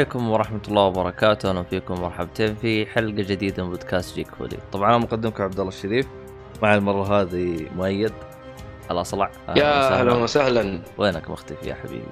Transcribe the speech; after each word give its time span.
السلام 0.00 0.12
عليكم 0.18 0.30
ورحمة 0.30 0.60
الله 0.68 0.82
وبركاته، 0.82 1.48
أهلا 1.50 1.62
فيكم 1.62 1.94
مرحبتين 2.00 2.54
في 2.54 2.86
حلقة 2.86 3.10
جديدة 3.22 3.64
من 3.64 3.70
بودكاست 3.70 4.14
جيك 4.16 4.28
فولي، 4.34 4.58
طبعا 4.72 4.88
أنا 4.90 4.98
مقدمكم 4.98 5.42
عبد 5.42 5.60
الله 5.60 5.68
الشريف، 5.68 6.06
معي 6.62 6.74
المرة 6.76 7.20
هذه 7.20 7.66
مؤيد. 7.76 8.12
الأصلع 8.90 9.30
أهلاً 9.48 9.58
يا. 9.58 10.00
أهلا 10.00 10.12
وسهلا. 10.14 10.80
وينك 10.98 11.30
مختفي 11.30 11.68
يا 11.68 11.74
حبيبي؟ 11.74 12.04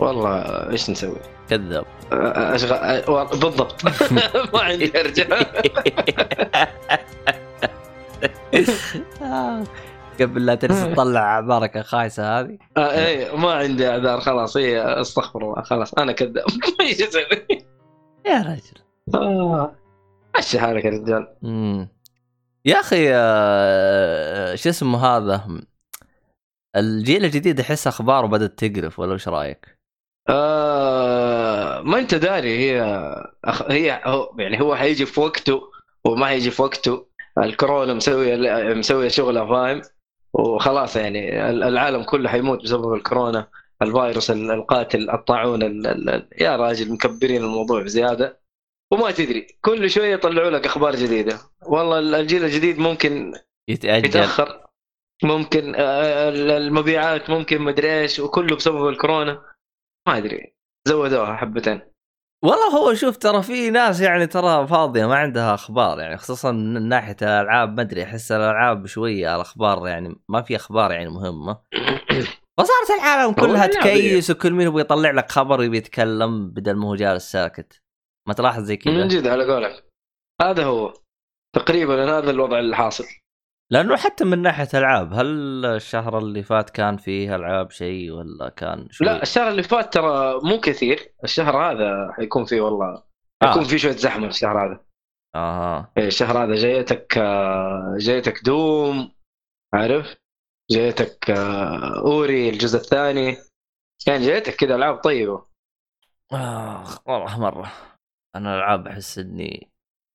والله 0.00 0.38
إيش 0.70 0.90
نسوي؟ 0.90 1.16
كذاب. 1.50 1.84
اشغل 2.12 3.02
أ- 3.04 3.30
بالضبط. 3.30 3.84
ما 4.54 4.60
عندي 4.60 5.00
أرجع. 5.00 5.24
آه، 9.22 9.62
قبل 10.22 10.46
لا 10.46 10.54
تنسى 10.54 10.94
تطلع 10.94 11.20
أعذارك 11.20 11.76
الخايسة 11.76 12.40
هذه. 12.40 12.58
آه، 12.76 13.06
إيه 13.06 13.36
ما 13.36 13.52
عندي 13.52 13.88
اعذار 13.88 14.20
خلاص 14.20 14.56
هي 14.56 14.82
استغفر 15.00 15.42
الله 15.42 15.62
خلاص 15.62 15.94
أنا 15.94 16.12
كذاب. 16.12 16.44
إيش 16.80 17.02
أسوي؟ 17.08 17.22
يا 18.26 18.38
رجل. 18.42 18.82
آه، 19.14 19.74
مشي 20.38 20.58
حالك 20.60 20.84
يا 20.84 20.90
رجال. 20.90 21.28
مم. 21.42 21.88
يا 22.64 22.80
أخي 22.80 23.06
آه، 23.14 24.54
شو 24.54 24.68
اسمه 24.68 25.06
هذا؟ 25.06 25.44
الجيل 26.76 27.24
الجديد 27.24 27.60
أحس 27.60 27.86
أخباره 27.86 28.26
بدأت 28.26 28.64
تقرف 28.64 28.98
ولا 28.98 29.14
وش 29.14 29.28
رأيك؟ 29.28 29.78
آه، 30.28 31.80
ما 31.80 31.98
أنت 31.98 32.14
داري 32.14 32.58
هي 32.58 32.82
أخ... 33.44 33.62
هي 33.62 34.00
هو 34.04 34.34
يعني 34.38 34.60
هو 34.60 34.76
حيجي 34.76 35.06
في 35.06 35.20
وقته 35.20 35.62
وما 36.04 36.26
حيجي 36.26 36.50
في 36.50 36.62
وقته. 36.62 37.06
الكورونا 37.38 37.94
مسويه 37.94 38.36
مسويه 38.74 39.08
شغله 39.08 39.46
فاهم؟ 39.46 39.82
وخلاص 40.34 40.96
يعني 40.96 41.50
ال- 41.50 41.62
العالم 41.62 42.02
كله 42.02 42.28
حيموت 42.28 42.62
بسبب 42.62 42.94
الكورونا. 42.94 43.48
الفيروس 43.82 44.30
ال- 44.30 44.50
القاتل 44.50 45.10
الطاعون 45.10 45.62
ال... 45.62 45.86
ال... 45.86 46.28
يا 46.40 46.56
راجل 46.56 46.92
مكبرين 46.92 47.44
الموضوع 47.44 47.82
بزيادة. 47.82 48.40
وما 48.92 49.10
تدري 49.10 49.46
كل 49.60 49.90
شوية 49.90 50.12
يطلعوا 50.14 50.50
لك 50.50 50.66
أخبار 50.66 50.96
جديدة. 50.96 51.38
والله 51.66 51.98
ال- 51.98 52.14
الجيل 52.14 52.44
الجديد 52.44 52.78
ممكن 52.78 53.32
يتأجل. 53.68 54.06
يتأخر 54.06 54.66
ممكن 55.22 55.74
آه، 55.74 56.28
ال- 56.28 56.50
المبيعات 56.50 57.30
ممكن 57.30 57.62
مدري 57.62 58.00
إيش 58.00 58.20
وكله 58.20 58.56
بسبب 58.56 58.88
الكورونا. 58.88 59.42
ما 60.08 60.16
أدري 60.18 60.54
زودوها 60.88 61.36
حبتين. 61.36 61.91
والله 62.44 62.68
هو 62.68 62.94
شوف 62.94 63.16
ترى 63.16 63.42
في 63.42 63.70
ناس 63.70 64.00
يعني 64.00 64.26
ترى 64.26 64.66
فاضية 64.66 65.06
ما 65.06 65.14
عندها 65.14 65.54
أخبار 65.54 66.00
يعني 66.00 66.16
خصوصا 66.16 66.52
من 66.52 66.88
ناحية 66.88 67.16
الألعاب 67.22 67.76
ما 67.76 67.82
أدري 67.82 68.02
أحس 68.02 68.32
الألعاب 68.32 68.86
شوية 68.86 69.36
الأخبار 69.36 69.88
يعني 69.88 70.14
ما 70.28 70.42
في 70.42 70.56
أخبار 70.56 70.92
يعني 70.92 71.10
مهمة. 71.10 71.62
فصارت 72.58 72.90
العالم 73.00 73.32
كلها 73.32 73.66
اللعبة 73.66 73.80
تكيس 73.80 74.30
وكل 74.30 74.52
مين 74.52 74.66
يبغى 74.66 74.80
يطلع 74.80 75.10
لك 75.10 75.30
خبر 75.30 75.62
يبي 75.62 75.76
يتكلم 75.76 76.50
بدل 76.50 76.74
ما 76.74 76.88
هو 76.88 76.94
جالس 76.94 77.32
ساكت. 77.32 77.82
ما 78.28 78.34
تلاحظ 78.34 78.62
زي 78.62 78.74
من 78.74 78.80
كذا 78.80 79.06
جد 79.06 79.26
على 79.26 79.52
قولك. 79.52 79.88
هذا 80.42 80.64
هو. 80.64 80.94
تقريبا 81.56 82.18
هذا 82.18 82.30
الوضع 82.30 82.58
اللي 82.58 82.76
حاصل 82.76 83.04
لأنه 83.72 83.96
حتى 83.96 84.24
من 84.24 84.42
ناحية 84.42 84.68
ألعاب 84.74 85.12
هل 85.12 85.26
الشهر 85.66 86.18
اللي 86.18 86.42
فات 86.42 86.70
كان 86.70 86.96
فيه 86.96 87.36
ألعاب 87.36 87.70
شيء 87.70 88.10
ولا 88.10 88.48
كان 88.48 88.88
شوي؟ 88.90 89.06
لا 89.06 89.22
الشهر 89.22 89.48
اللي 89.48 89.62
فات 89.62 89.94
ترى 89.94 90.40
مو 90.42 90.60
كثير. 90.60 91.12
الشهر 91.24 91.56
هذا 91.56 92.12
حيكون 92.12 92.44
فيه 92.44 92.60
والله 92.60 93.02
حيكون 93.42 93.62
آه. 93.62 93.66
فيه 93.66 93.76
شوية 93.76 93.92
زحمة 93.92 94.26
الشهر 94.26 94.66
هذا. 94.66 94.84
أها 95.34 95.92
إيه، 95.98 96.06
الشهر 96.06 96.44
هذا 96.44 96.54
جايتك 96.54 97.18
آه، 97.18 97.96
جايتك 97.98 98.44
دوم 98.44 99.12
عارف؟ 99.74 100.16
جايتك 100.70 101.30
آه، 101.30 101.98
أوري 102.00 102.48
الجزء 102.48 102.78
الثاني. 102.78 103.36
يعني 104.06 104.26
جايتك 104.26 104.54
كذا 104.54 104.74
ألعاب 104.74 104.96
طيبة. 104.96 105.46
آخ 106.32 107.08
والله 107.08 107.40
مرة. 107.40 107.72
أنا 108.36 108.54
ألعاب 108.56 108.86
أحس 108.88 109.18
إني 109.18 109.70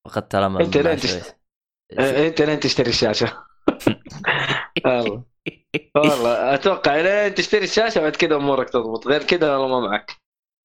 فقدت 0.06 0.36
الامل 0.36 0.56
منها 0.66 0.82
لين 0.82 0.98
شوي. 0.98 1.20
تشت- 1.20 1.38
آه، 2.00 2.28
أنت 2.28 2.42
لين 2.42 2.60
تشتري 2.60 2.90
الشاشة. 2.90 3.47
والله. 4.86 5.24
والله 5.96 6.54
أتوقع 6.54 6.96
لين 6.96 7.36
تشتري 7.36 7.64
الشاشة 7.64 8.02
بعد 8.02 8.16
كذا 8.16 8.36
أمورك 8.36 8.70
تضبط. 8.70 9.08
غير 9.08 9.24
كذا 9.24 9.56
والله 9.56 9.80
ما 9.80 9.88
معك. 9.88 10.12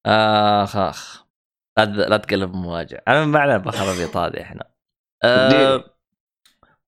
آخ 0.06 0.77
آخ. 0.77 1.25
لا 1.78 2.17
تقلب 2.17 2.55
مواجع. 2.55 2.99
أنا 3.09 3.25
ما 3.25 3.39
علينا 3.39 3.59
بالخرابيط 3.59 4.17
هذه 4.17 4.41
إحنا. 4.41 4.71
أه 5.25 5.49
ديني. 5.49 5.84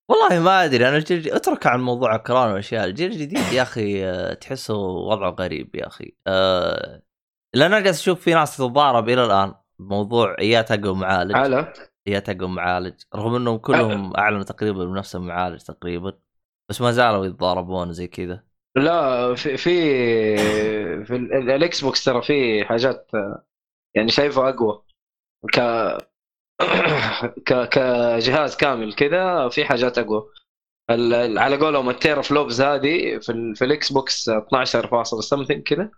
والله 0.09 0.41
ما 0.41 0.65
أدري. 0.65 0.89
أنا 0.89 0.97
الجيل 0.97 1.33
أترك 1.33 1.67
عن 1.67 1.81
موضوع 1.81 2.17
كورونا 2.17 2.47
والاشياء 2.47 2.85
الجيل 2.85 3.13
الجديد 3.13 3.53
يا 3.53 3.63
أخي 3.63 4.05
آه، 4.05 4.35
تحسه 4.35 4.75
وضعه 4.77 5.31
غريب 5.31 5.75
يا 5.75 5.87
أخي. 5.87 6.17
أه 6.27 7.03
لأن 7.55 7.73
أنا 7.73 7.81
جالس 7.81 8.01
أشوف 8.01 8.21
في 8.21 8.35
ناس 8.35 8.57
تتضارب 8.57 9.09
إلى 9.09 9.25
الآن. 9.25 9.55
بموضوع 9.79 10.37
يا 10.41 10.63
أقوى 10.63 10.95
معالج. 10.95 11.37
على 11.37 11.73
أقوى 12.07 12.49
معالج 12.49 12.95
رغم 13.15 13.35
إنهم 13.35 13.57
كلهم 13.57 14.17
اعلنوا 14.17 14.43
تقريبا 14.43 14.85
بنفس 14.85 15.17
المعالج 15.17 15.61
تقريبا 15.63 16.19
بس 16.69 16.81
ما 16.81 16.93
زالوا 16.93 17.27
يتضاربون 17.27 17.93
زي 17.93 18.07
كذا. 18.09 18.45
لا 18.77 19.35
في 19.35 19.57
في 19.57 19.71
في 21.05 21.17
ال- 21.17 21.33
ال- 21.35 21.51
ال 21.51 21.85
Xbox 21.85 22.05
ترى 22.05 22.23
في 22.23 22.65
حاجات 22.65 23.11
يعني 23.95 24.09
شايفه 24.09 24.49
أقوى. 24.49 24.85
ك 25.55 25.61
ك 27.47 27.69
كجهاز 27.69 28.57
كامل 28.57 28.95
كذا 28.95 29.49
في 29.49 29.65
حاجات 29.65 29.99
أقوى. 29.99 30.31
على 31.39 31.57
قولهم 31.57 31.91
ال 31.91 32.23
teraflops 32.23 32.61
هذه 32.61 33.19
في 33.19 33.53
في 33.57 33.65
ال 33.65 33.93
Xbox 33.93 34.29
12 34.29 34.87
فاصل 34.89 35.23
something 35.25 35.63
كذا 35.63 35.91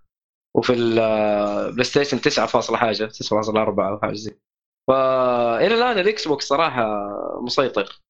وفي 0.57 0.73
ال 0.73 1.85
PlayStation 1.85 2.21
9 2.21 2.47
فاصل 2.47 2.77
حاجة 2.77 3.07
9.4 3.07 3.89
أو 3.89 3.99
حاجة 4.03 4.15
زي 4.15 4.39
فالى 4.89 5.75
الآن 5.75 5.99
ال 5.99 6.29
Xbox 6.29 6.47
صراحة 6.47 6.87
مسيطر 7.41 8.01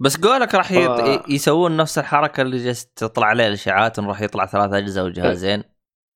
بس 0.00 0.16
قولك 0.16 0.54
راح. 0.54 0.72
آه. 0.72 1.22
يسوون 1.28 1.76
نفس 1.76 1.98
الحركة 1.98 2.40
اللي 2.40 2.64
جالس 2.64 2.86
تطلع 2.86 3.26
عليه 3.26 3.46
الإشاعات 3.46 3.98
إنه 3.98 4.08
راح 4.08 4.20
يطلع 4.20 4.46
ثلاث 4.46 4.72
اجهزه 4.72 5.04
وجهازين 5.04 5.64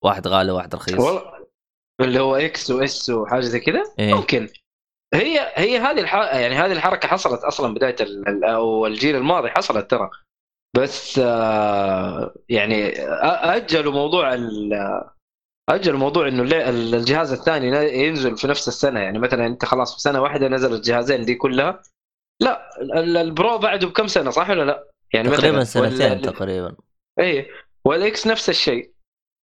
واحد 0.05 0.27
غالي 0.27 0.53
وواحد 0.53 0.75
رخيص 0.75 0.99
والله 0.99 1.35
اللي 2.01 2.21
هو 2.21 2.37
X 2.37 2.71
و 2.71 2.91
S 2.91 3.11
وحاجة 3.11 3.41
زي 3.41 3.61
كذا 3.61 3.83
إيه. 3.99 4.15
ممكن 4.15 4.49
هي 5.15 5.53
هي 5.55 5.79
هذه 5.79 6.01
الح... 6.01 6.15
يعني 6.15 6.55
هذه 6.55 6.73
الحركة 6.73 7.09
حصلت 7.09 7.45
أصلا 7.45 7.75
بداية 7.75 7.97
ال... 8.01 8.45
أو 8.45 8.87
الجيل 8.87 9.17
الماضي 9.17 9.51
حصلت 9.51 9.91
ترى 9.91 10.11
بس 10.77 11.19
آه، 11.19 12.35
يعني 12.49 12.93
أجلوا 13.57 13.93
موضوع 13.93 14.35
ال... 14.35 14.73
اجلوا 15.71 15.99
موضوع 15.99 16.29
إنه 16.29 16.43
الجهاز 16.69 17.33
الثاني 17.33 17.67
ينزل 18.05 18.37
في 18.37 18.47
نفس 18.47 18.69
السنة. 18.69 19.01
يعني 19.01 19.19
مثلا 19.19 19.47
أنت 19.47 19.65
خلاص 19.65 19.95
في 19.95 20.01
سنة 20.01 20.23
واحدة 20.23 20.49
نزل 20.49 20.75
الجهازين 20.75 21.25
دي 21.25 21.35
كلها. 21.35 21.83
لا 22.41 22.81
ال- 22.81 23.17
البرو 23.17 23.59
بعده 23.59 23.87
بكم 23.87 24.07
سنة 24.07 24.31
صح 24.31 24.51
ولا 24.51 24.63
لا؟ 24.63 24.89
يعني 25.15 25.31
تقريبا 25.31 25.65
سنتين 25.65 26.11
وال- 26.13 26.23
تقريبا. 26.23 26.77
اي 27.21 27.49
والاكس 27.85 28.27
نفس 28.27 28.49
الشيء. 28.49 28.93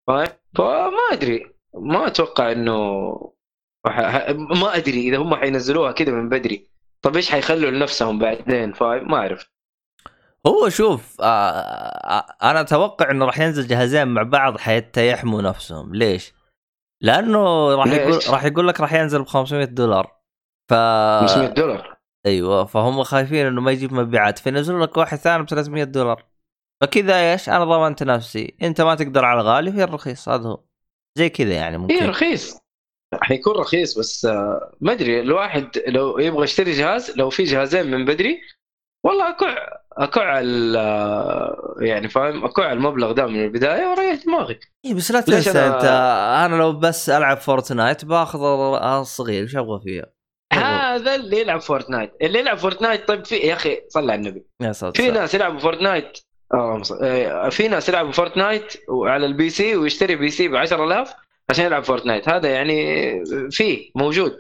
فاهم؟ 0.07 0.29
فما 0.57 0.91
أدري. 1.13 1.53
ما 1.75 2.07
أتوقع 2.07 2.53
إنه 2.53 3.11
ما 4.35 4.77
أدري. 4.77 5.09
إذا 5.09 5.17
هم 5.17 5.35
حينزلوها 5.35 5.93
كذا 5.93 6.13
من 6.13 6.29
بدري. 6.29 6.71
طب 7.03 7.17
إيش 7.17 7.31
حيخلوا 7.31 7.71
لنفسهم 7.71 8.19
بعدين؟ 8.19 8.73
فاهم؟ 8.73 9.11
ما 9.11 9.17
أعرف. 9.17 9.51
هو 10.47 10.69
شوف 10.69 11.21
آه 11.21 11.25
آه 11.25 12.51
أنا 12.51 12.61
أتوقع 12.61 13.11
إنه 13.11 13.25
راح 13.25 13.41
ينزل 13.41 13.67
جهازين 13.67 14.09
مع 14.09 14.23
بعض 14.23 14.59
حتى 14.59 15.09
يحموا 15.09 15.43
نفسهم. 15.43 15.95
ليش؟ 15.95 16.33
لأنه 17.03 17.75
راح 17.75 17.87
يقول؟ 17.87 18.21
راح 18.29 18.45
يقول 18.45 18.69
لك 18.69 18.81
راح 18.81 18.93
ينزل 18.93 19.23
ب 19.23 19.27
500 19.27 19.65
دولار. 19.65 20.21
ف 20.69 20.75
500 20.75 21.49
دولار؟ 21.49 22.01
أيوه 22.27 22.65
فهم 22.65 23.03
خايفين 23.03 23.47
إنه 23.47 23.61
ما 23.61 23.73
يجيب 23.73 23.93
مبيعات 23.93 24.39
فينزلوا 24.39 24.87
لك 24.87 24.97
واحد 24.97 25.19
ثاني 25.19 25.43
ب 25.43 25.49
300 25.49 25.85
دولار. 25.85 26.25
فكذا 26.81 27.33
إيش؟ 27.33 27.49
أنا 27.49 27.65
ضمنت 27.65 28.03
نفسي. 28.03 28.57
أنت 28.63 28.81
ما 28.81 28.95
تقدر 28.95 29.25
على 29.25 29.41
الغالي 29.41 29.73
في 29.73 29.85
الرخيص 29.85 30.29
هذا 30.29 30.49
هو. 30.49 30.65
زي 31.19 31.29
كذا 31.29 31.55
يعني 31.55 31.79
ممكن. 31.79 32.09
رخيص. 32.09 32.61
حيكون 33.15 33.57
رخيص 33.57 33.99
بس 33.99 34.25
آه، 34.25 34.77
ما 34.81 34.93
أدري 34.93 35.21
الواحد 35.21 35.83
لو 35.87 36.19
يبغى 36.19 36.45
يشتري 36.45 36.73
جهاز 36.73 37.11
لو 37.17 37.31
في 37.31 37.45
جهازين 37.45 37.91
من 37.91 38.05
بدري 38.05 38.41
والله 39.05 39.29
اكع 39.31 39.67
اكع 39.93 40.41
ال- 40.41 40.77
آه، 40.77 41.75
يعني 41.81 42.09
فاهم؟ 42.09 42.45
اكع 42.45 42.73
المبلغ 42.73 43.13
ده 43.13 43.27
من 43.27 43.45
البداية 43.45 43.87
واريح 43.87 44.25
دماغي 44.25 44.61
إيه 44.85 44.95
بس 44.95 45.11
لا 45.13 45.21
تنسى 45.21 45.53
أنا- 45.53 45.57
أنت 45.57 45.85
أنا 46.47 46.57
لو 46.57 46.73
بس 46.73 47.11
ألعب 47.11 47.37
فورتنايت 47.37 48.05
باخذ 48.05 48.41
الصغير 48.85 49.43
إيش 49.43 49.57
أبغى 49.57 49.81
فيها؟ 49.85 50.07
هذا 50.53 51.15
اللي 51.15 51.41
يلعب 51.41 51.61
Fortnite. 51.61 52.13
اللي 52.23 52.39
يلعب 52.39 52.59
Fortnite 52.59 53.09
طيب 53.09 53.25
في 53.25 53.37
يا 53.37 53.55
أخي 53.55 53.79
صلى 53.89 54.13
على 54.13 54.19
النبي. 54.21 54.45
يا 54.63 54.73
ساتر. 54.73 55.03
في 55.03 55.11
ناس 55.11 55.35
يلعبوا 55.35 55.59
Fortnite 55.59 56.19
آه، 56.55 57.49
في 57.51 57.69
ناس 57.69 57.89
يلعبوا 57.89 58.13
Fortnite 58.13 58.77
على 58.91 59.27
ال 59.27 59.51
PC 59.51 59.77
ويشتري 59.77 60.17
PC 60.17 60.49
ب 60.49 60.57
10000 60.57 61.15
عشان 61.51 61.65
يلعب 61.65 61.85
Fortnite. 61.85 62.29
هذا 62.29 62.49
يعني 62.49 63.25
فيه 63.51 63.91
موجود. 63.95 64.39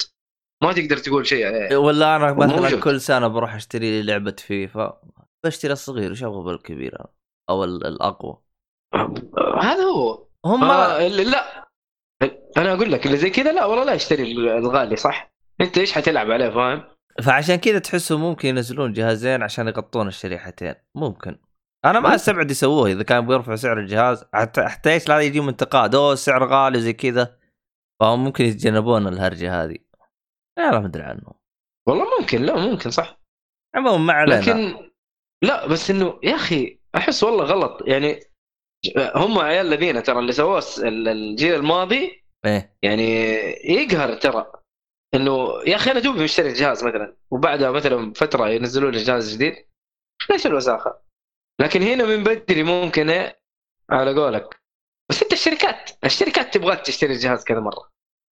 ما 0.62 0.72
تقدر 0.72 0.96
تقول 0.96 1.26
شيء 1.26 1.38
يعني. 1.38 1.76
ولا 1.76 2.16
أنا 2.16 2.32
مثلا. 2.32 2.80
كل 2.80 3.00
سنة 3.00 3.28
بروح 3.28 3.54
أشتري 3.54 3.90
لي 3.90 4.02
لعبة 4.02 4.36
فيفا 4.38 5.00
بشتري 5.46 5.72
الصغير 5.72 6.10
إيش 6.10 6.24
أبغى 6.24 6.44
بالكبير؟ 6.44 6.98
أو 7.50 7.64
ال- 7.64 7.86
الأقوى. 7.86 8.38
هذا 9.60 9.82
هو. 9.84 10.26
هم 10.44 10.64
آه 10.64 11.08
لا. 11.08 11.70
أنا 12.56 12.72
أقول 12.72 12.92
لك 12.92 13.06
اللي 13.06 13.16
زي 13.16 13.30
كذا 13.30 13.52
لا 13.52 13.64
والله 13.64 13.84
لا 13.84 13.94
أشتري 13.94 14.32
الغالي 14.32 14.96
صح؟ 14.96 15.32
أنت 15.60 15.78
إيش 15.78 15.92
حتلعب 15.92 16.30
عليه 16.30 16.50
فاهم؟ 16.50 16.84
فعشان 17.22 17.56
كذا 17.56 17.78
تحسوا 17.78 18.18
ممكن 18.18 18.48
ينزلون 18.48 18.92
جهازين 18.92 19.42
عشان 19.42 19.68
يغطون 19.68 20.08
الشريحتين. 20.08 20.74
ممكن. 20.94 21.38
أنا 21.84 22.00
ما. 22.00 22.14
أستبعد 22.14 22.50
يسووه 22.50 22.90
إذا 22.90 23.02
كان 23.02 23.26
بيرفعوا 23.26 23.56
سعر 23.56 23.80
الجهاز. 23.80 24.24
حتى 24.34 24.62
حتى 24.62 24.92
إيش 24.92 25.08
لا 25.08 25.20
يجيهم 25.20 25.48
انتقاد 25.48 25.94
أوه 25.94 26.12
السعر 26.12 26.44
غالي 26.44 26.80
زي 26.80 26.92
كذا. 26.92 27.36
فهم 28.00 28.24
ممكن 28.24 28.44
يتجنبون 28.44 29.08
الهرجة 29.08 29.64
هذه. 29.64 29.76
لا 30.60 30.80
ما 30.80 30.86
أدري 30.86 31.02
عنه. 31.02 31.32
والله 31.88 32.20
ممكن 32.20 32.42
لا 32.42 32.56
ممكن 32.56 32.90
صح. 32.90 33.20
عموما 33.74 33.98
ما 33.98 34.12
علينا. 34.12 34.40
لكن 34.40 34.90
لا 35.42 35.66
بس 35.66 35.90
إنه 35.90 36.20
يا 36.22 36.34
أخي 36.34 36.80
أحس 36.96 37.22
والله 37.22 37.44
غلط. 37.44 37.88
يعني 37.88 38.20
هم 38.96 39.38
عيال 39.38 39.66
الذين 39.66 40.02
ترى 40.02 40.18
اللي 40.18 40.32
سووه 40.32 40.64
الجيل 40.78 41.54
الماضي 41.54 42.24
إيه. 42.46 42.76
يعني 42.82 43.12
يقهر 43.64 44.14
ترى. 44.14 44.52
إنه 45.14 45.62
يا 45.66 45.76
أخي 45.76 45.90
أنا 45.90 46.00
دوبي 46.00 46.24
مشتري 46.24 46.48
الجهاز 46.48 46.84
مثلا 46.84 47.16
وبعدها 47.30 47.70
مثلا 47.70 48.12
فترة 48.12 48.48
ينزلوا 48.48 48.90
لي 48.90 48.98
جهاز 48.98 49.34
جديد. 49.34 49.54
ليش 50.30 50.46
الوساخة؟ 50.46 51.02
لكن 51.60 51.82
هنا 51.82 52.04
من 52.04 52.24
بدري 52.24 52.62
ممكن 52.62 53.10
إيه، 53.10 53.40
على 53.90 54.14
قولك. 54.14 54.60
بس 55.10 55.22
أنت 55.22 55.32
الشركات 55.32 55.90
الشركات 56.04 56.54
تبغاك 56.54 56.80
تشتري 56.80 57.12
الجهاز 57.12 57.44
كذا 57.44 57.60
مرة. 57.60 57.90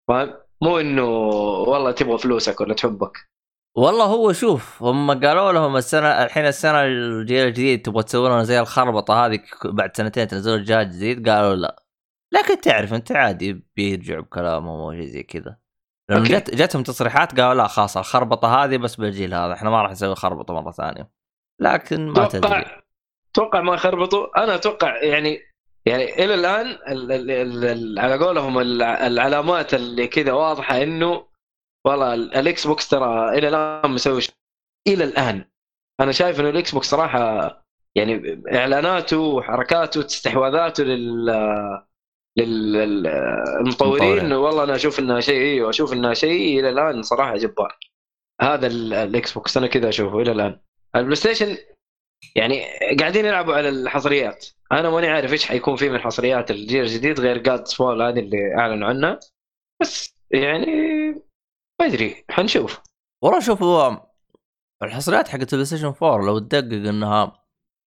فاهم؟ 0.08 0.48
مو 0.62 0.78
إنه 0.78 1.05
والله 1.69 1.90
تبغى 1.90 2.19
فلوسك 2.19 2.60
ولا 2.60 2.75
تحبك. 2.75 3.28
والله 3.76 4.05
هو 4.05 4.32
شوف 4.32 4.82
هم 4.82 5.10
قالوا 5.10 5.52
لهم 5.52 5.76
السنة 5.76 6.08
الحين 6.08 6.46
السنة 6.46 6.84
الجيل 6.84 7.46
الجديد 7.46 7.82
تبغى 7.82 8.02
تسوي 8.02 8.28
لنا 8.28 8.43
زي 8.43 8.60
الخربطة 8.60 9.26
هذه 9.26 9.40
بعد 9.64 9.96
سنتين 9.96 10.28
تنزلوا 10.28 10.64
جهاز 10.64 10.96
جديد 10.96 11.28
قالوا 11.28 11.55
لا. 11.55 11.82
لكن 12.32 12.60
تعرف 12.60 12.94
أنت 12.94 13.12
عادي 13.12 13.64
بيرجعوا 13.76 14.22
بكلامهم 14.22 14.81
أو 14.81 14.93
شيء 14.93 15.06
زي 15.06 15.22
كذا. 15.22 15.56
لأنه 16.10 16.22
أوكي. 16.22 16.32
جت 16.32 16.55
جتهم 16.55 16.82
تصريحات 16.82 17.40
قالوا 17.40 17.54
لا 17.54 17.66
خلاص 17.66 17.96
الخربطة 17.96 18.64
هذه 18.64 18.76
بس 18.76 18.96
بالجيل 18.96 19.34
هذا 19.34 19.52
إحنا 19.52 19.70
ما 19.70 19.82
راح 19.82 19.90
نسوي 19.90 20.14
خربطة 20.14 20.54
مرة 20.54 20.70
ثانية. 20.70 21.11
لكن 21.61 22.08
ما 22.08 22.28
تدري. 22.28 22.38
أتوقع 22.38 22.82
أتوقع 23.32 23.61
ما 23.61 23.75
يخربطوا. 23.75 24.44
أنا 24.44 24.54
أتوقع 24.54 25.02
يعني 25.02 25.38
يعني 25.88 26.25
إلى 26.25 26.35
الآن 26.35 26.67
ال 26.67 27.12
ال 27.12 27.31
ال 27.31 27.64
ال 27.64 27.99
على 27.99 28.19
قولهم 28.25 28.58
الع- 28.58 29.06
العلامات 29.06 29.75
اللي 29.75 30.06
كذا 30.06 30.32
واضحة 30.32 30.82
إنه 30.82 31.26
والله 31.87 32.14
ال- 32.14 32.35
ال 32.35 32.67
Xbox 32.67 32.88
ترى 32.88 33.38
إلى 33.38 33.49
الآن 33.49 33.90
مسوي 33.90 34.23
إلى 34.88 35.05
الآن. 35.05 35.44
أنا 36.00 36.12
شايف 36.12 36.40
إنه 36.40 36.49
ال 36.49 36.73
Xbox 36.73 36.90
صراحة 36.90 37.20
يعني 37.94 38.43
إعلاناته 38.52 39.19
وحركاته 39.19 40.00
واستحواذاته 40.00 40.85
لل 40.85 41.26
لل- 42.38 42.73
للمطورين 42.73 44.02
المطورين. 44.02 44.32
والله 44.32 44.64
أنا 44.64 44.75
أشوف 44.75 44.99
انها 44.99 45.20
شيء 45.20 45.40
أيوه 45.40 45.70
أشوف 45.70 45.93
انها 45.93 46.14
شيء 46.14 46.61
إلى 46.61 46.70
الآن 46.70 47.02
صراحة 47.02 47.37
جبار. 47.37 47.79
هذا 48.40 48.67
ال- 48.67 48.94
ال 48.94 49.32
Xbox 49.32 49.56
أنا 49.56 49.67
كذا 49.67 49.88
أشوفه 49.88 50.20
إلى 50.20 50.32
الآن. 50.32 50.61
ال 50.96 51.14
PlayStation 51.17 51.56
يعني 52.35 52.65
قاعدين 53.00 53.25
يلعبوا 53.25 53.55
على 53.55 53.69
الحصريات. 53.69 54.47
أنا 54.73 54.91
ماني 54.91 55.06
عارف 55.06 55.32
إيش 55.32 55.47
حيكون 55.47 55.76
في 55.76 55.88
من 55.88 55.99
حصريات 55.99 56.50
الجيل 56.50 56.82
الجديد 56.82 57.20
غير 57.20 57.38
Godfall 57.38 58.02
هذه 58.03 58.19
اللي 58.19 58.55
أعلنوا 58.59 58.88
عنها. 58.88 59.20
بس 59.81 60.19
يعني 60.31 60.67
ما 61.81 61.87
أدري 61.87 62.25
حنشوف. 62.31 62.81
والله 63.25 63.41
شوف 63.41 63.62
هو 63.62 64.06
الحصريات 64.82 65.29
حقت 65.29 65.43
ال 65.43 65.64
PlayStation 65.64 65.94
4 66.03 66.26
لو 66.26 66.38
تدقق 66.38 66.88
إنها 66.88 67.44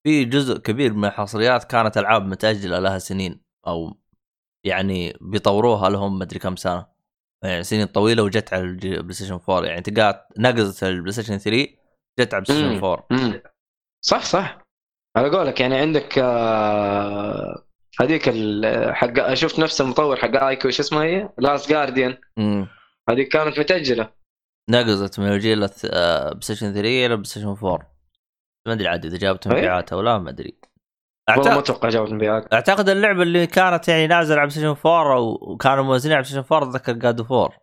في 0.07 0.25
جزء 0.25 0.59
كبير 0.59 0.93
من 0.93 1.05
الحصريات 1.05 1.65
كانت 1.65 1.99
ألعاب 1.99 2.27
متأجلة 2.27 2.79
لها 2.79 2.99
سنين 2.99 3.41
أو 3.67 3.99
يعني 4.65 5.17
بيطوروها 5.21 5.91
لهم 5.91 6.19
مدري 6.19 6.39
كم 6.39 6.57
سنة. 6.57 6.87
يعني 7.45 7.63
سنين 7.65 7.87
طويلة 7.87 8.23
وجت 8.23 8.55
على 8.55 8.63
ال 8.63 9.13
PlayStation 9.13 9.41
4 9.49 9.65
يعني 9.65 9.81
تلقى 9.81 10.29
نقزت 10.39 10.85
ال 10.85 11.13
PlayStation 11.13 11.39
3 11.39 11.69
جت 12.21 12.35
على 12.35 12.43
ال 12.43 12.59
PlayStation 12.59 12.69
مم. 12.69 12.85
4 12.85 13.07
مم. 13.11 13.43
صح 14.01 14.23
صح. 14.25 14.59
على 15.17 15.29
قولك 15.31 15.61
يعني 15.61 15.77
عندك 15.77 16.19
آه، 16.19 17.65
هذيك 18.01 18.23
حق 18.95 19.35
شفت 19.35 19.59
نفس 19.59 19.81
المطور 19.81 20.17
حق 20.17 20.43
Ico 20.45 20.69
إيش 20.69 20.81
اسمها 20.81 21.03
هي؟ 21.05 21.29
Last 21.39 21.71
Guardian. 21.71 22.17
هذيك 23.11 23.29
كانت 23.33 23.59
متأجلة. 23.59 24.11
نقزت 24.71 25.21
من 25.21 25.27
الجيل 25.33 25.69
الث- 25.69 25.89
آه، 25.93 26.29
PlayStation 26.29 26.73
3 26.75 27.07
إلى 27.07 27.09
PlayStation 27.17 27.47
4 27.49 27.79
ما 28.67 28.73
أدري 28.73 28.89
عاد 28.89 29.05
إذا 29.05 29.19
جابت 29.19 29.47
أي. 29.47 29.53
مبيعات 29.53 29.93
أو 29.93 30.01
لا 30.01 30.19
ما 30.19 30.31
أدري. 30.31 30.59
والله 31.29 31.43
ما 31.45 31.49
أعتقد, 31.51 31.63
أتوقع 31.63 31.89
جابت 31.89 32.13
مبيعات. 32.13 32.53
أعتقد 32.55 32.89
اللعبة 32.89 33.23
اللي 33.23 33.47
كانت 33.47 33.89
يعني 33.89 34.07
نازلة 34.07 34.35
على 34.41 34.47
PlayStation 34.47 34.77
4 34.87 35.19
وكانوا 35.21 35.85
موزنين 35.85 36.13
على 36.17 36.23
PlayStation 36.23 36.55
4 36.55 36.71
أتذكر 36.71 36.93
God 36.93 37.21
of 37.21 37.33
4 37.33 37.59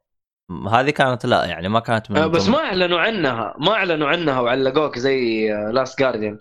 هذه 0.71 0.89
كانت 0.89 1.25
لا 1.25 1.45
يعني 1.45 1.69
ما 1.69 1.79
كانت 1.79 2.11
من 2.11 2.17
آه، 2.17 2.27
بس 2.27 2.49
ما 2.49 2.57
اعلنوا 2.57 2.99
عنها 2.99 3.55
ما 3.59 3.73
اعلنوا 3.73 4.07
عنها 4.07 4.39
وعلقوك 4.39 4.99
زي 4.99 5.49
Last 5.73 5.99
Guardian 5.99 6.37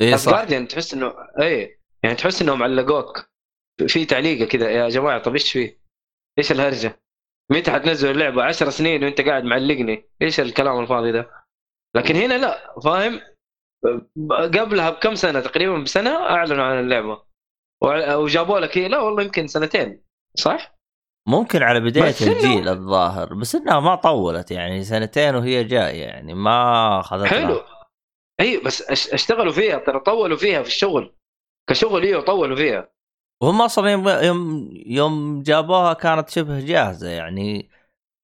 لاست 0.00 0.28
جارديان 0.28 0.68
تحس 0.68 0.94
انه 0.94 1.14
اي 1.40 1.80
يعني 2.02 2.16
تحس 2.16 2.42
إنهم 2.42 2.62
علقوك 2.62 3.30
في 3.86 4.04
تعليقة 4.04 4.48
كذا 4.48 4.70
يا 4.70 4.88
جماعة 4.88 5.22
طب 5.22 5.32
إيش 5.32 5.52
فيه؟ 5.52 5.80
إيش 6.38 6.52
الهرجة؟ 6.52 7.02
متى 7.50 7.70
حتنزل 7.70 8.10
اللعبة 8.10 8.44
10 8.44 8.70
سنين 8.70 9.04
وأنت 9.04 9.20
قاعد 9.20 9.44
معلقني؟ 9.44 10.10
إيش 10.22 10.40
الكلام 10.40 10.80
الفاضي 10.80 11.12
ده؟ 11.12 11.30
لكن 11.96 12.16
هنا 12.16 12.34
لا 12.34 12.80
فاهم؟ 12.84 13.20
قبلها 14.30 14.90
بكم 14.90 15.14
سنة 15.14 15.40
تقريبا 15.40 15.78
بسنة 15.78 16.16
أعلنوا 16.16 16.64
عن 16.64 16.80
اللعبة 16.80 17.22
وجابوا 18.14 18.60
لك 18.60 18.76
إيه؟ 18.76 18.88
لا 18.88 18.98
والله 18.98 19.22
يمكن 19.22 19.46
سنتين 19.46 20.02
صح؟ 20.34 20.79
ممكن 21.28 21.62
على 21.62 21.80
بداية 21.80 22.08
بس 22.08 22.22
إنه- 22.24 22.28
الجيل 22.28 22.68
الظاهر 22.68 23.34
بس 23.34 23.54
إنها 23.54 23.80
ما 23.80 23.94
طولت 23.94 24.50
يعني 24.50 24.84
سنتين 24.84 25.34
وهي 25.34 25.64
جاية 25.64 26.02
يعني 26.04 26.34
ما 26.34 27.00
اخذت 27.00 27.26
حلو. 27.26 27.60
اي 28.40 28.60
بس 28.66 28.82
أش- 28.82 29.12
اشتغلوا 29.14 29.52
فيها 29.52 29.78
ترى 29.78 30.00
طولوا 30.00 30.36
فيها 30.36 30.62
في 30.62 30.68
الشغل. 30.68 31.14
كشغل 31.70 32.02
إيوه 32.02 32.22
طولوا 32.24 32.56
فيها. 32.56 32.88
وهم 33.42 33.62
أصلا 33.62 33.90
يوم 33.90 34.08
يوم, 34.08 34.70
يوم 34.86 35.42
جابوها 35.42 35.92
كانت 35.92 36.28
شبه 36.28 36.60
جاهزة 36.60 37.08
يعني 37.08 37.70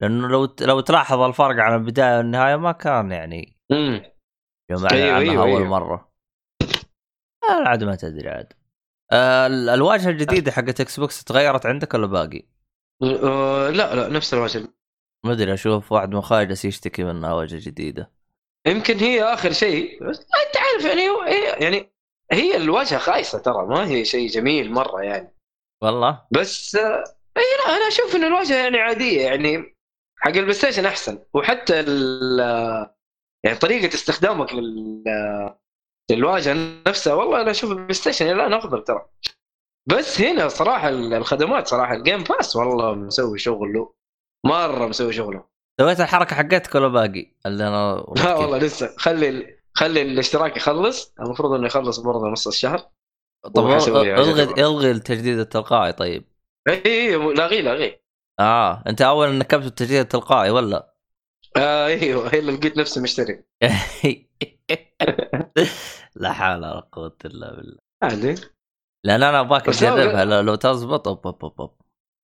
لأنه 0.03 0.29
لو 0.29 0.55
لو 0.61 0.81
تلاحظ 0.81 1.21
الفرق 1.21 1.63
عن 1.63 1.75
البداية 1.75 2.17
والنهاية 2.17 2.57
ما 2.57 2.73
كان 2.73 3.13
يعني 3.13 3.57
امم 3.73 4.03
يوم 4.71 4.87
أيوه، 4.93 5.07
عنها 5.15 5.19
أيوه، 5.19 5.43
أول 5.43 5.49
أيوه. 5.63 5.69
مرة. 5.69 6.13
آه 7.51 7.69
عاد 7.69 7.85
ما 7.85 7.95
تدري 7.97 8.29
عاد. 8.29 8.53
آه 9.13 9.47
ال- 9.47 9.69
الواجهة 9.69 10.11
الجديدة 10.11 10.53
حقت 10.53 10.81
Xbox 10.81 11.25
تغيرت 11.25 11.67
عندك 11.67 11.95
ولا 11.95 12.07
باقي؟ 12.07 12.43
آه 13.03 13.71
لا 13.71 13.95
لا 13.95 14.09
نفس 14.09 14.35
الوجه 14.35 14.69
ما 15.27 15.33
أدري 15.33 15.55
أشوف 15.55 15.93
واحد 15.93 16.11
من 16.15 16.21
جالس 16.31 16.65
يشتكي 16.65 17.05
منها 17.05 17.33
واجهه 17.33 17.61
جديدة. 17.63 18.13
يمكن 18.67 18.97
هي 18.97 19.23
آخر 19.23 19.53
شيء 19.53 20.05
بس 20.09 20.19
انت 20.19 20.57
عارف 20.57 20.85
يعني 20.85 21.09
هو 21.09 21.23
يعني 21.63 21.93
هي 22.33 22.57
الواجهة 22.57 22.99
خايسة 22.99 23.39
ترى 23.39 23.67
ما 23.67 23.87
هي 23.89 24.05
شيء 24.05 24.29
جميل 24.29 24.73
مرة 24.73 25.03
يعني. 25.03 25.37
والله؟ 25.83 26.27
بس 26.31 26.77
آه، 26.77 27.05
أي 27.37 27.43
لا 27.67 27.77
أنا 27.77 27.89
أشوف 27.89 28.17
إن 28.17 28.25
الواجهة 28.25 28.57
يعني 28.57 28.79
عادية 28.79 29.23
يعني 29.27 29.77
حق 30.19 30.29
ال 30.31 30.53
PlayStation 30.53 30.87
أحسن. 30.87 31.25
وحتى 31.35 31.81
ال- 31.81 32.41
آه، 32.41 32.97
يعني 33.45 33.59
طريقة 33.59 33.95
استخدامك 33.95 34.53
لل 34.53 35.05
نفسها 36.87 37.15
والله 37.15 37.41
أنا 37.41 37.51
أشوف 37.51 37.71
ال 37.71 37.95
PlayStation 37.95 38.27
الآن 38.31 38.53
أفضل 38.53 38.85
ترى. 38.85 39.07
بس 39.89 40.21
هنا 40.21 40.49
صراحة 40.49 40.89
ال- 40.89 41.15
الخدمات 41.15 41.67
صراحة 41.69 41.95
ال 41.95 42.01
Game 42.01 42.25
Pass 42.25 42.57
والله 42.57 42.95
مسوي 42.95 43.39
شغله 43.39 43.95
مرة 44.47 44.87
مسوي 44.87 45.13
شغله. 45.13 45.45
سويت 45.81 46.01
الحركة 46.01 46.37
حقتك 46.37 46.75
ولا 46.75 46.89
باقي؟ 46.89 47.33
اللي 47.47 47.69
أنا 47.69 48.07
لا 48.25 48.35
والله 48.35 48.59
لسه. 48.59 48.95
خلي 48.99 49.29
ال- 49.29 49.57
خلي 49.75 50.03
الاشتراك 50.03 50.57
يخلص. 50.57 51.15
المفروض 51.21 51.53
إنه 51.53 51.67
يخلص 51.67 51.99
برضه 51.99 52.27
نص 52.29 52.47
الشهر. 52.47 52.79
طب 53.55 53.67
إلغي. 53.67 54.15
إلغي 54.65 54.91
التجديد 54.91 55.39
التلقائي 55.39 55.93
طيب. 55.93 56.25
إي 56.69 56.83
إي 56.87 57.17
لاغي 57.17 57.63
لاغي 57.63 58.01
آه 58.41 58.83
أنت 58.87 59.03
أول 59.03 59.39
نكبت 59.39 59.67
التجديد 59.67 60.01
التلقائي 60.01 60.51
ولا؟ 60.51 60.95
آه 61.57 61.87
أيوه 61.87 62.35
هي 62.35 62.39
اللي 62.39 62.53
لقيت 62.53 62.77
نفسي 62.79 63.01
مشتري. 63.01 63.45
لا 66.17 66.33
حول 66.33 66.57
ولا 66.59 66.81
قوة 66.93 67.17
إلا 67.25 67.57
بالله. 67.57 67.79
عادي 68.03 68.35
لأن 69.07 69.23
أنا 69.23 69.41
أبغاك 69.41 69.65
تجربها 69.67 70.25
لو, 70.25 70.41
لو 70.41 70.55
تزبط 70.55 71.09
أوب 71.09 71.27
أوب 71.27 71.61
أوب 71.61 71.77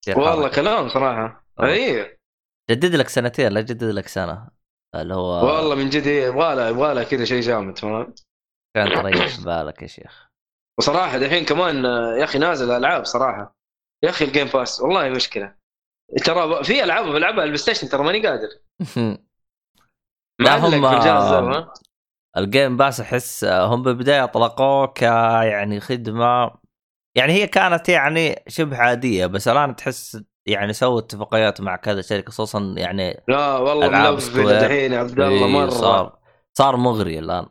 تصير 0.03 0.19
والله. 0.19 0.49
كلام 0.49 0.89
صراحة. 0.89 1.45
آه. 1.61 1.67
اي 1.67 2.19
جدد 2.71 2.95
لك 2.95 3.09
سنتين 3.09 3.53
لا 3.53 3.61
جدد 3.61 3.85
لك 3.85 4.09
سنة. 4.09 4.49
اللي 4.95 5.15
هو 5.15 5.47
والله 5.47 5.75
من 5.75 5.89
جد 5.89 6.07
هي 6.07 6.27
يبغى 6.27 6.55
لها 6.55 6.69
يبغى 6.69 6.95
لها 6.95 7.05
كذا 7.05 7.25
شيء 7.25 7.41
جامد 7.41 7.79
فاهم 7.79 8.15
كان 8.77 8.89
تريح 8.89 9.41
بالك 9.41 9.83
يا 9.83 9.87
شيخ. 9.87 10.29
وصراحة 10.79 11.19
دحين 11.19 11.45
كمان 11.45 11.87
آه، 11.87 12.15
يا 12.19 12.25
أخي 12.25 12.39
نازل 12.39 12.71
ألعاب 12.71 13.05
صراحة. 13.05 13.57
يا 14.05 14.11
أخي 14.11 14.25
ال 14.25 14.29
Game 14.29 14.47
Pass 14.47 14.81
والله 14.81 15.09
مشكله 15.09 15.55
ترى 16.25 16.65
في 16.65 16.85
ألعاب 16.85 17.05
بلعبها 17.05 17.45
ال 17.45 17.57
PlayStation 17.57 17.89
ترى 17.89 18.03
ماني 18.03 18.27
قادر. 18.27 18.49
لا، 20.41 20.59
هم-؟ 20.59 21.71
ال 22.37 22.45
Game 22.45 22.77
Pass 22.77 23.01
أحس 23.01 23.45
هم 23.45 23.83
بالبداية 23.83 24.25
اطلقوه 24.25 24.87
ك 24.87 25.03
يعني 25.03 25.81
خدمة. 25.81 26.62
يعني 27.15 27.33
هي 27.33 27.47
كانت 27.47 27.89
يعني 27.89 28.43
شبه 28.49 28.77
عادية 28.77 29.27
بس 29.27 29.49
الآن 29.49 29.77
تحس 29.77 30.23
يعني 30.47 30.73
سووا 30.73 30.99
اتفاقيات 30.99 31.61
مع 31.61 31.77
كذا 31.77 32.03
شركة 32.03 32.31
خصوصا 32.31 32.75
يعني 32.77 33.23
لا 33.29 33.57
والله. 33.59 34.61
دحين 34.61 34.93
يا 34.93 34.99
عبد 34.99 35.21
الله 35.21 35.47
إيه، 35.47 35.53
مرة. 35.53 35.71
صار 35.71 36.19
صار 36.53 36.77
مغري 36.77 37.19
الآن. 37.19 37.47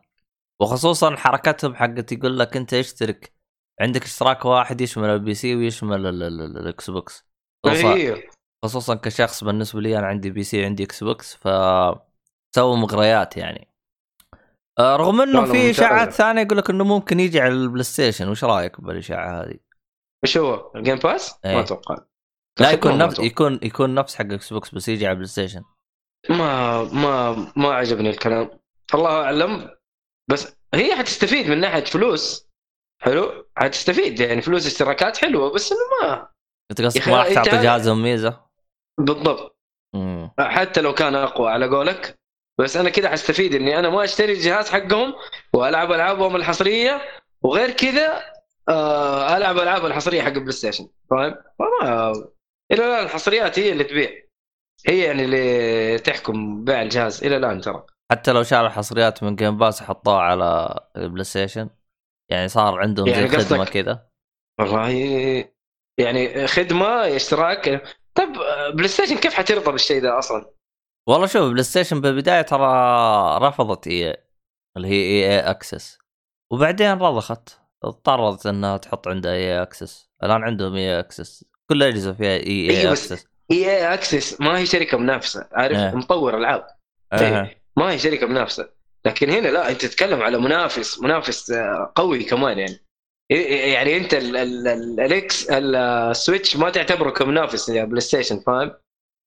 وخصوصا 0.61 1.15
حركتهم 1.15 1.75
حقت 1.75 2.11
يقول 2.11 2.39
لك 2.39 2.57
أنت 2.57 2.73
اشترك 2.73 3.33
عندك 3.81 4.03
اشتراك 4.03 4.45
واحد 4.45 4.81
يشمل 4.81 5.09
ال 5.09 5.33
PC 5.33 5.55
ويشمل 5.55 6.05
ال- 6.07 6.23
ال- 6.23 6.41
ال- 6.41 6.57
ال 6.57 6.89
Xbox. 6.89 7.25
خصوصا, 7.65 7.93
أيوه 7.93 8.23
خصوصا 8.63 8.95
كشخص 8.95 9.43
بالنسبة 9.43 9.81
لي 9.81 9.99
أنا 9.99 10.07
عندي 10.07 10.29
PC 10.29 10.65
عندي 10.65 10.83
Xbox 10.83 11.35
ف 11.35 11.47
سووا 12.55 12.75
مغريات 12.75 13.37
يعني. 13.37 13.70
رغم 14.79 15.21
إنه 15.21 15.45
في. 15.45 15.69
إشاعات 15.69 16.09
ثانية 16.09 16.41
يقول 16.41 16.57
لك 16.57 16.69
إنه 16.69 16.83
ممكن 16.83 17.19
يجي 17.19 17.41
على 17.41 17.53
ال 17.53 17.83
PlayStation 17.83 18.29
وش 18.29 18.43
رأيك 18.43 18.81
بالإشاعة 18.81 19.41
هذه؟ 19.41 19.57
إيش 20.25 20.37
هو؟ 20.37 20.71
ال 20.75 20.79
Game 20.79 20.95
Pass؟ 20.95 21.39
إيه. 21.45 21.55
ما 21.55 21.59
أتوقع 21.59 21.97
لا 22.59 22.71
يكون 22.71 22.97
نفس. 22.97 23.19
يكون 23.19 23.59
يكون 23.63 23.95
نفس 23.95 24.15
حق 24.15 24.25
Xbox 24.25 24.75
بس 24.75 24.87
يجي 24.87 25.05
على 25.05 25.11
ال 25.11 25.27
PlayStation 25.27 25.63
ما 26.29 26.83
ما 26.83 27.31
ما 27.55 27.73
عجبني 27.73 28.09
الكلام 28.09 28.49
الله 28.93 29.23
أعلم 29.23 29.69
بس 30.31 30.55
هي 30.73 30.95
حتستفيد 30.95 31.49
من 31.49 31.59
ناحية 31.59 31.83
فلوس 31.83 32.49
حلو 33.01 33.45
حتستفيد 33.57 34.19
يعني 34.19 34.41
فلوس 34.41 34.67
اشتراكات 34.67 35.17
حلوة 35.17 35.53
بس 35.53 35.71
إنه 35.71 35.81
ما 36.01 36.27
أنت 36.71 36.81
قصدك 36.81 37.07
ما 37.07 37.17
راح 37.17 37.33
تعطي 37.33 37.49
جهازهم 37.49 38.03
ميزه؟ 38.03 38.45
بالضبط 38.99 39.57
مم. 39.95 40.31
حتى 40.39 40.81
لو 40.81 40.93
كان 40.93 41.15
أقوى 41.15 41.51
على 41.51 41.67
قولك 41.67 42.19
بس 42.59 42.77
أنا 42.77 42.89
كذا 42.89 43.09
حستفيد 43.09 43.55
إني 43.55 43.79
أنا 43.79 43.89
ما 43.89 44.03
أشتري 44.03 44.33
الجهاز 44.33 44.69
حقهم 44.69 45.13
وألعب 45.53 45.91
ألعابهم 45.91 46.35
الحصرية 46.35 47.01
وغير 47.41 47.71
كذا 47.71 48.23
آه، 48.69 49.37
ألعب 49.37 49.57
ألعاب 49.57 49.85
الحصرية 49.85 50.21
حق 50.21 50.27
ال 50.27 50.51
PlayStation 50.51 50.87
فاهم؟ 51.09 51.35
فما 51.59 52.11
إلى 52.71 52.85
الآن 52.85 53.05
الحصريات 53.05 53.59
هي 53.59 53.71
اللي 53.71 53.83
تبيع 53.83 54.09
هي 54.87 55.03
يعني 55.03 55.25
اللي 55.25 55.97
تحكم 55.99 56.63
بيع 56.63 56.81
الجهاز 56.81 57.23
إلى 57.23 57.37
الآن 57.37 57.61
ترى 57.61 57.85
حتى 58.11 58.31
لو 58.31 58.43
شالوا 58.43 58.67
الحصريات 58.67 59.23
من 59.23 59.35
Game 59.35 59.57
Pass 59.57 59.83
حطوها 59.83 60.19
على 60.19 60.79
ال 60.97 61.23
PlayStation 61.23 61.69
يعني 62.31 62.47
صار 62.47 62.79
عندهم 62.79 63.07
يعني 63.07 63.27
زي 63.27 63.37
خدمة 63.37 63.65
كذا 63.65 64.07
والله 64.59 64.89
يعني 65.99 66.47
خدمة 66.47 66.87
اشتراك 67.15 67.83
طب 68.15 68.33
PlayStation 68.73 69.17
كيف 69.17 69.33
حترضى 69.33 69.71
بالشيء 69.71 70.01
ده 70.01 70.19
أصلا؟ 70.19 70.45
والله 71.09 71.27
شوف 71.27 71.51
PlayStation 71.51 72.01
بالبداية 72.01 72.41
ترى 72.41 72.67
رفضت 73.47 73.87
إي 73.87 74.17
اللي 74.77 74.87
هي 74.87 74.93
EA 74.93 75.29
Access. 75.31 75.97
وبعدين 76.51 76.91
رضخت. 76.91 77.49
اضطرت 77.83 78.45
إنها 78.45 78.77
تحط 78.77 79.07
عندها 79.07 79.33
EA 79.33 79.61
Access. 79.61 80.09
الآن 80.23 80.43
عندهم 80.43 80.75
EA 80.75 80.99
Access. 80.99 81.45
كل 81.69 81.83
الاجهزه 81.83 82.13
فيها 82.13 82.29
EA 82.31 82.69
Access. 82.69 83.25
EA 83.51 83.69
Access 83.71 84.41
ما 84.41 84.57
هي 84.57 84.65
شركة 84.65 84.97
منافسة. 84.97 85.47
عارف؟ 85.51 85.77
إيه. 85.77 85.95
مطور 85.95 86.37
العاب. 86.37 86.67
إيه. 87.13 87.63
ما 87.77 87.91
هي 87.91 87.99
شركة 87.99 88.27
منافسة. 88.27 88.69
لكن 89.05 89.29
هنا 89.29 89.47
لا 89.47 89.69
أنت 89.69 89.85
تتكلم 89.85 90.21
على 90.21 90.37
منافس 90.37 90.99
منافس 91.01 91.51
آه، 91.51 91.91
قوي 91.95 92.23
كمان 92.23 92.59
يعني. 92.59 92.85
يعني 93.73 93.97
أنت 93.97 94.13
ال- 94.13 94.37
ال- 94.37 94.67
ال- 94.67 94.99
ال 94.99 95.24
X 95.24 95.49
ال- 95.49 95.75
ال 95.75 95.87
Switch 95.87 96.57
ما 96.57 96.69
تعتبره 96.69 97.09
كمنافس 97.09 97.69
يا 97.69 97.83
PlayStation 97.83 98.39
فاهم؟ 98.39 98.71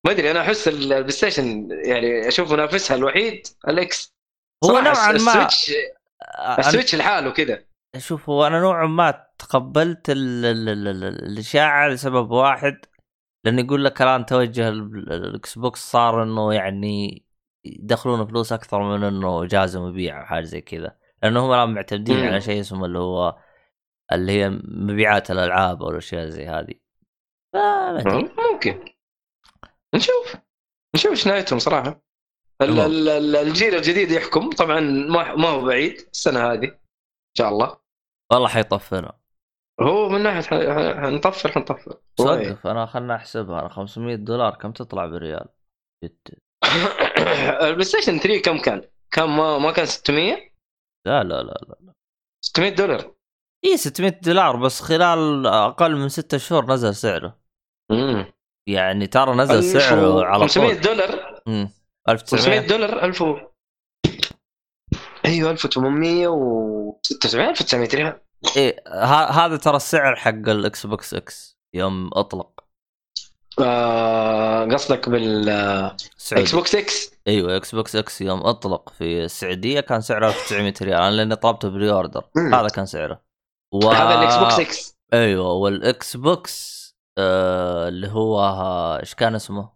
ما 0.04 0.10
أدري 0.10 0.30
أنا 0.30 0.40
أحس 0.40 0.68
ال- 0.68 0.92
ال 0.92 1.10
PlayStation 1.10 1.68
يعني 1.84 2.28
أشوف 2.28 2.52
منافسها 2.52 2.96
الوحيد 2.96 3.46
ال 3.68 3.91
X 3.91 4.14
هو 4.64 4.70
نوعا 4.78 4.84
ما 4.92 5.10
ال 5.10 5.19
Switch 5.19 5.70
أنا- 5.70 6.58
ال 6.58 6.63
Switch 6.63 6.94
لحاله 6.94 7.30
كذا 7.30 7.64
شوف 7.98 8.28
هو 8.30 8.46
أنا 8.46 8.60
نوعا 8.60 8.86
ما 8.86 9.26
تقبلت 9.38 10.10
ال- 10.10 10.44
ال- 10.44 10.68
ال- 10.68 10.88
ال- 10.88 11.04
الاشاعه 11.24 11.88
لسبب 11.88 12.30
واحد 12.30 12.76
لأنه 13.44 13.62
يقول 13.62 13.84
لك 13.84 14.02
الآن 14.02 14.26
توجه 14.26 14.68
ال- 14.68 15.12
ال 15.12 15.58
Xbox 15.58 15.90
صار 15.90 16.22
إنه 16.22 16.54
يعني 16.54 17.24
يدخلون 17.64 18.26
فلوس 18.26 18.52
أكثر 18.52 18.82
من 18.82 19.04
إنه 19.04 19.44
جهازهم 19.44 19.88
يبيع 19.88 20.20
أو 20.20 20.26
حاجة 20.26 20.44
زي 20.44 20.60
كذا. 20.60 20.96
لأنه 21.22 21.46
هم 21.46 21.52
الآن 21.52 21.74
معتمدين 21.74 22.16
مم. 22.20 22.26
على 22.26 22.40
شيء 22.40 22.60
اسمه 22.60 22.86
اللي 22.86 22.98
هو 22.98 23.36
اللي 24.12 24.32
هي 24.32 24.48
مبيعات 24.64 25.30
الألعاب 25.30 25.82
أو 25.82 25.90
الأشياء 25.90 26.28
زي 26.28 26.46
هذه. 26.46 26.74
ممكن. 28.52 28.84
نشوف. 29.94 30.36
نشوف 30.96 31.10
إيش 31.10 31.26
نهايتهم 31.26 31.58
صراحة. 31.58 32.00
الجيل 32.62 33.74
الجديد 33.74 34.10
يحكم. 34.10 34.50
طبعا 34.50 34.80
ما 34.80 35.34
ما 35.34 35.48
هو 35.48 35.64
بعيد. 35.64 36.08
السنة 36.12 36.52
هذه. 36.52 36.66
إن 36.66 37.34
شاء 37.38 37.48
الله. 37.48 37.78
والله 38.32 38.48
حيطفرنا 38.48 39.12
هو 39.80 40.08
من 40.08 40.22
ناحية 40.22 40.42
حنطفر 40.94 41.52
حنطفر. 41.52 42.00
صدق. 42.20 42.66
أنا 42.66 42.86
خلنا 42.86 43.14
أحسبها. 43.16 43.60
أنا 43.60 43.68
500 43.68 44.14
دولار. 44.16 44.54
كم 44.54 44.72
تطلع 44.72 45.06
بريال؟ 45.06 45.48
جد. 46.04 46.18
ال 47.66 47.84
PlayStation 47.84 48.18
3 48.18 48.42
كم 48.42 48.58
كان؟ 48.58 48.88
كان 49.10 49.28
ما 49.28 49.58
ما 49.58 49.72
كان 49.72 49.86
600 49.86 50.54
لا 51.06 51.22
لا 51.22 51.42
لا 51.42 51.58
لا. 51.68 51.92
600 52.44 52.70
دولار. 52.70 53.14
اي 53.64 53.76
600 53.76 54.20
دولار. 54.24 54.56
بس 54.56 54.80
خلال 54.80 55.46
أقل 55.46 55.96
من 55.96 56.08
ستة 56.08 56.38
شهور 56.38 56.72
نزل 56.72 56.94
سعره. 56.94 57.38
امم 57.90 58.33
يعني 58.68 59.06
ترى 59.06 59.34
نزل 59.34 59.64
سعره 59.80 60.24
على 60.24 60.40
500 60.48 60.74
طول 60.74 60.82
دولار. 60.82 61.42
امم 61.48 61.70
500 62.08 62.58
1900 62.58 62.68
دولار 62.68 63.04
1000 63.04 63.22
و... 63.22 63.36
أيوه 65.24 65.50
1800 65.50 66.28
و 66.28 67.00
96 67.02 67.48
1900 67.48 67.88
ريال 67.94 68.20
إيه 68.56 68.76
ه- 68.88 69.30
هذا 69.30 69.56
ترى 69.56 69.76
السعر 69.76 70.16
حق 70.16 70.28
ال 70.30 70.86
Xbox 70.86 71.14
X 71.14 71.58
يوم 71.74 72.10
أطلق. 72.12 72.64
آه 73.60 74.64
قصدك 74.64 75.08
بال 75.08 75.76
X 75.76 76.10
سعودي. 76.16 76.52
Box 76.52 76.74
X؟ 76.74 77.10
أيوه 77.28 77.56
Xbox 77.56 77.96
X 77.96 78.20
يوم 78.20 78.40
أطلق 78.40 78.88
في 78.88 79.24
السعودية 79.24 79.80
كان 79.80 80.00
سعره 80.00 80.28
1900 80.28 80.74
ريال. 80.82 81.00
أنا 81.00 81.10
لأني 81.14 81.36
طلبته 81.36 81.68
pre-order. 81.68 82.24
هذا 82.52 82.68
كان 82.68 82.86
سعره. 82.86 83.20
و... 83.74 83.90
هذا 83.90 84.18
ال 84.18 84.36
Xbox 84.36 84.60
X. 84.60 84.98
أيوه 85.12 85.52
وال 85.52 86.16
Xbox 86.16 86.83
آه 87.18 87.88
اللي 87.88 88.08
هو 88.08 88.40
إيش 89.00 89.14
كان 89.14 89.34
اسمه؟ 89.34 89.74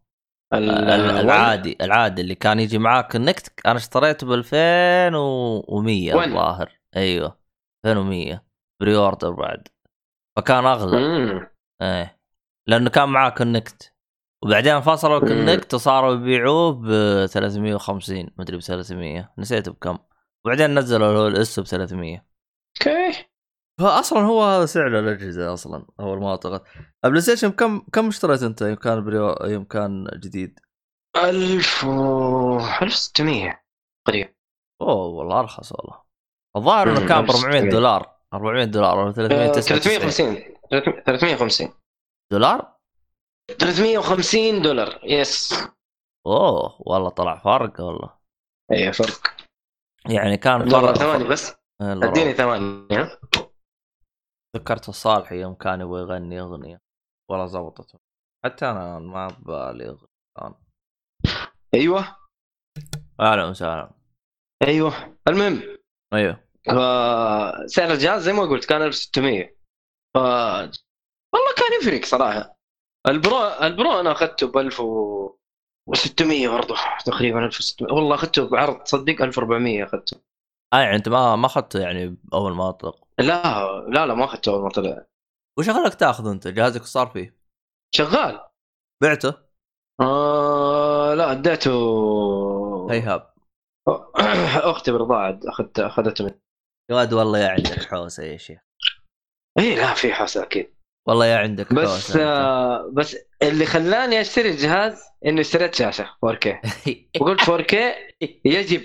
ال- 0.54 0.68
العادي 0.90 1.76
العادي 1.80 2.22
اللي 2.22 2.34
كان 2.34 2.60
يجي 2.60 2.78
معاه 2.78 3.02
Kinect 3.02 3.66
أنا 3.66 3.76
اشتريته 3.76 4.26
ب 4.26 4.32
2100 4.32 6.14
وين؟ 6.14 6.28
الظاهر. 6.28 6.72
أيوه 6.96 7.38
2100 7.86 8.44
pre-order 8.80 9.30
بعد. 9.30 9.68
فكان 10.38 10.66
أغلى. 10.66 10.98
مم. 11.00 11.46
إيه 11.82 12.18
لأنه 12.68 12.90
كان 12.90 13.08
معاه 13.08 13.30
Kinect 13.30 13.94
وبعدين 14.44 14.80
فصلوا 14.80 15.18
مم. 15.20 15.26
ال 15.26 15.33
Kinect 15.33 15.74
وصاروا 15.74 16.14
يبيعوه 16.14 16.72
ب 16.72 16.86
350 17.26 18.30
مدري 18.38 18.56
ب 18.56 18.60
300 18.60 19.32
نسيت 19.38 19.68
بكم. 19.68 19.98
وبعدين 20.44 20.78
نزلوا 20.78 21.06
هو 21.06 21.26
ال 21.26 21.43
S 21.43 21.60
ب 21.60 21.64
300 21.64 22.24
أوكي. 22.86 23.27
فاصلا 23.78 24.20
هو 24.20 24.42
هذا 24.44 24.66
سعر 24.66 24.98
الأجهزة 24.98 25.52
أصلا 25.52 25.86
اول 26.00 26.20
ما 26.20 26.36
طلعت 26.36 26.62
ال 27.04 27.22
PlayStation 27.22 27.50
كم 27.50 27.80
كم 27.92 28.06
اشتريت 28.06 28.42
أنت؟ 28.42 28.62
يوم 28.62 28.74
كان 28.74 29.04
Pro 29.04 29.36
يوم 29.44 29.64
كان 29.64 30.08
جديد؟ 30.14 30.60
1000 31.16 31.84
و 31.84 32.58
1600 32.82 33.62
تقريبا. 34.06 34.32
أوه 34.82 35.06
والله 35.06 35.40
أرخص 35.40 35.72
والله. 35.72 36.02
الظاهر 36.56 36.90
إنه 36.90 37.08
كان 37.08 37.20
ب 37.20 37.30
أرخص 37.30 37.44
400 37.44 37.60
كثير. 37.60 37.72
دولار 37.72 38.18
400 38.34 38.64
دولار 38.64 39.12
399 39.12 40.34
350 40.70 41.02
350 41.06 41.72
دولار؟ 42.32 42.76
350 43.58 44.62
دولار. 44.62 45.00
يس 45.04 45.54
أوه 46.26 46.76
والله 46.80 47.08
طلع 47.08 47.38
فرق 47.38 47.80
والله. 47.80 48.18
اي 48.72 48.92
فرق. 48.92 49.34
يعني 50.08 50.36
كان 50.36 50.68
فرق. 50.68 50.92
ثواني 50.92 51.24
بس. 51.24 51.54
يلا 51.82 52.10
أديني. 52.10 52.32
ثواني 52.32 52.88
ها 52.92 53.18
ذكرت 54.56 54.88
الصالح 54.88 55.32
يوم 55.32 55.54
كان 55.54 55.80
يبغى 55.80 56.00
يغني 56.00 56.40
أغنية 56.40 56.80
والله 57.30 57.46
زبطت 57.46 57.96
حتى 58.44 58.70
أنا 58.70 58.98
ما 58.98 59.28
بالي 59.28 59.88
اغني 59.88 60.08
الان 60.38 60.54
أيوه. 61.74 62.16
أهلا 63.20 63.44
وسهلا. 63.46 63.90
أيوه. 64.66 65.18
المهم. 65.28 65.62
أيوه. 66.12 66.34
ف- 66.66 67.66
سعر 67.70 67.92
الجهاز 67.92 68.22
زي 68.22 68.32
ما 68.32 68.42
قلت 68.42 68.64
كان 68.64 68.82
1600 68.82 69.56
ف 70.14 70.18
والله 71.34 71.54
كان 71.56 71.80
يفرق 71.82 72.04
صراحة. 72.04 72.56
ال 73.08 73.16
Pro 73.16 73.38
ال 73.62 73.72
Pro 73.72 74.00
أنا 74.00 74.12
أخذته 74.12 74.46
ب 74.52 74.58
1600 74.58 76.48
برضه 76.48 76.74
تقريبا 77.06 77.44
1600 77.46 77.92
والله 77.94 78.14
أخذته 78.14 78.48
بعرض 78.50 78.82
تصدق 78.82 79.22
1400 79.22 79.84
أخذته. 79.84 80.20
أي 80.74 80.80
يعني 80.82 80.96
أنت 80.96 81.08
ما 81.08 81.36
ما 81.36 81.46
أخذته 81.46 81.80
يعني 81.80 82.16
اول 82.32 82.52
ما 82.54 82.68
أطلق. 82.68 83.07
لا 83.18 83.80
لا 83.88 84.06
لا 84.06 84.14
ما 84.14 84.24
اخذته 84.24 84.52
أول 84.52 84.62
ما 84.62 84.68
طلع 84.68 85.06
وش 85.58 85.70
خلاك 85.70 85.94
تاخذ 85.94 86.26
أنت 86.26 86.48
جهازك 86.48 86.82
صار 86.82 87.06
فيه؟ 87.06 87.36
شغال. 87.94 88.40
بعته؟ 89.02 89.34
آه 90.00 91.14
لا 91.14 91.32
أديته. 91.32 92.90
هيهاب 92.90 93.34
أختي 94.72 94.92
برضاعة 94.92 95.40
أخذت 95.44 95.80
أخذته 95.80 96.24
من 96.24 96.30
يا 96.90 96.94
واد 96.96 97.12
والله 97.12 97.38
يا 97.38 97.48
عندك 97.48 97.84
حوسة 97.84 98.22
يا 98.22 98.36
شيخ. 98.36 98.60
اي 99.58 99.76
لا 99.76 99.94
في 99.94 100.12
حاسه 100.12 100.42
أكيد. 100.42 100.74
والله 101.08 101.26
يا 101.26 101.36
عندك 101.38 101.72
بس 101.74 101.88
حوسة. 101.88 102.24
آه 102.24 102.90
بس 102.92 103.16
اللي 103.42 103.66
خلاني 103.66 104.20
أشتري 104.20 104.50
الجهاز 104.50 105.02
انه 105.26 105.40
اشتريت 105.40 105.74
شاشة 105.74 106.04
4K 106.26 106.48
وقلت 107.20 107.40
4K 107.40 107.74
يجب 108.44 108.82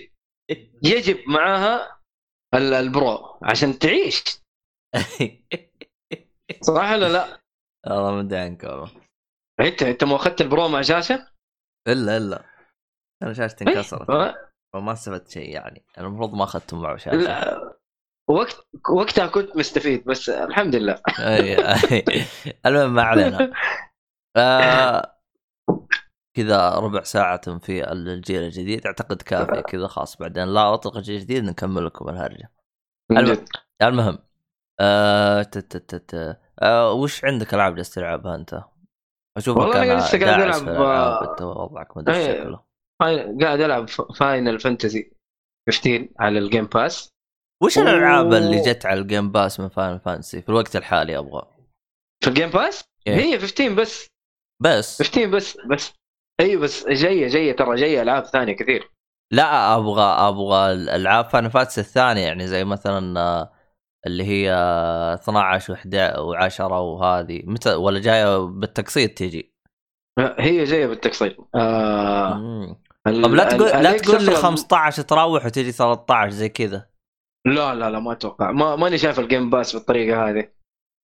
يجب 0.84 1.18
معاها 1.28 2.02
البرو 2.53 3.39
عشان 3.43 3.79
تعيش. 3.79 4.24
صح 6.67 6.91
ولا 6.91 7.10
لا؟ 7.10 7.39
والله 7.88 8.12
من 8.12 8.33
عنك 8.33 8.63
والله. 8.63 8.91
انت 9.60 9.83
أنت 9.83 10.03
ما 10.03 10.15
أخذت 10.15 10.41
البرو 10.41 10.67
مع 10.67 10.81
شاشه؟ 10.81 11.27
الا 11.88 12.17
إلا. 12.17 12.45
أنا 13.24 13.33
شاشتي 13.33 13.63
انكسرت. 13.63 14.10
آه، 14.10 14.50
فما 14.74 14.93
استفدت 14.93 15.29
شيء 15.29 15.50
يعني. 15.50 15.86
المفروض 15.98 16.33
ما 16.33 16.43
اخذته 16.43 16.77
معه 16.81 16.98
شاشه 16.98 17.17
لا. 17.17 17.74
وقت 18.29 18.67
وقتها 18.89 19.27
كنت 19.27 19.57
مستفيد 19.57 20.05
بس 20.05 20.29
الحمد 20.29 20.75
لله. 20.75 21.01
المهم 22.65 22.93
ما 22.93 23.03
علينا. 23.03 23.53
آه 24.38 25.12
كذا 26.34 26.70
ربع 26.70 27.04
ساعة 27.04 27.58
في 27.60 27.92
الجيل 27.92 28.42
الجديد 28.44 28.86
أعتقد 28.86 29.22
كافي 29.22 29.62
كذا 29.72 29.88
خلاص 29.88 30.18
بعدين 30.18 30.44
لا 30.54 30.74
أطلق 30.74 30.98
الجيل 30.98 31.16
الجديد 31.16 31.44
نكمل 31.44 31.86
لكم 31.86 32.10
الهرجة 32.10 32.52
من 33.12 33.18
الم- 33.18 33.34
جد 33.34 33.50
المهم 33.82 34.18
آه 34.80 35.44
تت 35.44 35.78
تت 35.78 35.96
تت 35.96 36.40
آه 36.62 36.92
وش 36.94 37.25
عندك 37.25 37.54
ألعاب 37.54 37.75
جالس 37.75 37.90
تلعبها 37.90 38.36
أنت؟ 38.36 38.63
أشوفك 39.38 39.60
والله 39.62 39.84
أنا 39.84 40.00
لسه 40.00 40.20
قاعد 40.25 40.42
الألعاب، 40.42 40.68
آه، 40.70 41.32
أنت 41.32 41.42
وضعك 41.42 41.98
ما 41.98 42.04
أدري 42.04 42.16
أي. 42.18 42.25
شكله 42.42 42.63
قاعد 43.42 43.60
ألعب 43.62 43.90
Final 43.89 44.60
Fantasy 44.60 45.12
15 45.70 46.10
على 46.20 46.40
ال 46.39 46.45
Game 46.45 46.65
Pass 46.65 47.10
وش 47.63 47.78
الألعاب. 47.78 48.34
اللي 48.34 48.62
جت 48.62 48.86
على 48.86 49.00
ال 49.00 49.06
Game 49.06 49.32
Pass 49.32 49.60
من 49.60 49.70
Final 49.70 50.00
Fantasy 50.00 50.41
في 50.42 50.50
الوقت 50.50 50.75
الحالي 50.75 51.18
أبغى 51.18 51.48
في 52.24 52.30
ال 52.29 52.34
Game 52.34 52.50
Pass 52.50 52.84
إيه. 53.08 53.16
هي 53.16 53.40
15 53.40 53.74
بس 53.75 54.08
بس 54.62 55.02
15 55.02 55.28
بس 55.30 55.58
بس 55.70 55.94
أيوه 56.40 56.62
بس 56.62 56.88
جاية 56.88 57.28
جاية 57.28 57.56
ترى 57.56 57.75
جاية 57.75 58.02
ألعاب 58.02 58.25
ثانية 58.25 58.54
كثير. 58.56 58.92
لا 59.34 59.75
أبغى 59.75 60.02
أبغى 60.04 60.72
الألعاب 60.72 61.25
Final 61.29 61.51
Fantasy 61.51 61.82
الثانية 61.82 62.22
يعني 62.22 62.48
زي 62.48 62.63
مثلا 62.66 63.20
آه، 63.20 63.52
اللي 64.08 64.24
هي 64.24 64.54
آه، 64.54 65.13
12 65.13 65.75
و11 65.75 66.60
وهذه. 66.72 67.42
متى 67.46 67.74
ولا 67.74 68.00
جاية 68.00 68.38
بالتقسيط 68.38 69.12
تجي 69.18 69.54
هي 70.40 70.63
جاية 70.63 70.88
بالتقسيط 70.88 71.36
آه 71.56 72.34
مم. 72.34 72.75
طب 73.06 73.34
لا 73.34 73.44
تقول 73.44 73.84
لا 73.84 73.98
تقول 73.98 74.25
لي 74.25 74.32
أصلاً- 74.36 74.40
15 74.40 75.04
تروح 75.04 75.46
وتجي 75.46 75.72
13 75.72 76.30
زي 76.30 76.50
كذا. 76.50 76.88
لا 77.48 77.75
لا 77.75 77.90
لا 77.90 78.00
ما 78.00 78.12
أتوقع. 78.12 78.52
ما 78.52 78.75
ماني 78.75 78.98
شايف 78.98 79.20
ال 79.20 79.25
Game 79.25 79.50
Pass 79.50 79.75
بالطريقة 79.75 80.30
هذه. 80.30 80.48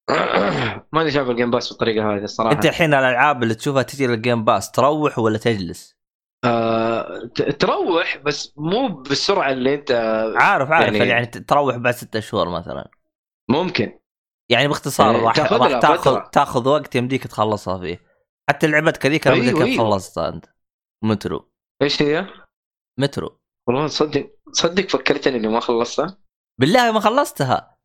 ماني 0.93 1.11
شايف 1.11 1.29
ال 1.29 1.34
Game 1.34 1.51
Pass 1.51 1.69
بالطريقة 1.69 2.15
هذه 2.15 2.23
الصراحة. 2.23 2.55
أنت 2.55 2.65
الحين 2.65 2.93
الألعاب 2.93 3.43
اللي 3.43 3.55
تشوفها 3.55 3.81
تجي 3.83 4.07
لل 4.07 4.19
Game 4.19 4.43
Pass 4.45 4.71
تروح 4.71 5.19
ولا 5.19 5.37
تجلس؟ 5.37 5.99
آه 6.45 7.19
تروح 7.59 8.17
بس 8.17 8.53
مو 8.57 8.87
بالسرعة 8.87 9.51
اللي 9.51 9.75
أنت 9.75 9.91
عارف 10.35 10.71
عارف 10.71 10.93
يعني, 10.93 11.09
يعني- 11.09 11.25
تروح 11.25 11.75
بعد 11.77 11.93
ستة 11.93 12.19
شهور 12.19 12.49
مثلا. 12.49 12.91
ممكن. 13.49 13.99
يعني 14.51 14.67
باختصار 14.67 15.11
يعني 15.13 15.25
راح 15.25 15.35
تاخذ 15.35 15.57
راح 15.57 15.79
تاخذ 15.81 15.97
فترة. 16.11 16.29
تاخذ 16.31 16.67
وقت 16.67 16.95
يمديك 16.95 17.27
تخلصها 17.27 17.77
فيه. 17.77 18.01
حتى 18.49 18.67
لعبتك 18.67 19.05
هذيك 19.05 19.27
أنا 19.27 19.35
أيوه، 19.35 19.63
أيوه. 19.63 19.77
خلصتها 19.77 20.29
أنت. 20.29 20.45
مترو. 21.03 21.51
إيش 21.81 22.01
هي؟ 22.01 22.25
مترو. 22.99 23.39
والله 23.67 23.87
تصدق 23.87 24.29
تصدق 24.53 24.89
فكرتني 24.89 25.37
إني 25.37 25.47
ما 25.47 25.59
خلصتها. 25.59 26.17
بالله 26.59 26.91
ما 26.91 26.99
خلصتها. 26.99 27.78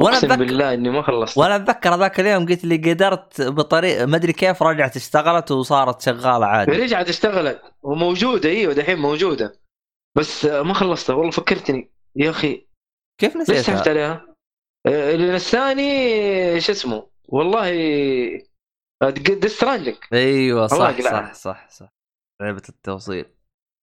وأنا 0.00 0.16
أقسم 0.16 0.36
بالله 0.36 0.74
إني 0.74 0.90
ما 0.90 1.02
خلصتها 1.02 1.40
وأنا 1.42 1.56
أتذكر 1.56 1.96
ذاك 1.96 2.20
اليوم 2.20 2.46
قلت 2.46 2.64
لي 2.64 2.76
قدرت 2.76 3.42
بطريقه 3.42 4.06
ما 4.06 4.16
أدري 4.16 4.32
كيف 4.32 4.62
رجعت 4.62 4.96
اشتغلت 4.96 5.50
وصارت 5.50 6.00
شغالة 6.00 6.46
عادي. 6.46 6.72
رجعت 6.72 7.08
اشتغلت. 7.08 7.62
وموجودة 7.82 8.48
أيوه 8.48 8.72
دحين 8.74 8.98
موجودة. 8.98 9.60
بس 10.16 10.44
آه، 10.44 10.62
ما 10.62 10.74
خلصتها. 10.74 11.14
والله 11.14 11.30
فكرتني. 11.30 11.92
يا 12.16 12.30
أخي 12.30 12.66
كيف 13.20 13.36
ليش 13.36 13.42
نسيتها؟ 13.42 13.62
سحبت 13.62 13.88
عليها؟ 13.88 14.26
آه، 14.86 15.14
اللي 15.14 15.32
نساني 15.32 16.60
شو 16.60 16.72
اسمه؟ 16.72 17.10
والله 17.28 17.70
ديث 19.10 19.56
ستراندنج 19.56 19.96
أيوه 20.12 20.66
صح 20.66 21.00
صح. 21.00 21.32
صح 21.32 21.68
صح. 21.70 21.92
لعبة 22.42 22.62
التوصيل. 22.68 23.24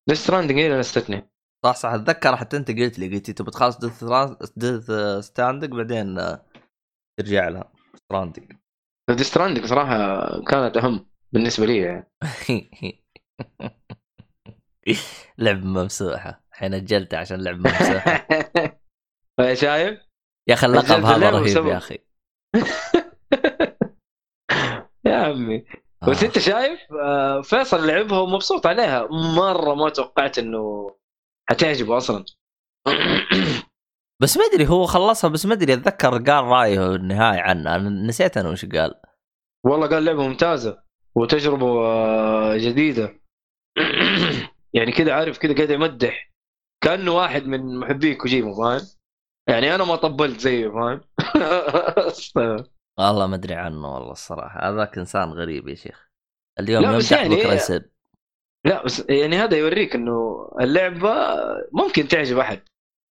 Death 0.10 0.24
Stranding 0.24 0.60
هي 0.60 0.68
اللي 0.68 0.80
نستني 0.80 1.30
صح 1.66 1.76
صح 1.76 1.90
أتذكر 1.90 2.36
حتى 2.36 2.58
أنت 2.58 2.72
قلت 2.72 3.00
لي 3.00 3.16
قلت 3.16 3.28
لي 3.28 3.34
تبي 3.34 3.52
تخلص 3.52 3.78
Death 3.78 4.04
Death 4.58 4.92
Stranding 5.26 5.70
بعدين 5.70 6.20
آه، 6.20 6.46
ترجع 7.20 7.48
لها 7.48 7.72
Stranding 7.96 8.52
ديث 9.10 9.28
ستراندنج 9.28 9.66
صراحة 9.66 10.28
كانت 10.44 10.78
أهم 10.78 11.10
بالنسبة 11.32 11.66
لي 11.66 11.78
يعني. 11.78 12.12
لعب 15.38 15.64
ممسوحة 15.64 16.44
الحين 16.52 16.74
اجلته 16.74 17.18
عشان 17.18 17.44
لعب 17.44 17.56
ممسوحة. 17.56 18.28
شايف؟ 19.54 20.00
يا 20.50 20.54
أخي 20.54 20.68
اللقب 20.68 21.06
هذا 21.06 21.30
رهيب 21.30 21.66
يا 21.66 21.78
أخي. 21.78 21.98
يا 25.06 25.16
عمي. 25.16 25.66
بس 26.08 26.24
آه. 26.24 26.28
أنت 26.28 26.40
شايف 26.40 26.80
آه، 27.02 27.42
فيصل 27.42 27.88
لعبها 27.88 28.20
ومبسوط 28.20 28.68
عليها؟ 28.68 29.08
مرة 29.12 29.74
ما 29.74 29.90
توقعت 29.90 30.38
إنه 30.38 30.92
حتعجبه 31.50 31.98
أصلا. 31.98 32.26
بس 34.22 34.38
ما 34.38 34.44
أدري 34.54 34.68
هو 34.68 34.86
خلصها 34.86 35.30
بس 35.30 35.46
ما 35.46 35.54
أدري 35.54 35.74
أتذكر 35.74 36.10
قال 36.10 36.44
رأيه 36.44 36.96
النهائي 36.96 37.40
عنها 37.40 37.76
أنا 37.76 37.90
نسيت 37.90 38.38
أنا 38.38 38.50
وش 38.50 38.66
قال. 38.66 38.94
والله 39.66 39.88
قال 39.88 40.06
لعبة 40.06 40.28
ممتازة 40.28 40.84
وتجربة 41.16 41.66
آه، 41.86 42.58
جديدة. 42.58 43.20
يعني 44.76 44.92
كذا 44.92 45.14
عارف 45.14 45.38
كذا 45.38 45.56
قاعد 45.56 45.70
يمدح. 45.70 46.32
كأنه 46.84 47.12
واحد 47.12 47.44
من 47.44 47.80
محبي 47.80 48.16
كوجيما 48.16 48.54
فاهم؟ 48.56 48.88
يعني 49.50 49.76
أنا 49.76 49.84
ما 49.84 49.96
طبلت 49.96 50.40
زيه 50.40 50.68
فاهم؟ 50.70 51.02
والله 53.00 53.28
ما 53.28 53.36
أدري 53.36 53.54
عنه 53.54 53.94
والله 53.94 54.12
الصراحة. 54.12 54.70
هذاك 54.70 54.98
إنسان 54.98 55.30
غريب 55.32 55.68
يا 55.68 55.76
شيخ. 55.76 56.08
اليوم 56.60 56.84
يمدح 56.84 57.12
يعني- 57.12 57.36
بكره 57.36 57.54
يسب 57.54 57.86
لا 58.68 58.84
بس 58.84 59.06
يعني 59.10 59.36
هذا 59.36 59.58
يوريك 59.58 59.96
إنه 59.96 60.50
اللعبة 60.62 61.16
ممكن 61.72 62.08
تعجب 62.08 62.38
أحد. 62.38 62.62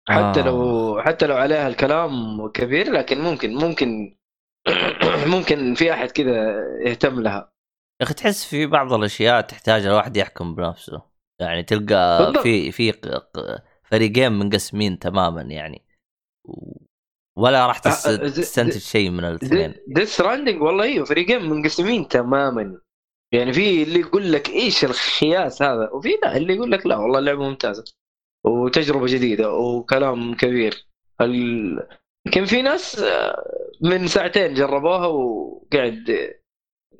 حتى 0.08 0.40
آه. 0.40 0.44
لو 0.44 1.00
حتى 1.02 1.26
لو 1.26 1.36
عليها 1.36 1.68
الكلام 1.68 2.46
كبير 2.48 2.92
لكن 2.92 3.20
ممكن 3.20 3.54
ممكن 3.54 4.16
ممكن 5.34 5.74
في 5.74 5.92
أحد 5.92 6.10
كذا 6.10 6.60
يهتم 6.86 7.20
لها. 7.20 7.52
يا 8.00 8.06
أخي 8.06 8.14
تحس 8.14 8.44
في 8.44 8.66
بعض 8.66 8.92
الأشياء 8.92 9.40
تحتاج 9.40 9.86
الواحد 9.86 10.16
يحكم 10.16 10.54
بنفسه. 10.54 11.02
يعني 11.40 11.62
تلقى 11.62 12.24
بالضبط. 12.24 12.42
في 12.42 12.72
في 12.72 12.92
فريقين 13.84 14.32
منقسمين 14.32 14.98
تماما 14.98 15.42
يعني. 15.42 15.82
ولا 17.36 17.66
راح 17.66 17.78
تستنتج 17.78 18.78
شيء 18.78 19.10
من 19.10 19.24
الاثنين. 19.24 19.74
ديث 19.88 20.14
ستراندنج 20.14 20.62
والله 20.62 20.84
أيوه 20.84 21.04
فريقين 21.04 21.48
منقسمين 21.48 22.08
تماما. 22.08 22.80
يعني 23.32 23.52
في 23.52 23.82
اللي 23.82 24.00
يقول 24.00 24.32
لك 24.32 24.48
إيش 24.48 24.84
الخياس 24.84 25.62
هذا؟ 25.62 25.90
وفي 25.90 26.08
لا 26.22 26.36
اللي 26.36 26.54
يقول 26.54 26.70
لك 26.72 26.86
لا 26.86 26.96
والله 26.96 27.18
اللعبة 27.18 27.48
ممتازة 27.48 27.84
وتجربة 28.44 29.06
جديدة 29.06 29.52
وكلام 29.52 30.34
كبير. 30.34 30.86
ال... 31.20 31.88
يمكن 32.26 32.44
في 32.44 32.62
ناس 32.62 32.98
آه، 32.98 33.44
من 33.80 34.06
ساعتين 34.06 34.54
جربوها 34.54 35.06
وقاعد 35.06 36.30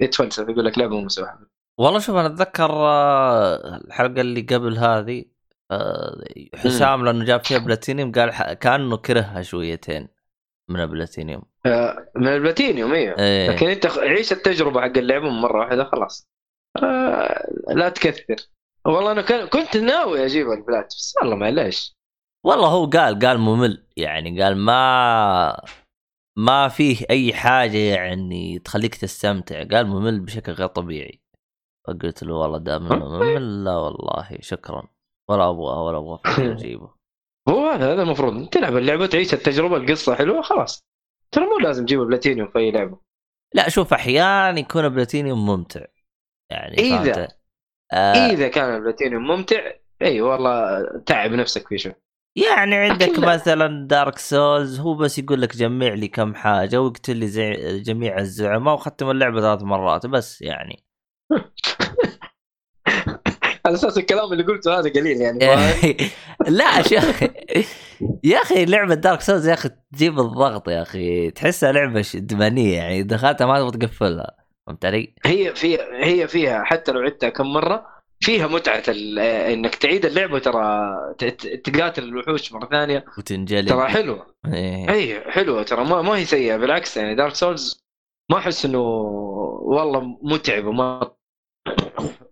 يتفلسف 0.00 0.48
يقول 0.48 0.64
لك 0.64 0.78
لعبة 0.78 1.00
مسوحه 1.00 1.40
والله 1.78 1.98
شوف 1.98 2.16
أنا 2.16 2.26
أتذكر 2.26 2.70
آه، 2.70 3.76
الحلقة 3.76 4.20
اللي 4.20 4.40
قبل 4.40 4.78
هذه 4.78 5.24
آه، 5.70 6.24
حسام 6.54 7.04
لأنه 7.04 7.24
جاب 7.24 7.44
فيها 7.44 7.58
بلاتينيوم 7.58 8.12
قال 8.12 8.54
كأنه 8.54 8.96
كرهها 8.96 9.42
شويتين 9.42 10.08
من 10.68 10.80
البلاتينيوم. 10.80 11.42
من 12.16 12.28
البلاتينيوم 12.28 12.92
أيوه 12.92 13.18
إيه. 13.18 13.50
لكن 13.50 13.68
انت 13.68 13.86
عيش 13.86 14.32
التجربة 14.32 14.80
حق 14.80 14.96
اللعبه 14.98 15.28
مرة 15.28 15.58
واحدة 15.60 15.84
خلاص. 15.84 16.28
آه، 16.82 17.46
لا 17.68 17.88
تكثر. 17.88 18.36
والله 18.86 19.12
أنا 19.12 19.46
كنت 19.46 19.76
ناوي 19.76 20.24
أجيب 20.26 20.50
البلات 20.50 20.86
بس 20.86 21.14
والله 21.22 21.36
معليش 21.36 21.96
والله 22.46 22.68
هو 22.68 22.86
قال 22.86 23.18
قال 23.18 23.38
ممل. 23.38 23.86
يعني 23.96 24.42
قال 24.42 24.56
ما 24.56 25.60
ما 26.38 26.68
فيه 26.68 27.06
أي 27.10 27.34
حاجة 27.34 27.78
يعني 27.78 28.58
تخليك 28.58 28.94
تستمتع. 28.94 29.64
قال 29.64 29.86
ممل 29.86 30.20
بشكل 30.20 30.52
غير 30.52 30.66
طبيعي. 30.68 31.20
فقلت 31.86 32.22
له 32.22 32.34
والله 32.34 32.58
دام 32.58 32.92
إنه 32.92 33.08
ممل 33.08 33.64
لا 33.64 33.76
والله 33.76 34.28
شكرا. 34.40 34.82
ولا 35.30 35.50
أبغى 35.50 35.78
ولا 35.80 35.98
أبغى 35.98 36.20
أجيبه. 36.52 36.90
هو 37.48 37.66
هذا 37.68 37.92
هذا 37.92 38.02
المفروض. 38.02 38.48
تلعب 38.48 38.76
اللعبة 38.76 39.06
تعيش 39.06 39.34
التجربة 39.34 39.76
القصة 39.76 40.14
حلوة 40.14 40.42
خلاص. 40.42 40.85
ترى 41.32 41.44
مو 41.44 41.58
لازم 41.58 41.84
تجيب 41.86 42.00
البلاتينيوم 42.00 42.48
في 42.48 42.58
أي 42.58 42.70
لعبة 42.70 42.98
لا 43.54 43.68
شوف 43.68 43.92
أحيانا 43.94 44.58
يكون 44.60 44.88
بلاتينيوم 44.88 45.46
ممتع 45.46 45.84
يعني 46.50 46.76
إذا- 46.76 46.80
فهمت؟ 47.14 47.28
آه 47.92 48.26
إذا 48.30 48.48
كان 48.48 48.74
البلاتينيوم 48.76 49.22
ممتع 49.28 49.72
إي 50.02 50.20
والله 50.20 50.82
تعب 51.06 51.30
نفسك 51.32 51.68
فيه 51.68 51.76
شوي 51.76 51.92
يعني 52.36 52.74
عندك 52.76 53.02
أكيد. 53.02 53.24
مثلا 53.24 53.86
Dark 53.86 54.18
Souls 54.18 54.80
هو 54.80 54.94
بس 54.94 55.18
يقول 55.18 55.42
لك 55.42 55.56
جمع 55.56 55.86
لي 55.88 56.08
كم 56.08 56.34
حاجة 56.34 56.80
واقتل 56.80 57.16
لي 57.16 57.26
زي 57.28 57.80
جميع 57.80 58.18
الزعماء 58.18 58.74
وختم 58.74 59.10
اللعبة 59.10 59.40
ثلاث 59.40 59.62
مرات 59.62 60.06
بس 60.06 60.42
يعني 60.42 60.84
على 63.66 63.74
أساس 63.74 63.98
الكلام 63.98 64.32
اللي 64.32 64.44
قلته 64.44 64.78
هذا 64.78 64.90
قليل 64.90 65.20
يعني؟ 65.20 65.38
لا 66.58 66.82
شوف 66.82 67.22
يا 68.24 68.38
أخي 68.38 68.64
لعبة 68.64 68.94
Dark 68.94 69.20
Souls 69.20 69.48
يا 69.48 69.54
أخي 69.54 69.70
تجيب 69.92 70.20
الضغط 70.20 70.68
يا 70.68 70.82
أخي 70.82 71.30
تحسها 71.30 71.72
لعبة 71.72 72.04
ادمانيه 72.14 72.76
يعني 72.76 73.02
دخلتها 73.02 73.46
ما 73.46 73.70
تبغى 73.70 73.86
تقفلها 73.86 74.36
فهمت 74.66 74.84
علي؟ 74.84 75.14
هي 75.24 75.54
فيها 75.54 76.04
هي 76.04 76.28
فيها 76.28 76.64
حتى 76.64 76.92
لو 76.92 77.00
عدتها 77.00 77.28
كم 77.28 77.52
مرة 77.52 77.96
فيها 78.20 78.46
متعة 78.46 78.82
إنك 79.52 79.74
تعيد 79.74 80.06
اللعبه 80.06 80.38
ترى 80.38 80.94
تقاتل 81.64 82.02
الوحوش 82.02 82.52
مرة 82.52 82.68
ثانية 82.68 83.04
وتنجلي 83.18 83.70
ترى 83.70 83.88
حلوة 83.88 84.26
إيه. 84.46 84.90
اي 84.90 85.20
حلوة 85.20 85.62
ترى 85.62 85.84
ما, 85.84 86.02
ما 86.02 86.16
هي 86.16 86.24
سيئة 86.24 86.56
بالعكس 86.56 86.96
يعني 86.96 87.14
دارك 87.14 87.34
سولز 87.34 87.86
ما 88.30 88.38
أحس 88.38 88.64
إنه 88.64 88.78
والله 89.62 90.18
متعب 90.22 90.66
وما 90.66 91.15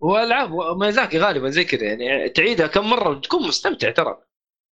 والعاب 0.01 0.51
ميزاكي 0.77 1.19
غالبا 1.19 1.51
زي 1.51 1.65
كذا 1.65 1.83
يعني 1.83 2.29
تعيدها 2.29 2.67
كم 2.67 2.91
مرة 2.91 3.09
وتكون 3.09 3.49
مستمتع 3.49 3.91
ترى. 3.91 4.19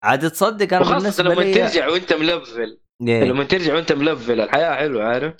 عاد 0.03 0.31
تصدق 0.31 0.73
أنا 0.73 0.97
بالنسبة 0.97 1.33
لما 1.33 1.41
لي 1.41 1.53
ترجع 1.53 1.87
وأنت 1.87 2.13
ملفل. 2.13 2.81
إيه. 3.01 3.23
لما 3.23 3.43
ترجع 3.43 3.75
وأنت 3.75 3.91
ملفل 3.91 4.41
الحياة 4.41 4.75
حلوة 4.75 5.03
عارف؟ 5.03 5.33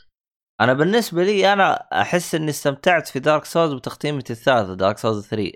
أنا 0.62 0.74
بالنسبة 0.74 1.24
لي 1.24 1.54
أنا 1.54 1.74
أحس 2.02 2.36
إني 2.36 2.50
استمتعت 2.50 3.08
في 3.08 3.20
Dark 3.20 3.46
Souls 3.46 3.74
بتختيمتي 3.74 4.34
الثالثة 4.34 4.74
Dark 4.74 4.98
Souls 4.98 5.28
3 5.28 5.52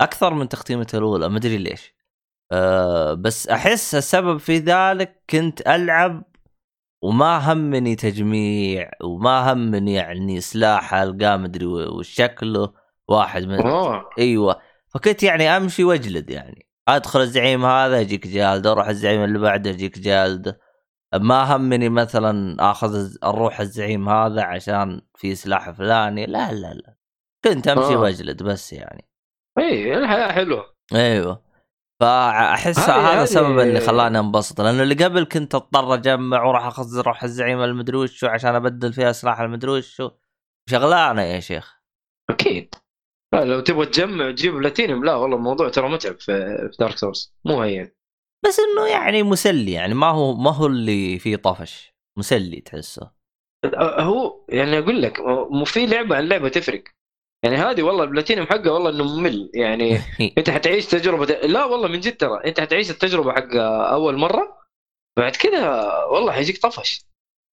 أكثر 0.00 0.34
من 0.34 0.48
تختيمتي 0.48 0.98
الأولى 0.98 1.28
ما 1.28 1.36
أدري 1.36 1.58
ليش. 1.58 1.94
أه 2.52 3.14
بس 3.14 3.48
أحس 3.48 3.94
السبب 3.94 4.36
في 4.36 4.58
ذلك 4.58 5.22
كنت 5.30 5.60
ألعب 5.60 6.24
وما 7.02 7.52
همني 7.52 7.96
تجميع 7.96 8.90
وما 9.04 9.52
همني 9.52 9.94
يعني 9.94 10.40
سلاح 10.40 10.94
ألقاه 10.94 11.36
مدري 11.36 11.66
وش 11.66 12.08
شكله. 12.08 12.85
واحد 13.08 13.42
من 13.44 13.60
اوه 13.66 14.10
أيوه. 14.18 14.60
فكنت 14.88 15.22
يعني 15.22 15.56
امشي 15.56 15.84
واجلد 15.84 16.30
يعني. 16.30 16.66
ادخل 16.88 17.20
الزعيم 17.20 17.64
هذا 17.64 18.00
يجيك 18.00 18.26
جالده 18.26 18.72
أروح 18.72 18.88
الزعيم 18.88 19.24
اللي 19.24 19.38
بعده 19.38 19.70
يجيك 19.70 19.98
جالده 19.98 20.60
ما 21.14 21.56
همني 21.56 21.88
مثلا 21.88 22.56
آخذ 22.70 23.16
أروح 23.24 23.60
الزعيم 23.60 24.08
هذا 24.08 24.42
عشان 24.42 25.00
في 25.14 25.34
سلاح 25.34 25.70
فلاني. 25.70 26.26
لا 26.26 26.52
لا 26.52 26.74
لا. 26.74 26.96
كنت 27.44 27.68
امشي 27.68 27.94
آه. 27.94 27.98
واجلد 27.98 28.42
بس 28.42 28.72
يعني. 28.72 29.08
إي 29.58 29.98
الحياة 29.98 30.32
حلوة. 30.32 30.74
أيوه. 30.94 31.46
فأحس 32.00 32.90
هذا 32.90 33.22
السبب 33.22 33.58
اللي 33.58 33.80
خلاني 33.80 34.18
انبسط. 34.18 34.60
لأنه 34.60 34.82
اللي 34.82 35.04
قبل 35.04 35.24
كنت 35.24 35.54
أضطر 35.54 35.94
أجمع 35.94 36.42
وأروح 36.42 36.66
أخذ 36.66 36.98
أروح 36.98 37.22
الزعيم 37.22 37.62
المدري 37.62 37.96
وشو 37.96 38.26
عشان 38.26 38.54
أبدل 38.54 38.92
فيها 38.92 39.12
سلاح 39.12 39.40
المدري 39.40 39.70
وشو 39.70 40.10
شغلانة 40.70 41.22
يا 41.22 41.40
شيخ. 41.40 41.76
أكيد. 42.30 42.74
لو 43.34 43.60
تبغى 43.60 43.86
تجمع 43.86 44.30
تجيب 44.30 44.54
بلاتينيوم. 44.54 45.04
لا 45.04 45.14
والله 45.14 45.36
الموضوع 45.36 45.68
ترى 45.68 45.88
متعب 45.88 46.20
في, 46.20 46.70
Dark 46.80 46.98
Souls 46.98 47.34
مو 47.44 47.62
هين. 47.62 47.92
بس 48.46 48.60
إنه 48.60 48.86
يعني 48.86 49.22
مسلي 49.22 49.72
يعني 49.72 49.94
ما 49.94 50.06
هو 50.06 50.34
ما 50.34 50.50
هو 50.50 50.66
اللي 50.66 51.18
فيه 51.18 51.36
طفش. 51.36 51.94
مسلي 52.18 52.60
تحسه. 52.60 53.10
هو 53.78 54.44
يعني 54.48 54.78
أقول 54.78 55.02
لك 55.02 55.20
مو 55.50 55.64
في 55.64 55.86
لعبة 55.86 56.16
عن 56.16 56.28
لعبة 56.28 56.48
تفرق. 56.48 56.84
يعني 57.44 57.56
هذه 57.56 57.82
والله 57.82 58.04
البلاتينيوم 58.04 58.46
حقها 58.46 58.70
والله 58.70 58.90
إنه 58.90 59.04
ممل. 59.04 59.50
يعني 59.54 59.98
أنت 60.38 60.50
حتعيش 60.50 60.86
تجربة 60.86 61.24
لا 61.24 61.64
والله 61.64 61.88
من 61.88 62.00
جد 62.00 62.16
ترى 62.16 62.44
أنت 62.44 62.60
حتعيش 62.60 62.90
التجربة 62.90 63.32
حق 63.32 63.54
أول 63.92 64.16
مرة 64.16 64.58
بعد 65.18 65.36
كده 65.36 65.88
والله 66.06 66.32
حيجيك 66.32 66.58
طفش. 66.62 67.06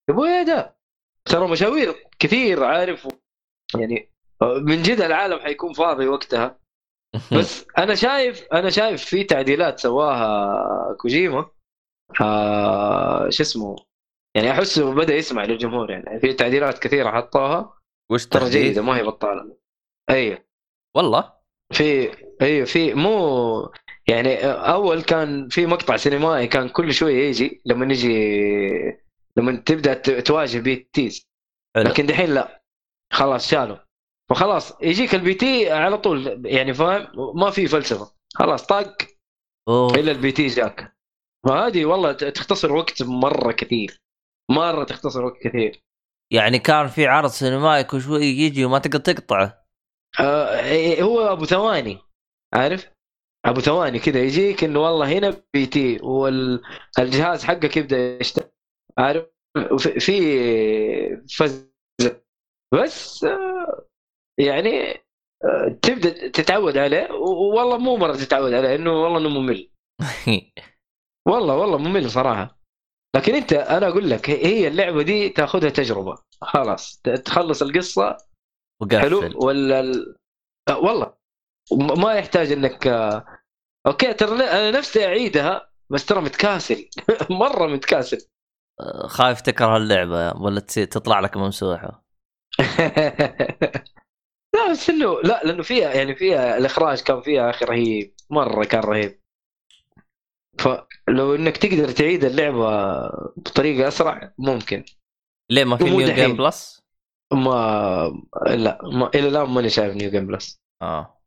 يا 0.09 0.13
أبوي 0.13 0.43
ده 0.43 0.77
ترى 1.25 1.47
مشاوير 1.47 1.95
كثير 2.19 2.63
عارف 2.63 3.07
يعني 3.79 4.12
من 4.61 4.81
جد 4.81 5.01
العالم 5.01 5.39
حيكون 5.39 5.73
فاضي 5.73 6.07
وقتها. 6.07 6.59
بس 7.37 7.65
أنا 7.77 7.95
شايف 7.95 8.47
أنا 8.53 8.69
شايف 8.69 9.05
في 9.05 9.23
تعديلات 9.23 9.79
سواها 9.79 10.93
كوجيما. 10.99 11.51
آه 12.21 13.29
شو 13.29 13.43
اسمه؟ 13.43 13.75
يعني 14.35 14.51
احسه 14.51 14.93
بدأ 14.93 15.15
يسمع 15.15 15.43
للجمهور 15.45 15.91
يعني. 15.91 16.19
في 16.19 16.33
تعديلات 16.33 16.79
كثيرة 16.79 17.11
حطوها. 17.11 17.79
وش 18.11 18.25
ترى؟ 18.25 18.49
جيده 18.49 18.81
ما 18.81 18.97
هي 18.97 19.03
بطالة. 19.03 19.57
أي. 20.09 20.45
والله؟ 20.95 21.33
في 21.73 22.11
أيوه 22.41 22.65
في 22.65 22.93
مو 22.93 23.71
يعني 24.07 24.45
أول 24.45 25.01
كان 25.01 25.49
في 25.49 25.65
مقطع 25.65 25.97
سينمائي 25.97 26.47
كان 26.47 26.69
كل 26.69 26.93
شوية 26.93 27.29
يجي 27.29 27.61
لما 27.65 27.85
نجي 27.85 28.13
لما 29.37 29.55
تبدأ 29.55 29.93
تواجه 30.19 30.59
بي 30.59 30.89
تيز. 30.93 31.27
حلو. 31.75 31.89
لكن 31.89 32.05
دحين 32.05 32.29
لا. 32.33 32.63
خلاص 33.13 33.49
شالوا. 33.49 33.77
فخلاص 34.33 34.81
يجيك 34.81 35.15
ال 35.15 35.33
BT 35.33 35.71
على 35.71 35.97
طول 35.97 36.45
يعني 36.45 36.73
فاهم؟ 36.73 37.07
ما 37.35 37.49
في 37.49 37.67
فلسفة. 37.67 38.11
خلاص 38.35 38.65
طق. 38.65 38.97
إلا 39.69 40.11
ال 40.11 40.31
BT 40.31 40.47
جاك. 40.47 40.97
فهذه 41.47 41.85
والله 41.85 42.11
تختصر 42.11 42.71
وقت 42.73 43.03
مرة 43.03 43.51
كثير. 43.51 44.01
مرة 44.51 44.83
تختصر 44.83 45.25
وقت 45.25 45.37
كثير. 45.37 45.83
يعني 46.33 46.59
كان 46.59 46.87
في 46.87 47.07
عرض 47.07 47.29
سينمائي 47.29 47.83
كل 47.83 48.01
شوي 48.01 48.25
يجي 48.25 48.65
وما 48.65 48.79
تقدر 48.79 48.99
تقطعه. 48.99 49.63
آه 50.19 50.59
إيه، 50.65 51.03
هو 51.03 51.19
أبو 51.19 51.45
ثواني. 51.45 51.97
عارف؟ 52.53 52.91
أبو 53.45 53.59
ثواني 53.59 53.99
كذا 53.99 54.19
يجيك 54.19 54.63
إنه 54.63 54.79
والله 54.79 55.17
هنا 55.17 55.43
BT 55.53 55.99
والجهاز 56.01 57.43
حقك 57.43 57.77
يبدأ 57.77 58.17
يشتغل. 58.21 58.49
عارف؟ 58.97 59.25
في- 59.77 59.99
في 59.99 60.17
فز. 61.37 61.73
بس 62.73 63.23
آه، 63.23 63.52
يعني 64.37 65.03
آه، 65.43 65.79
تبدأ 65.81 66.27
تتعود 66.27 66.77
عليه 66.77 67.11
والله 67.53 67.77
مو 67.77 67.97
مرة 67.97 68.13
تتعود 68.15 68.53
عليه 68.53 68.75
إنه 68.75 68.91
والله 68.91 69.17
إنه 69.19 69.29
ممل. 69.29 69.69
والله 71.27 71.55
والله 71.57 71.77
ممل 71.77 72.09
صراحة. 72.11 72.59
لكن 73.15 73.35
أنت 73.35 73.53
أنا 73.53 73.87
أقول 73.87 74.09
لك 74.09 74.29
هي- 74.29 74.67
اللعبة 74.67 75.03
دي 75.03 75.29
تأخذها 75.29 75.69
تجربة. 75.69 76.15
خلاص 76.41 77.01
تخلص 77.01 77.61
القصة. 77.61 78.17
حلو؟ 78.91 79.17
وقفل. 79.17 79.37
ولا 79.37 79.79
ال... 79.79 80.15
آه 80.69 80.79
والله. 80.79 81.13
ما 81.71 82.13
يحتاج 82.13 82.51
إنك 82.51 82.87
آه، 82.87 83.25
أوكي 83.87 84.13
ترى 84.13 84.43
أنا 84.43 84.71
نفسي 84.71 85.05
أعيدها 85.05 85.69
بس 85.89 86.05
ترى 86.05 86.21
متكاسل. 86.21 86.89
مرة 87.29 87.67
متكاسل. 87.67 88.27
خايف 89.05 89.41
تكره 89.41 89.77
اللعبة 89.77 90.41
ولا 90.41 90.59
تطلع 90.59 91.19
لك 91.19 91.37
ممسوحة. 91.37 92.03
لا 94.55 94.71
بس 94.71 94.89
انه 94.89 95.21
لا 95.21 95.41
لأنه 95.43 95.63
فيها 95.63 95.93
يعني 95.93 96.15
فيها 96.15 96.57
الإخراج 96.57 97.01
كان 97.01 97.21
فيها 97.21 97.49
أخي 97.49 97.65
رهيب. 97.65 98.13
مرة 98.29 98.63
كان 98.65 98.81
رهيب. 98.81 99.19
فلو 100.59 101.35
إنك 101.35 101.57
تقدر 101.57 101.91
تعيد 101.91 102.23
اللعبة 102.25 102.91
بطريقة 103.37 103.87
أسرع 103.87 104.33
ممكن. 104.37 104.83
ليه 105.51 105.63
ما 105.63 105.77
في 105.77 105.83
new. 105.83 106.07
game 106.15 106.37
plus؟ 106.37 106.83
ما 107.33 108.23
لا 108.47 108.79
ما 108.83 109.09
إلى 109.15 109.27
الآن 109.27 109.49
ماني 109.49 109.69
شايف 109.69 109.95
new 109.95 110.11
game 110.11 110.27
plus 110.27 110.59
آه. 110.81 111.19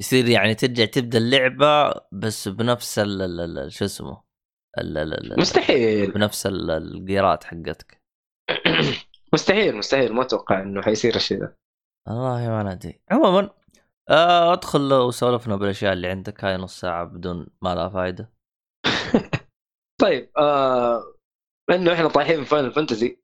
يصير 0.00 0.28
يعني 0.28 0.54
ترجع 0.54 0.84
تبدأ 0.84 1.18
اللعبة 1.18 1.94
بس 2.12 2.48
بنفس 2.48 2.98
ال 2.98 3.72
شو 3.72 3.84
اسمه؟ 3.84 4.22
مستحيل. 5.38 6.10
بنفس 6.12 6.46
ال- 6.46 6.70
الجيرات 6.70 7.44
حقتك. 7.44 8.00
مستحيل 9.34 9.76
مستحيل. 9.76 10.12
ما 10.12 10.22
أتوقع 10.22 10.62
إنه 10.62 10.82
حيصير 10.82 11.16
الشيء 11.16 11.38
ذا 11.40 11.54
والله 12.08 12.48
ما 12.48 12.74
ندري 12.74 13.00
عموما 13.10 13.50
آه 14.08 14.52
أدخل 14.52 14.92
وسولفنا 14.92 15.56
بالأشياء 15.56 15.92
اللي 15.92 16.08
عندك 16.08 16.44
هاي 16.44 16.56
نص 16.56 16.80
ساعة 16.80 17.04
بدون 17.04 17.46
ما 17.62 17.74
لها 17.74 17.88
فائده 17.88 18.32
طيب 20.02 20.30
آه 20.38 21.02
انه 21.70 21.92
إحنا 21.92 22.08
طايحين 22.08 22.44
في 22.44 22.50
Final 22.50 22.72
Fantasy 22.72 23.22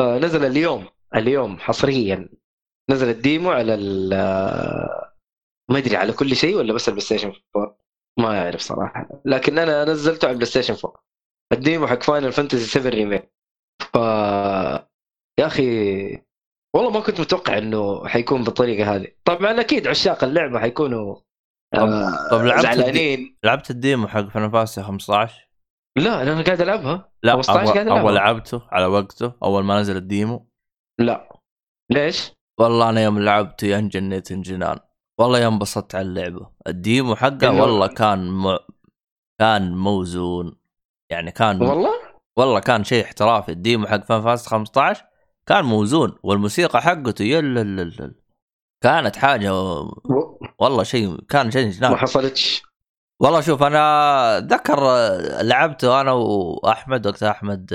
آه 0.00 0.18
نزل 0.18 0.44
اليوم 0.44 0.88
اليوم 1.16 1.58
حصريا. 1.58 2.28
نزل 2.90 3.08
ال 3.08 3.16
demo 3.16 3.50
على 3.50 3.74
ال 3.74 4.12
آه، 4.12 5.12
ما 5.70 5.78
أدري 5.78 5.96
على 5.96 6.12
كل 6.12 6.36
شيء 6.36 6.56
ولا 6.56 6.72
بس 6.72 6.88
ال 6.88 7.04
PlayStation 7.04 7.32
4 7.56 7.78
ما 8.18 8.42
أعرف 8.44 8.60
صراحة. 8.60 9.08
لكن 9.24 9.58
أنا 9.58 9.84
نزلته 9.84 10.26
على 10.26 10.32
ال 10.32 10.50
PlayStation 10.50 10.74
4 10.84 11.02
ال 11.52 11.59
demo 11.59 11.86
حق 11.86 12.02
Final 12.02 12.32
Fantasy 12.32 12.64
7 12.66 12.90
Remake 12.90 13.32
ف 13.92 13.96
يا 15.40 15.46
أخي 15.46 15.62
والله 16.76 16.90
ما 16.90 17.00
كنت 17.00 17.20
متوقع 17.20 17.58
إنه 17.58 18.06
حيكون 18.08 18.44
بالطريقة 18.44 18.96
هذه. 18.96 19.06
طبعا 19.24 19.60
أكيد 19.60 19.88
عشاق 19.88 20.24
اللعبة 20.24 20.60
حيكونوا 20.60 21.16
آه 21.74 22.28
طب 22.30 22.44
لعبت 22.44 22.62
زعلانين. 22.62 23.38
لعبت 23.44 23.70
ال 23.70 23.78
demo 23.78 24.08
حق 24.08 24.28
Fantasy 24.28 24.82
15 24.82 25.48
لا 25.98 26.22
أنا 26.22 26.42
قاعد 26.42 26.60
ألعبها. 26.60 27.12
لا 27.22 27.32
15 27.32 27.58
اول, 27.58 27.66
قاعد 27.66 27.86
ألعبها. 27.86 28.02
أول 28.02 28.14
لعبته 28.14 28.62
على 28.70 28.86
وقته 28.86 29.32
أول 29.42 29.64
ما 29.64 29.80
نزل 29.80 29.96
ال 29.96 30.05
demo. 30.05 30.48
لا. 31.00 31.40
ليش؟ 31.92 32.32
والله 32.60 32.88
أنا 32.88 33.02
يوم 33.02 33.18
لعبته 33.18 33.66
يا 33.66 33.78
انجنيت 33.78 34.32
انجنان. 34.32 34.78
والله 35.20 35.38
يوم 35.38 35.52
انبسطت 35.52 35.94
على 35.94 36.06
اللعبة. 36.06 36.50
ال 36.66 36.76
demo 36.76 37.16
حقه 37.16 37.60
والله 37.60 37.86
كان 37.86 38.30
م... 38.30 38.58
كان 39.40 39.76
موزون. 39.76 40.56
يعني 41.12 41.30
كان 41.30 41.62
والله؟ 41.62 41.92
والله 42.38 42.60
كان 42.60 42.84
شيء 42.84 43.04
احترافي. 43.04 43.52
ال 43.52 43.59
demo 43.59 43.86
حق 43.86 44.04
Final 44.04 44.22
Fantasy 44.22 44.46
15 44.46 45.04
كان 45.50 45.64
موزون 45.64 46.18
والموسيقى 46.22 46.82
حقته 46.82 47.22
يل 47.22 48.14
كانت 48.84 49.16
حاجة 49.16 49.52
والله 50.58 50.82
شيء 50.82 51.20
كان 51.28 51.50
شيء 51.50 51.80
ما 51.80 51.96
حصلتش. 51.96 52.62
والله 53.22 53.40
شوف 53.40 53.62
أنا 53.62 54.38
أتذكر 54.38 54.80
لعبته 55.42 56.00
أنا 56.00 56.12
وأحمد 56.12 57.06
وقت 57.06 57.22
أحمد 57.22 57.74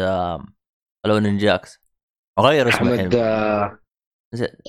لو 1.06 1.18
نينجاكس. 1.20 1.82
غير 2.40 2.70
اسمه 2.70 2.96
أحمد 2.96 3.16
آه، 3.16 3.80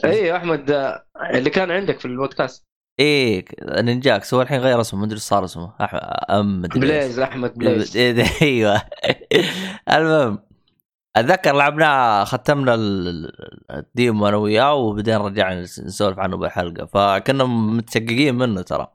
اي 0.05 0.37
أحمد 0.37 0.71
آه، 0.71 1.07
اللي 1.31 1.51
كان 1.51 1.71
عندك 1.71 1.99
في 1.99 2.05
البودكاست. 2.05 2.67
إيه 3.01 3.45
نينجاكس. 3.63 4.35
هو 4.35 4.43
الحين 4.43 4.61
غير 4.61 4.81
اسمه 4.81 5.01
مدري 5.01 5.15
إيش 5.15 5.23
صار 5.23 5.45
اسمه. 5.45 5.75
أح... 5.81 5.95
أم 6.31 6.63
مدري 6.63 6.83
إيش. 6.83 7.05
بليز 7.05 7.19
أحمد 7.19 7.55
بليز. 7.55 7.97
أيوه 8.43 8.83
المهم 9.97 10.46
أتذكر 11.17 11.53
لعبناه 11.53 12.25
ختمنا 12.25 12.75
ال- 12.75 13.09
ال- 13.09 13.71
ال 13.71 13.82
demo 13.82 14.29
أنا 14.29 14.37
وياه 14.37 14.75
وبعدين 14.75 15.17
رجعنا 15.17 15.65
نس- 15.67 15.81
نسولف 15.85 16.19
عنه 16.19 16.37
بحلقة. 16.37 16.87
فكنا 16.87 17.45
متشققين 17.45 18.35
منه 18.35 18.63
ترى. 18.63 18.89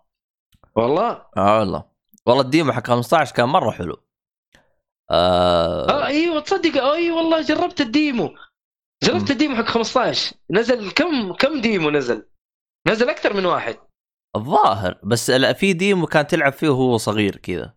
والله؟ 0.75 1.21
آه 1.37 1.59
والله. 1.59 1.83
والله 2.25 2.41
ال 2.41 2.47
demo 2.47 2.71
حق 2.71 2.87
15 2.87 3.35
كان 3.35 3.49
مرة 3.49 3.71
حلو. 3.71 3.97
آه. 5.11 5.89
آه 5.89 6.05
إيوه 6.05 6.39
تصدق 6.39 6.83
اي 6.83 7.11
والله 7.11 7.41
جربت 7.41 7.81
ال 7.81 7.89
demo. 7.89 8.29
جربت 9.03 9.31
ال 9.31 9.36
demo 9.36 9.55
حق 9.55 9.63
15 9.65 10.33
نزل 10.51 10.91
كم 10.91 11.33
كم 11.33 11.61
demo 11.61 11.89
نزل؟ 11.89 12.27
نزل 12.87 13.09
أكثر 13.09 13.33
من 13.33 13.45
واحد. 13.45 13.75
الظاهر. 14.35 14.99
بس 15.03 15.29
لا 15.29 15.53
في 15.53 15.73
demo 15.73 16.05
كان 16.07 16.27
تلعب 16.27 16.53
فيه 16.53 16.69
وهو 16.69 16.97
صغير 16.97 17.35
كذا. 17.35 17.73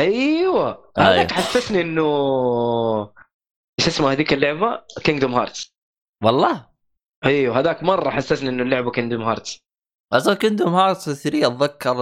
إيوه. 0.00 0.10
أيوة. 0.18 0.88
هذاك 0.98 1.32
حسسني 1.32 1.80
إنه 1.80 2.02
إيش 3.82 3.88
اسمها 3.88 4.12
هذيك 4.12 4.32
اللعبة؟ 4.32 4.82
Kingdom 5.04 5.34
Hearts 5.34 5.74
والله؟ 6.24 6.66
أيوه 7.24 7.58
هذاك 7.58 7.82
مرة 7.82 8.10
حسسني 8.10 8.48
إنه 8.48 8.62
اللعبة 8.62 8.90
Kingdom 8.90 9.22
Hearts 9.22 9.60
أصلا 10.12 10.34
Kingdom 10.34 10.74
Hearts 10.74 11.22
3 11.22 11.46
أتذكر 11.46 11.96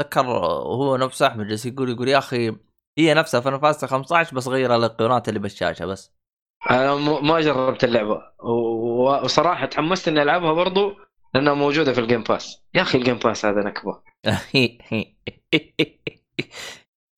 أتذكر 0.00 0.26
هو 0.26 0.96
نفسه 0.96 1.26
أحمد 1.26 1.46
جالس 1.46 1.66
يقول 1.66 1.90
يقول 1.90 2.08
يا 2.08 2.18
أخي 2.18 2.56
هي 2.98 3.14
نفسها 3.14 3.40
Final 3.40 3.58
Fantasy 3.58 3.84
15 3.84 4.36
بس 4.36 4.48
غير 4.48 4.76
الايقونات 4.76 5.28
اللي 5.28 5.40
بالشاشة 5.40 5.86
بس. 5.86 6.12
أنا 6.70 6.94
ما 7.20 7.40
جربت 7.40 7.84
اللعبة. 7.84 8.22
وصراحة 9.22 9.66
تحمست 9.66 10.08
إني 10.08 10.22
ألعبها 10.22 10.52
برضو 10.52 10.94
لأنها 11.34 11.54
موجودة 11.54 11.92
في 11.92 12.00
ال 12.00 12.04
Game 12.04 12.22
Pass 12.22 12.62
يا 12.74 12.82
أخي 12.82 12.98
ال 12.98 13.02
Game 13.02 13.18
Pass 13.18 13.44
هذا 13.44 13.62
نكبه 13.62 14.02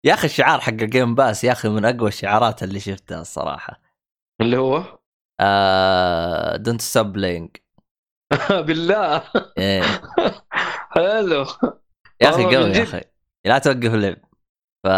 يا 0.05 0.15
أخي 0.15 0.27
الشعار 0.27 0.61
حق 0.61 0.69
ال 0.73 0.81
Game 0.81 1.15
Pass 1.15 1.45
يا 1.45 1.53
أخي 1.53 1.69
من 1.69 1.85
أقوى 1.85 2.09
الشعارات 2.09 2.63
اللي 2.63 2.81
شفتها 2.81 3.21
الصراحة. 3.21 3.81
اللي 4.41 4.57
هو؟ 4.57 4.99
آه 5.41 6.57
don't 6.57 6.81
stop 6.81 7.13
playing 7.13 7.57
بالله. 8.51 9.23
إيه. 9.59 9.83
حلو. 10.95 11.47
يا 12.21 12.29
أخي 12.31 12.57
قوي 12.57 12.71
يا. 12.71 12.83
أخي. 12.83 13.01
لا 13.45 13.59
توقف 13.59 13.95
اللعب. 13.95 14.17
ف 14.85 14.89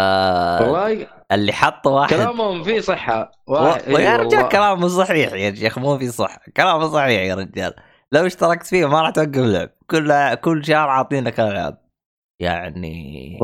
والله 0.61 1.07
اللي 1.31 1.53
حطه 1.53 1.89
واحد 1.89 2.09
كلامهم 2.15 2.63
فيه 2.63 2.79
صحة. 2.79 3.31
واحد 3.47 3.81
إيه 3.81 4.15
رجال 4.15 4.19
والله. 4.25 4.49
كلامه 4.49 4.87
صحيح 4.87 5.33
يا 5.33 5.55
شيخ 5.55 5.77
مو 5.79 5.97
في 5.97 6.11
صح 6.11 6.49
كلامه 6.57 6.87
صحيح 6.87 7.21
يا 7.21 7.35
رجال. 7.35 7.73
لو 8.11 8.25
اشتركت 8.25 8.65
فيه 8.65 8.85
ما 8.85 9.01
راح 9.01 9.09
توقف 9.09 9.37
لعب 9.37 9.69
كل 9.89 10.35
كل 10.35 10.65
شهر 10.65 10.89
عاطينك 10.89 11.39
ألعاب. 11.39 11.85
يعني 12.39 13.39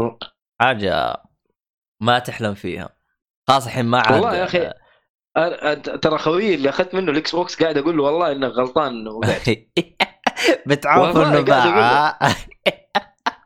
حاجة 0.62 1.24
ما 2.02 2.20
تحلم 2.20 2.54
فيها. 2.54 2.90
خاصه 3.48 3.66
الحين 3.68 3.86
ما 3.86 4.00
عاد 4.00 4.12
والله 4.14 4.36
يا 4.36 4.74
أر- 5.38 6.00
ترى 6.00 6.18
خويي 6.18 6.56
اللي 6.56 6.70
أخذت 6.70 6.96
منه 6.96 7.12
ال 7.12 7.36
Xbox 7.36 7.62
قاعد 7.64 7.78
أقول 7.78 7.98
له 7.98 8.04
والله 8.04 8.32
انك 8.32 8.52
غلطان 8.52 8.88
إنه 8.88 9.12
والله 11.02 11.30
إنه 11.30 11.42
باع. 11.42 12.18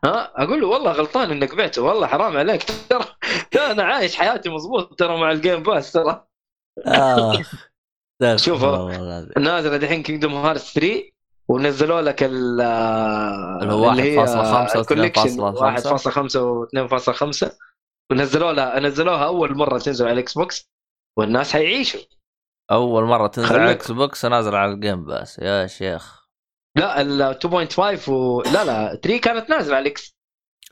ها؟ 0.05 0.31
أقول 0.35 0.61
له 0.61 0.67
والله 0.67 0.91
غلطان 0.91 1.31
إنك 1.31 1.55
بعته 1.55 1.81
والله 1.81 2.07
حرام 2.07 2.37
عليك. 2.37 2.63
ترى 3.51 3.71
أنا 3.71 3.83
عايش 3.83 4.15
حياتي 4.15 4.49
مضبوط 4.49 4.99
ترى 4.99 5.17
مع 5.17 5.31
ال 5.31 5.38
Game 5.38 5.63
Pass 5.63 5.91
ترى. 5.91 6.25
آه. 6.87 7.33
شوف،. 8.35 8.63
نازله 9.37 9.77
دحين 9.77 10.03
Kingdom 10.03 10.33
Hearts 10.35 10.59
3 10.61 11.03
ونزلوا 11.47 12.01
لك 12.01 12.23
ال 12.23 12.61
اللي 13.61 13.73
هو 13.73 13.93
1.5 13.93 14.75
و 14.75 14.79
ال 14.79 14.83
collection 14.83 15.23
2.5. 16.87 17.51
1.5 18.13 18.13
و 18.13 18.15
2.5 18.17 18.21
ونزلوا 18.21 18.51
لها 18.51 18.79
نزلوها 18.79 19.25
أول 19.25 19.57
مرة 19.57 19.77
تنزل 19.77 20.05
على 20.05 20.13
ال 20.13 20.33
Xbox 20.33 20.71
والناس 21.17 21.53
حيعيشوا. 21.53 21.99
أول 22.71 23.03
مرة 23.03 23.27
تنزل 23.27 23.47
على 23.47 23.55
خليك. 23.57 23.69
الاكس 23.69 23.91
box 23.91 24.25
ونازل 24.25 24.55
على 24.55 24.71
ال 24.71 24.78
Game 24.78 25.05
Pass 25.05 25.39
يا 25.39 25.67
شيخ. 25.67 26.25
لا 26.77 27.01
ال 27.01 27.39
2.5 27.43 28.09
و... 28.09 28.41
لا 28.41 28.65
لا 28.65 28.95
3 29.03 29.17
كانت 29.19 29.49
نازلة 29.49 29.75
على 29.75 29.83
ال 29.83 29.99
X 29.99 30.15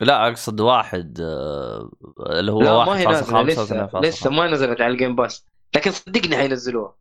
لا 0.00 0.28
أقصد 0.28 0.60
واحد 0.60 1.20
آه، 1.20 1.90
اللي 2.30 2.52
هو 2.52 2.62
لا 2.62 2.84
ما 2.84 2.98
هي 2.98 3.04
1.5 3.04 3.08
نازلة 3.10 3.42
لسه 3.42 3.86
2.5. 3.86 3.94
لسه 3.96 4.30
ما 4.30 4.46
نزلت 4.46 4.80
على 4.80 4.92
ال 4.92 4.97
Game 4.97 5.16
Pass 5.16 5.46
لكن 5.76 5.90
صدقني 5.90 6.36
حينزلوها. 6.36 6.96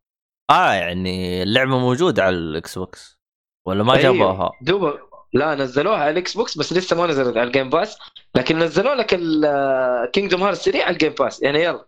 آه 0.51 0.71
يعني 0.73 1.43
اللعبة 1.43 1.77
موجودة 1.77 2.23
على 2.23 2.35
ال 2.35 2.77
Xbox 2.77 3.19
ولا 3.67 3.83
ما 3.83 3.93
أيوه. 3.95 4.03
جابوها؟ 4.03 4.51
دوبا 4.61 4.99
لا 5.33 5.55
نزلوها 5.55 5.97
على 5.97 6.09
ال 6.09 6.33
Xbox 6.37 6.57
بس 6.57 6.73
لسه 6.73 6.95
ما 6.97 7.07
نزلت 7.07 7.37
على 7.37 7.47
ال 7.47 7.52
Game 7.52 7.69
Pass 7.69 7.97
لكن 8.35 8.59
نزلوا 8.59 8.95
لك 8.95 9.13
ال 9.19 9.35
Kingdom 9.35 10.43
Hearts 10.43 10.57
3 10.57 10.83
على 10.83 10.93
ال 10.93 10.97
Game 10.97 11.13
Pass 11.19 11.41
يعني 11.43 11.63
يلا. 11.63 11.85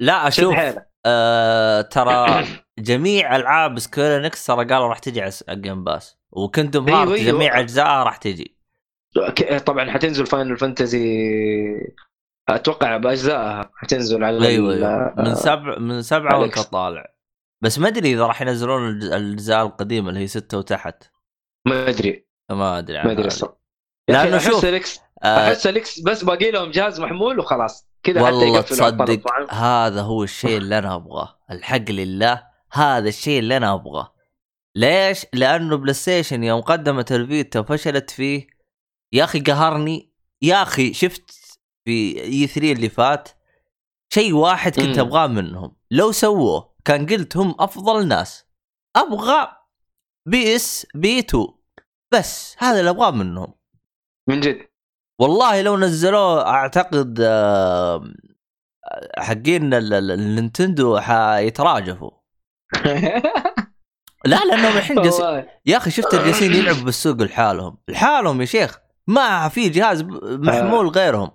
لا 0.00 0.30
شوف 0.30 0.54
أشوف. 0.54 0.82
آه 1.06 1.80
ترى 1.80 2.44
جميع 2.78 3.36
ألعاب 3.36 3.78
Square 3.78 4.19
Enix 4.19 4.46
ترى 4.46 4.64
قالوا 4.64 4.88
راح 4.88 4.98
تجي 4.98 5.20
على 5.22 5.32
ال 5.48 5.55
Game 5.55 5.84
Pass 5.84 6.18
و 6.32 6.39
Kingdom 6.39 6.88
Hearts 6.88 7.10
أيوه. 7.10 7.32
جميع 7.32 7.60
اجزائها 7.60 8.04
راح 8.04 8.16
تجي. 8.16 8.56
طبعا 9.66 9.90
حتنزل 9.90 10.26
Final 10.26 10.56
Fantasy 10.58 11.00
أتوقع 12.48 12.96
بأجزائها 12.96 13.70
حتنزل 13.76 14.24
على 14.24 14.46
أيوه 14.48 14.74
ال- 14.74 14.84
أيوه. 14.84 15.14
من 15.18 15.34
سبع 15.34 15.78
من 15.78 16.02
سبعة 16.02 16.40
وانت. 16.40 16.58
طالع 16.58 17.14
بس 17.62 17.78
ما 17.78 17.88
أدري 17.88 18.12
إذا 18.12 18.26
راح 18.26 18.42
ينزلون 18.42 18.88
الأجزاء 18.88 19.66
القديمة 19.66 20.08
اللي 20.08 20.20
هي 20.20 20.26
ستة 20.26 20.58
وتحت. 20.58 21.04
ما 21.68 21.88
أدري. 21.88 22.29
ما 22.50 22.78
أدري 22.78 23.02
ما 23.02 23.12
أدري 23.12 23.28
لأنه 24.08 24.24
لأنه 24.24 24.38
شوف، 24.38 24.64
احس 24.64 25.00
آه 25.22 25.48
أحس 25.48 25.66
ال 25.66 26.00
Xbox 26.00 26.24
باقي 26.24 26.50
لهم 26.50 26.70
جهاز 26.70 27.00
محمول 27.00 27.38
وخلاص. 27.38 27.86
كذا 28.02 28.26
حتى 28.26 28.34
والله 28.34 28.60
تصدق؟ 28.60 29.52
هذا 29.52 30.02
هو 30.02 30.22
الشيء 30.22 30.56
اللي 30.56 30.78
أنا 30.78 30.94
أبغاه. 30.94 31.38
الحق 31.50 31.90
لله 31.90 32.46
هذا 32.72 33.08
الشيء 33.08 33.38
اللي 33.38 33.56
أنا 33.56 33.74
أبغاه. 33.74 34.14
ليش؟ 34.76 35.26
لأنه 35.32 35.76
PlayStation 35.76 36.44
يوم 36.44 36.60
قدمت 36.60 37.12
ال 37.12 37.22
Vita 37.22 37.60
وفشلت 37.60 38.10
فيه. 38.10 38.46
يا 39.12 39.24
أخي 39.24 39.40
قهرني. 39.40 40.12
يا 40.42 40.62
أخي 40.62 40.92
شفت 40.92 41.30
في 41.84 42.22
E3 42.24 42.72
اللي 42.72 42.88
فات؟ 42.88 43.28
شيء 44.14 44.32
واحد 44.32 44.80
كنت. 44.80 44.98
أبغاه 44.98 45.26
منهم. 45.26 45.76
لو 45.90 46.12
سووه 46.12 46.74
كان 46.84 47.06
قلت 47.06 47.36
هم 47.36 47.54
أفضل 47.58 48.08
ناس. 48.08 48.46
أبغى 48.96 49.48
PSP 50.26 51.18
2 51.18 51.46
بس 52.14 52.56
هذا 52.58 52.80
اللي 52.80 52.90
أبغاه 52.90 53.10
منهم. 53.10 53.54
من 54.28 54.40
جد؟ 54.40 54.68
والله 55.20 55.62
لو 55.62 55.76
نزلوه 55.76 56.46
أعتقد 56.46 57.18
آه، 57.20 58.12
حقين 59.18 59.74
ال- 59.74 59.92
ال- 59.94 60.10
النينتندو 60.10 60.98
حيتراجفوا. 61.00 62.10
لا 64.26 64.36
لأنهم 64.36 64.76
الحين 64.76 64.98
والله. 64.98 65.48
يا 65.66 65.76
أخي 65.76 65.90
شفت 65.90 66.14
جالسين 66.14 66.52
يلعبوا 66.54 66.82
بالسوق 66.84 67.16
لحالهم. 67.16 67.78
لحالهم 67.88 68.40
يا 68.40 68.46
شيخ. 68.46 68.78
ما 69.06 69.48
في 69.48 69.68
جهاز 69.68 70.02
محمول 70.22 70.88
غيرهم. 70.88 71.30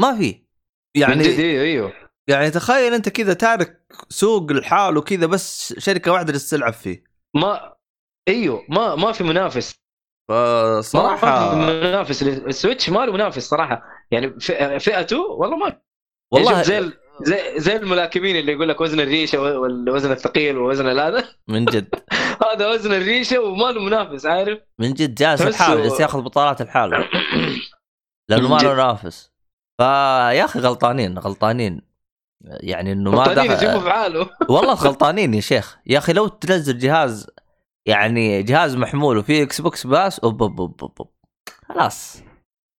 ما 0.00 0.16
في. 0.16 0.26
من 0.26 0.32
جد 0.32 1.08
يعني 1.08 1.24
إيوه. 1.24 1.62
أيوه 1.62 1.92
يعني 2.28 2.50
تخيل 2.50 2.94
أنت 2.94 3.08
كذا 3.08 3.32
تارك 3.34 3.86
سوق 4.08 4.52
لحاله 4.52 5.00
كذا 5.00 5.26
بس 5.26 5.74
شركة 5.78 6.12
واحدة 6.12 6.38
تلعب 6.50 6.72
فيه. 6.72 7.04
ما 7.36 7.74
إيوه 8.28 8.64
ما 8.68 8.94
ما 8.94 9.12
في 9.12 9.24
منافس. 9.24 9.74
فصراحة 10.28 11.54
منافس 11.54 12.22
السويتش 12.22 12.90
ما 12.90 13.06
له 13.06 13.12
منافس 13.12 13.48
صراحة. 13.48 13.82
يعني 14.10 14.40
فئته 14.80 15.20
والله 15.20 15.56
ما 15.56 15.80
والله 16.32 16.62
زي 16.62 16.92
زي 17.22 17.60
زي 17.60 17.76
الملاكمين 17.76 18.36
اللي 18.36 18.52
يقول 18.52 18.68
لك 18.68 18.80
وزن 18.80 19.00
الريشة 19.00 19.38
والوزن 19.38 20.12
الثقيل 20.12 20.58
ووزن 20.58 20.98
هذا. 20.98 21.24
من 21.48 21.64
جد. 21.64 21.94
هذا 22.52 22.68
وزن 22.68 22.92
الريشة 22.92 23.40
وما 23.40 23.64
له 23.64 23.80
منافس 23.80 24.26
عارف؟ 24.26 24.58
من 24.78 24.92
جد 24.92 25.14
جالس 25.14 25.42
لحاله 25.42 25.82
جالس 25.82 26.00
ياخذ 26.00 26.22
بطولات 26.22 26.62
لحاله. 26.62 26.96
لأنه 28.28 28.48
ما 28.48 28.56
له 28.56 28.72
جد. 28.72 28.76
نافس 28.76 29.32
فيا 29.78 30.44
أخي 30.44 30.58
غلطانين 30.58 31.18
غلطانين. 31.18 31.88
يعني 32.44 32.92
إنه 32.92 33.10
ما 33.10 33.34
دخل 33.34 34.28
والله 34.48 34.74
غلطانين 34.84 35.34
يا 35.34 35.40
شيخ. 35.40 35.78
يا 35.86 35.98
أخي 35.98 36.12
لو 36.12 36.28
تنزل 36.28 36.78
جهاز 36.78 37.26
يعني 37.88 38.42
جهاز 38.42 38.76
محمول 38.76 39.16
وفيه 39.18 39.42
Xbox 39.42 39.86
Pass 39.86 40.18
أوب 40.20 40.42
أوب 40.42 40.60
أوب 40.60 40.82
أوب. 41.00 41.10
خلاص. 41.68 42.22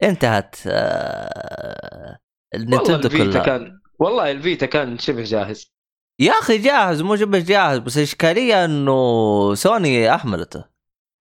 انتهت 0.03 0.55
آه، 0.67 2.17
ال 2.55 2.66
Vita 2.66 3.07
كلها. 3.07 3.43
كان 3.43 3.79
والله 3.99 4.31
ال 4.31 4.38
Vita 4.38 4.65
كان 4.65 4.97
شبه 4.97 5.23
جاهز. 5.23 5.73
يا 6.21 6.31
أخي 6.31 6.57
جاهز 6.57 7.01
مو 7.01 7.15
شبه 7.15 7.39
جاهز 7.39 7.77
بس 7.77 7.97
الاشكاليه 7.97 8.65
إنه 8.65 9.53
سوني 9.55 10.09
أهملته. 10.09 10.65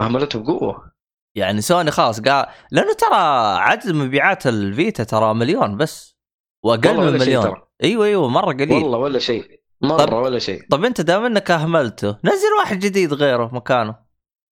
عملته 0.01 0.39
بقوة. 0.39 0.93
يعني 1.37 1.61
سوني 1.61 1.91
خلاص 1.91 2.21
قال 2.21 2.47
لأنه 2.71 2.93
ترى 2.93 3.17
عدد 3.59 3.93
مبيعات 3.93 4.47
ال 4.47 4.58
Vita 4.58 5.05
ترى 5.05 5.35
مليون 5.35 5.77
بس 5.77 6.17
وأقل 6.65 6.97
من 6.97 7.13
مليون. 7.13 7.55
أيوه 7.83 8.07
أيوه 8.07 8.29
مرة 8.29 8.53
قليل. 8.53 8.73
والله 8.73 8.99
ولا 8.99 9.19
شيء. 9.19 9.58
مرة 9.83 9.97
طب- 10.05 10.13
ولا 10.13 10.39
شيء. 10.39 10.67
طب 10.71 10.85
أنت 10.85 11.01
دام 11.01 11.25
إنك 11.25 11.51
أهملته 11.51 12.09
نزل 12.25 12.53
واحد 12.59 12.79
جديد 12.79 13.13
غيره 13.15 13.51
مكانه. 13.55 13.97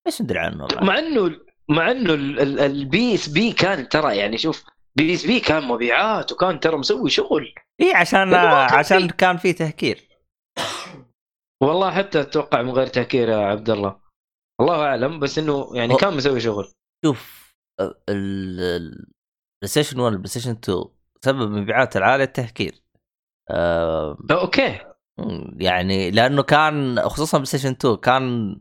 إيش 0.06 0.22
ندري 0.22 0.38
عنه؟ 0.38 0.68
مع 0.82 0.98
إنه 0.98 1.36
مع 1.68 1.90
إنه 1.90 2.14
ال- 2.14 2.40
ال- 2.40 2.60
ال 2.60 3.14
PSP 3.14 3.52
كان 3.52 3.88
ترى 3.88 4.16
يعني 4.16 4.38
شوف 4.38 4.64
PSP 4.96 5.40
كان 5.40 5.62
مبيعات 5.64 6.32
وكان 6.32 6.60
ترى 6.60 6.76
مسوي 6.76 7.10
شغل. 7.10 7.54
إي 7.80 7.94
عشان 7.94 8.30
كان 8.30 8.44
عشان 8.78 8.98
فيه. 9.08 9.08
كان 9.16 9.36
في 9.36 9.52
تهكير. 9.52 10.08
والله 11.62 11.90
حتى 11.90 12.20
أتوقع 12.20 12.62
من 12.62 12.70
غير 12.70 12.86
تهكير 12.86 13.28
يا 13.28 13.36
عبد 13.36 13.70
الله. 13.70 14.00
الله 14.60 14.84
أعلم 14.86 15.20
بس 15.20 15.38
إنه 15.38 15.70
يعني 15.74 15.92
هو- 15.94 15.96
كان 15.96 16.16
مسوي 16.16 16.40
شغل. 16.40 16.72
شوف 17.04 17.52
ال- 17.80 17.94
ال- 18.08 18.60
ال 18.60 19.06
PlayStation 19.64 20.00
1 20.00 20.12
ال 20.12 20.28
PlayStation 20.28 20.50
2 20.50 20.84
سبب 21.24 21.50
مبيعات 21.50 21.96
العاليه 21.96 22.24
التهكير. 22.24 22.82
آه 23.50 24.16
أوكي. 24.30 24.78
يعني 25.56 26.10
لأنه 26.10 26.42
كان 26.42 27.00
خصوصا 27.00 27.38
PlayStation 27.38 27.70
2 27.70 27.96
كان 27.96 28.56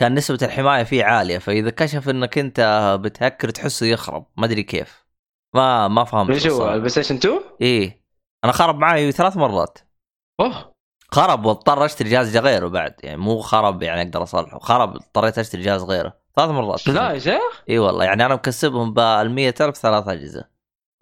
كان 0.00 0.14
نسبة 0.14 0.38
الحماية 0.42 0.82
فيه 0.82 1.04
عالية 1.04 1.38
فإذا 1.38 1.70
كشف 1.70 2.08
إنك 2.08 2.38
أنت 2.38 2.60
بتهكر 3.00 3.50
تحسه 3.50 3.86
يخرب 3.86 4.26
ما 4.36 4.46
أدري 4.46 4.62
كيف. 4.62 5.06
ما 5.54 5.88
ما 5.88 6.04
فهمت 6.04 6.30
إيش 6.30 6.46
هو 6.46 6.52
الصراحة. 6.52 6.74
ال 6.74 6.88
PlayStation 6.90 7.14
2 7.16 7.40
إيه. 7.60 8.00
أنا 8.44 8.52
خرب 8.52 8.78
معي 8.78 9.12
ثلاث 9.12 9.36
مرات. 9.36 9.78
أوه. 10.40 10.72
خرب 11.12 11.44
واضطر 11.46 11.84
أشتري 11.84 12.08
جهاز 12.10 12.36
غيره 12.36 12.68
بعد 12.68 12.94
يعني 13.02 13.16
مو 13.16 13.38
خرب 13.40 13.82
يعني 13.82 14.02
أقدر 14.02 14.22
أصلحه 14.22 14.58
خرب 14.58 14.94
اضطريت 14.96 15.38
أشتري 15.38 15.62
جهاز 15.62 15.82
غيره. 15.82 16.16
ثلاث 16.36 16.50
مرات. 16.50 16.88
لا 16.88 17.12
يا 17.12 17.18
شيخ 17.18 17.62
إي 17.70 17.78
والله 17.78 18.04
يعني 18.04 18.26
أنا 18.26 18.34
مكسبهم 18.34 18.94
بال 18.94 19.30
100000 19.30 19.76
ثلاث 19.76 20.08
أجهزة. 20.08 20.44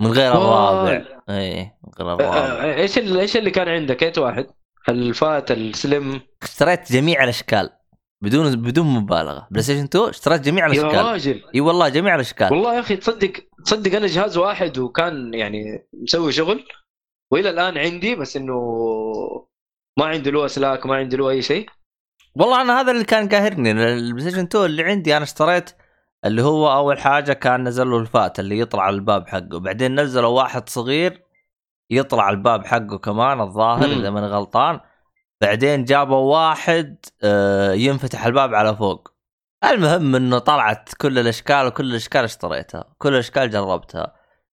من 0.01 0.13
غير 0.13 0.33
الرابع 0.33 1.05
اي 1.31 1.61
من 1.63 1.93
غير 1.99 2.15
الرابع 2.15 2.25
آه، 2.37 2.75
إيش 2.75 2.99
ال- 2.99 3.21
إيش 3.21 3.37
اللي 3.37 3.51
كان 3.51 3.69
عندك؟ 3.69 4.03
ايت 4.03 4.19
واحد. 4.19 4.47
ال 4.89 5.04
fat 5.04 5.51
ال 5.51 5.62
slim. 5.62 6.21
اشتريت 6.43 6.93
جميع 6.93 7.25
الأشكال 7.25 7.71
بدون 8.23 8.57
بدون 8.57 8.87
مبالغة. 8.87 9.49
PlayStation 9.51 9.85
2 9.85 10.09
اشتريت 10.09 10.41
جميع 10.41 10.67
يا 10.67 10.73
الأشكال. 10.73 11.05
راجل. 11.05 11.43
إي 11.55 11.61
والله 11.61 11.89
جميع 11.89 12.15
الأشكال. 12.15 12.53
والله 12.53 12.75
يا 12.75 12.81
أخي 12.81 12.97
تصدق 12.97 13.33
تصدق 13.65 13.97
أنا 13.97 14.07
جهاز 14.07 14.37
واحد 14.37 14.79
وكان 14.79 15.35
يعني 15.35 15.89
مسوي 16.03 16.33
شغل 16.33 16.65
وإلى 17.31 17.51
الآن 17.51 17.79
عندي 17.79 18.15
بس 18.15 18.37
إنه 18.37 18.59
ما 19.99 20.05
عندي 20.05 20.31
له 20.31 20.45
أسلاك 20.45 20.87
ما 20.87 20.97
عندي 20.97 21.17
له 21.17 21.31
أي 21.31 21.43
شيء. 21.43 21.67
والله 22.35 22.63
أنا 22.63 22.81
هذا 22.81 22.91
اللي 22.93 23.05
كان 23.05 23.29
قاهرني 23.29 23.71
ال 23.71 24.21
PlayStation 24.21 24.45
2 24.45 24.65
اللي 24.65 24.85
عندي 24.85 25.17
أنا 25.17 25.25
اشتريت 25.25 25.71
اللي 26.25 26.43
هو 26.43 26.73
أول 26.73 26.99
حاجة 26.99 27.33
كان 27.33 27.69
نزل 27.69 27.91
له 27.91 27.99
ال 27.99 28.09
fat 28.09 28.41
اللي 28.41 28.59
يطلع 28.59 28.83
على 28.83 28.97
الباب 28.97 29.29
حقه. 29.29 29.59
بعدين 29.59 30.01
نزلوا 30.01 30.29
واحد 30.29 30.69
صغير 30.69 31.23
يطلع 31.91 32.29
الباب 32.31 32.67
حقه 32.67 32.99
كمان 32.99 33.41
الظاهر. 33.41 33.87
إذا 33.87 34.11
ماني 34.11 34.27
غلطان. 34.27 34.81
بعدين 35.41 35.85
جابوا 35.85 36.37
واحد 36.37 36.97
آه، 37.23 37.73
ينفتح 37.73 38.27
الباب 38.27 38.55
على 38.55 38.77
فوق. 38.77 39.09
المهم 39.65 40.15
إنه 40.15 40.39
طلعت 40.39 40.95
كل 40.95 41.19
الأشكال 41.19 41.67
وكل 41.67 41.91
الأشكال 41.91 42.25
اشتريتها 42.25 42.85
كل 42.99 43.15
الأشكال 43.15 43.51
جربتها. 43.51 44.15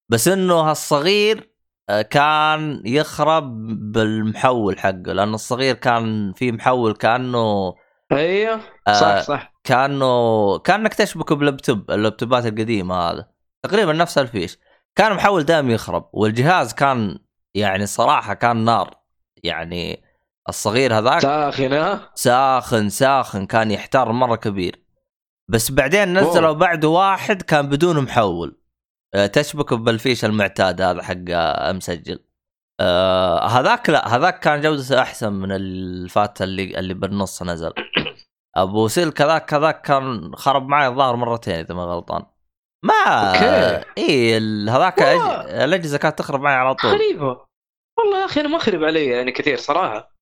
بس 0.10 0.28
إنه 0.28 0.54
هالصغير 0.54 1.54
آه، 1.90 2.02
كان 2.02 2.82
يخرب 2.86 3.44
بالمحول 3.92 4.80
حقه 4.80 5.14
لأنه 5.14 5.36
الصغير 5.36 5.76
كان 5.76 6.34
فيه 6.34 6.52
محول 6.52 6.94
كأنه 6.94 7.74
أيوه 8.12 8.60
آه، 8.88 8.94
صح 8.94 9.22
صح. 9.22 9.54
كأنه 9.64 10.60
كأنك 10.60 10.94
تشبكه 10.94 11.36
بلابتوب 11.36 11.92
اللابتوبات 11.92 12.46
القديمة 12.46 12.96
هذا 12.96 13.28
تقريبا 13.64 13.94
نفس 13.94 14.18
الفيش. 14.18 14.58
كان 14.96 15.14
محول 15.14 15.44
دائم 15.44 15.70
يخرب 15.70 16.10
والجهاز 16.14 16.74
كان 16.74 17.20
يعني 17.56 17.86
صراحة 17.86 18.34
كان 18.34 18.66
نار. 18.66 18.96
يعني 19.44 20.04
الصغير 20.50 20.98
هذاك 20.98 21.22
ساخنه 21.22 22.10
ساخن 22.16 22.90
ساخن 22.90 23.46
كان 23.46 23.72
يحتار 23.72 24.12
مرة 24.12 24.36
كبير. 24.36 24.84
بس 25.48 25.72
بعدين 25.72 26.18
نزلوا 26.18 26.48
أوه. 26.48 26.58
بعده 26.58 26.88
واحد 26.88 27.42
كان 27.42 27.70
بدون 27.70 28.04
محول. 28.04 28.60
آه، 29.14 29.26
تشبكه 29.28 29.78
بالفيش 29.78 30.26
المعتاد 30.26 30.82
هذا 30.82 31.04
حق 31.04 31.16
آه، 31.30 31.72
مسجل. 31.72 32.20
آه 32.80 33.48
هذاك 33.48 33.90
لا 33.90 34.16
هذاك 34.16 34.40
كان 34.40 34.62
جودته 34.62 35.02
أحسن 35.02 35.34
من 35.34 35.52
الفات 35.52 36.42
اللي 36.42 36.80
اللي 36.80 36.94
بالنص 36.94 37.44
نزل. 37.44 37.74
أبو 38.56 38.88
سلك 38.88 39.22
هذاك 39.22 39.54
هذاك 39.54 39.82
كان 39.82 40.36
خرب 40.36 40.68
معي 40.68 40.88
الظاهر 40.88 41.16
مرتين 41.16 41.54
إذا 41.56 41.76
ما 41.76 41.84
غلطان. 41.84 42.26
ما 42.84 42.94
أوكي. 43.04 43.86
اي 43.98 44.38
هذاك. 44.70 45.02
الأجهزة 45.50 45.98
كانت 45.98 46.20
تخرب 46.20 46.42
معي 46.42 46.56
على 46.56 46.76
طول. 46.76 46.92
غريبة. 46.92 47.46
والله 48.00 48.20
يا 48.20 48.26
أخي 48.26 48.42
أنا 48.42 48.50
ما 48.50 48.58
أخرب 48.58 48.84
علي 48.84 49.06
يعني 49.06 49.32
كثير 49.32 49.58
صراحة. 49.58 50.14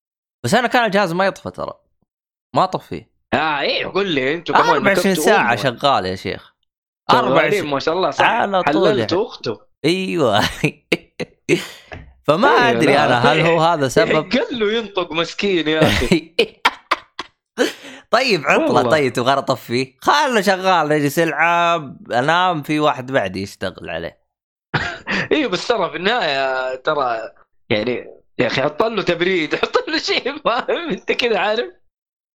بس 0.45 0.53
أنا 0.53 0.67
كان 0.67 0.85
الجهاز 0.85 1.13
ما 1.13 1.25
يطفى 1.25 1.51
ترى. 1.51 1.73
ما 2.55 2.65
طفيه 2.65 3.11
آه 3.33 3.59
إيه 3.59 3.85
قول 3.85 4.07
لي 4.07 4.33
أنتوا 4.33 4.55
كمان 4.55 4.69
24 4.69 5.07
نكبتوا 5.11 5.25
ساعة 5.25 5.53
أمه. 5.53 5.55
شغال 5.55 6.05
يا 6.05 6.15
شيخ. 6.15 6.55
شغالين 7.11 7.31
24 7.31 7.69
ما 7.69 7.79
شاء 7.79 7.95
الله 7.95 8.11
صح؟ 8.11 8.25
على 8.25 8.63
طول. 8.63 8.89
حللت 8.89 9.13
اخته 9.13 9.61
أيوه. 9.85 10.41
فما 12.27 12.47
أيوة، 12.47 12.69
أدري. 12.69 12.97
أنا 12.97 13.31
هل 13.31 13.39
هو 13.39 13.61
هذا 13.61 13.87
سبب؟ 13.87 14.31
قال 14.37 14.59
له 14.59 14.73
ينطق 14.73 15.11
مسكين 15.11 15.67
يا 15.67 15.81
أخي. 15.83 16.33
طيب 18.11 18.43
عطلة. 18.45 18.89
طيب 18.89 19.13
تبغى 19.13 19.33
اطفيه 19.33 19.97
خله 20.01 20.41
شغال 20.41 20.89
نجلس 20.89 21.19
العب 21.19 22.11
أنام 22.11 22.61
في 22.61 22.79
واحد 22.79 23.11
بعدي 23.11 23.41
يشتغل 23.41 23.89
عليه. 23.89 24.21
أيوه 25.31 25.49
بس 25.49 25.67
ترى 25.67 25.89
في 25.89 25.97
النهاية 25.97 26.75
ترى 26.75 27.31
يعني 27.69 28.21
يا 28.39 28.47
أخي 28.47 28.61
حط 28.61 28.83
له 28.83 29.01
تبريد 29.01 29.55
حط 29.61 29.87
له 29.87 29.97
شيء 29.97 30.37
فاهم 30.37 30.89
أنت 30.89 31.11
كذا 31.11 31.39
عارف؟ 31.39 31.69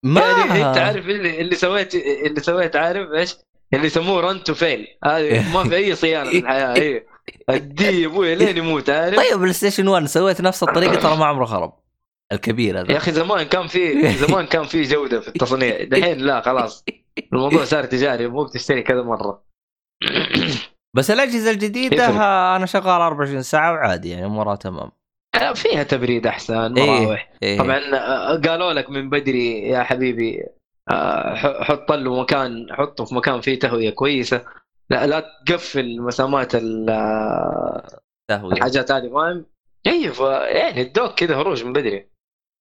ما 0.05 0.21
يعني 0.21 0.69
أنت 0.69 0.79
عارف 0.79 1.09
اللي, 1.09 1.41
اللي 1.41 1.55
سويت 1.55 1.95
اللي 1.95 2.41
سويت 2.41 2.77
عارف 2.77 3.11
إيش؟ 3.11 3.37
اللي 3.75 3.87
يسموه 3.87 4.21
run 4.21 4.45
to 4.45 4.55
fail 4.55 4.87
هذه 5.05 5.45
ما 5.55 5.65
في 5.65 5.77
أي 5.77 5.95
صيانة 5.95 6.31
في 6.31 6.39
الحياة 6.39 6.75
إيه. 6.75 7.07
اديه 7.49 8.07
أبوي 8.07 8.35
لين 8.35 8.57
يموت 8.57 8.91
عارف؟ 8.91 9.17
طيب 9.17 9.39
PlayStation 9.39 9.89
1 9.89 10.07
سويت 10.07 10.41
نفس 10.41 10.63
الطريقة 10.63 10.95
ترى 10.95 11.17
ما 11.17 11.27
عمره 11.27 11.45
خرب. 11.45 11.86
الكبير 12.33 12.77
يا 12.77 12.81
هذا 12.83 12.97
أخي 12.97 13.13
زمان 13.13 13.43
كان 13.43 13.67
في 13.67 14.09
زمان 14.27 14.47
كان 14.47 14.65
في 14.65 14.83
جودة 14.83 15.21
في 15.21 15.29
التصنيع 15.29 15.85
دحين 15.85 16.19
لا 16.19 16.41
خلاص 16.41 16.85
الموضوع 17.33 17.65
صار 17.65 17.85
تجاري 17.85 18.27
مو 18.29 18.45
بتشتري 18.45 18.83
كذا 18.83 19.03
مرة 19.03 19.43
بس 20.97 21.11
الأجهزة 21.11 21.51
الجديدة 21.51 22.05
يفرق. 22.05 22.23
أنا 22.23 22.67
شغال 22.67 23.01
24 23.01 23.43
ساعة 23.43 23.73
وعادي 23.73 24.11
يعني 24.11 24.27
امورها 24.27 24.57
تمام 24.57 24.91
فيها 25.55 25.83
تبريد 25.83 26.27
أحسن 26.27 26.79
إيه. 26.79 26.91
مراوح 27.01 27.33
إيه. 27.43 27.59
طبعا 27.59 27.81
آه، 27.95 28.37
قالوا 28.41 28.73
لك 28.73 28.91
من 28.91 29.11
بدري 29.11 29.69
يا 29.69 29.83
حبيبي 29.83 30.43
آه، 30.91 31.35
حط 31.65 31.93
له 31.93 32.21
مكان 32.21 32.67
حطه 32.71 33.05
في 33.05 33.15
مكان 33.15 33.41
فيه 33.41 33.59
تهوية 33.59 33.91
كويسة 33.91 34.45
لا 34.91 35.07
لا 35.07 35.25
تقفل 35.47 36.01
مسامات 36.03 36.55
ال- 36.55 36.91
آه، 36.91 37.99
تهوية. 38.31 38.53
الحاجات 38.53 38.91
هذه 38.93 39.09
فاهم؟ 39.13 39.47
أيوه 39.87 40.45
يعني 40.47 40.81
ادوك 40.81 41.15
كذا 41.15 41.37
هروج 41.37 41.65
من 41.65 41.73
بدري 41.73 42.09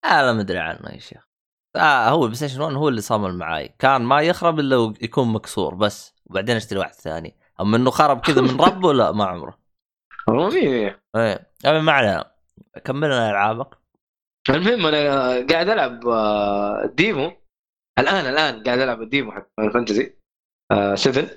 أنا 0.06 0.34
ما 0.34 0.42
أدري 0.42 0.60
عنه 0.60 0.90
يا 0.90 1.00
شيخ. 1.00 1.28
آه 1.76 2.10
هو 2.10 2.24
ال 2.24 2.36
PlayStation 2.36 2.62
1 2.62 2.74
هو 2.76 2.90
اللي 2.90 3.02
صامل 3.02 3.38
معاي. 3.38 3.76
كان 3.80 4.02
ما 4.02 4.22
يخرب 4.22 4.60
إلا 4.60 4.94
يكون 5.02 5.34
مكسور 5.34 5.76
بس. 5.76 6.16
وبعدين 6.26 6.56
أشتري 6.56 6.80
واحد 6.80 6.94
ثاني. 6.94 7.38
أما 7.62 7.78
إنه 7.78 7.92
خرب 7.92 8.20
كذا 8.20 8.42
من 8.42 8.62
ربه 8.62 8.94
لا 9.00 9.12
ما 9.12 9.26
عمره. 9.26 9.60
والله 10.28 10.50
مية. 10.50 11.04
إيه 11.16 11.50
ما 11.66 11.92
علينا. 11.92 12.32
كملنا 12.86 13.32
ألعابك. 13.32 13.78
المهم 14.50 14.86
أنا 14.86 14.98
قاعد 15.48 15.70
ألعب 15.70 16.08
آه، 16.08 16.86
demo. 16.86 17.32
الآن 18.00 18.26
الآن 18.26 18.64
قاعد 18.64 18.80
ألعب 18.80 19.02
ال 19.02 19.08
demo 19.08 19.32
حق 19.32 19.48
ال 19.60 19.67
Fantasy 19.67 20.18
7 20.96 21.30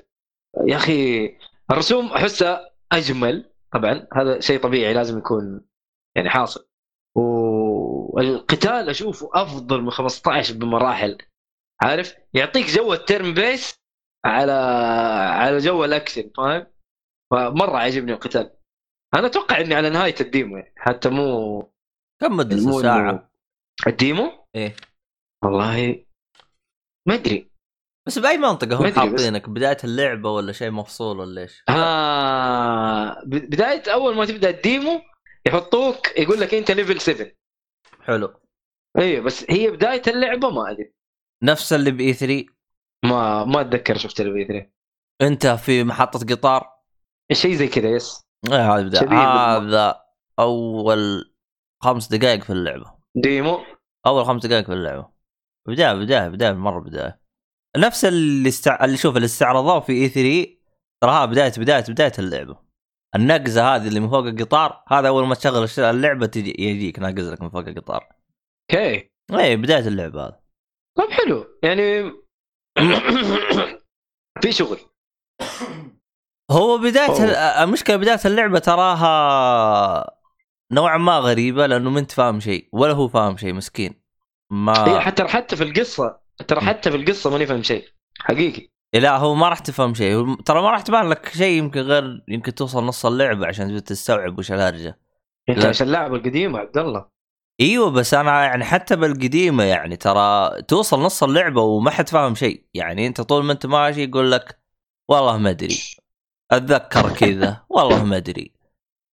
يا 0.67 0.77
أخي 0.77 1.29
الرسوم 1.71 2.07
أحسها 2.07 2.71
أجمل. 2.93 3.53
طبعا 3.73 4.07
هذا 4.15 4.41
شيء 4.41 4.61
طبيعي 4.63 4.95
لازم 4.95 5.19
يكون 5.19 5.69
يعني 6.17 6.31
حاصل. 6.31 6.69
والقتال 8.19 8.89
أشوفه 8.91 9.31
أفضل 9.35 9.81
من 9.83 9.91
15 9.91 10.55
بمراحل 10.55 11.19
عارف؟ 11.83 12.15
يعطيك 12.35 12.67
جو 12.67 12.93
ال 12.93 13.01
turn 13.01 13.35
base 13.35 13.75
على 14.27 14.53
على 15.33 15.59
جو 15.59 15.85
الاكشن 15.85 16.31
فاهم؟ 16.37 16.67
فمرة 17.31 17.77
عجبني 17.77 18.13
القتال. 18.13 18.51
أنا 19.15 19.27
أتوقع 19.27 19.61
إني 19.61 19.75
على 19.75 19.91
نهاية 19.91 20.15
ال 20.21 20.28
demo 20.28 20.57
يعني 20.57 20.75
حتى 20.77 21.09
مو 21.09 21.61
كم 22.21 22.37
مدة 22.37 22.57
مو 22.57 22.83
ساعة 22.83 23.31
ال 23.87 23.97
demo؟ 23.97 24.47
إيه. 24.57 24.77
والله 25.45 26.05
ما 27.09 27.15
أدري. 27.15 27.51
بس 28.07 28.19
بأي 28.19 28.39
منطقة 28.39 28.77
هم 28.77 28.87
أدري 28.87 28.91
بس- 28.91 28.99
حاطينك؟ 29.23 29.49
بداية 29.49 29.77
اللعبة 29.85 30.31
ولا 30.31 30.53
شيء 30.53 30.71
مفصول 30.71 31.21
ولا 31.21 31.43
إيش؟ 31.43 31.63
آه 31.69 33.21
ب- 33.25 33.51
بداية 33.51 33.83
أول 33.93 34.17
ما 34.17 34.25
تبدأ 34.27 34.51
ال 34.51 34.61
demo 34.61 35.01
يحطوك 35.47 36.19
يقول 36.19 36.41
لك 36.41 36.55
أنت 36.55 36.71
level 36.71 37.01
7 37.01 37.27
حلو. 38.09 38.35
أيوه 38.99 39.25
بس 39.25 39.51
هي 39.51 39.71
بداية 39.71 40.03
اللعبة 40.07 40.51
ما 40.51 40.71
أدري. 40.71 40.95
نفس 41.43 41.73
اللي 41.73 41.91
ب 41.91 42.13
E3 42.13 42.47
ما 43.05 43.45
ما 43.45 43.61
أتذكر 43.61 43.99
شفت 43.99 44.21
الفي 44.21 44.45
3 44.45 44.71
أنت 45.23 45.47
في 45.47 45.85
محطة 45.85 46.35
قطار؟ 46.35 46.71
شيء 47.33 47.55
زي 47.55 47.69
كذا 47.69 47.89
yes. 47.89 48.23
إيه، 48.53 48.75
هذا 48.75 49.09
هذا 49.09 50.01
أول 50.39 51.35
خمس 51.83 52.09
دقائق 52.09 52.43
في 52.43 52.51
اللعبة. 52.51 52.95
demo؟ 53.15 53.59
أول 54.07 54.25
خمس 54.25 54.47
دقائق 54.47 54.67
في 54.67 54.73
اللعبة. 54.73 55.09
بداية 55.69 55.95
بداية 55.95 56.29
بداية 56.29 56.53
مرة 56.53 56.81
بداية. 56.81 57.21
نفس 57.77 58.05
اللي 58.05 58.49
استع... 58.49 58.85
اللي 58.85 58.97
شوف 58.97 59.17
اللي 59.17 59.25
استعرضوه 59.25 59.81
في 59.81 59.93
E3 59.93 60.47
تراها 61.01 61.27
بداية 61.27 61.53
بداية 61.59 61.85
بداية 61.89 62.13
اللعبة. 62.19 62.68
النقزة 63.15 63.77
هذه 63.77 63.89
اللي 63.89 64.01
من 64.01 64.09
فوق 64.09 64.27
القطار 64.27 64.85
هذا 64.89 65.09
أول 65.09 65.27
ما 65.27 65.35
تشغل 65.35 65.69
اللعبة 65.79 66.27
تجي 66.27 66.55
يجيك 66.59 66.99
ناقز 66.99 67.29
لك 67.29 67.43
من 67.43 67.51
فوق 67.51 67.69
القطار. 67.69 68.09
أوكي. 68.71 69.11
اي 69.33 69.57
بداية 69.57 69.89
اللعبة 69.89 70.25
هذا 70.25 70.41
طيب 70.97 71.11
حلو. 71.11 71.47
يعني 71.63 72.03
في 74.43 74.53
شغل. 74.53 74.79
هو 76.51 76.79
بداية 76.79 77.09
أوه. 77.09 77.65
المشكلة 77.65 77.97
بداية 77.97 78.21
اللعبة 78.25 78.59
تراها 78.59 80.19
نوعا 80.73 80.99
ما 80.99 81.19
غريبة 81.19 81.67
لأنه 81.67 81.91
ما 81.91 82.01
أنت 82.01 82.13
فاهم 82.13 82.41
شيء 82.41 82.69
ولا 82.73 82.93
هو 82.93 83.09
فاهم 83.09 83.37
شيء 83.37 83.53
مسكين. 83.53 84.03
ما 84.51 84.89
هي 84.89 85.01
حتى 85.01 85.25
حتى 85.25 85.57
في 85.57 85.65
القصة 85.65 86.21
ترى 86.49 86.61
حتى 86.61 86.91
في 86.91 86.97
القصة 86.97 87.31
ماني 87.31 87.47
فاهم 87.47 87.63
شيء. 87.63 87.89
حقيقي. 88.19 88.69
لا 88.95 89.17
هو 89.17 89.35
ما 89.35 89.49
راح 89.49 89.59
تفهم 89.59 89.95
شيء. 89.95 90.35
ترى 90.43 90.63
ما 90.63 90.71
راح 90.71 90.81
تبان 90.81 91.09
لك 91.09 91.29
شيء 91.29 91.59
يمكن 91.59 91.81
غير 91.81 92.25
يمكن 92.29 92.55
توصل 92.55 92.85
نص 92.85 93.07
اللعبة 93.07 93.47
عشان 93.47 93.85
تستوعب 93.85 94.39
وش 94.39 94.53
الهرجة. 94.53 94.99
أنت. 95.49 95.65
عشان 95.65 95.87
اللعبة 95.87 96.17
القديمة 96.17 96.59
عبد 96.59 96.79
الله 96.79 97.07
إيوه 97.61 97.91
بس 97.91 98.15
أنا 98.15 98.45
يعني 98.45 98.65
حتى 98.65 98.97
بالقديمة 98.97 99.65
يعني 99.65 99.97
ترى 99.97 100.51
توصل 100.63 101.01
نص 101.01 101.23
اللعبة 101.23 101.61
وما 101.63 101.91
حد 101.91 102.09
فاهم 102.09 102.35
شيء. 102.35 102.65
يعني 102.75 103.07
أنت 103.07 103.21
طول 103.21 103.45
ما 103.45 103.53
أنت 103.53 103.67
ماشي 103.67 104.05
يقول 104.05 104.33
لك 104.33 104.59
والله 105.09 105.39
ما 105.39 105.51
أدري. 105.51 105.79
أتذكر 106.51 107.15
كذا. 107.15 107.63
والله 107.71 108.05
ما 108.05 108.17
أدري. 108.17 108.53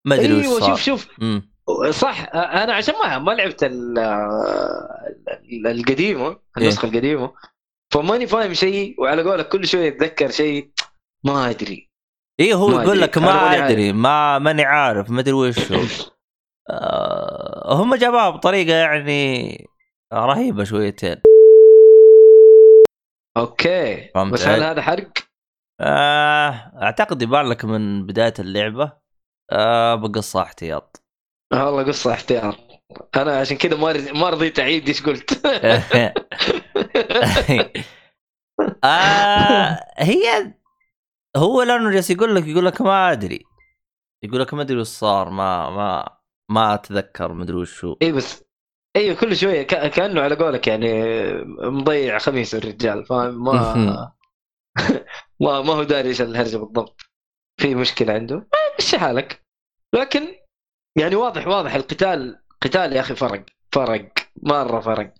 ما 0.06 0.16
أدري 0.16 0.42
أيوه 0.42 0.60
شوف 0.68 0.80
شوف. 0.82 1.08
مم. 1.20 1.50
صح 1.90 2.30
أنا 2.36 2.74
عشان 2.74 2.94
ما 3.04 3.20
ما 3.20 3.32
لعبت 3.32 3.64
ال- 3.64 4.00
ال- 5.30 5.68
القديمة 5.68 6.38
النسخة 6.58 6.86
القديمة. 6.88 7.32
فماني 7.96 8.28
فاهم 8.28 8.54
شيء 8.54 9.02
وعلى 9.02 9.24
قولك 9.24 9.50
كل 9.50 9.68
شوية 9.68 9.88
اتذكر 9.88 10.32
شيء 10.32 10.72
ما 11.26 11.50
أدري 11.50 11.92
إيه 12.40 12.54
هو 12.54 12.82
يقول. 12.82 13.02
لك 13.02 13.18
ما. 13.18 13.66
أدري 13.68 13.94
ما 13.94 14.40
ماني 14.40 14.64
عارف 14.64 15.10
ما 15.10 15.20
أدري 15.20 15.34
وش 15.34 15.72
هو 15.72 15.82
آه 16.70 17.74
هم 17.74 17.96
جابوها 17.96 18.30
بطريقة 18.30 18.74
يعني 18.74 19.68
رهيبة 20.14 20.64
شويتين 20.64 21.22
أوكي 23.38 24.10
بس 24.32 24.48
هل؟ 24.48 24.64
هذا 24.64 24.82
حرق؟ 24.82 25.12
آه 25.82 26.50
أعتقد 26.82 27.22
يبان 27.22 27.46
لك 27.46 27.66
من 27.66 28.06
بداية 28.06 28.34
اللعبة 28.40 28.92
آه 29.52 29.96
بقصة 29.96 30.42
احتياط 30.42 31.04
والله 31.54 31.84
قصة 31.84 32.12
احتياط 32.12 32.65
أنا 33.16 33.40
عشان 33.40 33.58
كذا 33.58 33.78
ما 33.78 33.92
رض- 33.92 34.12
ما 34.18 34.30
رضيت 34.30 34.60
أعيد 34.60 34.88
إيش 34.88 35.04
قلت. 35.04 35.46
آه 38.84 39.80
هي 39.98 40.54
هو 41.38 41.62
لأنه 41.64 41.92
جالس 41.92 42.10
يقول 42.10 42.36
لك 42.36 42.48
يقول 42.48 42.66
لك 42.66 42.82
ما 42.82 43.12
أدري. 43.12 43.44
يقول 44.24 44.42
لك 44.42 44.54
ما 44.54 44.62
أدري 44.62 44.78
وش 44.78 44.88
صار 44.88 45.30
ما 45.30 45.70
ما 45.70 46.18
ما 46.52 46.74
أتذكر 46.74 47.34
ما 47.34 47.44
أدري 47.44 47.56
وش 47.58 47.86
هو 47.86 47.98
اي 48.02 48.12
بس 48.12 48.44
أيوه 48.96 49.16
كل 49.20 49.36
شوية 49.36 49.64
ك- 49.64 49.90
كأنه 49.90 50.22
على 50.22 50.36
قولك 50.36 50.68
يعني 50.68 50.88
مضيع 51.62 52.18
خميس 52.18 52.56
الرجال 52.56 53.06
فاهم 53.06 53.44
ما 53.44 53.52
ما 55.42 55.62
ما 55.62 55.74
هو 55.74 55.84
داري 55.84 56.10
إيش 56.10 56.22
الهرجة 56.22 56.58
بالضبط. 56.58 57.02
في 57.62 57.76
مشكلة 57.76 58.14
عنده؟ 58.14 58.48
مشي 58.80 59.00
حالك. 59.00 59.44
لكن 59.96 60.22
يعني 60.98 61.16
واضح 61.16 61.48
واضح 61.48 61.76
القتال 61.76 62.42
قتال 62.62 62.94
يا 62.94 63.02
أخي 63.02 63.16
فرق 63.16 63.44
فرق 63.72 64.12
مرة 64.44 64.80
فرق. 64.80 65.14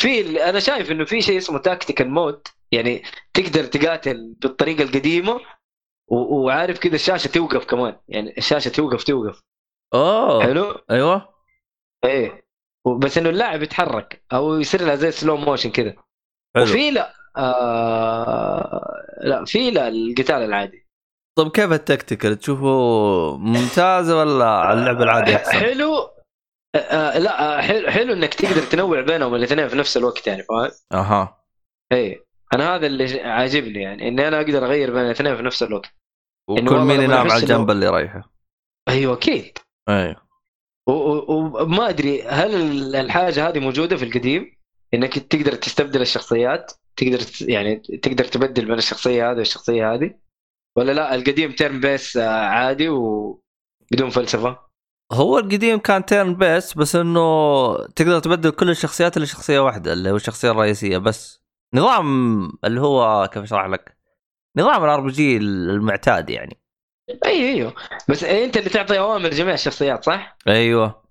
في 0.00 0.44
أنا 0.48 0.60
شايف 0.60 0.90
إنه 0.90 1.04
في 1.04 1.22
شيء 1.22 1.38
اسمه 1.38 1.58
tactical 1.58 2.10
mode 2.10 2.48
يعني 2.72 3.02
تقدر 3.34 3.64
تقاتل 3.64 4.34
بالطريقة 4.42 4.82
القديمة 4.82 5.40
وعارف 6.08 6.78
كذا 6.78 6.94
الشاشة 6.94 7.28
توقف 7.28 7.64
كمان 7.64 7.96
يعني 8.08 8.34
الشاشة 8.38 8.68
توقف 8.68 9.04
توقف. 9.04 9.40
أوه. 9.94 10.42
حلو؟ 10.42 10.80
أيوه. 10.90 11.28
إيه. 12.04 12.42
بس 12.98 13.18
إنه 13.18 13.30
اللاعب 13.30 13.62
يتحرك 13.62 14.24
أو 14.32 14.60
يصير 14.60 14.82
لها 14.82 14.94
زي 14.94 15.10
slow 15.10 15.36
motion 15.36 15.70
كذا 15.70 15.94
وفي 16.56 16.90
لا 16.90 17.14
آه 17.36 19.02
لا 19.22 19.44
في 19.44 19.70
لا 19.70 19.88
القتال 19.88 20.36
العادي. 20.36 20.86
طيب 21.38 21.50
كيف 21.50 21.72
ال 21.72 21.79
tactical؟ 21.79 22.38
تشوفه 22.38 22.66
ممتاز 23.36 24.10
ولا 24.10 24.72
اللعبه 24.72 25.02
العاديه 25.02 25.36
أحسن؟ 25.36 25.52
حلو. 25.52 26.10
آه 26.74 26.78
آه، 26.78 27.18
لا 27.18 27.58
آه، 27.58 27.60
حلو 27.60 27.90
حلو 27.90 28.12
إنك 28.12 28.34
تقدر 28.34 28.62
تنوع 28.62 29.00
بينهم 29.00 29.34
الاثنين 29.34 29.68
في 29.68 29.76
نفس 29.76 29.96
الوقت 29.96 30.26
يعني 30.26 30.42
فاهم؟ 30.42 30.70
أها. 30.92 31.44
إيه. 31.92 32.24
أنا 32.54 32.74
هذا 32.74 32.86
اللي 32.86 33.20
عاجبني 33.20 33.82
يعني 33.82 34.08
إني 34.08 34.28
أنا 34.28 34.36
أقدر 34.36 34.64
أغير 34.66 34.92
بين 34.92 35.02
الاثنين 35.04 35.36
في 35.36 35.42
نفس 35.42 35.62
الوقت. 35.62 35.90
إنه 36.50 36.70
وكل 36.70 36.78
مين 36.80 37.00
ينام 37.00 37.30
على 37.30 37.42
الجنب 37.42 37.70
اللي 37.70 37.88
رايحه 37.88 38.32
أيوه 38.88 39.14
أكيد. 39.14 39.58
أيوه 39.88 40.22
وما 40.88 41.88
أدري 41.88 42.22
هل 42.22 42.54
ال- 42.54 42.96
الحاجة 42.96 43.48
هذه 43.48 43.58
موجودة 43.58 43.96
في 43.96 44.04
القديم؟ 44.04 44.56
إنك 44.94 45.18
تقدر 45.18 45.54
تستبدل 45.54 46.00
الشخصيات 46.00 46.72
تقدر 46.96 47.20
يعني 47.40 47.76
تقدر 47.76 48.24
تبدل 48.24 48.64
بين 48.64 48.78
الشخصية 48.78 49.30
هذه 49.30 49.38
والشخصية 49.38 49.94
هذه؟ 49.94 50.14
ولا 50.76 50.92
لا 50.92 51.14
القديم 51.14 51.52
turn-based 51.52 52.16
عادي 52.16 52.88
وبدون 52.88 54.10
فلسفة؟ 54.10 54.71
هو 55.12 55.38
القديم 55.38 55.78
كان 55.78 56.04
turn-based 56.04 56.74
بس 56.74 56.96
إنه 56.96 57.76
تقدر 57.86 58.18
تبدل 58.18 58.50
كل 58.50 58.70
الشخصيات 58.70 59.16
الا 59.16 59.24
شخصية 59.24 59.60
واحدة 59.60 59.92
اللي 59.92 60.10
هو 60.10 60.16
الشخصية 60.16 60.50
الرئيسية 60.50 60.98
بس. 60.98 61.42
نظام 61.74 62.52
اللي 62.64 62.80
هو 62.80 63.28
كيف 63.32 63.42
أشرح 63.42 63.66
لك؟ 63.66 63.96
نظام 64.56 64.84
ال 64.84 65.00
RPG 65.00 65.36
المعتاد 65.36 66.30
يعني. 66.30 66.60
أي 67.26 67.52
أيوه. 67.52 67.74
بس 68.08 68.24
أنت 68.24 68.56
اللي 68.56 68.70
تعطي 68.70 68.98
أوامر 68.98 69.30
جميع 69.30 69.54
الشخصيات 69.54 70.04
صح؟ 70.04 70.36
أيوه. 70.48 71.02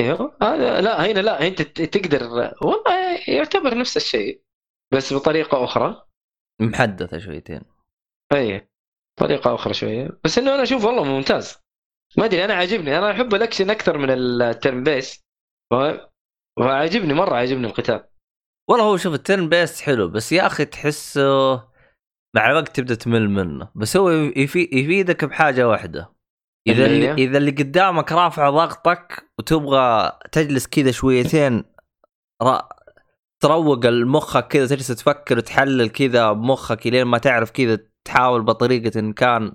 أيوه. 0.00 0.36
هذا 0.42 0.80
لا 0.80 1.06
هنا 1.06 1.20
لا 1.20 1.46
أنت 1.46 1.62
تقدر 1.62 2.52
والله 2.62 3.18
يعتبر 3.28 3.78
نفس 3.78 3.96
الشيء 3.96 4.42
بس 4.92 5.14
بطريقة 5.14 5.64
أخرى. 5.64 6.06
محدثة 6.60 7.18
شويتين. 7.18 7.60
اي 8.32 8.68
طريقة 9.20 9.54
أخرى 9.54 9.74
شوية. 9.74 10.08
بس 10.24 10.38
إنه 10.38 10.54
أنا 10.54 10.62
أشوف 10.62 10.84
والله 10.84 11.04
ممتاز. 11.04 11.63
ما 12.18 12.24
أدري 12.24 12.44
أنا 12.44 12.54
عاجبني 12.54 12.98
أنا 12.98 13.10
أحب 13.10 13.34
الأكشن 13.34 13.70
أكثر 13.70 13.98
من 13.98 14.10
ال 14.10 14.82
turn-based 14.82 15.24
فاهم؟ 15.70 16.00
وعاجبني 16.58 17.14
مرة 17.14 17.34
عاجبني 17.34 17.66
القتال 17.66 18.04
والله 18.70 18.84
هو 18.84 18.96
شوف 18.96 19.14
ال 19.14 19.48
turn-based 19.48 19.80
حلو 19.80 20.08
بس 20.08 20.32
يا 20.32 20.46
أخي 20.46 20.64
تحسه 20.64 21.54
مع 22.36 22.50
الوقت 22.50 22.76
تبدأ 22.76 22.94
تمل 22.94 23.30
منه 23.30 23.68
بس 23.74 23.96
هو 23.96 24.10
يفي 24.10 24.68
يفيدك 24.72 25.24
بحاجة 25.24 25.68
واحدة 25.68 26.14
إذا 26.66 26.86
اللي؟ 26.86 27.12
إذا 27.12 27.38
اللي 27.38 27.50
قدامك 27.50 28.12
رافع 28.12 28.50
ضغطك 28.50 29.30
وتبغى 29.38 30.12
تجلس 30.32 30.66
كذا 30.66 30.90
شويتين 30.90 31.64
را... 32.42 32.68
تروق 33.40 33.86
المخك 33.86 34.48
كذا 34.48 34.66
تجلس 34.66 34.88
تفكر 34.88 35.38
وتحلل 35.38 35.88
كذا 35.88 36.32
بمخك 36.32 36.86
لين 36.86 37.04
ما 37.04 37.18
تعرف 37.18 37.50
كذا 37.50 37.78
تحاول 38.04 38.42
بطريقة 38.42 39.00
إن 39.00 39.12
كان 39.12 39.54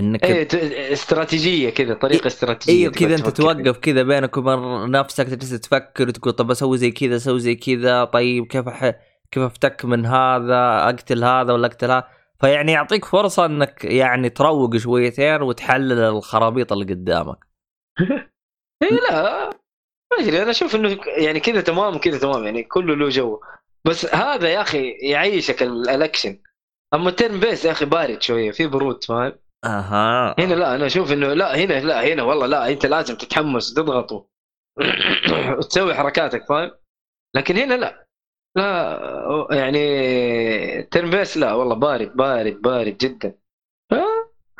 إنك 0.00 0.24
اي 0.24 0.44
ت- 0.44 0.54
استراتيجية 0.92 1.70
كذا 1.70 1.94
طريقة 1.94 2.26
استراتيجية 2.26 2.82
أيوه 2.82 2.92
كذا 2.92 3.14
أنت. 3.14 3.28
توقف 3.28 3.78
كذا 3.78 4.02
بينك 4.02 4.36
وبين 4.36 4.90
نفسك 4.90 5.24
تجلس 5.26 5.60
تفكر 5.60 6.08
وتقول 6.08 6.32
طب 6.32 6.50
أسوي 6.50 6.78
زي 6.78 6.90
كذا 6.90 7.16
أسوي 7.16 7.40
زي 7.40 7.54
كذا 7.54 8.04
طيب 8.04 8.46
كيف 8.46 8.68
أح... 8.68 8.92
كيف 9.30 9.42
أفتك 9.42 9.84
من 9.84 10.06
هذا 10.06 10.84
أقتل 10.88 11.24
هذا 11.24 11.52
ولا 11.52 11.66
أقتل 11.66 11.90
هذا؟ 11.90 12.08
فيعني 12.40 12.72
يعطيك 12.72 13.04
فرصة 13.04 13.46
إنك 13.46 13.84
يعني 13.84 14.30
تروق 14.30 14.76
شويتين 14.76 15.42
وتحلل 15.42 15.92
الخرابيط 15.98 16.72
اللي 16.72 16.84
قدامك. 16.84 17.38
اي 18.82 18.88
لا 19.08 19.50
ما 20.12 20.18
أدري 20.20 20.42
أنا 20.42 20.50
أشوف 20.50 20.74
إنه 20.74 20.98
يعني 21.18 21.40
كذا 21.40 21.60
تمام 21.60 21.96
وكذا 21.96 22.18
تمام 22.18 22.44
يعني 22.44 22.62
كله 22.62 22.96
له 22.96 23.08
جو. 23.08 23.40
بس 23.84 24.14
هذا 24.14 24.48
يا 24.48 24.60
أخي 24.60 24.90
يعيشك 24.90 25.62
ال- 25.62 25.88
الأكشن. 25.88 26.38
أما 26.94 27.08
ال 27.08 27.40
turn-based 27.40 27.64
يا 27.64 27.70
أخي 27.72 27.84
بارد 27.84 28.22
شوية 28.22 28.50
في 28.50 28.66
برود 28.66 29.04
فاهم؟ 29.04 29.32
أها. 29.66 30.34
هنا 30.38 30.54
لا 30.54 30.74
أنا 30.74 30.86
أشوف 30.86 31.12
إنه 31.12 31.32
لا 31.32 31.56
هنا 31.56 31.80
لا 31.80 32.12
هنا 32.12 32.22
والله 32.22 32.46
لا 32.46 32.68
أنت 32.68 32.86
لازم 32.86 33.14
تتحمس 33.16 33.74
تضغط 33.74 34.12
وتسوي 35.58 35.94
حركاتك 35.94 36.44
فاهم؟ 36.48 36.70
لكن 37.36 37.56
هنا 37.56 37.74
لا. 37.74 38.06
لا 38.56 39.46
يعني 39.50 39.78
turn-based 40.82 41.36
لا 41.36 41.52
والله 41.54 41.74
بارد 41.74 42.16
بارد 42.16 42.62
بارد 42.62 42.96
جدا. 42.98 43.34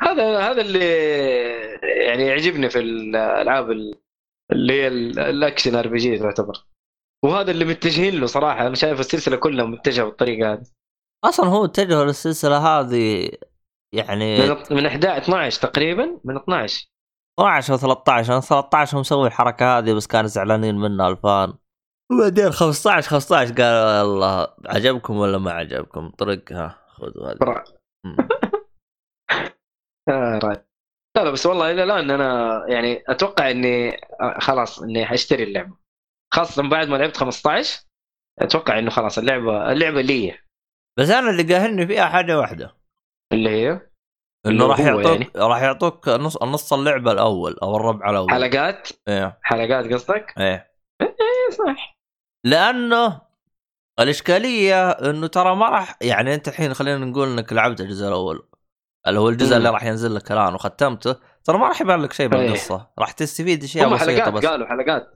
هذا 0.01 0.39
هذا 0.39 0.61
اللي 0.61 0.79
يعني 2.07 2.23
يعجبني 2.25 2.69
في 2.69 2.79
الألعاب 2.79 3.71
اللي 4.51 4.73
هي 4.73 4.87
ال- 4.87 5.19
ال 5.19 5.27
action 5.27 5.75
RPG 5.75 6.19
تعتبر 6.19 6.65
وهذا 7.25 7.51
اللي 7.51 7.65
متجهين 7.65 8.19
له 8.19 8.25
صراحة 8.25 8.67
أنا 8.67 8.75
شايف 8.75 8.99
السلسلة 8.99 9.37
كلها 9.37 9.65
متجهة 9.65 10.05
بالطريقة 10.05 10.53
هذه. 10.53 10.65
أصلا 11.25 11.45
هو 11.45 11.65
اتجهوا 11.65 12.05
للسلسلة 12.05 12.57
هذه 12.57 13.29
يعني 13.93 14.37
من 14.37 14.55
من 14.71 14.85
11 14.85 15.17
12 15.17 15.61
تقريبا 15.61 16.19
من 16.25 16.35
12 16.37 16.89
12 17.39 17.73
أو 17.73 17.77
13 17.77 18.33
أنا 18.33 18.41
13 18.41 18.95
هو 18.97 18.99
مسوي 18.99 19.27
الحركة 19.27 19.77
هذه 19.77 19.93
بس 19.93 20.07
كانوا 20.07 20.27
زعلانين 20.27 20.75
منها 20.75 21.09
ال 21.09 21.18
fan. 21.18 21.53
وبعدين 22.11 22.51
15 22.51 23.09
15 23.09 23.53
قال 23.53 24.05
الله 24.05 24.47
عجبكم 24.65 25.17
ولا 25.17 25.37
ما 25.37 25.51
عجبكم؟ 25.51 26.09
طرق 26.09 26.51
ها 26.51 26.79
خذوا 26.89 27.31
هذا. 27.31 27.37
آه. 30.09 30.39
لا 31.15 31.23
لا 31.23 31.31
بس 31.31 31.45
والله 31.45 31.71
إلى 31.71 31.83
الآن 31.83 32.11
أنا 32.11 32.61
يعني 32.67 33.03
أتوقع 33.07 33.51
إني 33.51 33.89
آه، 34.21 34.39
خلاص 34.39 34.81
إني 34.81 35.05
حأشتري 35.05 35.43
اللعبة. 35.43 35.77
خاصة 36.33 36.69
بعد 36.69 36.87
ما 36.87 36.95
لعبت 36.95 37.17
15 37.17 37.85
أتوقع 38.39 38.79
إنه 38.79 38.89
خلاص 38.89 39.17
اللعبة 39.17 39.71
اللعبة 39.71 40.01
لي. 40.01 40.39
بس 40.99 41.09
أنا 41.09 41.29
اللي 41.29 41.53
قاهرني 41.53 41.87
فيها 41.87 42.05
حاجة 42.05 42.39
واحدة. 42.39 42.76
اللي 43.33 43.49
هي؟ 43.49 43.81
إنه 44.45 44.67
راح 44.67 44.79
يعطوك 44.79 45.05
يعني. 45.05 45.31
راح 45.35 45.61
يعطوك 45.61 46.09
نص 46.09 46.43
نص 46.43 46.73
اللعبة 46.73 47.11
الأول 47.11 47.55
أو 47.63 47.75
الربع 47.75 48.09
الأول. 48.09 48.31
حلقات؟ 48.31 48.89
إيه. 49.07 49.39
حلقات 49.41 49.93
قصدك؟ 49.93 50.33
إيه. 50.37 50.71
إيه 51.01 51.49
صح. 51.51 51.97
لأنه 52.45 53.21
الإشكالية 53.99 54.89
إنه 54.89 55.27
ترى 55.27 55.55
ما 55.55 55.69
راح 55.69 55.97
يعني 56.01 56.33
أنت 56.33 56.47
الحين 56.47 56.73
خلينا 56.73 57.05
نقول 57.05 57.27
إنك 57.27 57.53
لعبت 57.53 57.81
الجزء 57.81 58.07
الأول. 58.07 58.47
اللي 59.07 59.19
هو 59.19 59.29
الجزء. 59.29 59.57
اللي 59.57 59.69
راح 59.69 59.83
ينزل 59.83 60.15
لك 60.15 60.31
الآن 60.31 60.53
وختمته. 60.53 61.15
ترى 61.43 61.57
ما 61.57 61.67
راح 61.67 61.81
يبان 61.81 62.01
لك 62.01 62.13
شيء 62.13 62.35
إيه. 62.35 62.47
بالقصة. 62.47 62.91
راح 62.99 63.11
تستفيد 63.11 63.63
اشياء 63.63 63.93
بسيطه 63.93 64.11
حلقات 64.11 64.33
بس. 64.33 64.45
قالوا 64.45 64.67
حلقات. 64.67 65.15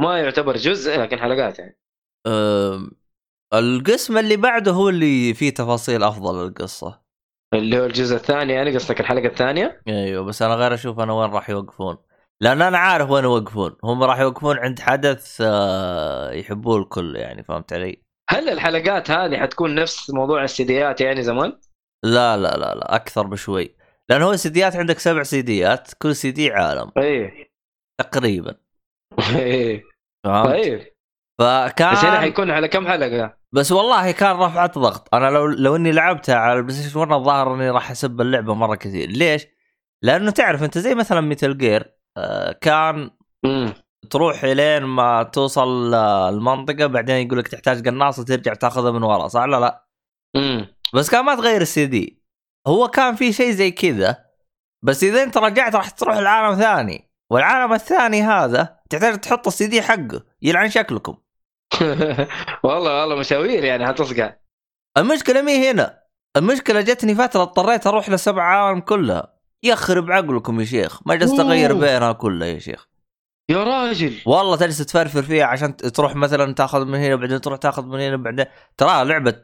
ما 0.00 0.18
يعتبر 0.18 0.56
جزء 0.56 1.00
لكن 1.00 1.18
حلقات 1.18 1.58
يعني. 1.58 1.78
أم، 2.26 2.90
القسم 3.54 4.18
اللي 4.18 4.36
بعده 4.36 4.72
هو 4.72 4.88
اللي 4.88 5.34
فيه 5.34 5.50
تفاصيل 5.50 6.02
أفضل 6.02 6.46
للقصة. 6.46 7.01
اللي 7.54 7.80
هو 7.80 7.86
الجزء 7.86 8.16
الثاني 8.16 8.52
يعني 8.52 8.74
قصدك 8.74 9.00
الحلقة 9.00 9.26
الثانية؟ 9.26 9.82
أيوه 9.88 10.24
بس 10.24 10.42
أنا 10.42 10.54
غير 10.54 10.74
أشوف 10.74 11.00
أنا 11.00 11.12
وين 11.12 11.30
راح 11.30 11.50
يوقفون. 11.50 11.96
لأن 12.40 12.62
أنا 12.62 12.78
عارف 12.78 13.10
وين 13.10 13.24
يوقفون. 13.24 13.76
هم 13.84 14.02
راح 14.02 14.18
يوقفون 14.18 14.58
عند 14.58 14.80
حدث 14.80 15.42
آه، 15.46 16.32
يحبوه 16.32 16.78
الكل 16.78 17.16
يعني 17.16 17.42
فهمت 17.42 17.72
علي؟ 17.72 18.02
هل 18.30 18.48
الحلقات 18.48 19.10
هذه 19.10 19.36
حتكون 19.36 19.74
نفس 19.74 20.10
موضوع 20.10 20.44
السيديات 20.44 21.00
يعني 21.00 21.22
زمان؟ 21.22 21.58
لا 22.04 22.36
لا 22.36 22.56
لا 22.56 22.74
لا 22.74 22.94
أكثر 22.96 23.26
بشوي. 23.26 23.76
لأن 24.08 24.22
هو 24.22 24.36
سيديات 24.36 24.76
عندك 24.76 24.98
سبع 24.98 25.22
سيديات 25.22 25.94
كل 25.98 26.16
سيدي 26.16 26.50
عالم. 26.50 26.90
إيه. 26.96 27.52
تقريبا. 28.00 28.54
إيه. 29.36 29.82
فهمت؟ 30.24 30.48
طيب. 30.48 30.92
فكان 31.40 31.92
بس 31.92 32.04
هنا 32.04 32.20
حيكون 32.20 32.50
على 32.50 32.68
كم 32.68 32.88
حلقة؟ 32.88 33.41
بس 33.52 33.72
والله 33.72 34.10
كان 34.10 34.36
رفعت 34.36 34.78
ضغط. 34.78 35.14
أنا 35.14 35.30
لو 35.30 35.46
لو 35.46 35.76
إني 35.76 35.92
لعبتها 35.92 36.36
على 36.36 36.58
ال 36.58 36.76
PlayStation 36.76 36.98
1 36.98 37.12
الظاهر 37.12 37.54
إني 37.54 37.70
راح 37.70 37.90
أسب 37.90 38.20
اللعبة 38.20 38.54
مرة 38.54 38.74
كثير. 38.74 39.08
ليش؟ 39.08 39.46
لأنه 40.02 40.30
تعرف 40.30 40.62
أنت 40.62 40.78
زي 40.78 40.94
مثلا 40.94 41.34
جير 41.34 41.94
آه 42.16 42.52
كان 42.52 43.10
امم 43.44 43.74
تروح 44.10 44.44
إلين 44.44 44.82
ما 44.82 45.22
توصل 45.22 45.94
آه، 45.94 46.28
المنطقة 46.28 46.86
بعدين 46.86 47.26
يقول 47.26 47.38
لك 47.38 47.48
تحتاج 47.48 47.88
قناصه 47.88 48.24
ترجع 48.24 48.54
تاخذها 48.54 48.90
من 48.90 49.02
ورا 49.02 49.28
صح 49.28 49.42
لا 49.42 49.60
لا؟ 49.60 49.86
امم 50.36 50.66
بس 50.94 51.10
كان 51.10 51.24
ما 51.24 51.34
تغير 51.34 51.60
السي 51.60 51.86
دي 51.86 52.22
هو 52.66 52.88
كان 52.88 53.14
في 53.14 53.32
شيء 53.32 53.50
زي 53.50 53.70
كذا 53.70 54.24
بس 54.82 55.04
إذا 55.04 55.22
أنت 55.22 55.38
رجعت 55.38 55.74
راح 55.76 55.90
تروح 55.90 56.16
لعالم 56.16 56.58
ثاني. 56.60 57.10
والعالم 57.30 57.72
الثاني 57.72 58.22
هذا 58.22 58.80
تحتاج 58.90 59.20
تحط 59.20 59.46
السي 59.46 59.66
دي 59.66 59.82
حقه 59.82 60.22
يلعن 60.42 60.70
شكلكم. 60.70 61.16
والله 62.64 63.00
والله 63.00 63.16
مشاوير 63.16 63.64
يعني 63.64 63.86
حتصقع 63.86 64.34
المشكلة 64.96 65.42
مي 65.42 65.70
هنا؟ 65.70 66.02
المشكلة 66.36 66.80
جتني 66.80 67.14
فترة 67.14 67.42
اضطريت 67.42 67.86
أروح 67.86 68.10
لسبع 68.10 68.42
عالم 68.42 68.80
كلها. 68.80 69.34
يخرب 69.62 70.10
عقلكم 70.10 70.60
يا 70.60 70.64
شيخ. 70.64 71.06
ما 71.06 71.14
جلست 71.14 71.40
أغير. 71.40 71.74
بينها 71.74 72.12
كلها 72.12 72.48
يا 72.48 72.58
شيخ. 72.58 72.88
يا 73.48 73.64
راجل. 73.64 74.20
والله 74.26 74.56
تجلس 74.56 74.78
تفرفر 74.78 75.22
فيها 75.22 75.44
عشان 75.44 75.76
تروح 75.76 76.16
مثلا 76.16 76.54
تاخذ 76.54 76.84
من 76.84 76.98
هنا 76.98 77.16
بعدين 77.16 77.40
تروح 77.40 77.58
تاخذ 77.58 77.86
من 77.86 78.00
هنا 78.00 78.16
بعدين 78.16 78.44
ترى 78.76 79.04
لعبة 79.04 79.42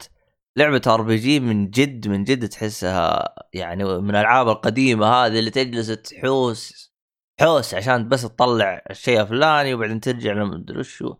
لعبة 0.57 0.83
RPG 0.87 1.41
من 1.41 1.71
جد 1.71 2.09
من 2.09 2.25
جد 2.25 2.49
تحسها 2.49 3.35
يعني 3.53 3.85
من 3.85 4.11
الألعاب 4.11 4.49
القديمة 4.49 5.07
هذه 5.07 5.39
اللي 5.39 5.51
تجلس 5.51 5.87
تحوس 5.87 6.93
حوس 7.41 7.75
عشان 7.75 8.09
بس 8.09 8.23
تطلع 8.23 8.83
الشيء 8.91 9.21
الفلاني 9.21 9.75
وبعدين 9.75 10.01
ترجع 10.01 10.33
لما 10.33 10.57
ادري 10.57 10.79
وشو 10.79 11.15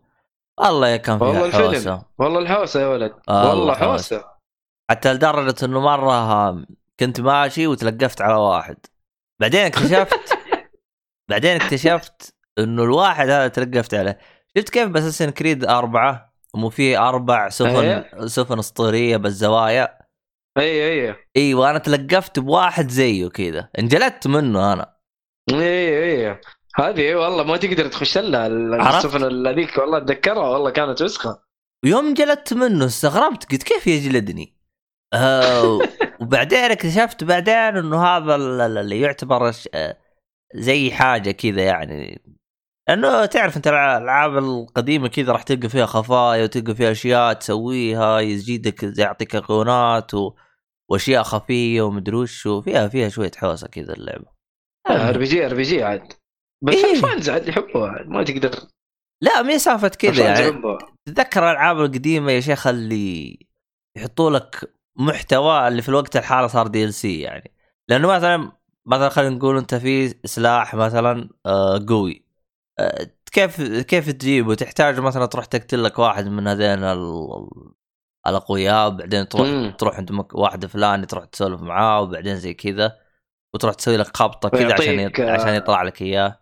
والله 0.59 0.87
يا 0.87 0.97
كان 0.97 1.21
والله 1.21 1.49
فيها 1.49 1.59
الفيلم. 1.65 1.73
حوسة. 1.73 2.05
والله 2.17 2.39
الحوسة 2.39 2.81
يا 2.81 2.87
ولد. 2.87 3.13
آه، 3.29 3.49
والله 3.49 3.59
والله 3.59 3.73
حوسة. 3.75 4.25
حتى 4.91 5.13
لدرجة 5.13 5.65
إنه 5.65 5.79
مرة 5.79 6.65
كنت 6.99 7.21
ماشي 7.21 7.67
وتلقفت 7.67 8.21
على 8.21 8.33
واحد. 8.35 8.77
بعدين 9.41 9.59
اكتشفت 9.65 10.37
بعدين 11.29 11.61
اكتشفت 11.61 12.35
إنه 12.59 12.83
الواحد 12.83 13.29
هذا 13.29 13.47
تلقفت 13.47 13.93
عليه. 13.93 14.19
شفت 14.57 14.69
كيف 14.69 14.89
بأساسن 14.89 15.29
كريد 15.29 15.65
أربعة؟ 15.65 16.33
مو 16.55 16.69
في 16.69 16.97
أربع 16.97 17.49
سفن 17.49 17.69
أيه. 17.85 18.25
سفن 18.25 18.59
أسطورية 18.59 19.17
بالزوايا؟ 19.17 19.99
اي 20.57 21.09
اي 21.09 21.15
إيوه 21.37 21.69
أنا 21.69 21.77
تلقفت 21.79 22.39
بواحد 22.39 22.89
زيه 22.89 23.27
كذا. 23.29 23.69
انجلدت 23.79 24.27
منه 24.27 24.73
أنا. 24.73 24.95
اي 25.53 26.27
اي 26.27 26.41
هذه 26.75 26.99
إيه 26.99 27.15
والله 27.15 27.43
ما 27.43 27.57
تقدر 27.57 27.87
تخش 27.87 28.17
لها؟ 28.17 28.47
السفن 28.97 29.47
هذيك 29.47 29.77
والله 29.77 29.97
أتذكرها 29.97 30.49
والله 30.49 30.69
كانت 30.69 31.01
وسخة. 31.01 31.43
ويوم 31.85 32.05
انجلدت 32.07 32.53
منه 32.53 32.85
استغربت 32.85 33.51
قلت 33.51 33.63
كيف 33.63 33.87
يجلدني؟ 33.87 34.55
آه 35.13 35.79
وبعدين 36.21 36.59
اكتشفت 36.59 37.23
بعدين 37.23 37.55
إنه 37.55 38.03
هذا 38.03 38.35
ال- 38.35 38.61
ال- 38.61 38.77
اللي 38.77 38.99
يعتبر 39.01 39.51
آه، 39.73 39.97
زي 40.55 40.91
حاجة 40.91 41.31
كذا 41.31 41.61
يعني. 41.63 42.21
لأنه 42.89 43.25
تعرف 43.25 43.57
أنت 43.57 43.67
الع- 43.67 43.97
الألعاب 43.97 44.37
القديمة 44.37 45.07
كذا 45.07 45.31
راح 45.31 45.43
تلقى 45.43 45.69
فيها 45.69 45.85
خفايا 45.85 46.43
وتلقى 46.43 46.75
فيها 46.75 46.91
أشياء 46.91 47.33
تسويها 47.33 48.19
يزيدك 48.19 48.85
زي 48.85 49.03
يعطيك 49.03 49.35
ايقونات 49.35 50.13
و... 50.13 50.33
وأشياء 50.89 51.23
خفية 51.23 51.81
ومدري 51.81 52.15
وش 52.15 52.45
وفيها 52.45 52.87
فيها 52.87 53.09
شوية 53.09 53.31
حوسة 53.37 53.67
كذا 53.67 53.93
اللعبة. 53.93 54.25
ار 54.89 55.17
بي 55.17 55.23
جي 55.23 55.45
ار 55.45 55.53
بي 55.55 55.61
جي 55.61 55.83
عاد. 55.83 56.13
بس 56.61 56.73
إيه. 56.75 56.91
ال 56.91 56.99
fans 56.99 57.29
عاد 57.29 57.47
يحبوها 57.47 58.03
ما 58.07 58.23
تقدر 58.23 58.51
لا 59.21 59.41
مي 59.41 59.59
سالفة 59.59 59.87
كذا 59.87 60.23
يعني. 60.25 60.61
تتذكر 61.05 61.43
الألعاب 61.43 61.79
القديمة 61.79 62.31
يا 62.31 62.39
شيخ 62.39 62.67
اللي 62.67 63.39
يحطوا 63.97 64.29
لك 64.31 64.73
محتوى 64.95 65.67
اللي 65.67 65.81
في 65.81 65.89
الوقت 65.89 66.17
الحالي 66.17 66.49
صار 66.49 66.67
DLC 66.67 67.19
يعني 67.19 67.51
لأنه 67.89 68.07
مثلا 68.07 68.51
مثلا 68.85 69.09
خلينا 69.09 69.35
نقول 69.35 69.57
أنت 69.57 69.75
في 69.75 70.09
سلاح 70.25 70.75
مثلا 70.75 71.29
آه، 71.45 71.85
قوي 71.89 72.25
آه، 72.79 73.07
كيف 73.31 73.61
كيف 73.61 74.09
تجيبه 74.11 74.55
تحتاج 74.55 74.99
مثلا 74.99 75.25
تروح 75.25 75.45
تقتل 75.45 75.83
لك 75.83 75.99
واحد 75.99 76.27
من 76.27 76.47
هذين 76.47 76.83
ال- 76.83 77.71
الأقوياء 78.27 78.89
بعدين 78.89 79.29
تروح 79.29 79.47
مم. 79.47 79.75
تروح 79.79 79.97
عند 79.97 80.25
واحد 80.33 80.65
فلاني 80.65 81.05
تروح 81.05 81.25
تسولف 81.25 81.61
معاه 81.61 82.01
وبعدين 82.01 82.35
زي 82.35 82.53
كذا 82.53 82.97
وتروح 83.53 83.73
تسوي 83.75 83.97
لك 83.97 84.17
خبطه 84.17 84.49
كذا 84.49 84.73
عشان 84.73 85.09
يط- 85.09 85.19
آه، 85.19 85.31
عشان 85.31 85.53
يطلع 85.53 85.81
لك 85.83 86.01
إياه 86.01 86.38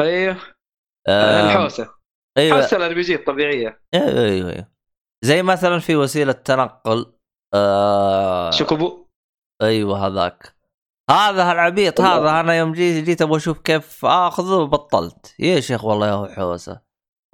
أيوه. 0.00 0.36
آه، 1.08 1.46
الحوسه 1.46 1.94
أيوه. 2.38 2.60
حوسة 2.62 2.76
ال 2.76 2.94
RPG 2.94 3.14
الطبيعية. 3.14 3.80
أيوه 3.94 4.08
أيوه 4.24 4.50
أيوه 4.52 4.68
زي 5.24 5.42
مثلا 5.42 5.78
في 5.78 5.96
وسيلة 5.96 6.32
تنقل 6.32 7.14
آه 7.54 8.50
Chocobo. 8.50 9.06
أيوه 9.62 10.06
هذاك. 10.06 10.56
هذا 11.10 11.52
العبيط. 11.52 12.00
هذا 12.00 12.40
أنا 12.40 12.54
يوم 12.58 12.72
جيت 12.72 13.04
جيت 13.04 13.22
أبغى 13.22 13.36
أشوف 13.36 13.58
كيف 13.58 14.04
آخذه 14.04 14.64
بطلت 14.64 15.34
يا 15.38 15.60
شيخ 15.60 15.84
والله 15.84 16.06
يا 16.08 16.12
هو 16.12 16.26
حوسة. 16.26 16.82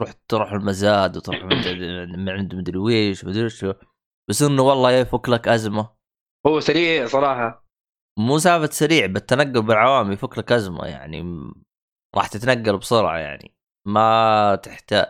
تروح 0.01 0.13
تروح 0.29 0.53
المزاد 0.53 1.17
وتروح 1.17 1.43
من 1.43 2.29
عند- 2.29 2.55
مدري 2.55 2.79
ويش 2.79 3.25
مدري 3.25 3.51
شو 3.51 3.73
بس 4.31 4.43
إنه 4.43 4.63
والله 4.63 4.93
يفك 4.93 5.29
لك 5.29 5.49
أزمة. 5.49 5.91
هو 6.47 6.61
سريع 6.61 7.07
صراحة. 7.07 7.67
مو 8.19 8.39
سالفة 8.39 8.71
سريع 8.73 9.07
بالتنقل 9.07 9.63
بالعوام 9.63 10.13
يفك 10.13 10.39
لك 10.39 10.53
أزمة 10.53 10.87
يعني 10.87 11.23
راح 12.17 12.27
تتنقل 12.27 12.79
بسرعة 12.79 13.19
يعني 13.19 13.55
ما 13.87 14.61
تحتاج 14.63 15.07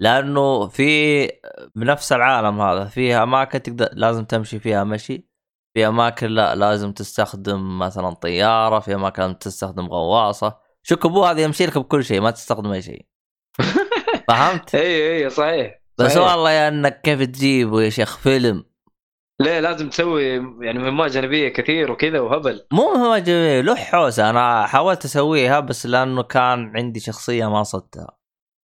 لأنه 0.00 0.68
في 0.68 1.30
بنفس 1.74 2.12
العالم 2.12 2.60
هذا 2.60 2.84
فيها 2.84 3.22
أماكن 3.22 3.62
تقدر 3.62 3.88
لازم 3.92 4.24
تمشي 4.24 4.58
فيها 4.58 4.84
مشي 4.84 5.28
في 5.74 5.86
أماكن 5.86 6.26
لا 6.26 6.54
لازم 6.54 6.92
تستخدم 6.92 7.78
مثلا 7.78 8.10
طيارة 8.10 8.78
في 8.78 8.94
أماكن 8.94 9.22
لازم 9.22 9.34
تستخدم 9.34 9.86
غواصة 9.86 10.58
شوكوبو 10.82 11.24
هذا 11.24 11.40
يمشي 11.40 11.66
لك 11.66 11.78
بكل 11.78 12.04
شيء 12.04 12.20
ما 12.20 12.30
تستخدم 12.30 12.72
أي 12.72 12.82
شيء 12.82 13.06
فهمت؟ 14.28 14.74
اي 14.74 15.24
اي 15.24 15.30
صحيح 15.30 15.82
بس. 15.98 16.16
والله 16.16 16.50
يا 16.50 16.68
إنك 16.68 17.00
كيف 17.00 17.22
تجيبه 17.22 17.82
يا 17.82 17.90
شيخ 17.90 18.16
فيلم 18.18 18.64
ليه 19.40 19.60
لازم 19.60 19.88
تسوي 19.88 20.24
يعني 20.60 20.78
مهمات 20.78 21.10
جانبية 21.10 21.48
كثير 21.48 21.92
وكذا 21.92 22.20
وهبل. 22.20 22.66
مو 22.72 22.94
مهمة 22.94 23.18
جميلة 23.18 23.60
له 23.60 23.74
حوسة. 23.74 24.30
أنا 24.30 24.66
حاولت 24.66 25.04
أسويها 25.04 25.60
بس 25.60 25.86
لأنه 25.86 26.22
كان 26.22 26.76
عندي 26.76 27.00
شخصية 27.00 27.50
ما 27.50 27.62
صدتها 27.62 28.18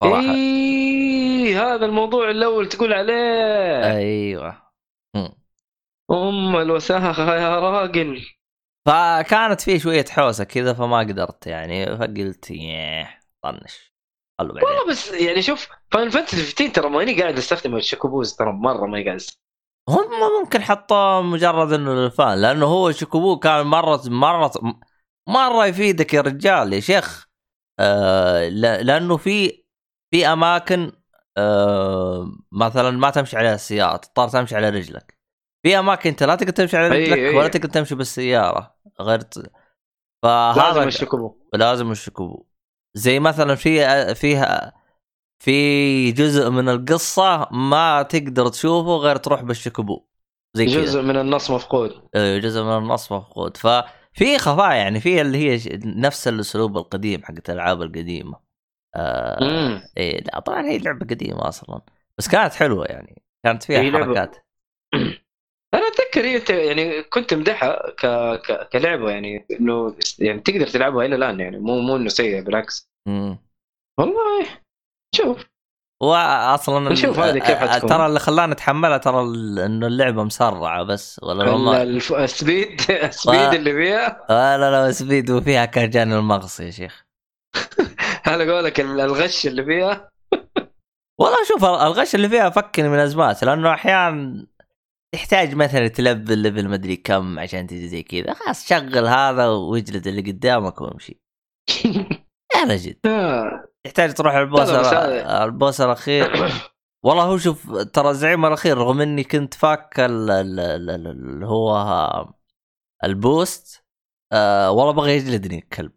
إيه 0.05 1.75
هذا 1.75 1.87
الموضوع 1.87 2.31
الأول 2.31 2.69
تقول 2.69 2.93
عليه. 2.93 3.97
أيوه. 3.97 4.65
أم 6.11 6.57
الوساخة 6.57 7.37
يا 7.37 7.61
راجل. 7.61 8.23
فكانت 8.87 9.61
في 9.61 9.79
شوية 9.79 10.05
حوسة 10.11 10.45
كذا 10.45 10.73
فما 10.73 10.99
قدرت 10.99 11.47
يعني 11.47 11.97
فقلت 11.97 12.51
ياه 12.51 13.09
طنش. 13.45 13.95
والله 14.41 14.89
بس 14.91 15.13
يعني 15.13 15.43
شوف 15.43 15.69
Final 15.91 16.11
Fantasy 16.11 16.37
15 16.37 16.69
ترى 16.69 16.91
ماني 16.91 17.21
قاعد 17.21 17.39
استخدم 17.39 17.77
الشيكوبوز 17.77 18.37
ترى 18.37 18.53
مرة 18.53 18.87
ماني 18.87 19.05
قاعد 19.05 19.17
استخدم 19.17 19.44
هم 19.89 20.41
ممكن 20.41 20.63
حطوه 20.63 21.23
مجرد 21.23 21.73
إنه 21.73 21.95
للفان 21.95 22.39
لأنه 22.39 22.67
هو 22.67 22.93
شيكوبو 22.93 23.39
كان 23.39 23.67
مره 23.67 24.03
مره 24.07 24.53
مرة 25.29 25.67
يفيدك 25.67 26.15
يا 26.15 26.21
رجال 26.21 26.73
يا 26.73 26.81
شيخ. 26.81 27.27
آه 27.81 28.49
لأنه 28.49 29.17
في 29.17 29.65
في 30.11 30.27
أماكن 30.27 30.93
آه 31.37 32.27
مثلا 32.53 32.91
ما 32.91 33.11
تمشي 33.11 33.37
عليها 33.37 33.55
السيارة 33.55 33.97
تضطر 33.97 34.29
تمشي 34.29 34.57
على 34.57 34.69
رجلك. 34.69 35.19
في 35.63 35.79
أماكن 35.79 36.11
أنت 36.11 36.23
لا 36.23 36.35
تقدر 36.35 36.53
تمشي 36.53 36.77
على 36.77 36.89
رجلك 36.89 37.19
أي. 37.19 37.37
ولا 37.37 37.49
تقدر 37.49 37.69
تمشي 37.69 37.95
بالسيارة 37.95 38.77
غير 39.01 39.21
ت... 39.21 39.37
لازم 39.37 39.51
فهذا 40.23 40.85
الشيكوبو 40.85 41.37
لازم 41.55 41.91
الشيكوبو 41.91 42.47
زي 42.95 43.21
مثلا 43.21 43.55
في 43.55 44.15
فيها 44.15 44.84
في 45.45 46.13
جزء 46.13 46.51
من 46.51 46.69
القصة 46.69 47.49
ما 47.51 48.03
تقدر 48.03 48.49
تشوفه 48.49 48.97
غير 48.97 49.17
تروح 49.17 49.43
بالشيكوبو 49.43 50.05
زي 50.57 50.67
كذا. 50.67 50.81
جزء 50.81 51.03
من 51.03 51.17
النص 51.17 51.51
مفقود. 51.51 52.09
إيه، 52.17 52.39
جزء 52.39 52.63
من 52.63 52.79
النص 52.79 53.13
مفقود. 53.13 53.57
ففي 53.57 54.39
خفايا 54.39 54.75
يعني 54.75 55.01
في 55.01 55.21
اللي 55.21 55.39
هي 55.39 55.59
نفس 55.85 56.29
الأسلوب 56.29 56.77
القديم 56.77 57.23
حقت 57.23 57.51
الألعاب 57.51 57.83
القديمة. 57.83 58.41
آه 58.97 59.83
إيه 59.97 60.21
لا 60.21 60.41
طبعا 60.41 60.63
هي 60.63 60.79
لعبة 60.79 61.07
قديمة 61.07 61.49
أصلا. 61.49 61.81
بس 62.19 62.29
كانت 62.29 62.55
حلوة 62.55 62.87
يعني. 62.87 63.23
كانت 63.45 63.63
فيها 63.63 63.83
لعبة- 63.91 63.95
حركات. 63.95 64.37
أنا 65.75 65.83
أتذكر 65.89 66.25
هي 66.25 66.67
يعني 66.67 67.03
كنت 67.03 67.35
مدحها 67.35 67.91
ك... 67.91 68.07
ك... 68.41 68.69
كلعبة 68.69 69.11
يعني 69.11 69.47
إنه 69.61 69.97
يعني 70.19 70.41
تقدر 70.41 70.67
تلعبها 70.67 71.07
إلى 71.07 71.15
الآن 71.15 71.41
يعني 71.41 71.59
مو 71.59 71.81
مو 71.81 71.97
إنه 71.97 72.09
سيء 72.09 72.43
بالعكس. 72.43 72.91
مم. 73.09 73.39
والله 73.99 74.64
شوف. 75.15 75.45
واصلا 76.03 76.91
نشوف 76.91 77.19
هذه 77.25 77.39
كيف 77.39 77.51
آه، 77.51 77.69
حتكون. 77.69 77.91
ترى 77.91 78.07
اللي 78.07 78.21
خلاني 78.21 78.53
أتحملها 78.53 78.99
ترى 78.99 79.21
إنه 79.67 79.87
اللعبة 79.87 80.25
مسرعة 80.25 80.83
بس 80.83 81.21
ولا 81.23 81.83
الف... 81.83 82.13
ال 82.13 82.24
speed 82.24 82.81
ال 82.91 83.01
speed 83.01 83.55
اللي 83.55 83.73
فيها. 83.73 84.27
ولا 84.31 84.87
لو 84.87 84.93
speed 84.93 85.31
وفيها 85.31 85.65
كان 85.65 85.91
جاني 85.91 86.15
المغص 86.15 86.61
يا 86.61 86.71
شيخ. 86.71 87.05
على 88.27 88.53
قولك 88.53 88.81
ال- 88.81 89.01
الغش 89.01 89.47
اللي 89.47 89.65
فيها. 89.65 90.11
والله 91.21 91.45
شوف 91.49 91.65
الغش 91.65 92.15
اللي 92.15 92.29
فيها 92.29 92.51
فكني 92.51 92.89
من 92.89 92.99
أزمات 92.99 93.45
لأنه 93.45 93.73
أحيانا 93.75 94.47
تحتاج 95.15 95.55
مثلا 95.55 95.89
تلفل 95.89 96.39
level 96.39 96.69
مدري 96.69 96.97
كم 96.97 97.39
عشان 97.39 97.67
تجي 97.67 97.89
زي 97.89 98.03
كذا. 98.03 98.35
خلاص 98.35 98.69
شغل 98.69 99.07
هذا 99.07 99.47
وأجلد 99.47 100.07
اللي 100.07 100.33
قدامك 100.33 100.81
وأمشي. 100.81 101.21
يا 102.57 102.65
رجل. 102.65 102.95
تحتاج 103.85 104.15
تروح 104.15 104.35
ال 104.35 104.41
boss 104.41 104.69
ال 104.71 104.93
boss 104.93 105.81
الأخير. 105.81 106.33
والله 107.05 107.23
هو 107.25 107.39
شوف 107.39 107.73
ترى 107.79 108.11
الزعيم 108.11 108.47
الأخير 108.47 108.79
رغم 108.79 109.01
إني 109.01 109.25
كنت 109.25 109.55
فاك 109.55 110.01
ال- 110.01 110.31
ال- 110.31 110.61
ال- 110.61 110.91
ال- 110.91 111.07
اللي 111.07 111.47
هو 111.47 111.77
ال 113.05 113.18
boost 113.18 113.85
آه 114.33 114.71
والله 114.71 114.93
بغى 114.93 115.13
يجلدني 115.17 115.59
الكلب. 115.59 115.93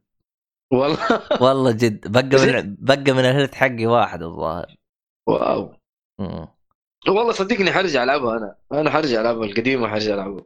والله. 0.74 0.98
والله 1.44 1.72
جد 1.72 2.12
بقى 2.12 2.24
من 2.24 2.76
بقى 2.80 3.14
من 3.14 3.20
ال 3.20 3.25
health 3.25 3.56
حقي 3.56 3.86
واحد 3.86 4.24
الظاهر. 4.24 4.76
wow. 5.28 5.74
مم. 6.20 6.48
والله 7.08 7.32
صدقني 7.32 7.72
حرجع 7.72 8.04
ألعبها 8.04 8.38
أنا. 8.38 8.56
أنا 8.72 8.90
حرجع 8.90 9.22
ألعبها 9.22 9.44
القديمة 9.46 9.88
حرجع 9.88 10.14
ألعبها. 10.14 10.46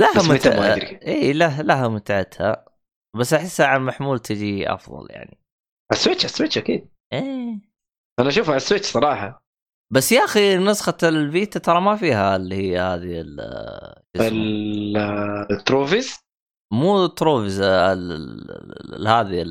لها 0.00 0.10
بس 0.18 0.24
متى؟ 0.24 0.48
متع... 0.48 0.56
ما 0.60 0.74
أدري. 0.74 1.00
إي 1.06 1.32
له 1.32 1.62
لها 1.62 1.88
متعتها. 1.88 2.64
بس 3.16 3.34
أحسها 3.34 3.66
على 3.66 3.76
المحمول 3.76 4.18
تجي 4.18 4.72
أفضل 4.74 5.06
يعني. 5.10 5.38
ال 5.92 5.97
Switch 5.97 6.24
ال 6.24 6.29
Switch 6.29 6.58
أكيد. 6.58 6.88
إيه. 7.12 7.60
أنا 8.20 8.28
أشوفها 8.28 8.50
على 8.50 8.56
ال 8.56 8.60
Switch 8.60 8.86
صراحة. 8.86 9.42
بس 9.92 10.12
يا 10.12 10.24
أخي 10.24 10.56
نسخة 10.56 10.96
ال 11.02 11.13
Vita 11.13 11.58
ترى 11.58 11.80
ما 11.80 11.96
فيها 11.96 12.36
اللي 12.36 12.54
هي 12.56 12.78
هذه 12.78 13.20
ال- 13.20 14.96
ال 15.50 15.57
trophies؟ 15.57 16.16
مو 16.72 17.06
trophies 17.06 17.60
هذه 17.62 17.92
ال- 17.92 19.22
ال- 19.22 19.42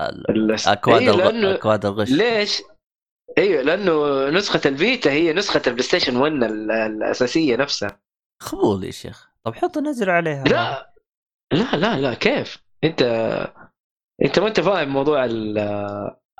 ال- 0.00 0.30
ال- 0.30 0.56
أكواد 0.68 1.02
إيه، 1.02 1.54
أكواد 1.54 1.86
الغش. 1.86 2.10
ليش؟ 2.10 2.62
أيوه 3.38 3.62
لأنه 3.62 4.28
نسخة 4.30 4.60
ال 4.66 4.75
Vita 4.75 5.10
هي 5.12 5.32
نسخة 5.32 5.62
ال 5.66 5.82
PlayStation 5.82 6.16
1 6.16 6.32
ال- 6.32 6.70
الأساسية 6.70 7.56
نفسها. 7.56 8.00
هبول 8.42 8.84
يا 8.84 8.90
شيخ. 8.90 9.28
طب 9.44 9.54
حط 9.54 9.78
نزل 9.78 10.10
عليها. 10.10 10.44
لا. 10.44 10.92
لا 11.52 11.76
لا 11.76 12.00
لا 12.00 12.14
كيف؟ 12.14 12.58
أنت 12.84 13.02
انت 14.24 14.38
ما 14.38 14.48
انت 14.48 14.60
فاهم 14.60 14.88
موضوع 14.88 15.24
ال 15.24 15.58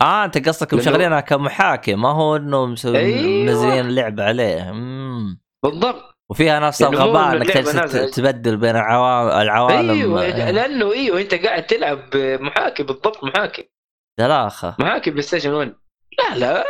آه 0.00 0.24
انت 0.24 0.48
قصدك 0.48 0.74
مشغلينها 0.74 1.20
كمحاكي 1.20 1.94
ما 1.94 2.08
هو 2.12 2.36
إنه 2.36 2.66
مسوي 2.66 2.98
أيوة. 2.98 3.44
منزلين 3.44 3.86
اللعبه 3.86 4.24
عليه. 4.24 4.72
مم. 4.72 5.40
بالضبط. 5.64 6.14
وفيها 6.30 6.60
نفس 6.60 6.82
الغباء 6.82 7.36
إنك. 7.36 7.50
تبدل 8.14 8.56
بين 8.56 8.70
العوالم 8.76 9.40
العوالم. 9.40 9.90
أيوه 9.90 10.24
آه، 10.26 10.50
لأنه 10.50 10.92
أيوه 10.92 11.20
أنت 11.20 11.34
قاعد 11.34 11.66
تلعب 11.66 12.00
محاكي 12.14 12.82
بالضبط 12.82 13.24
محاكي 13.24 13.70
دلاخة. 14.18 14.76
محاكي 14.78 15.10
PlayStation 15.10 15.52
1 15.52 15.74
لا 16.18 16.36
لا 16.38 16.64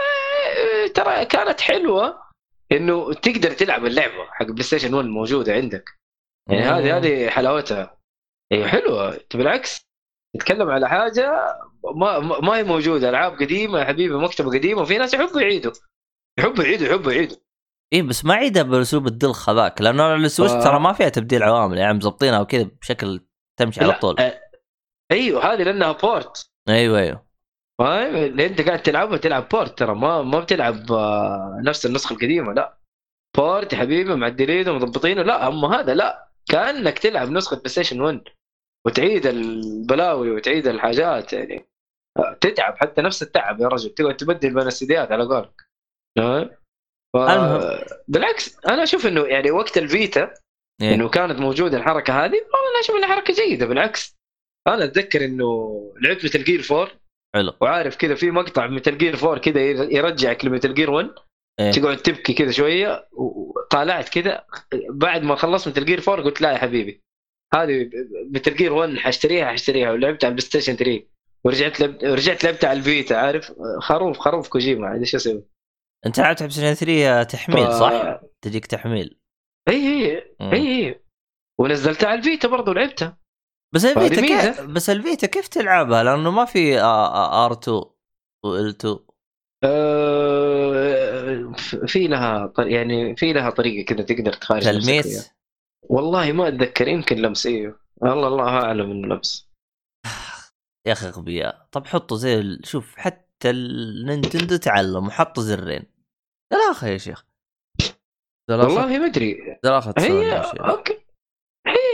ترى 0.94 1.24
كانت 1.24 1.60
حلوة 1.60 2.22
إنه 2.72 3.12
تقدر 3.12 3.50
تلعب 3.50 3.86
اللعبة 3.86 4.24
حق 4.30 4.46
PlayStation 4.46 4.94
1 4.94 5.06
موجودة 5.06 5.52
عندك. 5.52 5.90
يعني. 6.50 6.62
هذه 6.62 6.96
هذه 6.96 7.28
حلاوتها. 7.28 7.98
هي 8.52 8.68
حلوة. 8.68 9.20
بالعكس. 9.34 9.87
تتكلم 10.34 10.70
على 10.70 10.88
حاجة 10.88 11.56
ما 11.96 12.18
ما 12.18 12.56
هي 12.56 12.64
موجودة 12.64 13.08
ألعاب 13.08 13.32
قديمة 13.32 13.78
يا 13.78 13.84
حبيبي 13.84 14.14
مكتبة 14.14 14.50
قديمة 14.50 14.82
وفي 14.82 14.98
ناس 14.98 15.14
يحبوا 15.14 15.40
يعيدوا. 15.40 15.72
يحبوا 16.38 16.64
يعيدوا 16.64 16.86
يحبوا 16.86 17.12
يعيدوا. 17.12 17.36
اي 17.92 18.02
بس 18.02 18.24
ما 18.24 18.34
عيدها 18.34 18.62
بأسلوب 18.62 19.06
الدلخ 19.06 19.48
هذاك 19.48 19.80
لأنه 19.80 20.14
ال 20.14 20.20
Switch 20.20 20.52
آه. 20.52 20.64
ترى 20.64 20.80
ما 20.80 20.92
فيها 20.92 21.08
تبديل 21.08 21.42
عوالم 21.42 21.78
يعني 21.78 21.94
مظبطينها 21.94 22.40
وكذا 22.40 22.62
بشكل 22.80 23.20
تمشي 23.58 23.80
على 23.80 23.92
طول. 23.92 24.16
آه، 24.20 24.40
أيوه 25.12 25.52
هذه 25.52 25.62
لأنها 25.62 25.92
port 25.92 26.50
أيوه 26.68 26.98
أيوه. 26.98 27.28
فاهم 27.78 28.16
اللي 28.16 28.46
أنت 28.46 28.60
قاعد 28.60 28.82
تلعبها 28.82 29.16
تلعب 29.16 29.48
port 29.48 29.78
ترى 29.78 29.94
ما 29.94 30.22
ما 30.22 30.40
بتلعب 30.40 30.92
آه، 30.92 31.60
نفس 31.64 31.86
النسخة 31.86 32.12
القديمة 32.12 32.52
لا. 32.52 32.78
port 33.36 33.72
يا 33.72 33.78
حبيبي 33.78 34.14
معدلينه 34.14 34.70
ومضبطينه 34.72 35.22
لا 35.22 35.48
أما 35.48 35.80
هذا 35.80 35.94
لا. 35.94 36.28
كأنك 36.50 36.98
تلعب 36.98 37.30
نسخة 37.30 37.56
PlayStation 37.56 38.00
1 38.00 38.20
وتعيد 38.88 39.26
البلاوي 39.26 40.30
وتعيد 40.30 40.66
الحاجات 40.66 41.32
يعني 41.32 41.68
تتعب 42.40 42.76
حتى 42.76 43.02
نفس 43.02 43.22
التعب 43.22 43.60
يا 43.60 43.68
رجل 43.68 43.90
تقعد 43.90 44.16
تبدل 44.16 44.54
بين 44.54 44.66
السيديات 44.66 45.12
على 45.12 45.24
قولك؟ 45.24 45.68
ف... 47.14 47.18
بالعكس 48.08 48.66
أنا 48.66 48.82
أشوف 48.82 49.06
إنه 49.06 49.26
يعني 49.26 49.50
وقت 49.50 49.78
ال 49.78 49.90
Vita 49.90 50.34
إيه. 50.82 50.94
إنه 50.94 51.08
كانت 51.08 51.38
موجودة 51.38 51.76
الحركة 51.76 52.24
هذه 52.24 52.34
والله 52.34 52.70
أنا 52.70 52.80
أشوف 52.80 52.96
إنها 52.96 53.08
حركة 53.08 53.34
جيدة. 53.34 53.66
بالعكس 53.66 54.16
أنا 54.68 54.84
أتذكر 54.84 55.24
إنه 55.24 55.80
لعبت 56.02 56.24
Metal 56.24 56.44
Gear 56.44 56.66
4 56.70 56.88
حلو. 57.34 57.52
وعارف 57.60 57.96
كذا 57.96 58.14
في 58.14 58.30
مقطع 58.30 58.66
Metal 58.66 58.98
Gear 58.98 59.14
4 59.14 59.38
كذا 59.38 59.60
يرجعك 59.70 60.44
ل 60.44 60.49
Metal 60.49 60.74
Gear 60.74 60.90
1 60.90 61.10
إيه. 61.60 61.72
تقعد 61.72 61.96
تبكي 61.96 62.32
كذا 62.32 62.50
شوية 62.50 63.08
وطالعت 63.12 64.08
كذا. 64.08 64.46
بعد 64.90 65.22
ما 65.22 65.34
خلصت 65.34 65.68
Metal 65.68 65.84
Gear 65.84 66.02
4 66.08 66.24
قلت 66.24 66.40
لا 66.40 66.52
يا 66.52 66.58
حبيبي. 66.58 67.02
هذه 67.54 67.90
Metal 68.34 68.56
Gear 68.56 68.72
1 68.72 68.96
حاشتريها 68.96 69.46
حاشتريها 69.46 69.92
ولعبت 69.92 70.24
على 70.24 70.30
ال 70.30 70.46
PlayStation 70.46 70.76
3 70.76 71.02
ورجعت 71.44 71.80
لعبت 71.80 72.04
رجعت 72.04 72.44
لعبت 72.44 72.64
على 72.64 72.78
ال 72.78 72.86
Vita 72.86 73.14
عارف 73.14 73.52
خروف 73.80 74.18
خروف 74.18 74.48
كوجيما 74.48 74.86
عاد 74.86 74.98
إيش 75.00 75.14
أسوي؟ 75.14 75.44
أنت 76.06 76.20
لعبت 76.20 76.42
Play 76.42 76.74
3 76.74 77.22
تحميل 77.22 77.66
ف- 77.66 77.70
صح؟ 77.70 78.20
تجيك 78.42 78.66
تحميل 78.66 79.18
إي 79.68 79.74
إي. 79.74 80.22
إي 80.52 80.52
إي 80.86 81.00
ونزلتها 81.58 82.08
على 82.08 82.18
ال 82.18 82.24
Vita 82.24 82.48
برضه 82.48 82.70
ولعبتها 82.70 83.18
بس 83.74 83.84
ال 83.84 83.92
Vita 83.92 84.20
كيف. 84.20 84.60
بس 84.60 84.90
ال 84.90 84.98
Vita 84.98 85.26
كيف 85.26 85.48
تلعبها؟ 85.48 86.02
لأنه 86.02 86.30
ما 86.30 86.44
في 86.44 86.80
R2 86.80 87.76
و 88.44 88.56
L2 88.56 88.98
آه، 89.64 91.52
في 91.86 92.06
لها 92.08 92.52
يعني 92.58 93.16
في 93.16 93.32
لها 93.32 93.50
طريقة 93.50 93.84
كذا 93.94 94.02
تقدر 94.04 94.32
تخارج. 94.32 94.62
تلميس 94.64 95.30
والله 95.82 96.32
ما 96.32 96.48
أتذكر 96.48 96.88
يمكن 96.88 97.16
لمس 97.16 97.46
أيوه 97.46 97.80
الله 98.02 98.28
الله 98.28 98.48
أعلم 98.48 98.90
إنه 98.90 99.14
لمس. 99.14 99.48
يا 100.86 100.92
أخي 100.92 101.08
أغبياء. 101.08 101.68
طب 101.72 101.86
حطوا 101.86 102.16
زي 102.16 102.58
شوف 102.64 102.96
حتى 102.96 103.50
ال 103.50 103.62
Nintendo 103.62 104.56
تعلم 104.56 105.06
وحطوا 105.06 105.42
زرين. 105.42 105.84
لا 106.52 106.88
يا 106.88 106.98
شيخ. 106.98 107.24
والله 108.50 108.98
ما 108.98 109.06
أدري. 109.06 109.58
دلاخة 109.64 109.94
هي. 109.98 110.36
okay. 110.60 110.98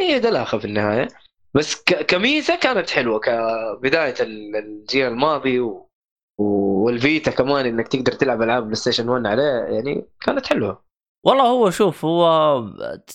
هي 0.00 0.18
دلاخه 0.18 0.58
في 0.58 0.64
النهاية. 0.64 1.08
بس 1.54 1.82
ك... 1.82 2.06
كميزة 2.06 2.56
كانت 2.56 2.90
حلوة 2.90 3.20
كبداية 3.20 4.14
ال- 4.20 4.56
الجيل 4.56 5.06
الماضي 5.06 5.60
و... 5.60 5.90
وال 6.38 6.69
Vita 6.69 7.30
كمان 7.30 7.66
إنك 7.66 7.88
تقدر 7.88 8.12
تلعب 8.12 8.42
ألعاب 8.42 8.62
PlayStation 8.62 9.08
1 9.08 9.26
عليه 9.26 9.42
يعني 9.74 10.06
كانت 10.20 10.46
حلوة. 10.46 10.84
والله 11.24 11.44
هو 11.44 11.70
شوف 11.70 12.04
هو 12.04 12.60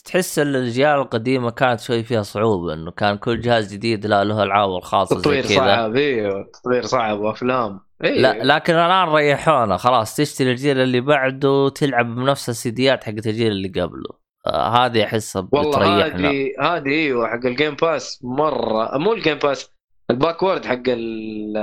تحس 0.05 0.39
إن 0.39 0.47
الأجيال 0.47 0.99
القديمة 0.99 1.51
كانت 1.51 1.79
شوي 1.79 2.03
فيها 2.03 2.21
صعوبة 2.21 2.73
إنه 2.73 2.91
كان 2.91 3.17
كل 3.17 3.41
جهاز 3.41 3.73
جديد 3.73 4.05
لا 4.05 4.23
له 4.23 4.43
العابه 4.43 4.77
الخاصة 4.77 5.15
زي 5.15 5.21
تطوير 5.21 5.45
صعب 5.45 5.95
أيوه 5.95 6.51
تطوير 6.53 6.85
صعب 6.85 7.19
وأفلام 7.19 7.79
إيه. 8.03 8.21
لا 8.21 8.43
لكن 8.43 8.73
الآن 8.73 9.09
ريحونا 9.09 9.77
خلاص 9.77 10.15
تشتري 10.15 10.51
الجيل 10.51 10.79
اللي 10.79 11.01
بعده 11.01 11.69
تلعب 11.69 12.15
بنفس 12.15 12.49
السيديات 12.49 13.03
حقت 13.03 13.27
الجيل 13.27 13.51
اللي 13.51 13.67
قبله. 13.67 14.19
آه 14.47 14.85
هذه 14.85 15.03
أحسها 15.03 15.49
والله 15.51 16.05
هذه 16.05 16.53
هذه 16.59 16.87
أيوه 16.89 17.27
حق 17.27 17.45
ال 17.45 17.51
Game 17.51 17.75
Pass 17.75 18.19
مرة 18.23 18.97
مو 18.97 19.13
ال 19.13 19.18
Game 19.18 19.37
Pass 19.37 19.71
ال 20.11 20.17
backward 20.17 20.65
حق 20.65 20.83
ال 20.87 21.57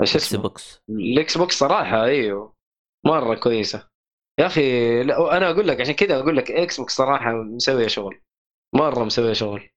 إيش 0.00 0.16
X 0.16 0.26
اسمه؟ 0.26 0.42
Box 0.42 0.82
ال 0.90 1.38
Xbox 1.38 1.58
صراحة 1.58 2.04
إيوه 2.04 2.54
مرة 3.06 3.34
كويسة. 3.34 3.89
يا 4.40 4.46
أخي 4.46 5.02
لا 5.02 5.36
أنا 5.36 5.50
أقول 5.50 5.68
لك 5.68 5.80
عشان 5.80 5.94
كذا 5.94 6.18
أقول 6.18 6.36
لك 6.36 6.50
Xbox 6.50 6.94
صراحة 6.94 7.32
مسوية 7.32 7.86
شغل 7.86 8.20
مرة 8.74 9.04
مسوية 9.04 9.32
شغل. 9.32 9.70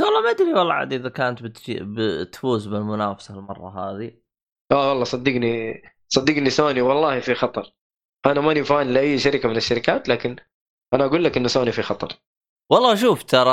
والله 0.00 0.20
ما 0.20 0.30
أدري 0.30 0.54
والله 0.54 0.74
عاد 0.74 0.92
إذا 0.92 1.08
كانت 1.08 1.42
بتجي 1.42 1.78
بتفوز 1.80 2.66
بالمنافسة 2.66 3.34
المرة 3.34 3.68
هذه. 3.68 4.12
آه 4.72 4.88
والله 4.88 5.04
صدقني 5.04 5.82
صدقني 6.08 6.50
سوني 6.50 6.80
والله 6.80 7.20
في 7.20 7.34
خطر. 7.34 7.72
أنا 8.26 8.40
ماني 8.40 8.64
fan 8.64 8.86
لأي 8.86 9.18
شركة 9.18 9.48
من 9.48 9.56
الشركات 9.56 10.08
لكن 10.08 10.36
أنا 10.94 11.04
أقول 11.04 11.24
لك 11.24 11.36
إنه 11.36 11.48
سوني 11.48 11.72
في 11.72 11.82
خطر. 11.82 12.12
والله 12.72 12.94
شوف 12.94 13.22
ترى 13.22 13.44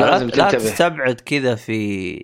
لا, 0.00 0.10
لازم 0.10 0.28
لا. 0.28 0.50
تستبعد 0.50 1.20
كذا 1.20 1.54
في 1.54 2.18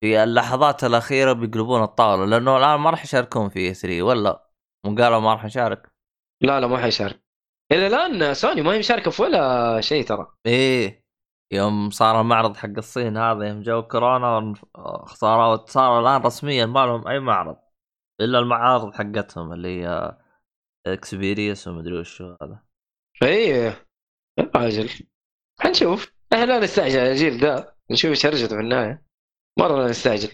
في 0.00 0.22
اللحظات 0.22 0.84
الأخيرة 0.84 1.32
بيقلبون 1.32 1.82
الطاولة 1.82 2.24
لأنه 2.24 2.56
الآن 2.56 2.80
ما 2.80 2.90
راح 2.90 3.04
يشاركون 3.04 3.48
في 3.48 3.74
E3 3.74 4.02
ولا؟ 4.02 4.48
هم 4.84 5.02
قالوا 5.02 5.20
ما 5.20 5.32
راح 5.32 5.44
نشارك. 5.44 5.97
لا 6.42 6.60
لا 6.60 6.66
ما 6.66 6.78
حيشارك 6.78 7.22
إلى 7.72 7.86
الآن 7.86 8.34
سوني 8.34 8.62
ما 8.62 8.72
هي 8.72 8.78
مشاركه 8.78 9.10
في 9.10 9.22
ولا 9.22 9.80
شيء 9.80 10.04
ترى. 10.04 10.26
إيه 10.46 11.04
يوم 11.52 11.90
صار 11.90 12.20
المعرض 12.20 12.56
حق 12.56 12.68
الصين 12.76 13.16
هذا 13.16 13.48
يوم 13.48 13.62
جو 13.62 13.82
كورونا 13.82 14.54
صاروا 15.06 15.66
صار 15.66 16.00
الآن 16.00 16.22
رسميا 16.22 16.66
ما 16.66 16.86
لهم 16.86 17.08
أي 17.08 17.20
معرض 17.20 17.56
إلا 18.20 18.38
المعارض 18.38 18.94
حقتهم 18.94 19.52
اللي 19.52 19.82
هي 19.82 20.18
experience 20.86 21.68
ومدري 21.68 21.98
وش 21.98 22.22
هذا. 22.22 22.62
اي 23.22 23.48
يا 23.48 23.86
راجل. 24.56 24.90
حنشوف 25.60 26.12
إحنا 26.32 26.44
لا 26.44 26.58
نستعجل 26.58 26.98
الجيل 26.98 27.38
ذا. 27.38 27.74
نشوف 27.90 28.10
إيش 28.10 28.26
هرجته 28.26 28.56
في 28.56 28.60
النهاية. 28.62 29.06
مرة 29.58 29.82
لا 29.82 29.90
نستعجل. 29.90 30.28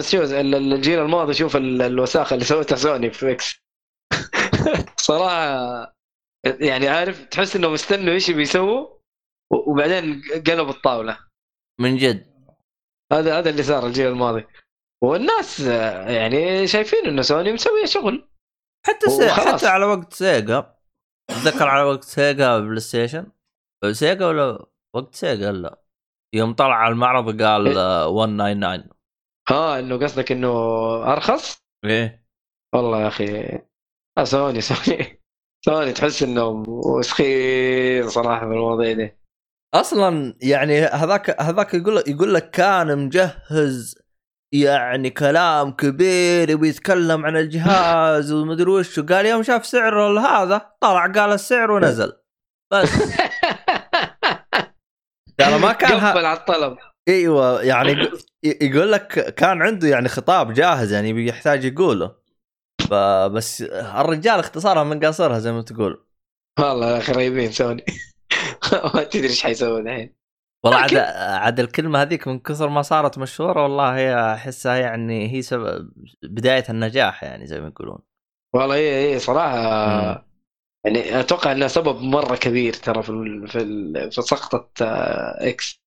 شوف 0.00 0.14
ال- 0.14 0.54
ال- 0.54 0.72
الجيل 0.72 0.98
الماضي 0.98 1.34
شوف 1.34 1.56
ال- 1.56 1.82
الوساخة 1.82 2.34
اللي 2.34 2.44
سوتها 2.44 2.76
سوني 2.76 3.10
في 3.10 3.32
إكس 3.32 3.59
صراحة 4.96 5.94
يعني 6.44 6.88
عارف 6.88 7.24
تحس 7.24 7.56
انه 7.56 7.68
مستنوا 7.68 8.14
إيش 8.14 8.30
بيسووا 8.30 8.98
وبعدين 9.52 10.22
قلبوا 10.46 10.70
الطاولة. 10.70 11.18
من 11.80 11.96
جد. 11.96 12.30
هذا 13.12 13.38
هذا 13.38 13.50
اللي 13.50 13.62
صار 13.62 13.86
الجيل 13.86 14.06
الماضي. 14.06 14.46
والناس 15.02 15.60
يعني 15.60 16.66
شايفين 16.66 17.06
إنه 17.06 17.22
سوني 17.22 17.52
مسويه 17.52 17.84
شغل. 17.84 18.28
حتى 18.86 19.10
سي... 19.10 19.30
حتى 19.30 19.66
على 19.66 19.84
وقت 19.84 20.12
سيجا 20.12 20.74
تذكر 21.28 21.68
على 21.68 21.82
وقت 21.82 22.04
سيجا 22.04 22.58
بلاي 22.58 22.80
ستيشن؟ 22.80 23.32
سيجا 23.92 24.26
ولا 24.26 24.66
وقت 24.96 25.14
سيجا 25.14 25.52
لا 25.52 25.82
يوم 26.34 26.54
طلع 26.54 26.74
على 26.74 26.92
المعرض 26.92 27.42
قال 27.42 27.66
إيه. 27.68 27.78
آه، 27.78 28.26
199 28.26 28.90
ها 29.48 29.78
إنه 29.78 29.98
قصدك 29.98 30.32
إنه 30.32 30.52
أرخص؟ 31.12 31.58
إيه. 31.84 32.26
والله 32.74 33.02
يا 33.02 33.08
أخي 33.08 33.58
آه 34.18 34.24
سوني 34.24 34.60
سوني. 34.70 35.20
سوني 35.66 35.92
تحس 35.92 36.22
إنهم 36.22 36.64
وسخين 36.68 38.08
صراحة 38.08 38.38
في 38.40 38.52
المواضيع 38.52 38.92
دي. 38.92 39.16
أصلا 39.74 40.36
يعني 40.42 40.80
هذاك 40.80 41.40
هذاك 41.40 41.74
يقول 41.74 41.96
لك 41.96 42.08
يقول 42.08 42.34
لك 42.34 42.50
كان 42.50 42.98
مجهز 42.98 43.98
يعني 44.54 45.10
كلام 45.10 45.70
كبير 45.72 46.50
يبي 46.50 46.68
يتكلم 46.68 47.26
عن 47.26 47.36
الجهاز 47.36 48.32
ومدري 48.32 48.70
وش 48.70 48.98
وقال 48.98 49.26
يوم 49.26 49.42
شاف 49.42 49.66
سعر 49.66 50.18
هذا 50.18 50.70
طلع 50.80 51.06
قال 51.06 51.32
السعر 51.32 51.70
ونزل. 51.70 52.12
بس. 52.72 52.90
ترى 55.38 55.58
ما 55.62 55.72
كان. 55.72 55.92
قفل 56.00 56.24
على 56.26 56.38
الطلب. 56.38 56.78
إيوه 57.08 57.62
يعني 57.62 57.90
يق- 57.92 58.62
يقول 58.62 58.92
لك 58.92 59.34
كان 59.34 59.62
عنده 59.62 59.88
يعني 59.88 60.08
خطاب 60.08 60.52
جاهز 60.52 60.92
يعني 60.92 61.12
بيحتاج 61.12 61.64
يقوله. 61.64 62.19
فبس 62.90 63.62
الرجال 63.72 64.38
اختصارها 64.38 64.84
من 64.84 65.00
قاصرها 65.00 65.38
زي 65.38 65.52
ما 65.52 65.62
تقول. 65.62 66.06
والله 66.60 66.90
يا 66.90 66.98
أخي 66.98 67.12
رهيبين 67.12 67.52
سوني. 67.52 67.84
ما 68.94 69.02
تدري 69.02 69.28
إيش 69.28 69.42
حيسوي 69.42 69.80
الحين. 69.80 70.14
والله 70.64 70.78
عاد 70.78 70.96
عاد 71.42 71.60
الكلمة 71.60 72.02
هذيك 72.02 72.28
من 72.28 72.38
كثر 72.38 72.68
ما 72.68 72.82
صارت 72.82 73.18
مشهورة 73.18 73.62
والله 73.62 73.96
هي 73.96 74.34
أحسها 74.34 74.76
يعني 74.76 75.32
هي 75.32 75.42
سبب 75.42 75.92
بداية 76.22 76.64
النجاح 76.70 77.24
يعني 77.24 77.46
زي 77.46 77.60
ما 77.60 77.68
يقولون. 77.68 77.98
والله 78.54 78.74
هي 78.74 79.14
هي 79.14 79.18
صراحة 79.18 79.58
مم. 79.88 80.24
يعني 80.84 81.20
أتوقع 81.20 81.52
إنها 81.52 81.68
سبب 81.68 82.00
مرة 82.00 82.36
كبير 82.36 82.72
ترى 82.72 83.02
في 83.02 83.10
ال 83.10 83.48
في 83.48 83.58
ال 83.58 84.12
في 84.12 84.22
سقطة 84.22 84.84
آه، 84.84 85.48
إكس. 85.48 85.80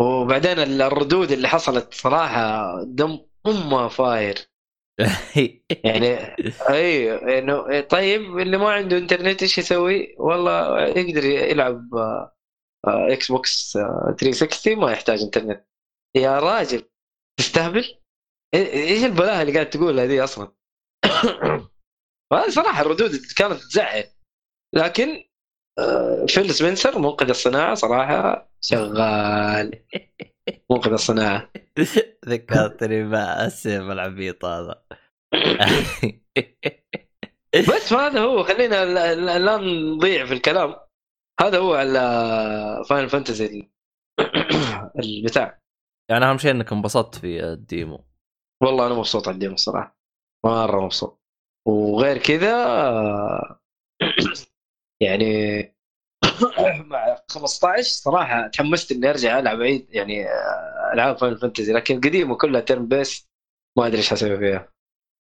وبعدين 0.00 0.58
الردود 0.58 1.32
اللي 1.32 1.48
حصلت 1.48 1.94
صراحة 1.94 2.74
دم 2.84 3.18
امها 3.46 3.88
فاير. 3.88 4.49
يعني 5.84 6.36
أي 6.70 7.14
إنه 7.38 7.80
طيب 7.80 8.38
اللي 8.38 8.56
ما 8.58 8.72
عنده 8.72 8.98
انترنت 8.98 9.42
إيش 9.42 9.58
يسوي؟ 9.58 10.14
والله 10.18 10.80
يقدر 10.88 11.24
يلعب 11.24 11.88
إكس 12.86 13.32
بوكس 13.32 13.76
آه، 13.76 14.16
360 14.20 14.76
ما 14.78 14.92
يحتاج 14.92 15.22
انترنت 15.22 15.66
يا 16.16 16.38
راجل 16.38 16.82
تستهبل؟ 17.38 17.84
إيه- 18.56 18.74
إيش 18.74 19.04
البلاهة 19.04 19.42
اللي 19.42 19.52
قاعد 19.54 19.70
تقولها 19.70 20.06
دي 20.06 20.24
أصلا؟ 20.24 20.52
صراحة 22.48 22.82
الردود 22.82 23.10
كانت 23.36 23.60
تزعل 23.60 24.04
لكن 24.74 25.24
آه، 25.78 26.26
فيل 26.28 26.54
سبنسر 26.54 26.98
منقذ 26.98 27.28
الصناعة 27.28 27.74
صراحة 27.74 28.50
شغال 28.60 29.84
منقذ 30.70 30.92
الصناعة 30.92 31.50
ذكرتني 32.28 33.04
مع 33.04 33.44
السيف 33.46 33.82
العبيط 33.82 34.44
هذا 34.44 34.82
بس 37.54 37.92
هذا 37.92 38.20
هو 38.20 38.42
خلينا 38.42 38.84
لا- 39.38 39.56
نضيع 39.56 40.26
في 40.26 40.34
الكلام. 40.34 40.74
هذا 41.40 41.58
هو 41.58 41.74
على 41.74 42.00
Final 42.88 43.08
Fantasy 43.08 43.70
البتاع. 44.98 45.60
يعني 46.10 46.24
أهم 46.24 46.38
شيء 46.38 46.50
إنك 46.50 46.72
انبسطت 46.72 47.14
في 47.14 47.44
ال 47.44 47.54
demo. 47.54 48.04
والله 48.62 48.86
أنا 48.86 48.94
مبسوط 48.94 49.28
على 49.28 49.34
ال 49.34 49.38
demo 49.38 49.54
الصراحه 49.54 49.98
مرة 50.46 50.84
مبسوط. 50.84 51.20
وغير 51.68 52.18
كذا 52.18 52.54
يعني 55.06 55.60
مع 56.90 57.16
15 57.30 57.82
صراحة 57.82 58.46
تحمست 58.48 58.92
إني 58.92 59.10
أرجع 59.10 59.38
ألعب 59.38 59.60
عيد 59.62 59.86
يعني 59.90 60.26
ألعاب 60.94 61.16
Final 61.18 61.38
Fantasy 61.38 61.72
لكن 61.72 61.94
القديمه 61.94 62.36
كلها 62.36 62.60
turn 62.60 62.88
base 62.88 63.28
ما 63.78 63.86
أدري 63.86 63.98
إيش 63.98 64.10
حسوي 64.10 64.38
فيها. 64.38 64.72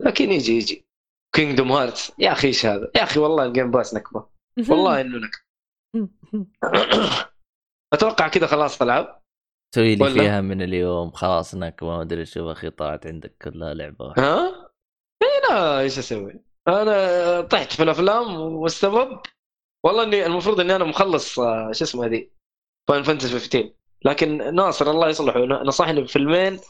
لكن 0.01 0.33
يجي 0.33 0.57
يجي. 0.57 0.89
Kingdom 1.35 1.73
Hearts 1.73 2.13
يا 2.19 2.33
أخي 2.33 2.49
إيش 2.49 2.67
هذا؟ 2.67 2.91
يا 2.97 3.03
أخي 3.03 3.21
والله 3.21 3.45
Game 3.45 3.71
Pass 3.71 3.95
نكبة. 3.95 4.27
والله 4.69 5.01
إنه 5.01 5.19
نكبة. 5.19 5.49
أتوقع 7.95 8.29
كذا 8.29 8.47
خلاص 8.47 8.83
العاب 8.83 9.21
سوي 9.75 9.95
لي؟ 9.95 10.11
فيها 10.11 10.41
من 10.41 10.63
اليوم. 10.63 11.11
خلاص 11.11 11.55
انك 11.55 11.83
ما 11.83 12.03
أدري 12.03 12.27
شو 12.27 12.53
أخي 12.53 12.71
طلعت 12.71 13.07
عندك 13.07 13.37
كلها 13.43 13.75
لعبة. 13.75 14.05
واحدة. 14.05 14.23
ها؟ 14.23 14.71
اي 15.23 15.29
لا 15.51 15.81
إيش 15.81 15.99
أسوي؟ 15.99 16.41
أنا 16.69 17.41
طحت 17.41 17.73
في 17.73 17.83
الأفلام 17.83 18.41
والسبب. 18.41 19.21
والله 19.85 20.03
إني 20.03 20.27
المفروض 20.27 20.61
إني 20.61 20.77
أنا 20.77 20.85
مخلص 20.85 21.39
آه، 21.39 21.73
شو 21.73 21.85
اسمه 21.85 22.07
هذه 22.07 22.29
Final 22.89 23.03
Fantasy 23.03 23.39
15 23.39 23.73
لكن 24.05 24.55
ناصر 24.55 24.91
الله 24.91 25.09
يصلحه. 25.09 25.41
نصحني 25.41 26.01
بفيلمين. 26.01 26.61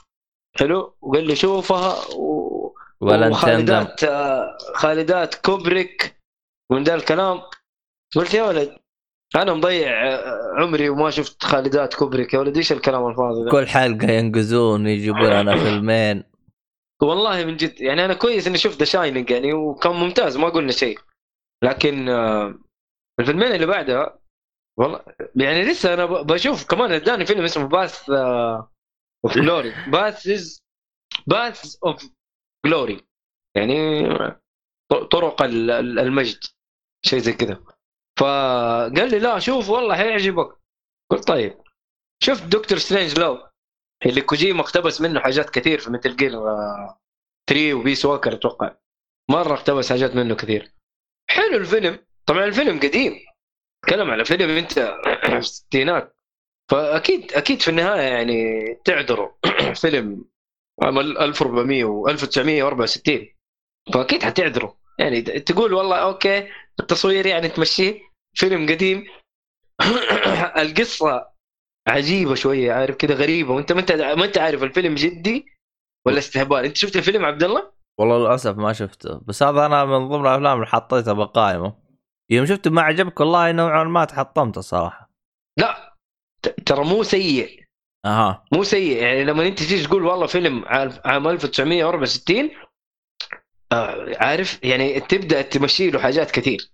حلو؟ 0.58 0.96
وقال 1.00 1.26
لي 1.26 1.36
شوفها 1.36 2.14
و... 2.16 2.57
تندم 3.00 3.30
وخالدات 3.30 4.04
آه، 4.04 4.56
خالدات 4.74 5.34
كوبريك 5.34 6.20
ومن 6.70 6.84
ذا 6.84 6.94
الكلام. 6.94 7.40
قلت 8.16 8.34
يا 8.34 8.42
ولد 8.42 8.76
أنا 9.36 9.54
مضيع 9.54 10.08
آه، 10.08 10.54
عمري 10.58 10.88
وما 10.88 11.10
شفت 11.10 11.42
خالدات 11.42 11.94
كوبريك. 11.94 12.34
يا 12.34 12.38
ولد 12.38 12.56
إيش 12.56 12.72
الكلام 12.72 13.06
الفاضي 13.06 13.50
كل 13.50 13.66
حلقة 13.66 14.10
ينقزون 14.10 14.86
يجيبون 14.86 15.30
لنا 15.30 15.56
فيلمين. 15.64 16.24
والله 17.02 17.44
من 17.44 17.56
جد 17.56 17.80
يعني 17.80 18.04
أنا 18.04 18.14
كويس 18.14 18.46
إني 18.46 18.58
شفت 18.58 18.78
The 18.78 18.84
Shining 18.84 19.30
يعني 19.30 19.52
وكان 19.52 19.92
ممتاز 19.92 20.36
ما 20.36 20.48
قلنا 20.48 20.72
شيء. 20.72 20.98
لكن 21.64 22.08
آه، 22.08 22.54
الفيلمين 23.20 23.52
اللي 23.52 23.66
بعدها 23.66 24.18
والله 24.78 25.00
يعني 25.36 25.64
لسه 25.64 25.94
أنا 25.94 26.04
بشوف 26.06 26.66
كمان 26.66 26.92
اداني 26.92 27.26
فيلم 27.26 27.44
اسمه 27.44 27.66
Paths 27.68 28.10
of 29.24 29.34
Glory 29.34 29.74
Paths 29.88 30.28
Paths 31.26 31.76
of 31.86 32.10
Glory 32.66 33.06
يعني 33.56 34.02
طرق 35.10 35.42
ال- 35.42 35.70
ال- 35.70 35.98
المجد. 35.98 36.38
شيء 37.06 37.18
زي 37.18 37.32
كذا. 37.32 37.62
فقال 38.18 39.10
لي 39.10 39.18
لا 39.18 39.38
شوف 39.38 39.68
والله 39.70 39.96
حيعجبك 39.96 40.48
قلت 41.10 41.28
طيب. 41.28 41.58
شفت 42.22 42.42
Dr. 42.44 42.78
Strangelove 42.78 43.48
اللي 44.06 44.20
كوجيما 44.20 44.60
اقتبس 44.60 45.00
منه 45.00 45.20
حاجات 45.20 45.50
كثير 45.50 45.78
في 45.78 45.90
Metal 45.90 46.16
Gear 46.16 46.32
3 47.50 47.74
و 47.74 47.79
Peace 47.79 48.04
Walker 48.04 48.32
أتوقع. 48.34 48.74
مرة 49.30 49.54
اقتبس 49.54 49.90
حاجات 49.92 50.16
منه 50.16 50.34
كثير. 50.34 50.72
حلو 51.30 51.56
الفيلم. 51.56 51.98
طبعا 52.26 52.44
الفيلم 52.44 52.78
قديم. 52.80 53.12
تكلم 53.86 54.10
على 54.10 54.24
فيلم 54.24 54.50
أنت 54.50 54.72
في 55.26 55.36
الستينات 55.36 56.16
فأكيد 56.70 57.32
أكيد 57.32 57.62
في 57.62 57.68
النهاية 57.68 58.00
يعني 58.02 58.64
تعذروا 58.84 59.28
فيلم 59.82 60.24
عام 60.82 60.98
1400 60.98 61.84
و 61.84 62.08
1964 62.08 63.28
فأكيد 63.94 64.22
حتعذروا 64.22 64.70
يعني 64.98 65.22
تقول 65.22 65.74
والله 65.74 65.96
okay 65.96 66.48
التصوير 66.80 67.26
يعني 67.26 67.48
تمشيه. 67.48 68.00
فيلم 68.34 68.68
قديم. 68.68 69.06
القصة 70.62 71.28
عجيبة 71.88 72.34
شوية 72.34 72.72
عارف 72.72 72.96
كذا 72.96 73.14
غريبة. 73.14 73.54
وأنت 73.54 73.72
ما 73.72 73.80
أنت 73.80 73.92
ما 73.92 74.24
أنت 74.24 74.38
عارف 74.38 74.62
الفيلم 74.62 74.94
جدي 74.94 75.46
ولا 76.06 76.18
استهبال. 76.18 76.64
أنت 76.64 76.76
شفت 76.76 76.96
الفيلم 76.96 77.24
عبد 77.24 77.42
الله؟ 77.42 77.72
والله 77.98 78.18
للأسف 78.18 78.56
ما 78.56 78.72
شفته. 78.72 79.20
بس 79.26 79.42
هذا 79.42 79.66
أنا 79.66 79.84
من 79.84 80.08
ضمن 80.08 80.26
الأفلام 80.26 80.56
اللي 80.56 80.66
حطيتها 80.66 81.12
بقائمة. 81.12 81.74
يوم 82.30 82.46
شفته 82.46 82.70
ما 82.70 82.82
عجبك 82.82 83.20
والله 83.20 83.52
نوعا 83.52 83.84
ما 83.84 84.04
تحطمته 84.04 84.58
الصراحه 84.58 85.10
لا 85.58 85.96
ترى 86.66 86.84
مو 86.84 87.02
سيء. 87.02 87.67
أها. 88.06 88.44
مو 88.52 88.62
سيء 88.62 89.02
يعني 89.02 89.24
لما 89.24 89.46
انت 89.46 89.58
تيجي 89.58 89.86
تقول 89.86 90.04
والله 90.04 90.26
فيلم 90.26 90.64
عام 90.64 90.90
عام 91.04 91.28
1964 91.28 92.50
آه 93.72 94.16
عارف؟ 94.16 94.64
يعني 94.64 95.00
تبدأ 95.00 95.42
تمشي 95.42 95.90
له 95.90 96.00
حاجات 96.00 96.30
كثير. 96.30 96.70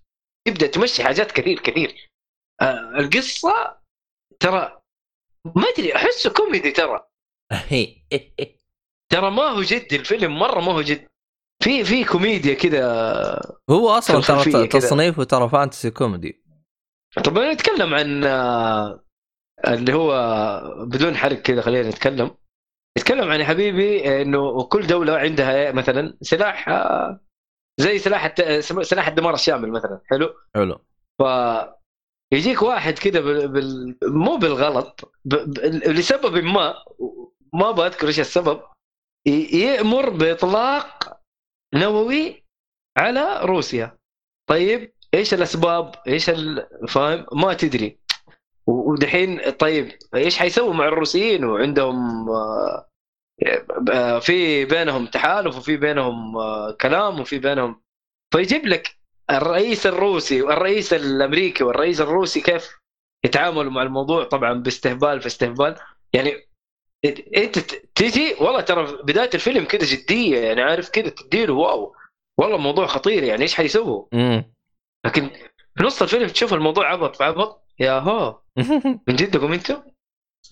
تبدأ 0.46 0.66
تمشي 0.66 1.04
حاجات 1.04 1.32
كثير 1.32 1.60
كثير. 1.60 2.10
آه 2.60 2.92
القصة 2.98 3.78
ترى 4.40 4.80
ما 5.56 5.64
أدري 5.76 5.96
احسه 5.96 6.30
كوميدي 6.32 6.70
ترى. 6.70 7.06
ترى 9.12 9.30
ما 9.30 9.42
هو 9.42 9.62
جد 9.62 9.92
الفيلم 9.92 10.38
مرة 10.38 10.60
ما 10.60 10.72
هو 10.72 10.82
جد. 10.82 11.08
في 11.62 11.84
في 11.84 12.04
كوميديا 12.04 12.54
كذا 12.54 12.84
هو 13.70 13.90
أصلا 13.90 14.20
ترى. 14.20 14.66
تصنيفه 14.66 15.24
ترى 15.24 15.48
fantasy 15.48 15.90
comedy 15.90 16.44
طب 17.24 17.38
نتكلم 17.38 17.94
عن 17.94 18.24
آه، 18.24 19.03
اللي 19.68 19.94
هو 19.94 20.10
بدون 20.86 21.16
حرق 21.16 21.36
كذا 21.36 21.60
خلينا 21.60 21.88
نتكلم. 21.88 22.30
نتكلم 22.98 23.30
عن 23.30 23.40
يا 23.40 23.44
حبيبي 23.44 24.22
إنه 24.22 24.62
كل 24.64 24.86
دولة 24.86 25.16
عندها 25.18 25.72
مثلا 25.72 26.18
سلاح 26.20 26.68
آه، 26.68 27.20
زي 27.80 27.98
سلاح 27.98 28.24
الت- 28.24 28.58
سلاح 28.82 29.08
الدمار 29.08 29.34
الشامل 29.34 29.70
مثلا. 29.70 30.00
حلو؟ 30.10 30.34
حلو. 30.54 30.78
ف 31.18 31.22
يجيك 32.32 32.62
واحد 32.62 32.98
كذا 32.98 33.20
بال... 33.20 33.48
بال... 33.48 33.98
مو 34.02 34.36
بالغلط 34.36 35.12
ب... 35.24 35.34
ب... 35.34 35.58
لسبب 35.88 36.44
ما 36.44 36.74
ما 37.52 37.70
بذكر 37.70 38.06
إيش 38.06 38.20
السبب 38.20 38.60
ي... 39.26 39.60
يأمر 39.60 40.10
بإطلاق 40.10 41.20
نووي 41.74 42.44
على 42.98 43.40
روسيا. 43.42 43.98
طيب 44.50 44.92
إيش 45.14 45.34
الأسباب؟ 45.34 45.94
إيش 46.08 46.30
ال... 46.30 46.66
فاهم؟ 46.88 47.26
ما 47.32 47.54
تدري. 47.54 47.98
ودحين 48.66 49.50
طيب 49.50 49.92
إيش 50.14 50.38
حيسووا 50.38 50.74
مع 50.74 50.88
الروسيين؟ 50.88 51.44
وعندهم 51.44 52.28
آه، 53.90 54.18
في 54.18 54.64
بينهم 54.64 55.06
تحالف 55.06 55.56
وفي 55.56 55.76
بينهم 55.76 56.36
آه، 56.36 56.76
كلام 56.80 57.20
وفي 57.20 57.38
بينهم. 57.38 57.82
فيجيب 58.32 58.66
لك 58.66 58.96
الرئيس 59.30 59.86
الروسي 59.86 60.42
والرئيس 60.42 60.92
الأمريكي 60.92 61.64
والرئيس 61.64 62.00
الروسي 62.00 62.40
كيف 62.40 62.78
يتعاملوا 63.24 63.72
مع 63.72 63.82
الموضوع؟ 63.82 64.24
طبعا 64.24 64.52
باستهبال 64.52 65.20
في 65.20 65.26
استهبال. 65.26 65.76
يعني 66.12 66.32
أنت 67.36 67.58
تجي 67.94 68.34
والله 68.40 68.60
ترى 68.60 69.02
بداية 69.02 69.30
الفيلم 69.34 69.64
كده 69.64 69.86
جدية 69.86 70.38
يعني 70.40 70.62
عارف 70.62 70.88
كده 70.88 71.10
تديله 71.10 71.54
واو. 71.54 71.94
والله 72.38 72.56
موضوع 72.56 72.86
خطير 72.86 73.22
يعني 73.22 73.42
إيش 73.42 73.54
حيسووا؟ 73.54 74.04
لكن 75.06 75.30
في 75.76 75.84
نص 75.84 76.02
الفيلم 76.02 76.28
تشوف 76.28 76.54
الموضوع 76.54 76.92
عبط 76.92 77.16
في 77.16 77.24
عبط 77.24 77.63
يا 77.80 77.98
هو 77.98 78.40
من 79.08 79.16
جدكم 79.16 79.52
أنتم؟ 79.52 79.82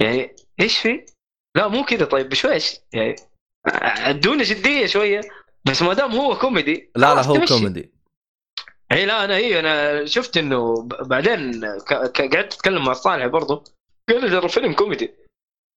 يعني 0.01 0.37
إيش 0.61 0.79
في؟ 0.79 1.07
لا 1.57 1.69
مو 1.69 1.85
كذا 1.85 2.05
طيب 2.05 2.29
بشويش 2.29 2.77
يعني 2.93 3.17
ادونا 3.67 4.43
جدية 4.43 4.87
شوية. 4.87 5.21
بس 5.65 5.83
ما 5.83 5.95
دام 5.95 6.13
هو 6.13 6.39
كوميدي 6.39 6.91
لا 6.97 7.15
لا 7.15 7.23
هو 7.23 7.35
تمشي. 7.35 7.55
كوميدي. 7.55 7.93
إي 8.93 9.07
لا 9.07 9.25
أنا 9.25 9.37
إي 9.37 9.61
أنا 9.61 10.05
شفت 10.07 10.37
إنه 10.37 10.89
بعدين 10.89 11.65
قعدت 11.65 12.55
أتكلم 12.55 12.85
مع 12.85 12.93
صالح 12.93 13.27
برضه. 13.27 13.65
قال 14.09 14.21
لي 14.21 14.31
ترى 14.31 14.49
فيلم 14.49 14.73
كوميدي. 14.73 15.15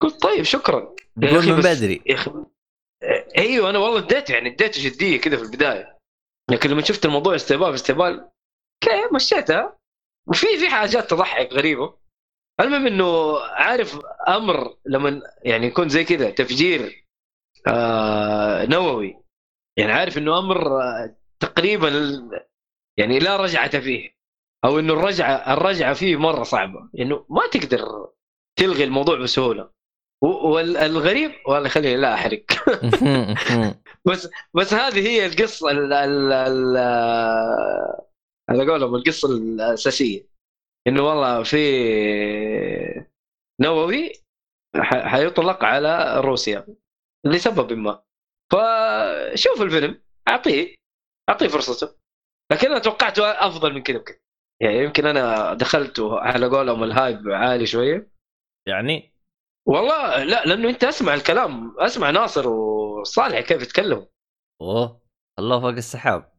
قلت 0.02 0.22
طيب 0.22 0.43
شكرا. 0.43 0.96
يا 1.22 1.30
قول 1.30 1.38
أخي 1.38 1.52
من 1.52 1.60
بدري. 1.60 2.02
يا 2.06 2.16
أخي 2.16 2.32
إيوه 3.38 3.70
أنا 3.70 3.80
والله 3.80 4.00
اديته 4.00 4.32
يعني 4.34 4.50
اديته 4.50 4.84
جدية 4.84 5.22
كذا 5.22 5.38
في 5.38 5.43
البداية. 5.43 5.98
لكن 6.52 6.70
لما 6.70 6.82
شفت 6.82 7.06
الموضوع 7.06 7.36
استهبال 7.36 7.70
في 7.70 7.76
استهبال 7.76 8.30
مشيتها. 9.14 9.78
وفي 10.28 10.48
في 10.60 10.70
حاجات 10.70 11.10
تضحك 11.10 11.54
غريبة. 11.54 11.98
المهم 12.60 12.88
إنه 12.88 13.40
عارف 13.40 14.00
أمر 14.28 14.78
لما 14.86 15.22
يعني 15.44 15.68
يكون 15.68 15.90
زي 15.90 16.04
كذا 16.04 16.30
تفجير 16.30 17.06
آه 17.68 18.66
نووي. 18.66 19.18
يعني 19.78 19.92
عارف 19.92 20.18
إنه 20.18 20.40
أمر 20.40 20.82
آه 20.82 21.16
تقريبا 21.40 21.90
يعني 22.98 23.20
لا 23.20 23.38
رجعة 23.38 23.80
فيه. 23.80 24.16
أو 24.66 24.80
إنه 24.80 24.94
الرجعه 24.94 25.54
الرجعة 25.54 25.94
فيه 25.94 26.16
مرة 26.16 26.44
صعبة. 26.44 26.90
إنه 27.00 27.26
ما 27.30 27.48
تقدر 27.52 28.10
تلغي 28.60 28.84
الموضوع 28.84 29.18
بسهولة. 29.20 29.70
والغريب 30.22 31.32
والله 31.48 31.70
خليني 31.70 31.98
لا 31.98 32.14
أحرق. 32.14 32.46
بس 34.08 34.30
بس 34.54 34.74
هذه 34.74 35.08
هي 35.08 35.26
القصة 35.26 35.72
ال 35.72 35.94
ال 35.94 36.34
ال 36.34 36.78
على 38.50 38.72
قولهم 38.72 38.96
القصة 38.96 39.38
الأساسية. 39.38 40.28
إنه 40.88 41.02
والله 41.02 41.43
في 41.43 41.58
نووي 43.62 44.12
حيطلق 44.84 45.64
على 45.64 46.22
روسيا 46.22 46.68
لسبب 47.26 47.74
ما. 47.74 48.04
فشوف 48.52 49.62
الفيلم 49.62 50.02
أعطيه 50.28 50.76
أعطيه 51.30 51.48
فرصته. 51.48 51.96
لكن 52.52 52.68
أنا 52.68 52.80
توقعته 52.80 53.32
أفضل 53.32 53.74
من 53.74 53.84
كذا 53.84 53.98
بكذا 53.98 54.18
يعني 54.62 54.78
يمكن 54.78 55.06
أنا 55.06 55.54
دخلت 55.54 56.00
على 56.00 56.48
قولهم 56.48 56.84
الهايب 56.84 57.30
عالي 57.30 57.66
شوية. 57.66 58.12
يعني؟ 58.68 59.14
والله 59.68 60.24
لا 60.24 60.46
لأنه 60.46 60.70
أنت 60.70 60.84
أسمع 60.84 61.14
الكلام 61.14 61.80
أسمع 61.80 62.10
ناصر 62.10 62.50
وصالح 62.50 63.39
كيف 63.39 63.62
يتكلموا. 63.62 64.06
أوه 64.62 65.02
الله 65.39 65.60
فوق 65.60 65.70
السحاب. 65.70 66.35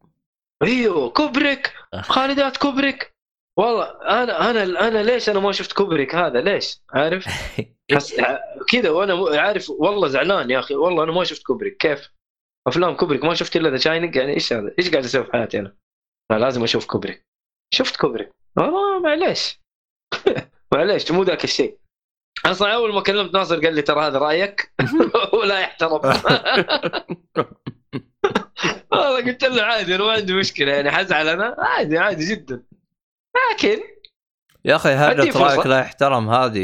أيوه 0.63 1.09
كوبريك! 1.09 1.73
خالدات 2.01 2.57
كوبريك! 2.57 3.17
والله 3.57 3.83
أنا 4.01 4.49
أنا 4.49 4.87
أنا 4.87 5.03
ليش 5.03 5.29
أنا 5.29 5.39
ما 5.39 5.51
شفت 5.51 5.73
كوبريك 5.73 6.15
هذا؟ 6.15 6.41
ليش؟ 6.41 6.81
عارف؟ 6.93 7.25
حس... 7.95 8.21
كذا 8.69 8.89
وأنا 8.89 9.41
عارف 9.41 9.69
والله 9.69 10.07
زعلان 10.07 10.51
يا 10.51 10.59
أخي. 10.59 10.75
والله 10.75 11.03
أنا 11.03 11.11
ما 11.11 11.23
شفت 11.23 11.43
كوبريك. 11.43 11.77
كيف؟ 11.77 12.09
أفلام 12.67 12.95
كوبريك 12.95 13.23
ما 13.23 13.33
شفت 13.33 13.55
إلا 13.55 13.69
The 13.69 13.77
Shining 13.77 14.15
يعني 14.15 14.33
إيش 14.33 14.53
هذا؟ 14.53 14.73
إيش 14.79 14.91
قاعد 14.91 15.03
أسوي 15.03 15.23
في 15.23 15.31
حياتي 15.31 15.59
أنا؟ 15.59 15.77
لا 16.31 16.39
لازم 16.39 16.63
أشوف 16.63 16.85
كوبريك. 16.85 17.25
شفت 17.73 17.95
كوبريك؟ 17.95 18.31
والله 18.57 18.99
معليش. 18.99 19.61
معليش 20.73 21.11
مو 21.11 21.23
ذاك 21.23 21.43
الشيء. 21.43 21.77
أصلا 22.45 22.73
أول 22.73 22.93
ما 22.93 23.01
كلمت 23.01 23.33
ناصر 23.33 23.65
قال 23.65 23.75
لي 23.75 23.81
ترى 23.81 24.01
هذا 24.01 24.19
رأيك؟ 24.19 24.73
ولا 25.39 25.59
يحترم. 25.59 26.01
والله 28.97 29.25
قلت 29.25 29.43
له 29.43 29.63
عادي 29.63 29.95
أنا 29.95 30.03
ما 30.03 30.11
عندي 30.11 30.33
مشكلة 30.33 30.71
يعني 30.71 30.91
حزعل 30.91 31.27
أنا؟ 31.27 31.55
عادي 31.59 31.97
عادي 31.97 32.25
جدا. 32.25 32.63
لكن 33.53 33.77
يا 34.65 34.75
أخي 34.75 34.89
هرجة. 34.89 35.37
رايك 35.39 35.65
لا 35.67 35.79
يحترم 35.79 36.29
هذه 36.29 36.59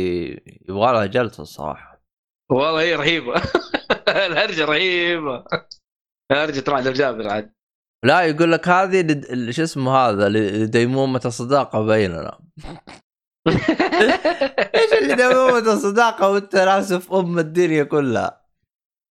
يبغى 0.70 0.94
لها 0.94 1.06
جلسة 1.06 1.42
الصراحة. 1.44 2.04
والله 2.52 2.82
هي 2.82 2.96
رهيبة. 2.96 3.42
الهرجة 4.08 4.66
رهيبة. 4.66 5.46
هرجه 6.32 6.64
رعد 6.72 6.88
الجابر 6.88 7.30
عاد. 7.30 7.54
لا 8.06 8.22
يقول 8.22 8.52
لك 8.52 8.68
هذه 8.68 9.02
لد- 9.02 9.50
شو 9.52 9.64
اسمه 9.64 9.96
هذا؟ 9.98 10.30
لديمومة 10.30 11.22
الصداقة 11.26 11.86
بيننا. 11.86 12.40
إيش 14.76 14.94
اللي 15.02 15.16
ديمومة 15.16 15.74
الصداقة 15.74 16.30
وانت 16.30 16.56
راسف 16.56 17.14
أم 17.14 17.40
الدنيا 17.40 17.84
كلها؟ 17.84 18.46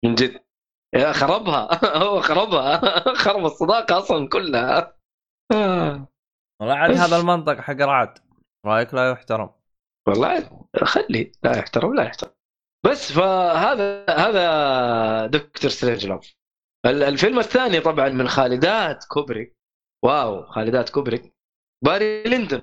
من 0.05 0.15
جد. 0.15 0.42
خربها. 1.13 1.81
هو 2.05 2.21
خربها. 2.21 2.81
خرب 3.25 3.45
الصداقة 3.45 3.99
أصلا 3.99 4.29
كلها. 4.29 4.97
والله 6.61 6.75
عاد 6.75 6.91
هذا 6.91 7.17
المنطق 7.17 7.61
حق 7.61 7.81
رعد. 7.81 8.19
رأيك 8.67 8.95
لا 8.95 9.11
يحترم. 9.11 9.51
والله 10.09 10.67
خلي. 10.85 11.33
لا 11.43 11.59
يحترم 11.59 11.95
لا 11.95 12.05
يحترم. 12.05 12.31
بس 12.87 13.13
فهذا 13.13 14.07
هذا 14.11 15.27
Dr. 15.27 15.71
Strangelove. 15.71 16.35
ال- 16.87 17.03
الفيلم 17.03 17.39
الثاني 17.39 17.81
طبعا 17.81 18.09
من 18.09 18.29
خالدات 18.29 19.05
كوبريك. 19.05 19.57
واو 20.05 20.47
خالدات 20.47 20.91
كوبريك. 20.91 21.35
Barry 21.85 22.23
Lyndon 22.23 22.63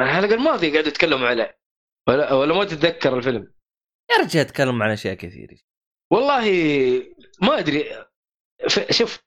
الحلقة 0.00 0.34
الماضيه 0.34 0.72
قاعد 0.72 0.86
يتكلموا 0.86 1.28
عليه. 1.28 1.58
ولا, 2.08 2.32
ولا 2.32 2.54
ما 2.54 2.64
تتذكر 2.64 3.18
الفيلم. 3.18 3.52
يا 4.10 4.24
رجال 4.24 4.46
أتكلم 4.46 4.82
عن 4.82 4.90
أشياء 4.90 5.14
كثير 5.14 5.64
والله 6.12 6.44
ما 7.42 7.58
أدري. 7.58 8.04
شوف 8.90 9.18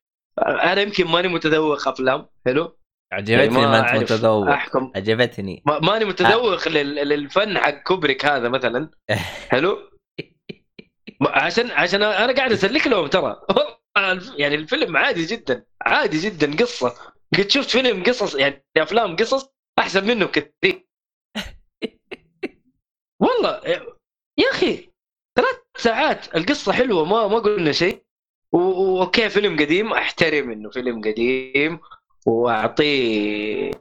أنا 0.41 0.81
يمكن 0.81 1.07
ماني 1.07 1.27
متذوق 1.27 1.88
أفلام 1.88 2.27
حلو؟ 2.45 2.77
عجبتني 3.13 3.33
يعني 3.41 3.49
ما 3.67 3.91
أنت 3.91 4.01
متذوق. 4.01 4.47
أحكم. 4.49 4.91
عجبتني. 4.95 5.63
ما- 5.65 5.79
ماني 5.79 6.05
متذوق 6.05 6.67
لل- 6.67 6.95
للفن 7.09 7.57
حق 7.57 7.83
كوبريك 7.83 8.25
هذا 8.25 8.49
مثلا. 8.49 8.89
حلو؟ 9.51 9.89
عشان 11.21 11.71
عشان 11.71 12.03
أنا 12.03 12.33
قاعد 12.33 12.51
أسلك 12.51 12.88
لهم 12.88 13.07
ترى. 13.07 13.41
يعني 14.41 14.55
الفيلم 14.55 14.97
عادي 14.97 15.25
جدا. 15.25 15.65
عادي 15.81 16.17
جدا 16.17 16.55
قصة. 16.57 17.13
قد 17.38 17.49
شفت 17.49 17.69
فيلم 17.69 18.03
قصص 18.03 18.36
يعني 18.36 18.65
أفلام 18.77 19.15
قصص 19.15 19.53
أحسن 19.79 20.07
منه 20.07 20.25
بكثير. 20.25 20.88
والله 23.23 23.61
يا 24.38 24.49
أخي 24.51 24.91
ثلاث 25.38 25.64
ساعات 25.78 26.36
القصة 26.36 26.71
حلوة 26.73 27.05
ما 27.05 27.28
ما 27.28 27.39
قلنا 27.39 27.71
شيء. 27.71 28.05
أوكي 28.53 29.30
فيلم 29.30 29.59
قديم 29.59 29.93
أحترم 29.93 30.51
إنه 30.51 30.69
فيلم 30.69 31.01
قديم 31.01 31.80
وأعطيه 32.26 33.71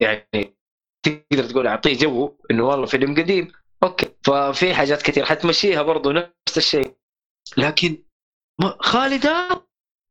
يعني 0.00 0.56
تقدر 1.02 1.44
تقول 1.44 1.66
أعطيه 1.66 1.98
جو 1.98 2.36
إنه 2.50 2.64
والله 2.68 2.86
فيلم 2.86 3.14
قديم. 3.14 3.52
okay. 3.82 4.08
ففي 4.24 4.74
حاجات 4.74 5.02
كثير 5.02 5.24
حتمشيها 5.24 5.82
برضو 5.82 6.12
نفس 6.12 6.56
الشيء. 6.56 6.94
لكن 7.56 8.02
ما 8.60 8.76
خالدة؟ 8.80 9.48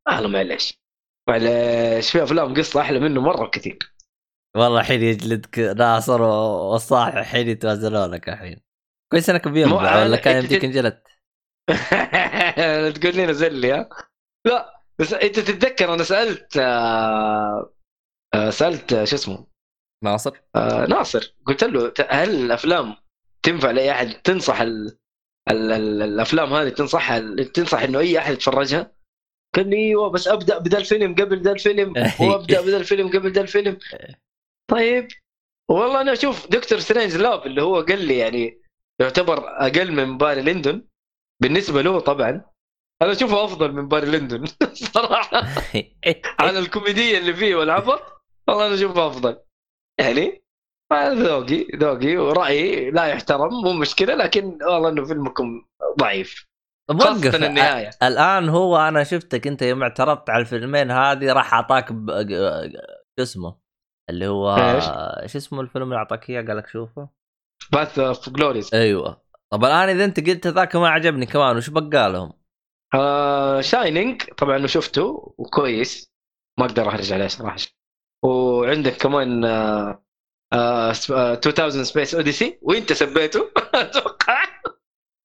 والله 0.08 0.28
معلش 0.28 0.80
معلش 1.28 2.10
في 2.10 2.22
أفلام 2.22 2.54
قصة 2.54 2.80
أحلى 2.80 3.00
منه 3.00 3.20
مرة 3.20 3.46
كثير. 3.46 3.78
والله 4.56 4.80
الحين 4.80 5.02
يجلدك 5.02 5.58
ناصر 5.58 6.22
والصالح 6.22 7.14
الحين 7.16 7.48
يتوازنونك 7.48 8.28
الحين. 8.28 8.60
كويس 9.12 9.30
إنك 9.30 9.46
مو- 9.46 9.76
ولا 9.76 10.16
كان 10.16 10.42
يمديك 10.42 10.64
انجلد 10.64 11.02
تقول 12.94 13.16
لي 13.16 13.26
نزل 13.26 13.54
لي 13.54 13.72
ها؟ 13.72 13.88
لا 14.46 14.82
بس 14.98 15.12
انت 15.12 15.40
تتذكر 15.40 15.94
أنا 15.94 16.04
سألت 16.04 16.56
آه، 16.56 17.72
آه، 18.34 18.50
سألت 18.50 18.92
آه، 18.92 19.04
شو 19.04 19.16
اسمه؟ 19.16 19.46
ناصر؟ 20.04 20.40
آه، 20.56 20.86
ناصر. 20.86 21.34
قلت 21.46 21.64
له 21.64 21.92
هل 22.10 22.44
الأفلام 22.44 22.96
تنفع 23.42 23.70
لأي 23.70 23.90
أحد؟ 23.90 24.22
تنصح 24.22 24.60
ال... 24.60 24.98
ال... 25.50 25.72
ال... 25.72 26.02
الأفلام 26.02 26.52
هذه 26.52 26.68
تنصح 26.68 27.18
تنصح 27.54 27.82
إنه 27.82 27.98
أي 27.98 28.18
أحد 28.18 28.32
يتفرجها؟ 28.32 28.92
قال 29.54 29.70
لي 29.70 29.76
أيوه 29.76 30.10
بس 30.10 30.28
أبدأ 30.28 30.58
بدا 30.58 30.78
الفيلم 30.78 31.14
قبل 31.14 31.42
ذا 31.42 31.52
الفيلم 31.52 31.94
وأبدأ 32.20 32.60
بدا 32.60 32.76
الفيلم 32.76 33.08
قبل 33.08 33.32
ذا 33.32 33.40
الفيلم 33.40 33.78
طيب 34.72 35.08
والله 35.70 36.00
أنا 36.00 36.12
أشوف 36.12 36.50
Dr. 36.50 36.78
Strangelove 36.78 37.46
اللي 37.46 37.62
هو 37.62 37.80
قال 37.80 38.04
لي 38.04 38.18
يعني 38.18 38.62
يعتبر 39.00 39.48
أقل 39.48 39.92
من 39.92 40.18
Barry 40.18 40.42
Lyndon 40.42 40.88
بالنسبة 41.42 41.82
له 41.82 42.00
طبعا 42.00 42.44
أنا 43.02 43.12
أشوفه 43.12 43.44
أفضل 43.44 43.72
من 43.72 43.88
باري 43.88 44.10
ليندون 44.10 44.44
صراحة. 44.94 45.42
على 46.40 46.58
الكوميديا 46.58 47.18
اللي 47.18 47.34
فيه 47.34 47.54
والعبط 47.54 48.02
والله 48.48 48.66
أنا 48.66 48.74
أشوفه 48.74 49.06
أفضل. 49.06 49.38
يعني 50.00 50.42
ذوقي 50.92 51.66
ذوقي 51.76 52.16
ورأيي 52.16 52.90
لا 52.90 53.04
يحترم 53.06 53.50
مو 53.64 53.72
مشكلة 53.72 54.14
لكن 54.14 54.58
والله 54.62 54.88
إنه 54.88 55.04
فيلمكم 55.04 55.64
ضعيف. 55.98 56.46
وقف 56.90 57.34
النهاية. 57.34 57.90
الآن 58.02 58.48
هو 58.48 58.76
أنا 58.76 59.04
شفتك 59.04 59.46
أنت 59.46 59.62
يوم 59.62 59.82
اعترضت 59.82 60.30
على 60.30 60.40
الفيلمين 60.40 60.90
هذه 60.90 61.32
راح 61.32 61.54
أعطاك. 61.54 61.88
شو 63.18 63.22
اسمه؟ 63.22 63.58
اللي 64.10 64.26
هو؟ 64.26 64.56
شو 65.26 65.38
اسمه 65.38 65.60
الفيلم 65.60 65.84
اللي 65.84 65.96
أعطاك 65.96 66.30
إياه؟ 66.30 66.42
قال 66.42 66.56
لك 66.56 66.66
شوفه. 66.66 67.08
Paths 67.72 67.98
of 67.98 68.30
Glory 68.30 68.74
أيوه. 68.74 69.21
طب 69.52 69.64
الآن 69.64 69.88
إذا 69.88 70.04
أنت 70.04 70.28
قلت 70.30 70.46
ذاك 70.46 70.76
ما 70.76 70.88
عجبني 70.88 71.26
كمان 71.26 71.56
وش 71.56 71.70
بقى 71.70 72.12
لهم؟ 72.12 72.32
The 73.60 73.79
Shining 73.79 74.22
طبعا 74.22 74.66
شفته 74.66 75.34
وكويس 75.38 76.12
ما 76.60 76.66
أقدر 76.66 76.88
اخرج 76.88 77.12
عليه 77.12 77.26
صراحة 77.26 77.56
وعندك 78.24 78.96
كمان 78.96 79.44
آه، 79.44 80.04
آه، 80.52 80.92
آه، 81.10 81.40
2000 81.46 81.82
Space 81.82 82.14
Odyssey 82.14 82.58
وأنت 82.62 82.92
سبيته 82.92 83.50
أتوقع 83.74 84.44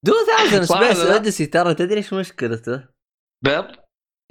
2000 0.07 0.63
صح 0.63 0.79
Space؟ 0.79 0.99
Odyssey 0.99 1.45
ترى 1.45 1.73
تدري 1.73 1.97
إيش 1.97 2.13
مشكلته؟ 2.13 2.87
بيض 3.43 3.65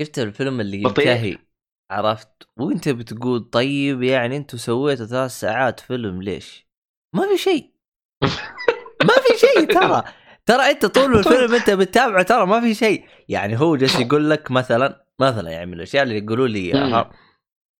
شفت 0.00 0.18
الفيلم 0.18 0.60
اللي. 0.60 0.82
ينتهي 0.82 1.38
عرفت 1.90 2.48
وأنت 2.58 2.88
بتقول 2.88 3.40
طيب 3.50 4.02
يعني 4.02 4.36
أنتم 4.36 4.58
سويتوا 4.58 5.06
ثلاث 5.06 5.30
ساعات 5.30 5.80
فيلم 5.80 6.22
ليش؟ 6.22 6.68
ما 7.14 7.28
في 7.28 7.38
شيء 7.38 7.74
ما 9.06 9.14
في 9.14 9.38
شيء 9.38 9.66
ترى. 9.80 10.02
ترى 10.46 10.70
أنت 10.70 10.86
طول 10.86 11.14
الفيلم 11.18 11.54
أنت 11.54 11.70
بتتابعه 11.70 12.22
ترى 12.22 12.46
ما 12.46 12.60
في 12.60 12.74
شيء. 12.74 13.04
يعني 13.28 13.60
هو 13.60 13.76
جالس 13.76 14.00
يقول 14.00 14.30
لك 14.30 14.50
مثلا 14.50 15.04
مثلا 15.20 15.50
يعني 15.50 15.66
من 15.66 15.74
الأشياء 15.74 16.02
اللي 16.02 16.18
يقولوا 16.18 16.48
لي 16.48 16.58
إياها 16.58 17.10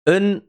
إن 0.08 0.42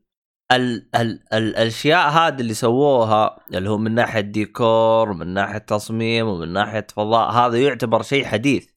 ال 0.51 0.89
ال 0.95 0.95
ال 0.95 1.21
الأشياء 1.33 2.09
هذه 2.09 2.41
اللي 2.41 2.53
سووها 2.53 3.39
اللي 3.53 3.69
هو 3.69 3.77
من 3.77 3.95
ناحية 3.95 4.19
ديكور 4.21 5.09
ومن 5.09 5.27
ناحية 5.27 5.57
تصميم 5.57 6.27
ومن 6.27 6.53
ناحية 6.53 6.87
فضاء 6.95 7.31
هذا 7.31 7.57
يعتبر 7.57 8.01
شيء 8.01 8.25
حديث. 8.25 8.67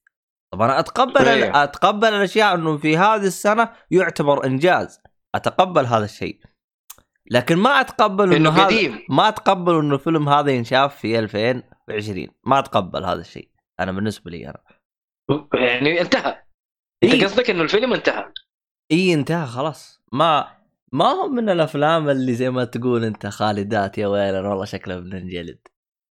طب 0.53 0.62
أنا 0.62 0.78
أتقبل 0.78 1.28
أيوه. 1.28 1.64
أتقبل 1.64 2.09
الأشياء 2.09 2.55
إنه 2.55 2.76
في 2.76 2.96
هذه 2.96 3.26
السنة 3.26 3.70
يعتبر 3.90 4.44
إنجاز. 4.46 5.01
أتقبل 5.34 5.86
هذا 5.86 6.05
الشيء. 6.05 6.40
لكن 7.31 7.57
ما 7.57 7.81
أتقبل 7.81 8.35
إنه 8.35 8.51
هذا 8.51 8.64
قديم. 8.64 9.07
ما 9.09 9.28
أتقبل 9.28 9.78
إنه 9.78 9.95
الفيلم 9.95 10.28
هذا 10.28 10.51
ينشاف 10.51 10.97
في 10.97 11.18
2020 11.18 12.28
ما 12.45 12.59
أتقبل 12.59 13.05
هذا 13.05 13.20
الشيء. 13.20 13.49
أنا 13.81 13.93
بالنسبة 13.93 14.31
لي 14.31 14.47
أنا. 14.47 14.62
يعني 15.55 16.01
انتهى. 16.01 16.43
أنت 17.05 17.14
إيه. 17.14 17.24
قصدك 17.24 17.51
إنه 17.51 17.62
الفيلم 17.62 17.93
انتهى. 17.93 18.33
إي 18.93 19.14
انتهى 19.14 19.47
خلاص. 19.47 20.03
ما 20.12 20.61
ما 20.93 21.05
هو 21.05 21.28
من 21.28 21.49
الأفلام 21.51 22.09
اللي 22.09 22.35
زي 22.35 22.51
ما 22.51 22.64
تقول 22.64 23.05
أنت 23.05 23.26
خالدات 23.26 23.99
يا 23.99 24.07
ويلنا 24.07 24.49
والله 24.49 24.64
شكله 24.64 25.01
بننجلد. 25.01 25.59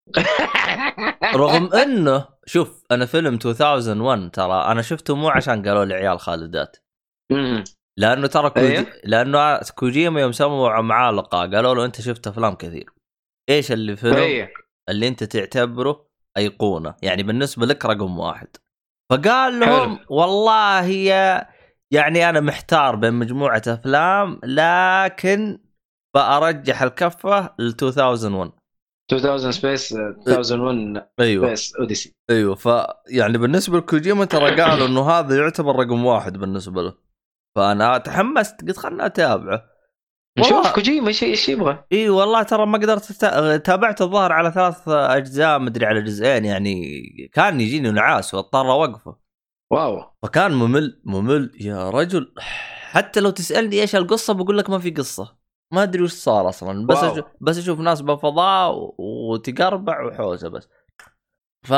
رغم 1.34 1.74
انه 1.74 2.28
شوف 2.46 2.84
أنا 2.90 3.06
فيلم 3.06 3.38
2001 3.44 4.30
ترى 4.30 4.64
أنا 4.64 4.82
شفته 4.82 5.16
مو 5.16 5.28
عشان 5.28 5.68
قالوا 5.68 5.84
لي 5.84 5.94
عيال 5.94 6.20
خالدات. 6.20 6.76
لأنه 7.98 8.26
ترى 8.26 8.50
كوجي... 8.50 8.78
أيوه. 8.78 8.86
لأنه 9.04 9.58
كوجيما 9.58 10.20
يوم 10.20 10.32
سووا 10.32 10.80
معاه 10.80 11.12
لقاء 11.12 11.54
قالوا 11.54 11.74
له 11.74 11.84
أنت 11.84 12.00
شفت 12.00 12.26
أفلام 12.26 12.54
كثير. 12.54 12.90
إيش 13.50 13.72
اللي 13.72 13.96
فيلم 13.96 14.16
إيه 14.16 14.52
اللي 14.88 15.08
أنت 15.08 15.24
تعتبره 15.24 16.06
أيقونة؟ 16.36 16.94
يعني 17.02 17.22
بالنسبة 17.22 17.66
لك 17.66 17.84
رقم 17.84 18.18
واحد. 18.18 18.48
فقال 19.12 19.60
لهم 19.60 19.96
حلو. 19.96 20.06
والله 20.08 20.84
يا 20.84 21.46
يعني 21.92 22.28
أنا 22.28 22.40
محتار 22.40 22.96
بين 22.96 23.14
مجموعة 23.14 23.62
أفلام 23.66 24.40
لكن 24.44 25.58
بأرجح 26.14 26.82
الكفة 26.82 27.54
ل 27.58 27.74
2001 27.82 28.52
2000 29.12 29.50
Space 29.50 29.92
2001 30.28 31.08
أيوه. 31.20 31.46
Space 31.46 31.76
Odyssey 31.76 32.14
أيوه. 32.30 32.54
ف 32.54 32.68
يعني 33.10 33.38
بالنسبة 33.38 33.78
لكوجيما 33.78 34.24
ترى 34.24 34.60
قالوا 34.60 34.86
إنه 34.86 35.10
هذا 35.10 35.36
يعتبر 35.36 35.76
رقم 35.76 36.04
واحد 36.04 36.38
بالنسبة 36.38 36.82
له. 36.82 37.07
فانا 37.58 37.98
تحمست 37.98 38.60
قلت 38.68 38.76
خلنا 38.78 39.06
أتابعه. 39.06 39.64
نشوف 40.38 40.72
كوجيما 40.74 41.08
إيش 41.08 41.22
إيش 41.22 41.48
يبغى. 41.48 41.84
إي 41.92 42.08
والله 42.08 42.42
ترى 42.42 42.66
ما 42.66 42.78
قدرت 42.78 43.12
تابعت 43.66 44.02
الظاهر 44.02 44.32
على 44.32 44.52
ثلاث 44.52 44.88
أجزاء 44.88 45.58
مدري 45.58 45.86
على 45.86 46.02
جزئين 46.02 46.44
يعني 46.44 47.00
كان 47.32 47.60
يجيني 47.60 47.90
نعاس 47.90 48.34
واضطر 48.34 48.72
أوقفه. 48.72 49.16
واو. 49.72 50.04
فكان 50.22 50.52
ممل 50.52 51.00
ممل. 51.04 51.50
يا 51.60 51.90
رجل 51.90 52.34
حتى 52.92 53.20
لو 53.20 53.30
تسألني 53.30 53.80
إيش 53.80 53.96
القصة 53.96 54.34
بقول 54.34 54.58
لك 54.58 54.70
ما 54.70 54.78
في 54.78 54.90
قصة. 54.90 55.36
ما 55.74 55.82
أدري 55.82 56.02
وش 56.02 56.12
صار 56.12 56.48
أصلا. 56.48 56.86
بس 56.86 56.96
واو. 56.96 57.12
أشوف 57.12 57.24
بس 57.40 57.58
أشوف 57.58 57.80
ناس 57.80 58.00
بالفضاء 58.00 58.74
و- 58.74 58.94
وتقربع 58.98 60.04
وحوسة 60.06 60.48
بس. 60.48 60.68
ف 61.66 61.72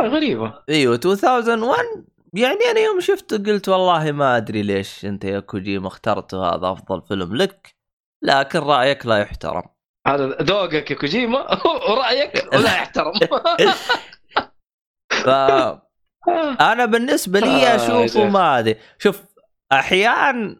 غريبة. 0.00 0.62
إيوه 0.68 1.00
2001 1.04 1.84
يعني 2.34 2.58
أنا 2.70 2.80
يوم 2.80 3.00
شفته 3.00 3.38
قلت 3.38 3.68
والله 3.68 4.12
ما 4.12 4.36
أدري 4.36 4.62
ليش 4.62 5.04
أنت 5.04 5.24
يا 5.24 5.40
كوجيما 5.40 5.86
اخترته 5.88 6.54
هذا 6.54 6.72
أفضل 6.72 7.02
فيلم 7.02 7.36
لك 7.36 7.74
لكن 8.22 8.58
رأيك 8.58 9.06
لا 9.06 9.18
يحترم. 9.18 9.62
هذا 10.06 10.26
ذوقك 10.26 10.90
يا 10.90 10.96
كوجيما؟ 10.96 11.38
ورأيك 11.90 12.48
ولا 12.52 12.74
يحترم. 12.74 13.12
فانا 15.24 16.84
بالنسبة 16.84 17.40
لي 17.40 17.66
آه، 17.66 17.76
أشوفه 17.76 18.06
زين. 18.06 18.30
ما 18.30 18.58
أدري. 18.58 18.76
شوف 18.98 19.22
أحيانا 19.72 20.56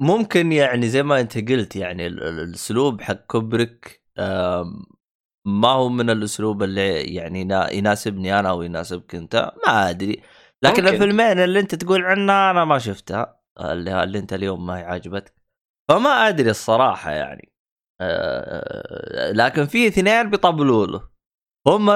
ممكن 0.00 0.52
يعني 0.52 0.88
زي 0.88 1.02
ما 1.02 1.20
أنت 1.20 1.50
قلت 1.50 1.76
يعني 1.76 2.06
ال- 2.06 2.22
ال- 2.22 2.40
الأسلوب 2.40 3.00
حق 3.00 3.14
كوبريك 3.26 4.02
ما 5.46 5.68
هو 5.68 5.88
من 5.88 6.10
الأسلوب 6.10 6.62
اللي 6.62 7.00
يعني 7.14 7.40
ينا- 7.40 7.72
يناسبني 7.72 8.38
أنا 8.38 8.50
أو 8.50 8.62
يناسبك 8.62 9.14
أنت 9.14 9.52
ما 9.66 9.90
أدري. 9.90 10.22
لكن 10.66 10.82
ممكن. 10.82 10.94
الفيلمين 10.94 11.38
اللي 11.40 11.60
انت 11.60 11.74
تقول 11.74 12.04
عنها 12.04 12.50
أنا 12.50 12.64
ما 12.64 12.78
شفتها 12.78 13.40
اللي, 13.60 14.02
اللي 14.02 14.18
انت 14.18 14.32
اليوم 14.32 14.66
ما 14.66 14.78
هي 14.78 14.82
عاجبتك. 14.84 15.34
فما 15.88 16.10
أدري 16.28 16.50
الصراحة 16.50 17.10
يعني. 17.10 17.52
أه 18.00 19.32
لكن 19.32 19.66
في 19.66 19.86
اثنين 19.86 20.30
بيطبلوا 20.30 20.86
له. 20.86 21.08
هم 21.66 21.86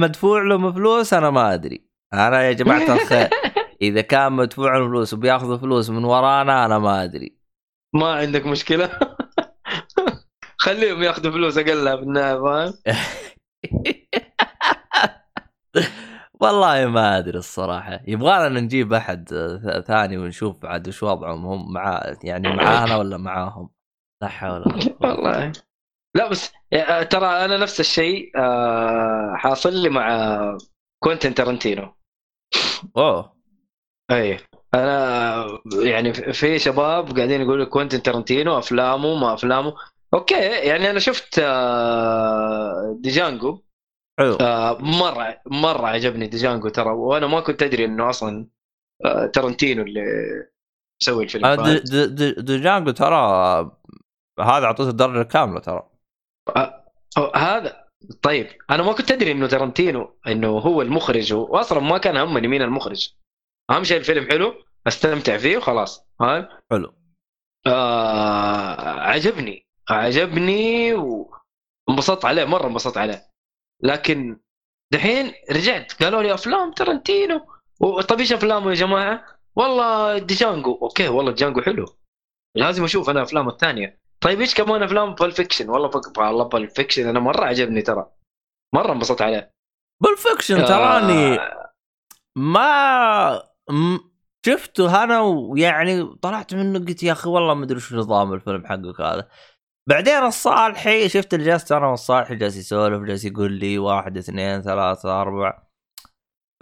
مدفوع 0.00 0.42
لهم 0.42 0.72
فلوس 0.72 1.14
أنا 1.14 1.30
ما 1.30 1.54
أدري. 1.54 1.88
أنا 2.14 2.42
يا 2.42 2.52
جماعة 2.52 2.94
الخير 2.94 3.28
إذا 3.82 4.00
كان 4.00 4.32
مدفوع 4.32 4.76
لهم 4.78 4.88
فلوس 4.88 5.14
وبياخذوا 5.14 5.56
فلوس 5.56 5.90
من 5.90 6.04
ورانا 6.04 6.64
أنا 6.64 6.78
ما 6.78 7.04
أدري. 7.04 7.38
ما 7.94 8.12
عندك 8.12 8.46
مشكلة. 8.46 8.90
خليهم 10.60 11.02
ياخذوا 11.02 11.32
فلوس 11.32 11.58
اقلها 11.58 11.96
في 11.96 12.02
النهايه 12.02 12.42
فاهم؟ 12.42 12.74
والله 16.40 16.86
ما 16.86 17.18
أدري 17.18 17.38
الصراحة. 17.38 18.00
يبغانا 18.06 18.60
نجيب 18.60 18.92
أحد 18.92 19.32
آه، 19.32 19.80
ثاني 19.80 20.18
ونشوف 20.18 20.64
عاد 20.64 20.88
وش 20.88 21.02
وضعهم 21.02 21.46
هم 21.46 21.72
مع 21.72 22.02
يعني 22.24 22.50
معانا 22.50 22.96
ولا 22.96 23.16
معاهم؟ 23.16 23.70
لا 24.22 24.28
حول 24.28 24.64
والله. 25.02 25.52
لا 26.14 26.28
بس 26.28 26.52
يا- 26.72 27.02
ترى 27.02 27.26
أنا 27.26 27.56
نفس 27.56 27.80
الشيء 27.80 28.32
آه، 28.36 29.34
حاصل 29.36 29.74
لي 29.74 29.88
مع 29.88 30.38
كوينتن 31.04 31.34
تارنتينو 31.34 31.94
أوه. 32.96 33.38
إي. 34.10 34.38
أنا 34.74 35.46
يعني 35.82 36.12
في 36.14 36.58
شباب 36.58 37.16
قاعدين 37.16 37.40
يقولوا 37.40 37.64
كوينتن 37.66 38.02
تارنتينو 38.02 38.58
أفلامه 38.58 39.14
ما 39.14 39.34
أفلامه. 39.34 39.74
okay 40.14 40.34
يعني 40.68 40.90
أنا 40.90 40.98
شفت 40.98 41.38
آه، 41.44 42.96
ديجانجو. 43.00 43.62
حلو. 44.18 44.34
آه، 44.40 44.78
مرة 44.78 45.40
مرة 45.46 45.86
عجبني 45.86 46.26
ديجانجو 46.26 46.68
ترى 46.68 46.90
وأنا 46.90 47.26
ما 47.26 47.40
كنت 47.40 47.62
أدري 47.62 47.84
إنه 47.84 48.10
أصلا 48.10 48.46
آه، 49.04 49.26
تارنتينو 49.26 49.82
اللي 49.82 50.02
مسوي 51.02 51.24
الفيلم 51.24 51.44
أنا 51.44 51.56
فاهم؟ 51.56 51.74
د- 51.76 51.82
د- 51.82 52.14
د- 52.14 52.44
دجانجو 52.44 52.90
ترى 52.90 53.16
هذا 54.40 54.64
اعطيته 54.66 54.88
الدرجة 54.90 55.20
الكامله 55.20 55.60
ترى. 55.60 55.88
أو 57.18 57.32
هذا 57.34 57.84
طيب 58.22 58.46
أنا 58.70 58.82
ما 58.82 58.92
كنت 58.92 59.10
أدري 59.12 59.32
إنه 59.32 59.46
تارنتينو 59.46 60.18
إنه 60.26 60.48
هو 60.48 60.82
المخرج 60.82 61.32
واصلا 61.32 61.80
ما 61.80 61.98
كان 61.98 62.16
همني 62.16 62.48
مين 62.48 62.62
المخرج. 62.62 63.08
اهم 63.70 63.84
شيء 63.84 63.96
الفيلم 63.98 64.30
حلو 64.30 64.54
أستمتع 64.86 65.36
فيه 65.36 65.56
وخلاص 65.56 66.06
فاهم 66.20 66.48
حلو. 66.70 66.94
آه 67.66 69.00
عجبني 69.00 69.66
عجبني 69.90 70.94
وانبسطت 70.94 72.24
عليه 72.24 72.44
مرة 72.44 72.66
انبسطت 72.66 72.98
عليه. 72.98 73.28
لكن 73.82 74.40
دحين 74.92 75.32
رجعت 75.50 76.02
قالوا 76.02 76.22
لي 76.22 76.34
أفلام 76.34 76.72
تارنتينو 76.72 77.46
و- 77.80 78.00
طيب 78.00 78.18
إيش 78.18 78.32
أفلامه 78.32 78.70
يا 78.70 78.74
جماعة؟ 78.74 79.24
والله 79.56 80.18
ديجانجو 80.18 80.78
okay 80.82 81.08
والله 81.08 81.30
ديجانجو 81.32 81.60
حلو. 81.60 81.86
لازم 82.54 82.84
أشوف 82.84 83.10
أنا 83.10 83.22
أفلامه 83.22 83.50
الثانية. 83.50 83.98
طيب 84.20 84.40
إيش 84.40 84.54
كمان 84.54 84.82
أفلام 84.82 85.14
Pulp 85.14 85.32
Fiction 85.32 85.68
والله 85.70 85.88
فك... 85.88 86.18
والله 86.18 86.44
Pulp 86.44 86.68
Fiction 86.68 87.06
أنا 87.08 87.20
مرة 87.20 87.44
عجبني 87.44 87.82
ترى. 87.82 88.10
مرة 88.74 88.92
انبسطت 88.92 89.22
عليه. 89.22 89.52
بالفكشن 90.02 90.64
تراني 90.64 91.38
ما 92.36 93.42
م- 93.70 93.98
شفته 94.46 95.04
أنا 95.04 95.20
ويعني 95.20 96.04
طلعت 96.22 96.54
منه 96.54 96.78
قلت 96.78 97.02
يا 97.02 97.12
أخي 97.12 97.28
والله 97.28 97.54
ما 97.54 97.64
أدري 97.64 97.80
شو 97.80 97.96
نظام 97.96 98.32
الفيلم 98.32 98.66
حقك 98.66 99.00
هذا. 99.00 99.28
بعدين 99.88 100.18
الصالحي 100.18 101.08
شفت 101.08 101.34
اللي 101.34 101.44
جالس 101.44 101.72
أنا 101.72 101.86
والصالحي 101.86 102.36
جالس 102.36 102.56
يسولف 102.56 103.02
جالس 103.02 103.24
يقول 103.24 103.52
لي 103.52 103.78
واحد 103.78 104.16
اثنين 104.16 104.62
ثلاثة 104.62 105.20
أربعة 105.20 105.70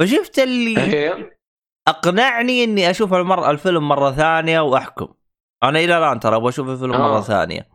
فشفت 0.01 0.39
اللي. 0.39 1.31
أقنعني 1.89 2.65
إني 2.65 2.91
أشوف 2.91 3.15
المرة 3.15 3.51
الفيلم 3.51 3.89
مرة 3.89 4.11
ثانية 4.11 4.61
وأحكم 4.61 5.09
أنا 5.63 5.79
إلى 5.79 5.99
الآن 5.99 6.21
ترى 6.21 6.37
أبغى 6.37 6.49
أشوف 6.49 6.69
الفيلم 6.69 6.91
مرة 6.91 7.19
آه. 7.19 7.21
ثانية 7.21 7.69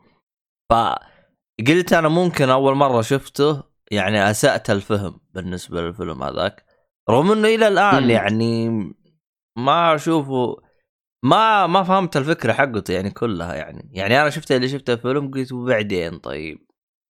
فقلت 0.70 1.94
أنا 1.94 2.10
ممكن 2.10 2.50
أول 2.50 2.76
مرة 2.76 3.02
شفته 3.02 3.64
يعني 3.92 4.30
أسأت 4.30 4.70
الفهم 4.70 5.20
بالنسبة 5.34 5.82
للفيلم 5.82 6.24
هذاك 6.24 6.66
رغم 7.10 7.32
إنه 7.32 7.48
إلى 7.48 7.68
الآن 7.68 8.04
مم. 8.04 8.10
يعني 8.10 8.70
ما 9.58 9.96
أشوفه 9.96 10.58
ما 11.24 11.68
ما 11.68 11.84
فهمت 11.84 12.18
الفكرة 12.18 12.54
حقته 12.54 12.94
يعني 12.94 13.12
كلها 13.12 13.56
يعني. 13.56 13.90
يعني 13.94 14.22
أنا 14.22 14.30
شفت 14.30 14.52
اللي 14.52 14.68
شفته 14.68 14.94
الفيلم 14.94 15.32
قلت 15.32 15.52
وبعدين 15.52 16.18
طيب. 16.18 16.68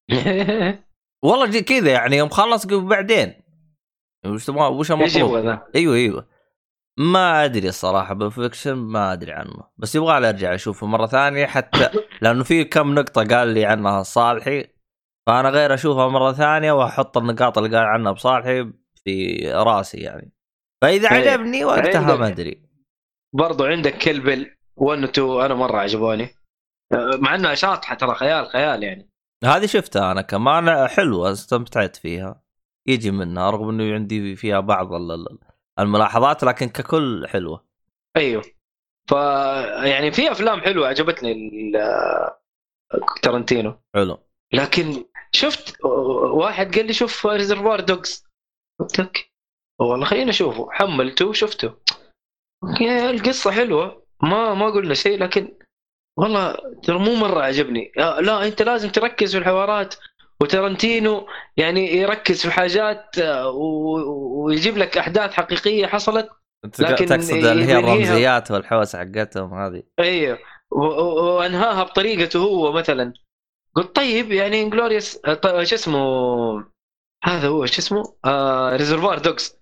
والله 1.25 1.59
كذا 1.61 1.91
يعني 1.91 2.17
يوم 2.17 2.29
خلص 2.29 2.63
قلت 2.63 2.73
وبعدين. 2.73 3.33
وش 4.25 4.45
تبغى 4.45 4.67
وش 4.67 4.91
المطلوب؟ 4.91 5.59
أيوه 5.75 5.95
أيوه. 5.95 6.27
ما 6.97 7.45
أدري 7.45 7.69
الصراحة 7.69 8.13
بالفيكشن 8.13 8.73
ما 8.73 9.13
أدري 9.13 9.31
عنه. 9.31 9.63
بس 9.77 9.95
يبغى 9.95 10.17
ارجع 10.17 10.55
اشوفه 10.55 10.87
مرة 10.87 11.07
ثانية 11.07 11.45
حتى 11.45 11.89
لأنه 12.21 12.43
في 12.43 12.63
كم 12.63 12.95
نقطة 12.95 13.23
قال 13.23 13.47
لي 13.47 13.65
عنها 13.65 14.03
صالحي. 14.03 14.65
فأنا 15.27 15.49
غير 15.49 15.73
أشوفها 15.73 16.07
مرة 16.07 16.31
ثانية 16.31 16.71
وأحط 16.71 17.17
النقاط 17.17 17.57
اللي 17.57 17.77
قال 17.77 17.87
عنها 17.87 18.11
بصالحي 18.11 18.71
في 19.03 19.41
رأسي 19.53 19.97
يعني. 19.97 20.33
فإذا 20.81 21.11
إيه. 21.11 21.29
عجبني 21.29 21.65
وقتها 21.65 22.15
ما 22.15 22.27
أدري. 22.27 22.68
برضو 23.33 23.65
عندك 23.65 23.97
كلبل 23.97 24.55
1 24.75 24.99
و 25.03 25.05
2 25.05 25.45
أنا 25.45 25.53
مرة 25.53 25.77
عجبوني. 25.77 26.35
آه، 26.91 27.17
مع 27.19 27.35
إنها 27.35 27.55
شاطحة 27.55 27.95
ترى 27.95 28.15
خيال 28.15 28.45
خيال 28.49 28.83
يعني. 28.83 29.09
هذه 29.43 29.65
شفتها 29.65 30.11
أنا 30.11 30.21
كمان 30.21 30.87
حلوة 30.87 31.31
استمتعت 31.31 31.95
فيها. 31.95 32.41
يجي 32.87 33.11
منها 33.11 33.49
رغم 33.49 33.69
إنه 33.69 33.93
عندي 33.93 34.35
فيها 34.35 34.59
بعض 34.59 34.93
ال- 34.93 35.11
ال- 35.11 35.37
الملاحظات 35.79 36.43
لكن 36.43 36.69
ككل 36.69 37.27
حلوة. 37.27 37.65
أيوه. 38.17 38.43
ف 39.09 39.11
يعني 39.85 40.11
في 40.11 40.31
أفلام 40.31 40.61
حلوة 40.61 40.87
عجبتني 40.87 41.71
آه، 41.77 42.39
تارنتينو 43.21 43.75
حلو. 43.95 44.17
لكن 44.53 45.05
شفت 45.31 45.85
واحد 46.33 46.75
قال 46.75 46.85
لي 46.87 46.93
شوف 46.93 47.25
Reservoir 47.25 47.79
Dogs 47.79 48.23
قلت 48.79 48.99
لك 48.99 49.31
والله 49.79 50.05
خليني 50.05 50.29
أشوفه. 50.29 50.71
حملته 50.71 51.25
وشفته. 51.25 51.73
القصة 53.09 53.51
حلوة. 53.51 54.05
ما 54.23 54.53
ما 54.53 54.65
قلنا 54.69 54.93
شيء 54.93 55.19
لكن 55.19 55.57
والله 56.17 56.55
ترى 56.83 56.99
مو 56.99 57.15
مرة 57.15 57.41
عجبني. 57.41 57.91
يا- 57.97 58.21
لا 58.21 58.47
أنت 58.47 58.61
لازم 58.61 58.89
تركز 58.89 59.31
في 59.31 59.37
الحوارات. 59.37 59.95
وتارنتينو 60.41 61.27
يعني 61.57 61.93
يركز 61.95 62.41
في 62.41 62.51
حاجات 62.51 63.19
آه، 63.19 63.49
ويجيب 63.49 64.77
لك 64.77 64.97
أحداث 64.97 65.33
حقيقية 65.33 65.85
حصلت 65.87 66.29
لكن 66.79 67.05
تقصد 67.05 67.33
اللي 67.33 67.65
هي 67.65 67.77
الرمزيات 67.79 68.51
والحوس 68.51 68.95
حقتهم 68.95 69.53
هذه. 69.53 69.83
أيوه. 69.99 70.39
وأنهاها 70.71 71.83
بطريقته 71.83 72.39
هو 72.39 72.71
مثلا. 72.71 73.13
قلت 73.75 73.95
طيب 73.95 74.31
يعني 74.31 74.61
Inglourious 74.61 75.13
شو 75.63 75.75
اسمه؟ 75.75 75.99
هذا 77.23 77.47
هو 77.47 77.65
شو 77.65 77.79
اسمه؟ 77.79 78.03
آه 78.25 78.75
Reservoir 78.75 79.19
Dogs 79.19 79.58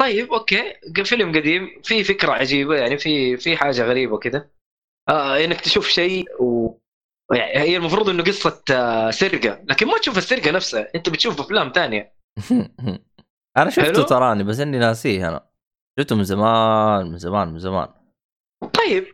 طيب 0.00 0.32
okay. 0.32 0.74
فيلم 1.04 1.36
قديم 1.36 1.80
في 1.84 2.04
فكرة 2.04 2.32
عجيبة 2.32 2.76
يعني 2.76 2.98
في 2.98 3.36
في 3.36 3.56
حاجة 3.56 3.82
غريبة 3.82 4.18
كذا 4.18 4.50
آه 5.08 5.44
إنك 5.44 5.60
تشوف 5.60 5.88
شيء 5.88 6.42
و 6.42 6.78
يعني 7.34 7.58
هي 7.58 7.76
المفروض 7.76 8.08
إنه 8.08 8.24
قصة 8.24 8.62
آه 8.70 9.10
سرقة 9.10 9.64
لكن 9.68 9.86
ما 9.86 9.98
تشوف 9.98 10.18
السرقة 10.18 10.50
نفسها. 10.50 10.88
أنت 10.94 11.08
بتشوف 11.08 11.40
أفلام 11.40 11.72
ثانية. 11.74 12.14
أنا 13.56 13.70
شفته. 13.70 14.02
تراني 14.02 14.44
بس 14.44 14.60
إني 14.60 14.78
ناسيه 14.78 15.28
أنا. 15.28 15.48
شفته 15.98 16.16
من 16.16 16.24
زمان 16.24 17.06
من 17.06 17.18
زمان 17.18 17.48
من 17.48 17.58
زمان. 17.58 17.88
طيب 18.62 19.04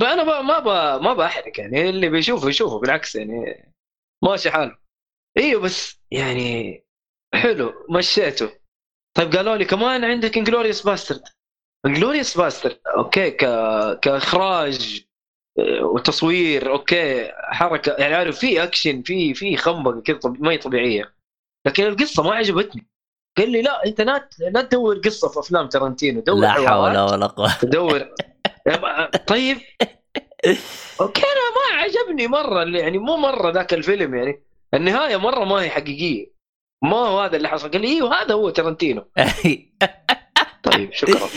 ب- 0.00 0.02
أنا 0.04 0.22
ب- 0.22 0.44
ما 0.44 0.58
ب- 0.58 1.02
ما 1.02 1.14
بحرق 1.14 1.60
يعني 1.60 1.88
اللي 1.90 2.08
بيشوفه 2.08 2.48
يشوفه 2.48 2.78
بالعكس 2.78 3.14
يعني 3.16 3.64
ماشي 4.24 4.50
حاله. 4.50 4.78
إيوه 5.38 5.62
بس 5.62 6.00
يعني 6.10 6.84
حلو 7.34 7.72
مشيته. 7.90 8.59
طيب 9.14 9.36
قالوا 9.36 9.56
لي 9.56 9.64
كمان 9.64 10.04
عندك 10.04 10.38
Inglourious 10.38 10.82
Basterds 10.82 11.22
Inglourious 11.86 12.38
Basterds 12.38 12.78
okay 12.96 13.30
ك... 13.30 13.44
كإخراج 14.00 15.04
آه، 15.58 15.84
وتصوير 15.84 16.72
okay 16.72 17.32
حركة 17.34 17.92
يعني 17.98 18.14
عارف 18.14 18.38
في 18.38 18.62
اكشن 18.62 19.02
في 19.02 19.34
في 19.34 19.56
خنبقة 19.56 20.00
كذا 20.00 20.16
طب... 20.18 20.42
ما 20.42 20.52
هي 20.52 20.58
طبيعية. 20.58 21.14
لكن 21.66 21.86
القصة 21.86 22.22
ما 22.22 22.34
عجبتني. 22.34 22.86
قال 23.38 23.50
لي 23.50 23.62
لا 23.62 23.86
أنت 23.86 24.00
لا 24.00 24.28
لا 24.38 24.62
تدور 24.62 24.98
قصة 24.98 25.28
في 25.28 25.38
أفلام 25.40 25.68
تارنتينو 25.68 26.20
دور 26.20 26.40
لا. 26.40 26.50
حول 26.52 26.98
ولا 26.98 27.26
قوة. 27.26 27.58
تدور 27.58 28.08
طيب. 29.26 29.58
okay 31.00 31.22
أنا 31.22 31.50
ما 31.56 31.82
عجبني 31.82 32.26
مرة 32.26 32.64
يعني 32.64 32.98
مو 32.98 33.16
مرة 33.16 33.50
ذاك 33.50 33.74
الفيلم 33.74 34.14
يعني 34.14 34.42
النهاية 34.74 35.16
مرة 35.16 35.44
ما 35.44 35.62
هي 35.62 35.70
حقيقية. 35.70 36.39
ما 36.84 36.96
هو 36.96 37.20
هذا 37.20 37.36
اللي 37.36 37.48
حصل؟ 37.48 37.70
قال 37.70 37.80
لي 37.80 37.88
أيوه 37.88 38.22
هذا 38.22 38.34
هو 38.34 38.50
تارنتينو. 38.50 39.04
طيب 40.62 40.92
شكرا. 40.92 41.28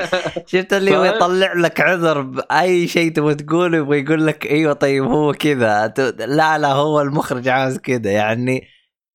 شفت 0.46 0.72
اللي 0.72 0.96
هو 0.96 1.04
فاهم؟ 1.04 1.16
يطلع 1.16 1.52
لك 1.52 1.80
عذر 1.80 2.20
بأي 2.20 2.88
شيء 2.88 3.12
تبغى 3.12 3.34
تقوله 3.34 3.78
يبغى 3.78 4.00
يقول 4.00 4.26
لك 4.26 4.46
أيوه 4.46 4.72
طيب 4.72 5.04
هو 5.04 5.32
كذا. 5.32 5.94
لا 6.18 6.58
لا 6.58 6.72
هو 6.72 7.00
المخرج 7.00 7.48
عاوز 7.48 7.78
كذا 7.78 8.10
يعني 8.10 8.68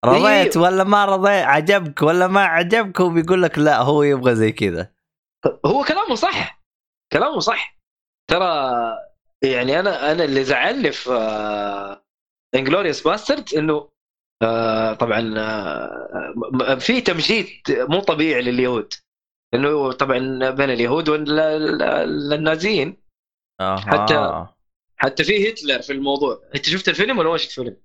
رضيت 0.05 0.57
إيه. 0.57 0.63
ولا 0.63 0.83
ما 0.83 1.05
رضيت؟ 1.05 1.45
عجبك 1.45 2.01
ولا 2.01 2.27
ما 2.27 2.41
عجبك؟ 2.41 3.01
هو 3.01 3.09
بيقول 3.09 3.41
لك 3.41 3.59
لا 3.59 3.81
هو 3.81 4.03
يبغى 4.03 4.35
زي 4.35 4.51
كذا. 4.51 4.91
هو 5.65 5.83
كلامه 5.83 6.15
صح. 6.15 6.63
كلامه 7.13 7.39
صح. 7.39 7.77
ترى 8.29 8.71
يعني 9.43 9.79
أنا 9.79 10.11
أنا 10.11 10.23
اللي 10.23 10.43
زعلني 10.43 10.91
في 10.91 11.11
Inglourious 12.55 13.07
Basterd 13.07 13.53
إنه 13.57 13.73
آه، 13.73 13.90
طبعا 14.99 15.33
آه، 15.37 16.33
م- 16.53 16.79
في 16.79 17.01
تمجيد 17.01 17.47
مو 17.69 17.99
طبيعي 17.99 18.41
لليهود. 18.41 18.93
إنه 19.53 19.91
طبعا 19.91 20.49
بين 20.49 20.69
اليهود 20.69 21.09
والنازيين 21.09 22.97
آه. 23.61 23.75
حتى- 23.77 24.47
حتى 24.97 25.23
في 25.23 25.49
هتلر 25.49 25.81
في 25.81 25.93
الموضوع. 25.93 26.41
أنت 26.55 26.65
شفت 26.65 26.89
الفيلم 26.89 27.17
ولا 27.19 27.29
ما 27.29 27.37
شفت 27.37 27.59
الفيلم؟ 27.59 27.77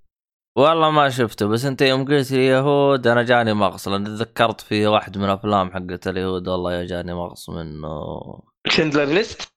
والله 0.58 0.90
ما 0.90 1.08
شفته 1.10 1.46
بس 1.46 1.64
أنت 1.64 1.82
يوم 1.82 2.04
قلت 2.04 2.30
لي 2.32 2.46
يهود 2.46 3.06
أنا 3.06 3.22
جاني 3.22 3.54
مغص 3.54 3.88
لأن 3.88 4.04
تذكرت 4.04 4.60
في 4.60 4.86
واحد 4.86 5.18
من 5.18 5.24
الافلام 5.24 5.70
حقت 5.70 6.08
اليهود. 6.08 6.48
والله 6.48 6.72
يا 6.74 6.84
جاني 6.84 7.14
مغص 7.14 7.50
منه. 7.50 7.90
شندلر 8.68 9.04
ليست؟ 9.04 9.48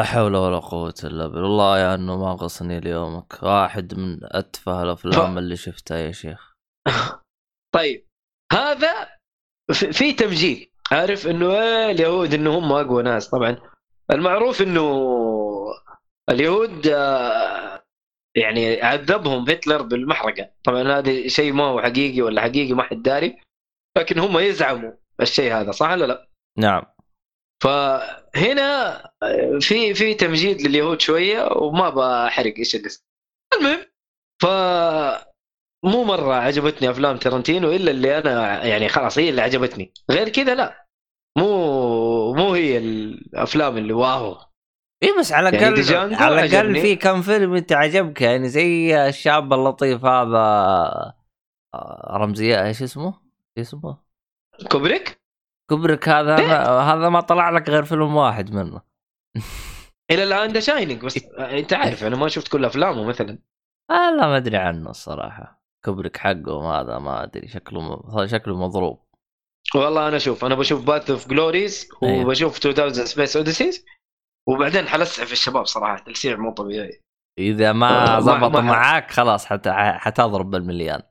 لا 0.00 0.06
حول 0.06 0.36
ولا 0.36 0.58
قوة 0.58 0.94
إلا 1.04 1.26
بالله. 1.26 1.42
والله 1.42 1.78
يا 1.78 1.94
إنه 1.94 2.16
ما 2.16 2.32
غصني 2.32 2.80
ليومك. 2.80 3.42
واحد 3.42 3.94
من 3.94 4.18
أتفه 4.22 4.82
الأفلام 4.82 5.38
اللي 5.38 5.56
شفتها 5.56 5.98
يا 5.98 6.12
شيخ. 6.12 6.54
طيب 7.76 8.06
هذا 8.52 9.08
في 9.72 10.12
تمجيد. 10.12 10.70
عارف 10.92 11.26
إنه 11.26 11.50
إيه 11.50 11.90
اليهود 11.90 12.34
إنه 12.34 12.58
هم 12.58 12.72
أقوى 12.72 13.02
ناس. 13.02 13.28
طبعا 13.30 13.56
المعروف 14.10 14.62
إنه 14.62 14.86
اليهود 16.30 16.86
آه، 16.86 17.82
يعني 18.36 18.82
عذبهم 18.82 19.50
هتلر 19.50 19.82
بالمحرقة. 19.82 20.50
طبعا 20.64 20.82
هذا 20.82 21.28
شيء 21.28 21.52
ما 21.52 21.64
هو 21.64 21.82
حقيقي 21.82 22.22
ولا 22.22 22.42
حقيقي 22.42 22.72
ما 22.72 22.82
حد 22.82 23.02
داري. 23.02 23.40
لكن 23.98 24.18
هم 24.18 24.38
يزعموا 24.38 24.92
الشيء 25.20 25.52
هذا 25.52 25.70
صح 25.70 25.90
ولا 25.90 26.04
لا؟ 26.04 26.28
نعم. 26.58 26.82
فهنا 27.62 29.02
في 29.60 29.94
في 29.94 30.14
تمجيد 30.14 30.62
لليهود 30.62 31.00
شوية 31.00 31.48
وما 31.52 31.90
بحرق 31.90 32.54
إيش 32.58 32.74
اللي 32.76 32.88
صار. 32.88 33.04
المهم 33.54 33.86
ف 34.42 34.46
مو 35.84 36.04
مرة 36.04 36.34
عجبتني 36.34 36.90
أفلام 36.90 37.16
ترنتينو 37.16 37.72
إلا 37.72 37.90
اللي 37.90 38.18
أنا 38.18 38.64
يعني 38.64 38.88
خلاص 38.88 39.18
هي 39.18 39.28
اللي 39.28 39.42
عجبتني 39.42 39.92
غير 40.10 40.28
كذا 40.28 40.54
لا 40.54 40.86
مو 41.38 42.34
مو 42.34 42.54
هي 42.54 42.78
الأفلام 42.78 43.78
اللي 43.78 43.92
wow 43.92 44.36
إي 45.02 45.14
بس 45.18 45.32
على 45.32 45.44
يعني 45.44 45.58
الأقل 45.58 45.74
Django 45.74 46.16
على 46.16 46.44
الأقل. 46.44 46.80
في 46.80 46.96
كم 46.96 47.22
فيلم 47.22 47.54
أنت 47.54 47.72
عجبك 47.72 48.20
يعني 48.20 48.48
زي 48.48 48.96
الشاب 49.08 49.52
اللطيف 49.52 50.04
هذا 50.04 50.38
آه، 51.74 52.16
رمزي 52.16 52.62
إيش 52.62 52.82
اسمه؟ 52.82 53.20
إيش 53.58 53.66
اسمه؟ 53.66 53.98
كوبريك 54.70 55.19
كوبريك 55.70 56.08
هذا 56.08 56.36
هذا 56.64 57.08
ما 57.08 57.20
طلع 57.20 57.50
لك 57.50 57.68
غير 57.68 57.84
فيلم 57.84 58.16
واحد 58.16 58.54
منه. 58.54 58.80
إلى 60.10 60.22
الآن 60.22 60.52
The 60.52 60.60
Shining 60.60 61.04
بس 61.04 61.24
أنت 61.38 61.72
عارف 61.72 62.04
أنا 62.04 62.16
ما 62.16 62.28
شفت 62.28 62.48
كل 62.48 62.64
أفلامه 62.64 63.04
مثلا. 63.04 63.38
آه 63.90 64.10
لا 64.10 64.26
ما 64.26 64.36
أدري 64.36 64.56
عنه 64.56 64.90
الصراحة. 64.90 65.62
كوبريك 65.84 66.16
حقه 66.16 66.80
هذا 66.80 66.98
ما 66.98 67.22
أدري 67.22 67.48
شكله 67.48 68.02
شكله 68.26 68.56
مضروب. 68.56 69.06
والله 69.74 70.08
أنا 70.08 70.16
أشوف 70.16 70.44
أنا 70.44 70.54
بشوف 70.54 70.86
Path 70.86 71.10
of 71.10 71.28
Glories. 71.28 71.88
وبشوف 72.02 72.66
2000 72.66 73.04
Space 73.04 73.36
Odysseys 73.36 73.84
وبعدين 74.48 74.88
حلسع 74.88 75.22
الشباب 75.22 75.66
صراحة 75.66 76.04
تلسيع 76.04 76.36
مو 76.36 76.52
طبيعي. 76.52 77.00
إذا 77.38 77.68
آه، 77.68 77.72
ما 77.72 78.14
ما- 78.14 78.20
زبط 78.20 78.56
ما- 78.56 78.60
معاك 78.60 79.10
خلاص 79.10 79.46
حت... 79.46 79.68
حتضرب 79.68 80.50
بالمليان. 80.50 81.02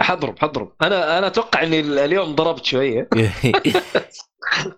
حضرب 0.00 0.38
حضرب. 0.38 0.72
أنا 0.82 1.18
أنا 1.18 1.26
أتوقع 1.26 1.62
إني 1.62 1.80
اليوم 1.80 2.34
ضربت 2.34 2.64
شوية. 2.64 3.08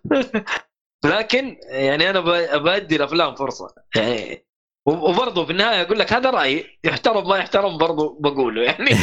لكن 1.04 1.56
يعني 1.70 2.10
أنا 2.10 2.20
بدي 2.58 2.96
الأفلام 2.96 3.34
فرصة. 3.34 3.68
يعني 3.96 4.46
وبرضه 4.86 5.44
في 5.44 5.52
النهاية 5.52 5.82
أقول 5.82 5.98
لك 5.98 6.12
هذا 6.12 6.30
رأيي. 6.30 6.78
يحترم 6.84 7.28
ما 7.28 7.36
يحترم 7.36 7.78
برضه 7.78 8.18
بقوله. 8.20 8.62
يعني 8.62 8.90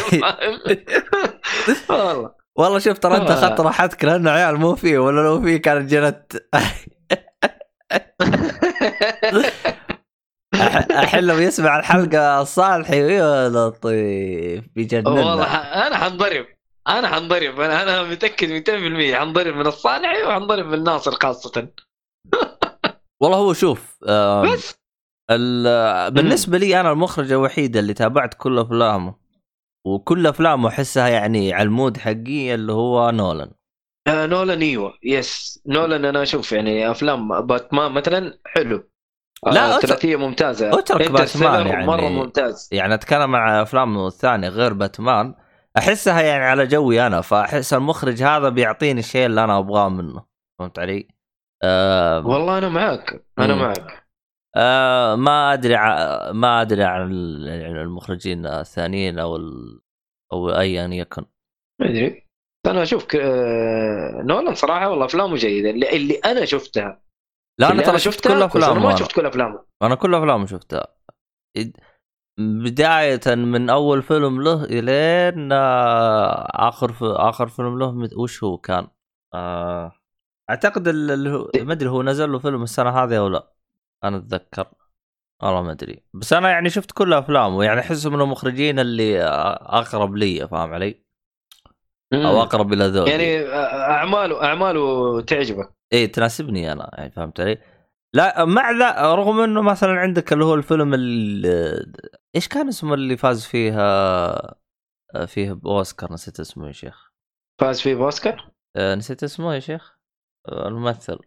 والله. 1.90 2.32
والله 2.56 2.80
شوف 2.80 2.98
ترى 2.98 3.18
أنت 3.18 3.32
آه. 3.32 3.34
اخذت 3.34 3.60
راحتك 3.60 4.06
لأنه 4.06 4.32
عيال 4.32 4.56
مو 4.56 4.76
فيه 4.76 4.98
ولا 4.98 5.22
لو 5.22 5.42
فيه 5.42 5.58
كانت 5.58 5.90
جنت. 5.92 6.34
الحين 10.92 11.24
لو 11.24 11.38
يسمع 11.38 11.80
الحلقة 11.80 12.42
الصالحي 12.42 12.98
يا 13.16 13.50
لطيف. 13.50 13.86
والله 13.86 14.72
بيجننا 14.76 15.44
ح- 15.46 15.76
أنا 15.86 15.98
حنضرب. 15.98 16.46
أنا 16.88 17.08
حنضرب. 17.08 17.60
أنا 17.60 17.84
أنا 17.84 18.04
متأكد 18.04 18.50
200% 18.50 19.16
حنضرب 19.16 19.56
من 19.56 19.68
الصانعي 19.68 20.24
وحنضرب 20.24 20.66
من 20.66 20.84
ناصر 20.84 21.12
خاصة. 21.12 21.68
والله 23.22 23.38
هو 23.38 23.54
شوف 23.54 23.98
بس. 24.54 24.76
ال- 25.32 26.12
بالنسبة 26.12 26.58
لي 26.58 26.80
أنا 26.80 26.92
المخرج 26.92 27.32
الوحيد 27.32 27.78
اللي 27.78 27.94
تابعت 27.94 28.34
كل 28.34 28.60
أفلامه. 28.60 29.16
وكل 29.88 30.28
أفلامه 30.28 30.70
أحسها 30.70 31.08
يعني 31.08 31.54
على 31.54 31.64
ال 31.64 31.71
mood 31.71 31.98
حقي 31.98 32.54
اللي 32.54 32.72
هو 32.74 33.10
نولان. 33.12 33.52
آه 34.08 34.26
نولان 34.26 34.62
أيوه. 34.62 34.94
yes 35.04 35.62
نولان 35.68 36.06
أنا 36.06 36.24
أشوف 36.24 36.52
يعني 36.52 36.92
أفلام 36.92 37.42
باتمان 37.42 37.92
مثلا 37.92 38.40
حلو. 38.46 38.90
لا، 39.46 39.52
لا 39.54 39.80
ثلاثيه 39.80 40.16
ممتازة. 40.16 40.80
أترك 40.80 41.12
باتمان 41.12 41.68
يعني. 41.68 41.86
مرة 41.88 42.10
ممتاز. 42.10 42.70
يعني 42.72 42.94
أتكلم 42.94 43.36
عن 43.36 43.62
افلامه 43.62 44.08
الثانية 44.08 44.50
غير 44.50 44.74
باتمان. 44.74 45.34
أحسها 45.78 46.22
يعني 46.22 46.44
على 46.44 46.68
جوي 46.68 47.08
أنا 47.08 47.22
فأحس 47.22 47.74
المخرج 47.74 48.24
هذا 48.24 48.50
بيعطيني 48.50 49.00
الشيء 49.00 49.26
اللي 49.26 49.44
أنا 49.44 49.58
أبغاه 49.60 49.90
منه. 49.90 50.26
فهمت 50.60 50.80
علي؟ 50.80 51.08
آه 51.64 52.28
والله 52.28 52.58
أنا 52.58 52.70
معك 52.70 53.26
أنا 53.40 53.56
مم. 53.56 53.62
معك. 53.62 54.06
آه 54.56 55.16
ما 55.16 55.54
أدري 55.54 55.76
ع- 55.76 56.32
ما 56.32 56.62
أدري 56.62 56.84
عن 56.84 57.12
يعني 57.48 57.82
المخرجين 57.82 58.46
الثانيين 58.46 59.20
أو 59.20 59.36
ال... 59.36 59.80
أو 60.34 60.50
ايا 60.50 60.88
يكن. 60.88 61.26
ما 61.82 61.90
أدري. 61.90 62.26
أنا 62.66 62.84
أشوف 62.84 63.06
ك... 63.06 63.16
آه، 63.16 64.22
نولان 64.26 64.56
صراحة 64.56 64.90
والله 64.90 65.06
أفلامه 65.06 65.36
جيدة. 65.36 65.70
اللي, 65.70 65.90
اللي 65.96 66.16
أنا 66.16 66.46
شفتها 66.46 67.02
لا 67.60 67.66
أنا 67.68 67.74
اللي 67.74 67.84
ترى 67.84 68.00
شفت 68.00 68.28
كل 68.28 68.30
كويس، 68.30 68.44
أنا 68.44 68.46
افلامه 68.46 68.80
ما. 68.80 68.96
شفت 68.96 69.12
كل 69.12 69.26
افلامه 69.26 69.66
أنا 69.82 69.96
كل 69.96 70.16
افلامه 70.16 70.46
شفتها 70.46 70.88
بداية 72.38 73.36
من 73.36 73.70
أول 73.70 74.04
فيلم 74.04 74.42
له 74.42 74.64
إلين 74.64 75.52
آه، 75.52 76.48
آخر 76.70 76.94
ف... 76.94 77.04
آخر 77.04 77.48
فيلم 77.48 77.80
له 77.80 78.10
وش 78.18 78.44
هو 78.44 78.58
كان؟ 78.58 78.88
آه... 79.34 79.92
أعتقد 80.50 80.88
ال- 80.88 81.12
اللي 81.12 81.30
هو 81.30 81.52
ما 81.56 81.74
أدري 81.74 81.90
هو 81.90 82.04
نزل 82.04 82.32
له 82.32 82.40
فيلم 82.40 82.64
السنة 82.64 82.90
هذه 82.90 83.18
أو 83.18 83.28
لا 83.28 83.54
أنا 84.04 84.18
أتذكر 84.18 84.68
والله 85.44 85.62
ما 85.62 85.72
أدري 85.72 86.04
بس 86.14 86.34
أنا 86.34 86.50
يعني 86.50 86.70
شفت 86.70 86.92
كل 86.92 87.14
أفلامه 87.14 87.64
يعني 87.64 87.80
أحسه 87.80 88.10
من 88.10 88.22
المخرجين 88.22 88.80
اللي 88.80 89.24
آه، 89.24 89.80
أقرب 89.80 90.16
لي 90.16 90.48
فاهم 90.48 90.74
علي؟ 90.74 91.06
أو 92.14 92.20
مم. 92.20 92.26
أقرب 92.26 92.74
إلى 92.74 92.88
ذوقي 92.88 93.12
يعني 93.12 93.40
آه، 93.40 93.92
أعماله 93.92 94.44
أعماله 94.44 95.22
تعجبك 95.22 95.75
إيه 95.94 96.12
تناسبني 96.12 96.72
أنا 96.72 96.90
يعني 96.94 97.12
فهمت 97.12 97.40
علي؟ 97.40 97.58
لا 98.14 98.46
مع 98.46 98.72
ذا 98.72 99.16
رغم 99.16 99.40
إنه 99.40 99.62
مثلا 99.62 99.92
عندك 99.92 100.34
اللي 100.34 100.46
هو 100.46 100.54
الفيلم 100.54 100.94
اللي 100.94 101.86
إيش 102.36 102.48
كان 102.48 102.68
اسمه 102.68 102.94
اللي 102.94 103.18
فاز 103.18 103.46
فيها 103.46 104.56
فيه 105.28 105.52
بأوسكار؟ 105.54 106.14
نسيت 106.14 106.40
اسمه 106.40 106.68
يا 106.68 106.72
شيخ. 106.72 107.12
فاز 107.62 107.82
فيه 107.82 107.96
بأوسكار؟ 107.96 108.52
آه، 108.76 108.96
نسيت 108.96 109.24
اسمه 109.24 109.54
يا 109.54 109.60
شيخ؟ 109.60 109.98
آه، 110.50 110.68
الممثل. 110.68 111.20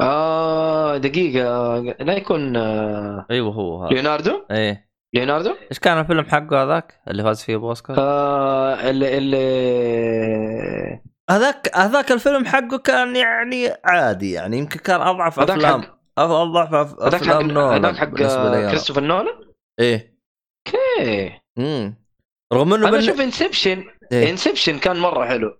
آه 0.00 0.96
دقيقة 0.96 1.78
لا 1.78 2.16
يكون 2.16 2.56
آه، 2.56 3.26
أيوه 3.30 3.52
هو 3.52 3.84
هذا. 3.84 3.94
ليوناردو؟ 3.94 4.46
إيه. 4.50 4.90
ليوناردو؟ 5.14 5.54
إيش 5.70 5.78
كان 5.78 5.98
الفيلم 5.98 6.24
حقه 6.24 6.62
هذاك 6.62 7.00
اللي 7.08 7.22
فاز 7.22 7.42
فيه 7.42 7.56
بأوسكار؟ 7.56 7.96
آه 7.98 8.90
اللي 8.90 9.18
اللي 9.18 11.00
هذاك 11.30 11.76
هذاك 11.76 12.12
الفيلم 12.12 12.46
حقه 12.46 12.78
كان 12.78 13.16
يعني 13.16 13.68
عادي 13.84 14.32
يعني 14.32 14.58
يمكن 14.58 14.78
كان 14.80 15.00
أضعف 15.00 15.40
افلام 15.40 15.82
أضعف 16.18 16.74
أفلام 16.98 17.50
نولان 17.50 17.84
هذاك 17.84 17.96
حق. 17.96 18.08
كريستوفر 18.70 19.00
نولان 19.00 19.34
إيه 19.80 20.16
إيه 20.98 21.42
امم 21.58 21.94
رغم 22.52 22.74
إنه 22.74 22.88
أنا 22.88 22.98
أشوف 22.98 23.20
Inception 23.20 23.84
إيه. 24.12 24.30
Inception 24.30 24.78
كان 24.78 24.96
مرة 24.96 25.26
حلو 25.26 25.58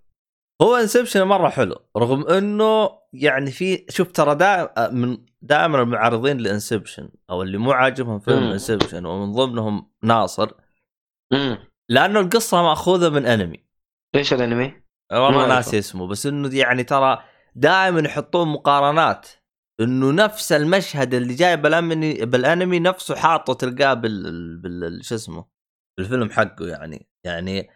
هو 0.63 0.77
Inception 0.77 1.23
مرة 1.23 1.49
حلو 1.49 1.77
رغم 1.97 2.27
إنه 2.27 2.91
يعني 3.13 3.51
في 3.51 3.87
شوف 3.89 4.13
ترى 4.13 4.35
دائما 4.35 4.89
من 4.91 5.19
دائما 5.43 5.83
المعارضين 5.83 6.39
ل 6.39 6.46
Inception 6.46 7.09
أو 7.31 7.43
اللي 7.43 7.59
مو 7.59 7.73
عاجبهم 7.73 8.19
فيلم 8.19 8.43
مم. 8.43 8.51
Inception 8.53 9.07
ومن 9.07 9.33
ضمنهم 9.33 9.91
ناصر 10.03 10.51
امم 11.33 11.59
لأنه 11.89 12.21
القصة 12.21 12.63
مأخوذة 12.63 13.09
من 13.09 13.27
أنمي 13.27 13.67
ليش 14.15 14.33
الأنمي؟ 14.33 14.86
والله 15.13 15.49
ناسي. 15.49 15.79
اسمه 15.79 16.07
بس 16.07 16.27
إنه 16.27 16.57
يعني 16.57 16.85
ترى 16.85 17.23
دائما 17.55 18.01
يحطون 18.01 18.49
مقارنات 18.49 19.29
إنه 19.81 20.13
نفس 20.13 20.53
المشهد 20.53 21.15
اللي 21.15 21.35
جاي 21.35 21.57
بالأنمي 21.57 22.15
بالأنمي 22.15 22.79
نفسه 22.79 23.17
حاطه 23.17 23.55
تلقاه 23.55 23.95
بال, 23.95 24.57
بال... 24.57 25.05
شو 25.05 25.15
اسمه 25.15 25.45
الفيلم 25.99 26.31
حقه 26.31 26.67
يعني 26.69 27.09
يعني 27.25 27.71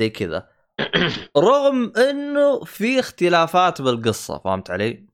زي 0.00 0.10
كذا 0.10 0.48
رغم 1.36 1.92
إنه 1.96 2.64
في 2.64 3.00
اختلافات 3.00 3.82
بالقصة 3.82 4.38
فهمت 4.38 4.70
علي؟ 4.70 5.06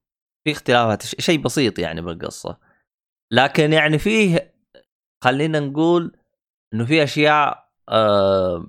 في 0.45 0.53
اختلافات 0.53 1.03
شيء 1.03 1.41
بسيط 1.41 1.79
يعني 1.79 2.01
بالقصة 2.01 2.59
لكن 3.33 3.73
يعني 3.73 3.99
فيه 3.99 4.55
خلينا 5.25 5.61
نقول 5.61 6.17
إنه 6.75 6.85
في 6.85 7.03
أشياء 7.03 7.69
آه 7.89 8.67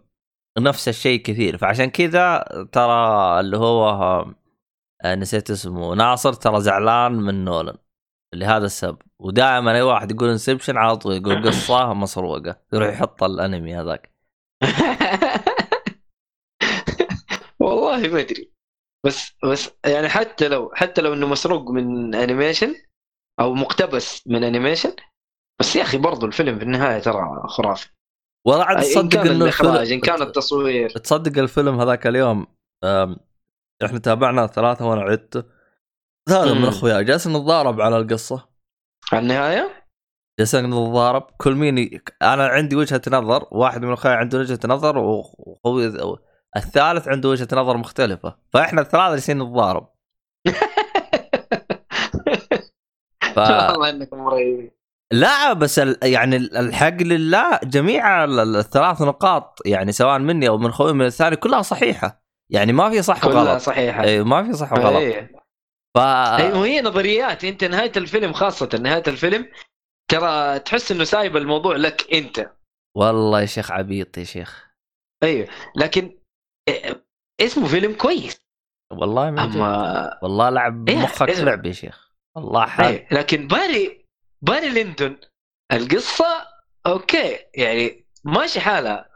نفس 0.59 0.87
الشيء 0.87 1.21
كثير. 1.21 1.57
فعشان 1.57 1.85
كذا 1.89 2.43
ترى 2.71 2.93
اللي 3.39 3.57
هو 3.57 3.89
آه 5.03 5.15
نسيت 5.15 5.51
اسمه 5.51 5.95
ناصر 5.95 6.33
ترى 6.33 6.61
زعلان 6.61 7.11
من 7.11 7.45
نولن 7.45 7.77
لهذا 8.35 8.65
السبب. 8.65 8.97
ودائما 9.19 9.75
أي 9.75 9.81
واحد 9.81 10.11
يقول 10.11 10.29
انسبشن 10.29 10.77
على 10.77 10.97
طول 10.97 11.13
يقول 11.17 11.47
قصة 11.47 11.93
مسروقة. 12.03 12.55
يروح 12.73 12.89
يحط 12.89 13.23
الأنمي 13.23 13.75
هذاك. 13.75 14.11
والله 17.59 17.97
ما 18.13 18.19
أدري. 18.19 18.51
بس 19.05 19.31
بس 19.43 19.69
يعني 19.85 20.09
حتى 20.09 20.47
لو 20.47 20.71
حتى 20.75 21.01
لو 21.01 21.13
إنه 21.13 21.27
مسروق 21.27 21.71
من 21.71 22.15
animation 22.15 22.75
أو 23.39 23.53
مقتبس 23.53 24.27
من 24.27 24.43
animation 24.43 24.95
بس 25.59 25.75
يا 25.75 25.81
أخي 25.81 25.97
برضو 25.97 26.25
الفيلم 26.25 26.57
في 26.59 26.63
النهاية 26.65 26.99
ترى 26.99 27.43
خرافي. 27.47 27.89
والله 28.47 28.63
عاد 28.63 28.77
إن 28.77 28.83
تصدق 28.83 29.09
كان 29.09 29.27
إنه 29.27 29.43
الإخراج 29.43 29.75
إن 29.75 29.81
الفيلم 29.81 30.01
كان 30.01 30.21
التصوير. 30.21 30.89
تصدق 30.89 31.41
الفيلم 31.41 31.79
هذاك 31.79 32.07
اليوم 32.07 32.47
إحنا 33.85 33.99
تابعنا 34.03 34.47
ثلاثة 34.47 34.87
وأنا 34.87 35.01
عدته 35.01 35.43
ثلاثة 36.29 36.53
من. 36.53 36.65
اخوياي 36.65 37.03
جالسين 37.03 37.33
نتضارب 37.33 37.81
على 37.81 37.97
القصة. 37.97 38.49
على 39.11 39.21
النهاية؟ 39.21 39.85
جالسين 40.39 40.65
نتضارب. 40.65 41.27
كل 41.37 41.55
مين 41.55 41.77
ي... 41.77 42.01
أنا 42.21 42.47
عندي 42.47 42.75
وجهة 42.75 43.01
نظر 43.07 43.47
واحد 43.51 43.85
من 43.85 43.93
اخوياي 43.93 44.17
عنده 44.17 44.37
وجهة 44.39 44.59
نظر 44.65 44.97
وأخوي 44.97 45.87
الثالث 46.57 47.07
عنده 47.07 47.29
وجهة 47.29 47.47
نظر 47.53 47.77
مختلفة. 47.77 48.37
فإحنا 48.53 48.81
الثلاثة 48.81 49.09
جالسين 49.09 49.37
نتضارب. 49.39 49.87
ف... 53.35 53.37
والله 53.37 53.89
إنكم 53.89 54.17
مريبين. 54.17 54.78
لا 55.13 55.53
بس 55.53 55.79
ال... 55.79 55.97
يعني 56.03 56.35
الحق 56.35 57.01
لله 57.01 57.59
جميع 57.63 58.23
ال- 58.23 58.39
ال- 58.39 58.55
الثلاث 58.55 59.01
نقاط 59.01 59.59
يعني 59.65 59.91
سواء 59.91 60.19
مني 60.19 60.47
أو 60.47 60.57
من 60.57 60.71
خوي 60.71 60.93
من 60.93 61.05
الثاني 61.05 61.35
كلها 61.35 61.61
صحيحة. 61.61 62.23
يعني 62.51 62.73
ما 62.73 62.89
في 62.89 63.01
صح 63.01 63.25
كلها 63.25 63.41
وغلط 63.41 63.61
صحيحة. 63.61 64.03
اي 64.03 64.23
ما 64.23 64.43
في 64.43 64.53
صح 64.53 64.73
وغلط. 64.73 64.95
إيه. 64.95 65.31
ف 65.97 65.99
أيوه 65.99 66.65
هي 66.65 66.81
نظريات. 66.81 67.43
أنت 67.43 67.63
نهاية 67.63 67.91
الفيلم 67.97 68.33
خاصة 68.33 68.69
نهاية 68.81 69.03
الفيلم 69.07 69.49
ترى 70.11 70.59
تحس 70.59 70.91
إنه 70.91 71.03
سايب 71.03 71.37
الموضوع 71.37 71.75
لك 71.75 72.13
أنت. 72.13 72.51
والله 72.97 73.41
يا 73.41 73.45
شيخ 73.45 73.71
عبيط 73.71 74.17
يا 74.17 74.23
شيخ. 74.23 74.67
أيوه. 75.23 75.47
لكن 75.75 76.19
إيه، 76.67 77.05
اسمه 77.41 77.67
فيلم 77.67 77.93
كويس. 77.93 78.41
والله 78.91 79.31
ما. 79.31 79.43
أما 79.43 80.19
والله 80.23 80.49
لعب 80.49 80.89
إيه، 80.89 80.97
مخك 80.97 81.29
إيه. 81.29 81.43
لعب 81.43 81.65
يا 81.65 81.71
شيخ. 81.71 82.11
والله 82.35 82.65
حال 82.65 82.85
أيوة. 82.85 83.07
لكن 83.11 83.47
Barry 83.47 84.08
Barry 84.41 84.69
Lyndon 84.69 85.17
القصة 85.73 86.47
okay 86.85 87.39
يعني 87.55 88.05
ماشي 88.23 88.59
حالها. 88.59 89.09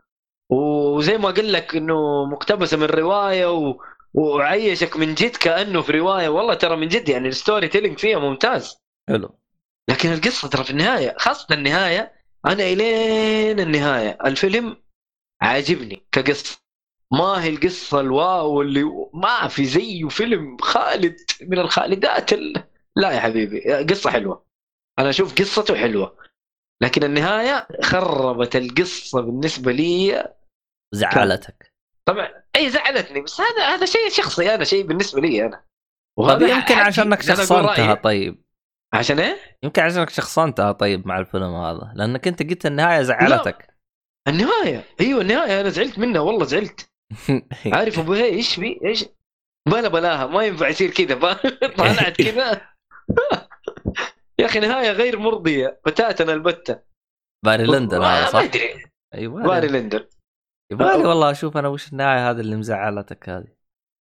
وزي 0.50 1.18
ما 1.18 1.30
قل 1.30 1.54
لك 1.54 1.76
إنه 1.76 2.26
مقتبسة 2.26 2.78
من 2.78 2.84
رواية 2.84 3.54
و... 3.54 3.82
وعيشك 4.14 4.98
من 4.98 5.16
جد 5.16 5.36
كأنه 5.36 5.82
في 5.82 5.92
رواية. 5.92 6.30
والله 6.30 6.54
ترى 6.54 6.76
من 6.76 6.88
جد 6.88 7.10
يعني 7.10 7.28
ال 7.28 7.68
storytelling 7.68 7.98
فيها 7.98 8.20
ممتاز. 8.20 8.78
حلو. 9.10 9.40
لكن 9.90 10.14
القصة 10.14 10.48
ترى 10.48 10.64
في 10.64 10.72
النهاية 10.72 11.16
خاصة 11.18 11.48
النهاية 11.52 12.14
أنا 12.46 12.64
إلين 12.64 13.60
النهاية. 13.60 14.18
الفيلم 14.26 14.78
عاجبني 15.42 16.08
كقصة. 16.12 16.60
ما 17.12 17.44
هي 17.44 17.50
القصة 17.50 18.00
ال 18.00 18.15
wow 18.15 18.62
اللي 18.62 18.84
ما 19.14 19.48
في 19.48 19.66
زيه 19.66 20.08
فيلم 20.08 20.58
خالد 20.58 21.16
من 21.42 21.60
الخالدات 21.60 22.34
ال... 22.34 22.64
لا 22.96 23.12
يا 23.12 23.20
حبيبي 23.20 23.74
قصة 23.84 24.10
حلوة. 24.10 24.46
أنا 25.00 25.10
أشوف 25.10 25.42
قصته 25.42 25.76
حلوة 25.76 26.18
لكن 26.82 27.04
النهاية 27.04 27.68
خربت 27.84 28.56
القصة 28.56 29.22
بالنسبة 29.22 29.72
لي. 29.72 30.24
زعلتك. 30.92 31.74
طبعا 32.06 32.30
إي 32.56 32.70
زعلتني 32.70 33.22
بس 33.22 33.42
هذا 33.42 33.76
هذا 33.76 33.86
شيء 33.86 34.10
شخصي 34.10 34.56
أنا 34.56 34.64
شيء 34.64 34.86
بالنسبة 34.86 35.22
لي 35.22 35.46
أنا. 35.46 35.64
وهذا 36.18 36.48
يمكن. 36.48 36.76
عشانك 36.76 37.22
شخصنتها. 37.22 37.94
طيب. 37.94 38.44
عشان 38.94 39.20
إيه؟ 39.20 39.38
يمكن 39.64 39.82
عشانك 39.82 40.10
شخصنتها 40.10 40.72
طيب 40.72 41.08
مع 41.08 41.20
الفيلم 41.20 41.56
هذا. 41.56 41.94
لأنك 41.96 42.28
أنت 42.28 42.44
قلت 42.44 42.66
النهاية 42.66 43.02
زعلتك. 43.02 43.68
النهاية 44.28 44.84
أيوه 45.02 45.22
النهاية 45.22 45.62
أنا 45.62 45.70
زعلت 45.70 46.00
منها 46.00 46.22
والله 46.22 46.46
زعلت. 46.46 46.90
عارف 47.74 48.00
أبو 48.00 48.14
هي 48.14 48.26
إيش 48.26 48.56
في 48.56 48.80
إيش؟ 48.86 49.06
بلا 49.70 49.88
بلاها 49.88 50.28
ما 50.28 50.44
ينفع 50.44 50.68
يصير 50.68 50.90
كذا 50.92 51.16
طلعت 51.78 52.22
كذا. 52.22 52.62
يا 54.40 54.46
أخي 54.46 54.60
نهاية 54.60 54.92
غير 54.92 55.20
مرضية. 55.20 55.80
بتاتا 55.86 56.24
البتة. 56.24 56.80
باري 57.46 57.64
لندن 57.64 57.98
هذا 58.04 58.22
ما 58.22 58.26
صح؟ 58.26 58.40
ادري 58.40 58.86
أيوه 59.14 59.44
باري 59.44 59.68
لندن. 59.68 60.06
يبغالي 60.72 61.06
والله 61.06 61.32
أشوف 61.32 61.58
أنا 61.58 61.68
وش 61.68 61.92
النهاية 61.92 62.30
هذه 62.30 62.40
اللي 62.40 62.56
مزعلتك 62.56 63.30
هذه. 63.30 63.48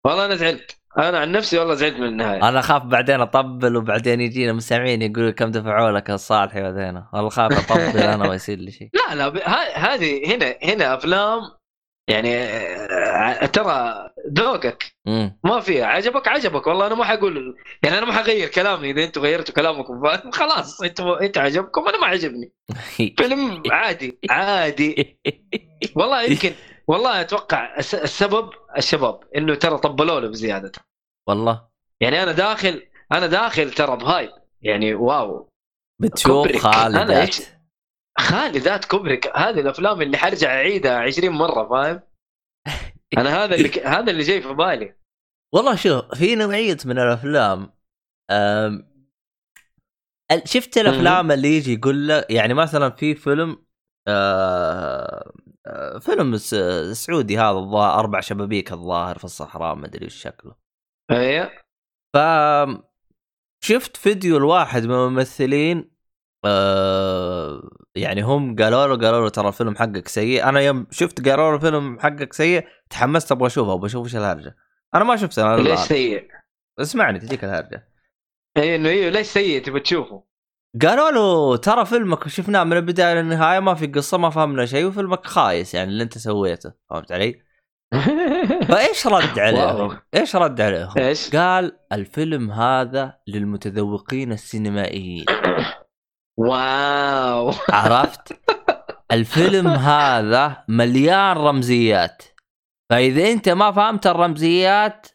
والله 0.05 0.25
أنا 0.25 0.35
زعلت. 0.35 0.77
أنا 0.97 1.19
عن 1.19 1.31
نفسي 1.31 1.59
والله 1.59 1.73
زعلت 1.73 1.95
من 1.95 2.07
النهاية. 2.07 2.49
أنا 2.49 2.59
أخاف 2.59 2.83
بعدين 2.83 3.21
أطبل 3.21 3.75
وبعدين 3.77 4.21
يجينا 4.21 4.53
مستمعين 4.53 5.01
يقولوا 5.01 5.31
كم 5.31 5.51
دفعوا 5.51 5.91
لك 5.91 6.09
يا 6.09 6.17
صالحي 6.17 6.61
بعدين. 6.61 7.03
والله 7.13 7.29
خاف 7.29 7.71
أطبل 7.71 7.99
أنا 8.13 8.27
ما 8.27 8.35
يصير 8.35 8.57
لي 8.57 8.71
شيء. 8.71 8.89
لا 8.93 9.15
لا 9.15 9.93
هذه 9.93 10.35
هنا 10.35 10.55
هنا 10.63 10.93
أفلام 10.93 11.41
يعني 12.07 12.35
آه، 12.37 13.45
ترى 13.45 14.09
ذوقك 14.37 14.95
ما 15.43 15.59
فيها. 15.59 15.85
عجبك 15.85 16.27
عجبك. 16.27 16.67
والله 16.67 16.87
أنا 16.87 16.95
ما 16.95 17.03
حقول 17.05 17.55
يعني 17.83 17.97
أنا 17.97 18.05
ما 18.05 18.13
حغير 18.13 18.47
كلامي. 18.47 18.91
إذا 18.91 19.03
أنتم 19.03 19.21
غيرتوا 19.21 19.55
كلامكم 19.55 20.01
خلاص 20.31 20.81
أنتم 20.81 21.07
أنت 21.07 21.37
عجبكم 21.37 21.87
أنا 21.87 21.97
ما 22.01 22.07
عجبني. 22.07 22.51
فيلم 23.17 23.63
عادي 23.71 24.19
عادي. 24.29 25.19
والله 25.95 26.23
يمكن 26.23 26.51
والله 26.87 27.21
أتوقع 27.21 27.77
الس- 27.77 27.95
السبب 27.95 28.49
الشباب 28.77 29.19
إنه 29.37 29.55
ترى 29.55 29.77
طبلوا 29.77 30.19
له 30.19 30.27
بزيادة. 30.27 30.71
والله. 31.27 31.67
يعني 32.01 32.23
أنا 32.23 32.31
داخل 32.31 32.83
أنا 33.11 33.27
داخل 33.27 33.71
ترى 33.71 33.97
ب 33.97 34.02
hype. 34.02 34.29
يعني 34.61 34.93
wow. 34.93 35.49
بتشوف. 36.01 36.47
أنا 36.47 36.59
خالدات 36.59 37.35
إيش؟ 38.19 38.27
خالدات 38.27 38.85
كوبريك 38.85 39.37
هذه 39.37 39.59
الأفلام 39.59 40.01
اللي 40.01 40.17
حرجع 40.17 40.49
أعيدها 40.53 40.99
20 40.99 41.29
مرة 41.29 41.69
فاهم؟ 41.69 42.01
أنا 43.17 43.43
هذا 43.43 43.55
اللي 43.55 43.69
ك... 43.69 43.79
هذا 43.79 44.11
اللي 44.11 44.23
جاي 44.23 44.41
في 44.41 44.53
بالي 44.53 44.95
والله 45.55 45.75
شوف 45.75 46.15
في 46.15 46.35
نوعية 46.35 46.77
من 46.85 46.99
الأفلام 46.99 47.73
أم... 48.31 48.93
شفت 50.45 50.77
الأفلام 50.77 51.31
اللي 51.31 51.57
يجي 51.57 51.73
يقول 51.73 52.07
لك 52.07 52.31
يعني 52.31 52.53
مثلا 52.53 52.89
في 52.89 53.15
فيلم 53.15 53.65
آه... 54.07 55.31
آه، 55.67 55.99
فيلم 55.99 56.37
سعودي 56.93 57.37
هذا 57.37 57.57
الظاهر 57.57 57.99
أربع 57.99 58.19
شبابيك 58.19 58.71
الظاهر 58.71 59.17
في 59.17 59.23
الصحراء 59.23 59.75
ما 59.75 59.85
أدري 59.85 60.05
وش 60.05 60.15
شكله 60.15 60.55
أيوه 61.11 61.51
ف 62.15 62.17
شفت 63.63 63.97
فيديو 63.97 64.37
لواحد 64.37 64.85
من 64.85 64.95
الممثلين 64.95 65.91
آه 66.45 67.69
يعني 67.95 68.21
هم 68.21 68.55
قالوا 68.55 68.87
له 68.87 69.05
قالوا 69.05 69.21
له 69.21 69.29
ترى 69.29 69.47
الفيلم 69.47 69.75
حقك 69.75 70.07
سيء 70.07 70.49
أنا 70.49 70.59
يوم 70.59 70.87
شفت 70.91 71.29
قالوا 71.29 71.49
له 71.49 71.55
الفيلم 71.55 71.99
حقك 71.99 72.33
سيء 72.33 72.67
تحمست 72.89 73.31
أبغى 73.31 73.47
أشوفه 73.47 73.73
أبغى 73.73 73.85
أشوف 73.85 74.05
إيش 74.05 74.15
الهرجة 74.15 74.55
أنا 74.95 75.03
ما 75.03 75.15
شفته 75.15 75.53
أنا 75.53 75.61
ليش. 75.61 75.79
سيء؟ 75.79 76.27
اسمعني 76.79 77.19
تجيك 77.19 77.43
الهرجة 77.43 77.87
اي 78.57 78.75
إنه 78.75 78.89
أيوه 78.89 79.09
ليش 79.09 79.27
سيء 79.27 79.63
تبى 79.63 79.79
تشوفه؟ 79.79 80.23
قالوا 80.81 81.11
له 81.11 81.57
ترى 81.57 81.85
فيلمك 81.85 82.27
شفناه 82.27 82.63
من 82.63 82.77
البداية 82.77 83.13
للنهاية 83.13 83.59
ما 83.59 83.73
في 83.73 83.87
قصة 83.87 84.17
ما 84.17 84.29
فهمنا 84.29 84.65
شيء 84.65 84.85
وفيلمك 84.85 85.25
خايس 85.25 85.73
يعني 85.73 85.89
اللي 85.89 86.03
أنت 86.03 86.17
سويته 86.17 86.73
فهمت 86.89 87.11
علي؟ 87.11 87.41
فإيش 88.69 89.07
رد 89.07 89.39
عليهم؟ 89.39 89.97
إيش 90.13 90.35
رد 90.35 90.61
عليهم؟ 90.61 90.93
إيش؟ 90.97 91.35
قال 91.35 91.77
الفيلم 91.91 92.51
هذا 92.51 93.17
للمتذوقين 93.27 94.31
السينمائيين 94.31 95.25
واو. 96.37 97.51
عرفت؟ 97.69 98.39
الفيلم 99.11 99.67
هذا 99.97 100.63
مليان 100.67 101.37
رمزيات. 101.37 102.23
فإذا 102.89 103.31
أنت 103.31 103.49
ما 103.49 103.71
فهمت 103.71 104.07
الرمزيات 104.07 105.07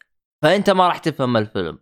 فأنت 0.43 0.69
ما 0.69 0.87
راح 0.87 0.97
تفهم 0.97 1.37
الفيلم. 1.37 1.79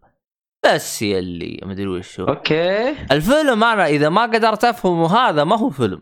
بس 0.66 1.02
يلي 1.02 1.60
مدري 1.64 1.88
وشو. 1.88 2.28
أوكي. 2.28 2.90
الفيلم 2.90 3.64
أنا 3.64 3.88
إذا 3.88 4.10
ما 4.10 4.22
قدرت 4.22 4.64
أفهمه 4.64 5.18
هذا 5.18 5.44
ما 5.44 5.58
هو 5.58 5.70
فيلم. 5.70 6.02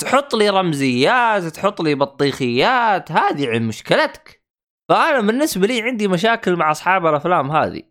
تحط 0.00 0.34
لي 0.34 0.50
رمزيات 0.50 1.42
تحط 1.42 1.80
لي 1.80 1.94
بطيخيات 1.94 3.12
هذه 3.12 3.50
عن 3.50 3.62
مشكلتك. 3.62 4.44
فأنا 4.88 5.20
بالنسبة 5.20 5.66
لي 5.66 5.82
عندي 5.82 6.08
مشاكل 6.08 6.56
مع 6.56 6.70
أصحاب 6.70 7.06
الأفلام 7.06 7.50
هذه. 7.50 7.82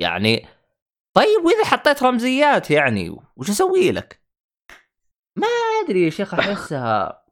يعني 0.00 0.46
طيب 1.16 1.44
وإذا 1.44 1.64
حطيت 1.64 2.02
رمزيات 2.02 2.70
يعني 2.70 3.16
وش 3.36 3.50
أسوي 3.50 3.92
لك؟ 3.92 4.20
ما 5.36 5.46
أدري 5.84 6.04
يا 6.04 6.10
شيخ 6.10 6.34
احسها 6.34 7.22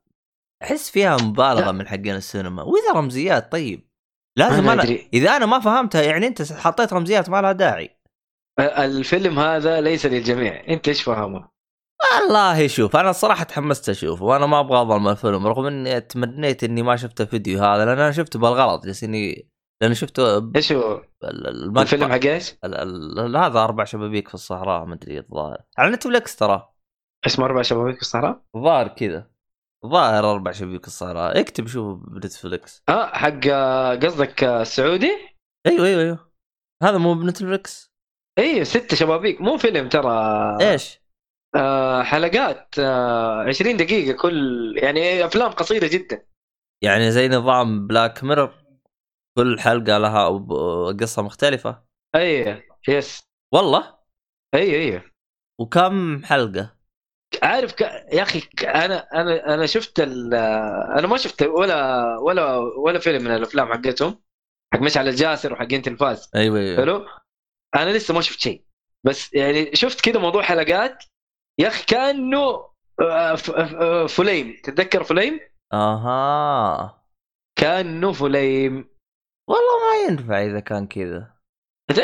أحس 0.63 0.91
فيها 0.91 1.17
مبالغة 1.17 1.73
من 1.73 1.89
حقين 1.89 2.15
السينما 2.15 2.63
وإذا 2.63 2.93
رمزيات 2.93 3.53
طيب 3.53 3.89
لازم 4.37 4.69
أنا 4.69 4.83
أدري. 4.83 5.09
إذا 5.15 5.37
أنا 5.37 5.47
ما 5.47 5.61
فهمتها 5.61 6.03
يعني 6.03 6.27
أنت 6.27 6.53
حطيت 6.53 6.93
رمزيات 6.93 7.29
ما 7.31 7.43
لها 7.43 7.53
داعي 7.53 7.97
الفيلم 8.59 9.39
هذا 9.39 9.81
ليس 9.81 10.07
للجميع 10.07 10.65
أنت 10.69 10.89
إيش 10.89 11.03
فاهمه؟ 11.03 11.49
والله 12.13 12.67
شوف 12.67 12.97
أنا 12.97 13.11
الصراحة 13.11 13.45
تحمست 13.45 13.89
اشوفه 13.89 14.25
وأنا 14.25 14.47
ما 14.47 14.61
أبغى 14.61 14.81
أظلم 14.83 15.09
الفيلم 15.09 15.47
رغم 15.47 15.67
إني 15.67 16.01
تمنيت 16.01 16.65
إني 16.65 16.83
ما 16.83 16.97
شفت 16.97 17.21
الفيديو 17.21 17.65
هذا 17.65 17.85
لأن 17.85 17.99
أنا 17.99 18.13
شفته 18.13 18.39
بالغلط 18.39 18.87
بس 18.87 19.05
إني 19.05 19.54
لأن 19.85 19.95
شفته 19.95 20.53
إيش 20.57 20.73
هو؟ 20.73 21.03
الفيلم 21.79 22.13
حق 22.13 22.25
إيش؟ 22.25 22.55
هذا 23.37 23.65
أربع 23.65 23.85
شبابيك 23.85 24.29
في 24.29 24.35
الصحراء 24.35 24.85
ما 24.85 24.95
أدري 24.95 25.19
الظاهر. 25.19 25.63
على 25.79 25.93
نتفلكس 25.93 26.37
ترى. 26.37 26.69
اسمه 27.27 27.45
أربع 27.45 27.63
شبابيك 27.63 27.97
في 27.97 28.03
الصحراء؟ 28.03 28.43
الظاهر 28.57 28.89
كذا. 28.89 29.31
الظاهر 29.85 30.31
أربع 30.31 30.53
شبابيك 30.53 30.83
في 30.83 30.87
الصحراء. 30.87 31.41
اكتب 31.41 31.67
شوف 31.67 32.01
ب 32.09 32.18
Netflix 32.18 32.83
آه 32.89 33.07
حق 33.07 33.41
آه، 33.47 33.95
قصدك 33.95 34.45
آه، 34.45 34.63
السعودي؟ 34.63 35.13
أيوه 35.67 35.87
أيوه 35.87 36.03
أيوه. 36.03 36.33
هذا 36.83 36.99
مو 36.99 37.15
ب 37.15 37.24
Netflix 37.25 37.93
أيوه 38.39 38.65
ست 38.65 38.95
شبابيك. 38.95 39.41
مو 39.41 39.57
فيلم 39.57 39.89
ترى. 39.89 40.13
إيش؟ 40.61 41.01
آه 41.57 42.03
حلقات 42.03 42.75
آه 42.79 43.43
20 43.43 43.77
دقيقة 43.77 44.17
كل 44.17 44.73
يعني 44.77 45.25
أفلام 45.25 45.51
قصيرة 45.51 45.89
جدا. 45.89 46.27
يعني 46.85 47.11
زي 47.11 47.29
نظام 47.29 47.87
Black 47.87 48.25
Mirror 48.25 48.64
كل 49.39 49.61
حلقة 49.61 49.99
لها 49.99 50.29
قصة 51.01 51.23
مختلفة. 51.23 51.85
أيوه 52.15 52.63
يس 52.89 53.23
والله؟ 53.55 53.99
أيوه 54.55 54.75
أيوه 54.75 55.05
وكم 55.61 56.25
حلقة؟ 56.25 56.77
عارف 57.43 57.73
ك... 57.73 57.81
يا 58.13 58.23
أخي 58.23 58.41
ك... 58.41 58.65
أنا 58.65 58.99
أنا 59.15 59.55
أنا 59.55 59.67
شفت 59.67 60.01
ال... 60.01 60.35
أنا 60.99 61.07
ما 61.07 61.17
شفت 61.17 61.43
ولا 61.43 62.05
ولا 62.19 62.57
ولا 62.57 62.99
فيلم 62.99 63.25
من 63.25 63.31
الأفلام 63.31 63.73
حقتهم 63.73 64.23
حق 64.75 64.81
مشعل 64.81 65.09
الجاسر 65.09 65.53
وحقين 65.53 65.83
تلفاز 65.83 66.31
أيوه 66.35 66.59
أيوه. 66.59 66.77
حلو؟ 66.77 67.07
أنا 67.75 67.91
لسه 67.91 68.15
ما 68.15 68.21
شفت 68.21 68.41
شيء. 68.41 68.65
بس 69.05 69.35
يعني 69.35 69.77
شفت 69.77 70.01
كذا 70.01 70.19
موضوع 70.21 70.43
حلقات. 70.43 71.05
يا 71.61 71.69
أخي 71.69 71.87
كأنه 71.87 72.69
آه، 73.01 73.35
ف- 73.35 73.51
ف- 73.51 74.15
فليم. 74.17 74.61
تتذكر 74.65 75.05
فليم؟ 75.05 75.41
أها. 75.73 77.05
كأنه 77.59 78.13
فليم. 78.13 78.94
والله 79.49 79.79
ما 79.91 80.09
ينفع 80.11 80.43
إذا 80.43 80.61
كان 80.61 80.87
كذا. 80.87 81.35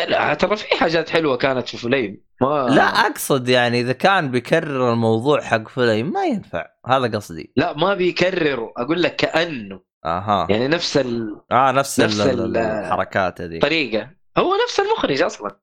لا 0.09 0.35
ترى 0.35 0.57
في 0.57 0.77
حاجات 0.77 1.11
حلوة 1.11 1.37
كانت 1.37 1.69
في 1.69 1.77
فليم. 1.77 2.25
ما 2.41 2.67
لا 2.71 2.83
أقصد 2.83 3.49
يعني 3.49 3.81
إذا 3.81 3.93
كان 3.93 4.31
بيكرر 4.31 4.93
الموضوع 4.93 5.41
حق 5.41 5.69
فيلم 5.69 6.13
ما 6.13 6.25
ينفع. 6.25 6.67
هذا 6.87 7.17
قصدي. 7.17 7.53
لا 7.57 7.73
ما 7.73 7.95
بيكرروا 7.95 8.83
أقول 8.83 9.03
لك 9.03 9.17
كأنه. 9.17 9.81
أها. 10.05 10.47
يعني 10.51 10.69
نفس 10.69 10.97
آه 10.97 11.73
نفس, 11.73 12.01
نفس 12.01 12.21
ال- 12.21 12.41
ال- 12.41 12.57
الحركات 12.57 13.41
هذه. 13.41 13.55
الطريقة 13.55 14.11
هو 14.39 14.55
نفس 14.65 14.81
المخرج 14.81 15.23
أصلا. 15.23 15.61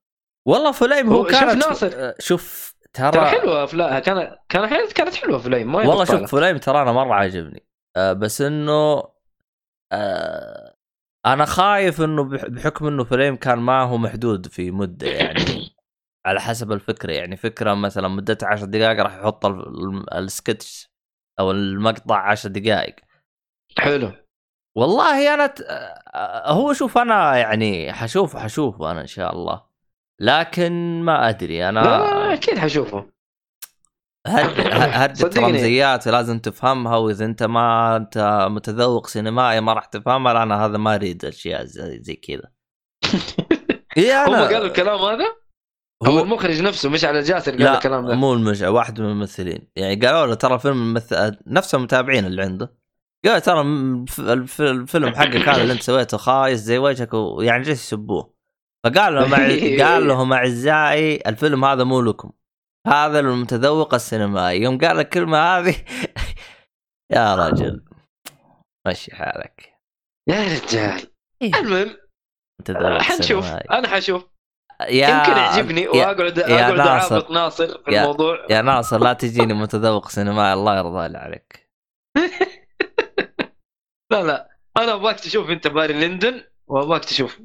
والله 0.47 0.71
فليم 0.71 1.07
هو 1.09 1.15
هو 1.17 1.27
شوف 1.27 1.39
كانت 1.39 1.67
ناصر. 1.67 1.91
آه، 1.95 2.15
شوف 2.19 2.75
ترى, 2.93 3.11
ترى 3.11 3.25
حلوة 3.25 3.63
افلام 3.63 3.99
كان 3.99 4.35
كان 4.49 4.87
كانت 4.95 5.15
حلوة 5.15 5.37
فليم. 5.39 5.71
ما 5.71 5.79
والله 5.79 6.05
شوف. 6.05 6.35
فليم 6.35 6.57
ترى 6.57 6.81
أنا 6.81 6.91
مرة 6.91 7.13
عاجبني. 7.13 7.67
آه 7.95 8.13
بس 8.13 8.41
إنه 8.41 9.03
آه 9.91 10.76
أنا 11.33 11.45
خايف 11.45 12.01
إنه 12.01 12.23
بح- 12.23 12.45
بحكم 12.45 12.87
إنه 12.87 13.03
فليم 13.03 13.35
كان 13.35 13.59
ما 13.59 13.81
هو 13.81 13.97
محدود 13.97 14.47
في 14.47 14.71
مدة 14.71 15.07
يعني. 15.07 15.75
على 16.25 16.41
حسب 16.41 16.71
الفكرة 16.71 17.11
يعني 17.13 17.35
فكرة 17.37 17.73
مثلا 17.73 18.07
مدتها 18.07 18.47
10 18.47 18.65
دقائق 18.65 18.99
راح 19.03 19.15
يحط 19.15 19.45
ال- 19.45 19.67
ال- 19.67 20.13
السكتش 20.13 20.89
أو 21.39 21.51
المقطع 21.51 22.17
10 22.17 22.49
دقائق. 22.49 22.95
حلو. 23.79 24.11
والله 24.77 25.33
أنا 25.33 25.47
ت... 25.47 25.61
هو 26.45 26.73
شوف 26.73 26.97
أنا 26.97 27.37
يعني 27.37 27.93
حشوف 27.93 28.37
حشوف 28.37 28.81
أنا 28.81 29.01
إن 29.01 29.07
شاء 29.07 29.33
الله. 29.33 29.63
لكن 30.21 30.71
ما 31.01 31.29
أدري 31.29 31.69
أنا 31.69 32.33
أكيد 32.33 32.57
حشوفه. 32.57 33.09
هد- 34.27 34.59
هدة 34.93 35.13
صدقني. 35.13 35.45
رمزيات 35.45 36.07
لازم 36.07 36.39
تفهمها 36.39 36.97
وإذا 36.97 37.25
أنت 37.25 37.43
ما 37.43 37.95
أنت 37.95 38.47
متذوق 38.51 39.07
سينمائي 39.07 39.61
ما 39.61 39.73
راح 39.73 39.85
تفهمها 39.85 40.33
لأن 40.33 40.51
هذا 40.51 40.77
ما 40.77 40.95
أريد 40.95 41.25
أشياء 41.25 41.63
زي, 41.65 41.99
زي 42.01 42.13
كذا. 42.15 42.49
إيه 43.97 44.25
هم 44.27 44.35
قالوا 44.35 44.65
الكلام 44.67 44.99
هذا؟ 44.99 45.25
هو 46.07 46.19
المخرج 46.23 46.61
نفسه 46.61 46.89
مش 46.89 47.05
على 47.05 47.19
الجاسر 47.19 47.51
قال 47.51 47.61
لا 47.61 47.77
الكلام 47.77 48.07
ده. 48.07 48.15
مو 48.15 48.33
المشع 48.33 48.69
واحد 48.69 49.01
من 49.01 49.07
الممثلين. 49.09 49.67
يعني 49.75 49.95
قالوا 49.95 50.25
له 50.27 50.33
ترى 50.33 50.59
فيلم 50.59 51.01
نفس 51.47 51.75
المتابعين 51.75 52.25
اللي 52.25 52.41
عنده. 52.41 52.73
قال 53.25 53.41
ترى 53.41 53.61
الفيلم 54.59 55.15
حقك 55.15 55.35
هذا 55.49 55.61
اللي 55.61 55.73
أنت 55.73 55.81
سويته 55.83 56.17
خايس 56.17 56.59
زي 56.59 56.77
وجهك 56.77 57.13
ويعني 57.13 57.63
جالس 57.63 57.83
يسبوه 57.87 58.33
فقال 58.83 59.15
لهم 59.15 59.33
قال 59.83 60.07
لهم 60.07 60.33
أعزائي 60.33 61.15
الفيلم 61.27 61.65
هذا 61.65 61.83
مو 61.83 62.01
لكم. 62.01 62.31
هذا 62.87 63.21
للمتذوق 63.21 63.93
السينمائي. 63.93 64.61
يوم 64.61 64.77
قال 64.77 64.99
الكلمة 64.99 65.37
هذه 65.37 65.75
يا 67.15 67.35
رجل 67.35 67.85
مشي 68.87 69.15
حالك. 69.15 69.73
يا 70.29 70.43
رجال. 70.43 71.01
إيه. 71.41 71.55
المهم 71.59 71.97
متذوق 72.61 73.01
حنشوف. 73.01 73.45
أنا 73.51 73.87
حشوف. 73.87 74.25
يا 74.81 75.09
يمكن 75.09 75.31
يعجبني 75.31 75.87
واقعد 75.87 76.37
يا 76.37 76.59
أقعد 76.67 76.73
ناصر. 76.73 77.15
اعابط 77.15 77.31
ناصر 77.31 77.67
في 77.83 77.91
يا- 77.91 78.01
الموضوع. 78.01 78.45
يا 78.49 78.61
ناصر 78.61 78.97
لا 78.99 79.13
تجيني 79.13 79.53
متذوق 79.53 80.09
سينمائي 80.09 80.53
الله 80.53 80.77
يرضى 80.77 81.07
لي 81.07 81.17
عليك. 81.17 81.69
لا 84.11 84.23
لا. 84.23 84.49
أنا 84.77 84.93
أبغاك 84.93 85.19
تشوف 85.19 85.49
أنت 85.49 85.67
Barry 85.67 85.93
Lyndon 86.07 86.43
وأبغاك 86.67 87.05
تشوف. 87.05 87.39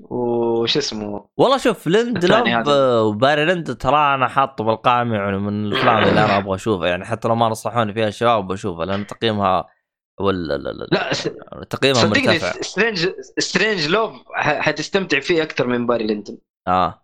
وش 0.63 0.77
اسمه؟ 0.77 1.29
والله 1.37 1.59
شوف 1.59 1.87
ليند 1.87 2.25
لوب 2.25 2.47
هذا. 2.49 2.99
و 3.01 3.08
Barry 3.08 3.45
Lyndon 3.45 3.77
ترى 3.77 4.15
أنا 4.15 4.29
حاطه 4.29 4.65
بالقائمة 4.65 5.17
يعني 5.17 5.39
من 5.39 5.65
الأفلام 5.67 5.99
اللي 5.99 6.11
أنا 6.25 6.37
أبغى 6.39 6.55
أشوفها. 6.55 6.87
يعني 6.89 7.05
حتى 7.05 7.29
لو 7.29 7.35
ما 7.35 7.49
نصحوني 7.49 7.95
فيها 7.95 8.09
الشباب 8.09 8.47
بشوفها 8.47 8.85
لأن 8.87 9.07
تقييمها 9.07 9.65
ولا 10.21 10.59
لا 10.59 10.69
لا 10.69 10.87
لا 10.93 11.65
تقييمها 11.71 12.01
صدقني 12.03 12.27
مرتفع. 12.27 12.53
Strange 12.61 13.09
Strangelove 13.39 14.13
حتستمتع 14.37 15.21
فيه 15.21 15.43
أكثر 15.43 15.67
من 15.67 15.87
Barry 15.87 16.07
Lyndon 16.07 16.39
آه. 16.69 17.03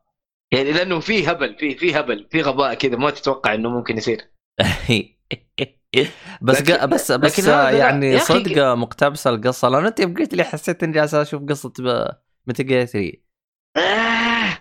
يعني 0.52 0.72
لأنه 0.72 1.00
في 1.00 1.30
هبل 1.30 1.56
في 1.58 1.74
في 1.74 1.98
هبل 2.00 2.26
في 2.30 2.42
غباء 2.42 2.74
كذا 2.74 2.96
ما 2.96 3.10
تتوقع 3.10 3.54
إنه 3.54 3.68
ممكن 3.70 3.96
يصير. 3.96 4.20
بس 6.42 6.60
لكن- 6.60 6.86
بس 6.86 7.12
بس 7.12 7.40
لكن 7.40 7.48
لا. 7.50 7.70
يعني 7.70 8.18
صدق 8.18 8.58
مقتبسه 8.74 9.30
القصة. 9.30 9.68
لأن 9.68 9.86
أنت 9.86 10.00
قلت 10.02 10.34
لي 10.34 10.44
حسيت 10.44 10.82
إني 10.82 10.92
جالس 10.92 11.14
أشوف 11.14 11.42
قصة 11.48 11.72
متى 12.46 12.62
جير 12.62 12.84
3 12.84 13.12
آه 13.78 14.58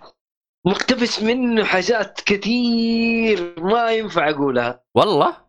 مقتبس 0.66 1.22
منه 1.24 1.64
حاجات 1.64 2.22
كثير 2.26 3.54
ما 3.60 3.92
ينفع 3.92 4.30
أقولها. 4.30 4.84
والله؟ 4.96 5.48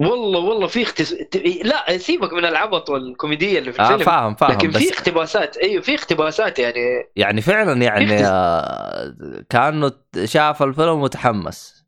والله 0.00 0.38
والله 0.38 0.66
في 0.66 0.82
اختس... 0.82 1.14
لا 1.62 1.98
سيبك 1.98 2.32
من 2.32 2.44
العبط 2.44 2.90
والكوميديا 2.90 3.58
اللي 3.58 3.72
في 3.72 3.80
آه 3.82 3.84
الفيلم. 3.84 4.04
فاهم 4.04 4.34
فاهم 4.34 4.50
لكن 4.50 4.70
في 4.70 4.92
اقتباسات 4.92 5.56
أيوه 5.56 5.82
في 5.82 5.94
اقتباسات 5.94 6.58
يعني. 6.58 7.10
يعني 7.16 7.40
فعلا 7.40 7.82
يعني 7.82 8.04
يختلف. 8.04 8.28
آه 8.32 9.44
كأنه 9.50 9.92
شاف 10.24 10.62
الفيلم 10.62 11.00
وتحمس. 11.00 11.84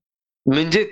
من 0.49 0.71
جد. 0.71 0.91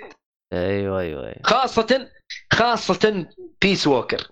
أيوه 0.53 0.99
أيوه 0.99 1.23
أيوه. 1.23 1.41
خاصة 1.43 2.09
خاصة 2.53 3.27
Peace 3.61 3.87
Walker. 3.87 4.31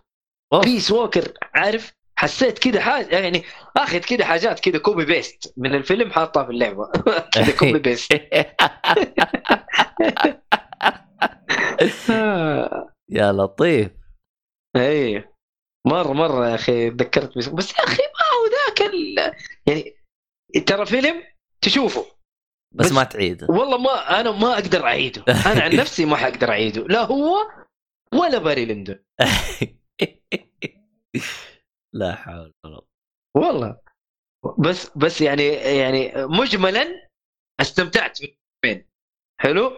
Peace 0.63 0.91
Walker 0.91 1.33
عارف؟ 1.53 1.96
حسيت 2.19 2.59
كده 2.59 2.79
حاجة 2.81 3.17
يعني 3.19 3.43
اخذ 3.77 3.97
كده 3.99 4.25
حاجات 4.25 4.59
كده 4.59 4.79
copy 4.79 5.05
paste 5.05 5.53
من 5.57 5.75
الفيلم 5.75 6.11
حاطها 6.11 6.43
في 6.43 6.49
اللعبة. 6.51 6.91
كده 7.35 7.51
copy 7.59 7.79
paste 7.79 8.13
يا 13.09 13.31
لطيف. 13.31 13.91
اي 14.75 15.25
مرة 15.87 16.13
مرة 16.13 16.49
يا 16.49 16.55
أخي 16.55 16.89
تذكرت 16.91 17.35
Peace 17.35 17.47
بس 17.49 17.71
يا 17.79 17.83
أخي 17.83 18.03
ما 18.03 18.25
هو 18.33 18.45
ذاك 18.67 18.81
ال... 18.93 19.33
يعني 19.67 19.93
ترى 20.65 20.85
فيلم 20.85 21.23
تشوفه. 21.61 22.05
بس, 22.75 22.85
بس- 22.85 22.91
ما 22.91 23.03
تعيد 23.03 23.43
والله 23.43 23.77
ما 23.77 24.19
أنا 24.19 24.31
ما 24.31 24.53
أقدر 24.53 24.83
أعيده. 24.83 25.23
أنا 25.45 25.61
عن 25.63 25.75
نفسي 25.81 26.05
ما 26.05 26.15
حقدر 26.17 26.49
أعيده. 26.49 26.81
لا 26.83 27.01
هو 27.03 27.37
ولا 28.13 28.37
باري 28.37 28.65
لندن 28.65 28.99
لا 31.97 32.15
حول 32.15 32.53
ولا 32.65 32.75
قوة. 32.75 32.87
والله. 33.35 33.77
بس 34.59 34.97
بس 34.97 35.21
يعني 35.21 35.47
يعني 35.53 36.11
مجملا 36.15 37.09
استمتعت 37.61 38.19
بالفيلمين 38.21 38.89
حلو؟ 39.41 39.71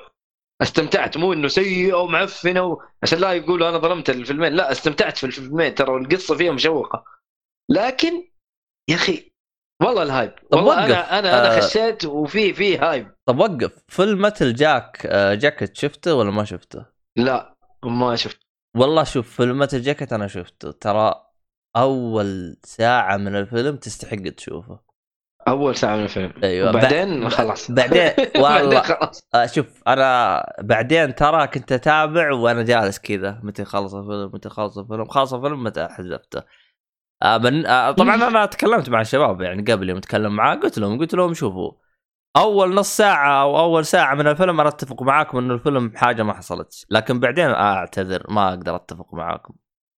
استمتعت. 0.62 1.18
مو 1.18 1.34
إنه 1.34 1.48
سيء 1.48 1.94
أو 1.94 2.08
معفنة 2.08 2.64
و... 2.64 2.82
عشان 3.04 3.20
لا 3.20 3.34
يقولوا 3.34 3.70
أنا 3.70 3.78
ظلمت 3.78 4.10
الفيلمين. 4.10 4.54
لا 4.54 4.72
استمتعت 4.72 5.18
في 5.18 5.26
الفيلمين. 5.26 5.76
ترى 5.76 5.98
القصة 5.98 6.38
فيها 6.38 6.52
مشوقه 6.52 7.06
لكن 7.72 8.30
يا 8.90 8.96
أخي 8.96 9.32
والله 9.82 10.04
ال 10.04 10.08
hype. 10.08 10.32
طب 10.52 10.58
والله 10.58 10.74
وقف. 10.74 10.86
أنا 10.86 11.20
أنا 11.20 11.40
أنا 11.40 11.58
آه. 11.58 11.60
خشيت 11.60 12.06
وفي 12.06 12.54
في 12.54 12.78
hype. 12.78 13.16
طب 13.26 13.40
وقف. 13.40 13.84
Full 13.88 14.22
Metal 14.22 14.54
Jack 14.54 15.06
آه، 15.06 15.34
جاكيت 15.34 15.76
شفته 15.76 16.16
ولا 16.16 16.32
ما 16.32 16.44
شفته؟ 16.44 16.86
لا 17.18 17.56
ما 17.84 18.16
شفت. 18.16 18.40
والله 18.78 19.04
شوف 19.04 19.36
Full 19.36 19.60
Metal 19.60 19.82
Jacket 19.82 20.14
أنا 20.14 20.28
شفته. 20.28 20.72
ترى 20.72 21.29
أول 21.76 22.58
ساعة 22.64 23.18
من 23.18 23.36
الفيلم 23.36 23.76
تستحق 23.76 24.30
تشوفه. 24.38 24.80
أول 25.48 25.76
ساعة 25.76 25.96
من 25.96 26.04
الفيلم. 26.04 26.34
أيوه 26.44 26.70
وبعدين 26.70 27.26
ب- 27.26 27.28
خلاص. 27.30 27.72
بعدين 27.78 28.02
بعدين 28.18 28.42
والله 28.44 28.82
خلاص 28.82 29.24
شوف 29.56 29.84
أنا 29.88 30.44
بعدين 30.62 31.16
ترى 31.16 31.48
كنت 31.48 31.72
أتابع 31.72 32.32
وأنا 32.34 32.64
جالس 32.64 33.00
كذا 33.00 33.40
متى 33.44 33.66
خلص 33.66 33.94
الفيلم 33.94 34.32
متى 34.34 34.50
خلص 34.50 34.78
الفيلم 34.78 35.06
خلص 35.06 35.34
الفيلم 35.34 35.64
متى 35.64 35.88
حذفته. 35.88 36.44
آه 37.24 37.38
من 37.38 37.66
آه 37.66 37.92
طبعا 37.92 38.16
أنا 38.16 38.46
تكلمت 38.46 38.90
مع 38.90 39.02
الشباب 39.02 39.42
يعني 39.42 39.72
قبل 39.72 39.90
يوم 39.90 39.98
اتكلم 39.98 40.36
معاه 40.36 40.56
قلت 40.56 40.78
لهم 40.78 41.00
قلت 41.00 41.14
لهم 41.14 41.34
شوفوا 41.34 41.72
أول 42.38 42.74
نص 42.76 42.98
ساعة 42.98 43.42
أو 43.42 43.60
أول 43.60 43.86
ساعة 43.86 44.16
من 44.16 44.28
الفيلم 44.28 44.60
أنا 44.60 44.70
أتفق 44.70 45.02
معاكم 45.04 45.38
إنه 45.38 45.54
الفيلم 45.54 45.92
حاجة 45.96 46.24
ما 46.24 46.34
حصلت 46.34 46.86
لكن 46.90 47.20
بعدين 47.20 47.46
أعتذر 47.50 48.24
ما 48.30 48.50
أقدر 48.50 48.76
أتفق 48.76 49.14
معاكم. 49.14 49.54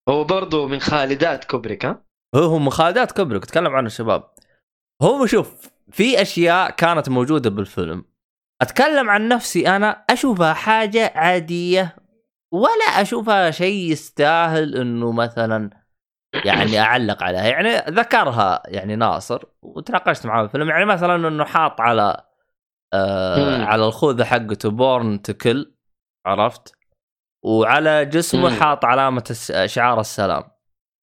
هو 0.10 0.24
برضه 0.24 0.68
من 0.68 0.80
خالدات 0.80 1.44
كوبريك 1.46 1.86
ها؟ 1.86 2.04
هو 2.36 2.40
هو 2.40 2.60
مخالدات 2.60 3.12
كبرك 3.12 3.46
تكلم 3.46 3.76
عن 3.76 3.86
الشباب 3.86 4.24
هو 5.02 5.26
شوف 5.26 5.72
في 5.92 6.22
أشياء 6.22 6.72
كانت 6.72 7.10
موجودة 7.10 7.50
بالفيلم. 7.50 8.06
أتكلم 8.62 9.10
عن 9.10 9.28
نفسي 9.28 9.68
أنا 9.76 10.06
أشوفها 10.10 10.54
حاجة 10.54 11.12
عادية 11.16 11.96
ولا 12.54 13.02
أشوفها 13.02 13.52
شيء 13.52 13.92
يستاهل 13.92 14.76
إنه 14.76 15.12
مثلا 15.12 15.70
يعني 16.46 16.80
أعلق 16.86 17.24
عليها. 17.24 17.48
يعني 17.48 17.78
ذكرها 17.78 18.64
يعني 18.66 18.96
ناصر 18.96 19.44
وتناقشت 19.62 20.26
معاه 20.26 20.42
بالفيلم 20.42 20.70
يعني 20.70 20.86
مثلا 20.86 21.28
إنه 21.28 21.44
حاط 21.44 21.82
على 21.82 22.26
آه. 22.94 23.64
على 23.64 23.86
الخوذة 23.86 24.24
حقته 24.24 24.70
بورن 24.70 25.22
تكل 25.22 25.74
عرفت؟ 26.26 26.79
وعلى 27.44 28.06
جسمه. 28.06 28.60
حاط 28.60 28.86
علامة 28.86 29.38
شعار 29.66 30.00
السلام. 30.00 30.44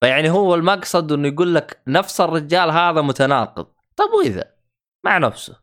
فيعني 0.00 0.30
هو 0.30 0.54
المقصد 0.54 1.12
إنه 1.12 1.28
يقول 1.28 1.54
لك 1.54 1.82
نفس 1.86 2.20
الرجال 2.20 2.70
هذا 2.70 3.00
متناقض. 3.00 3.66
طب 3.96 4.10
وإذا؟ 4.18 4.52
مع 5.04 5.18
نفسه. 5.18 5.60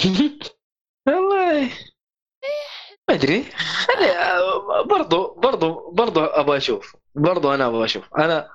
والله. 1.08 1.70
ما 3.08 3.14
أدري. 3.14 3.44
خلي 3.56 4.14
برضو 4.88 5.34
برضو 5.34 5.90
برضو 5.90 6.24
أبغى 6.24 6.56
أشوف. 6.56 6.96
برضو 7.14 7.54
أنا 7.54 7.66
أبغى 7.66 7.84
أشوف. 7.84 8.14
أنا 8.18 8.50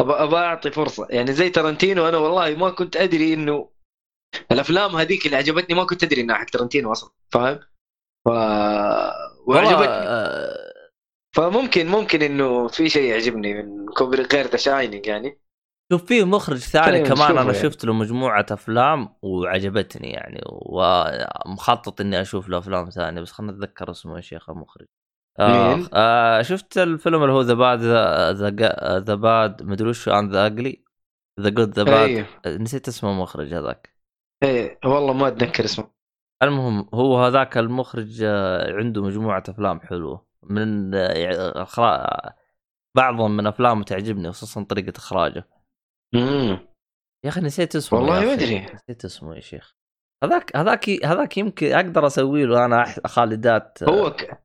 أبغى 0.00 0.38
أعطي 0.38 0.70
فرصة. 0.70 1.06
يعني 1.10 1.32
زي 1.32 1.50
ترنتينو 1.50 2.08
أنا 2.08 2.18
والله 2.18 2.54
ما 2.54 2.70
كنت 2.70 2.96
أدري 2.96 3.34
إنه 3.34 3.68
الأفلام 4.52 4.96
هذيك 4.96 5.26
اللي 5.26 5.36
عجبتني 5.36 5.76
ما 5.76 5.84
كنت 5.84 6.04
أدري 6.04 6.20
إنها 6.20 6.36
حق 6.36 6.44
ترنتينو 6.44 6.92
أصلا. 6.92 7.10
فاهم؟ 7.30 7.60
ف 8.24 8.28
وعجبتني. 9.46 9.86
آه، 9.88 10.71
فممكن 11.36 11.86
ممكن 11.86 12.22
إنه 12.22 12.68
في 12.68 12.88
شيء 12.88 13.10
يعجبني 13.10 13.62
من 13.62 13.86
كوبريك 13.86 14.22
غير 14.22 14.46
The 14.46 14.56
Shining 14.56 15.06
يعني. 15.06 15.38
شوف 15.92 16.04
فيه 16.04 16.24
مخرج 16.24 16.56
ثاني 16.56 17.02
كمان 17.02 17.30
أنا 17.30 17.42
يعني. 17.42 17.54
شفت 17.54 17.84
له 17.84 17.92
مجموعة 17.92 18.46
أفلام 18.50 19.14
وعجبتني 19.22 20.10
يعني 20.10 20.40
ومخطط 20.46 22.00
إني 22.00 22.20
أشوف 22.20 22.48
له 22.48 22.58
أفلام 22.58 22.90
ثانية 22.90 23.20
بس 23.20 23.32
خلنا 23.32 23.52
نتذكر 23.52 23.90
اسمه 23.90 24.16
يا 24.16 24.20
شيخ 24.20 24.50
المخرج 24.50 24.86
آه 25.40 25.74
مين؟ 25.74 25.88
آه 25.94 26.42
شفت 26.42 26.78
الفيلم 26.78 27.22
اللي 27.22 27.32
هو 27.32 27.40
The 27.40 27.54
Bad 27.54 27.80
The 29.04 29.14
Bad 29.14 29.62
مدري 29.62 29.88
وش 29.88 30.08
عن 30.08 30.28
The 30.28 30.46
Ugly 30.46 30.84
The 31.40 31.48
Good 31.48 31.78
The 31.78 31.82
Bad 31.82 32.26
نسيت 32.46 32.88
اسم 32.88 33.06
المخرج 33.06 33.54
هذاك. 33.54 33.96
إيه 34.42 34.78
والله 34.84 35.12
ما 35.12 35.28
أتذكر 35.28 35.64
اسمه. 35.64 35.90
المهم 36.42 36.88
هو 36.94 37.24
هذاك 37.24 37.58
المخرج 37.58 38.22
آه، 38.22 38.72
عنده 38.72 39.02
مجموعة 39.02 39.42
أفلام 39.48 39.80
حلوة. 39.80 40.31
من 40.42 40.94
يعني 40.94 41.52
إخراج- 41.64 42.30
بعضهم 42.96 43.36
من 43.36 43.46
أفلامه 43.46 43.84
تعجبني 43.84 44.32
خصوصا 44.32 44.64
طريقة 44.64 44.92
إخراجه. 44.96 45.48
امم 46.14 46.58
يا 47.24 47.28
أخي 47.28 47.40
نسيت 47.40 47.76
اسمه 47.76 47.98
والله 47.98 48.20
ما. 48.20 48.32
أدري. 48.32 48.58
نسيت 48.74 49.04
اسمه 49.04 49.34
يا 49.34 49.40
شيخ. 49.40 49.74
هذاك 50.24 50.56
هذاك 50.56 51.04
هذاك 51.04 51.38
يمكن 51.38 51.72
أقدر 51.72 52.06
أسوي 52.06 52.44
له 52.44 52.64
أنا 52.64 52.84
خالدات. 53.06 53.78
هو 53.82 54.10
ك... 54.10 54.42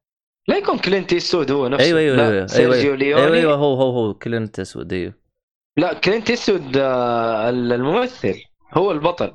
لا 0.47 0.57
يكون 0.57 0.77
كلينت 0.79 1.13
إيستوود 1.13 1.51
هو 1.51 1.67
نفسه. 1.67 1.85
أيوه 1.85 1.99
أيوه 1.99 2.29
أيوه 2.29 2.45
سيرجيو 2.45 2.81
أيوه 2.81 2.95
ليوني. 2.95 3.23
أيوه, 3.23 3.35
أيوة 3.35 3.53
هو 3.55 3.73
هو 3.73 3.89
هو 3.91 4.13
كلينت 4.13 4.59
إيستوود 4.59 4.93
أيوه. 4.93 5.13
لا 5.77 5.93
كلينت 5.93 6.29
إيستوود 6.29 6.77
آه، 6.77 7.49
الممثل 7.49 8.35
هو 8.73 8.91
البطل. 8.91 9.33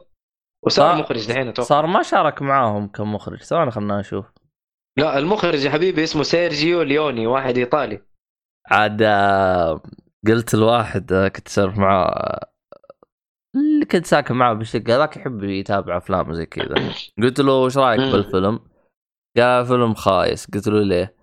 وصار 0.62 0.92
صار- 0.94 1.02
مخرج 1.02 1.28
دحين 1.28 1.48
أتوقع. 1.48 1.68
صار 1.68 1.86
ما 1.86 2.02
شارك 2.02 2.42
معاهم 2.42 2.88
كمخرج 2.88 3.42
ثواني 3.42 3.70
خلنا 3.70 4.00
نشوف. 4.00 4.26
لا 4.98 5.18
المخرج 5.18 5.64
يا 5.64 5.70
حبيبي 5.70 6.04
اسمه 6.04 6.22
سيرجيو 6.22 6.82
ليوني 6.82 7.26
واحد 7.26 7.58
إيطالي 7.58 8.02
عاد 8.66 9.02
آه، 9.02 9.82
قلت 10.26 10.54
الواحد 10.54 11.12
آه، 11.12 11.28
كنت 11.28 11.48
أسولف 11.48 11.78
معاه 11.78 12.40
اللي 13.56 13.84
كنت 13.84 14.06
ساكن 14.06 14.34
معاه 14.34 14.52
بالشقة 14.52 14.96
هذاك 14.96 15.16
يحب 15.16 15.42
يتابع 15.44 15.96
أفلام 15.96 16.32
زي 16.34 16.46
كذا 16.46 16.74
قلت 17.22 17.40
له 17.40 17.64
إيش 17.64 17.78
رأيك. 17.78 18.00
بالفيلم؟ 18.00 18.60
قال 19.36 19.66
فيلم 19.66 19.94
خايس 19.94 20.50
قلت 20.50 20.68
له 20.68 20.82
ليه؟ 20.82 21.16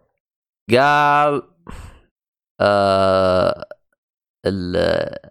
قال 0.71 1.41
آه 2.61 3.65
ال- 4.45 5.29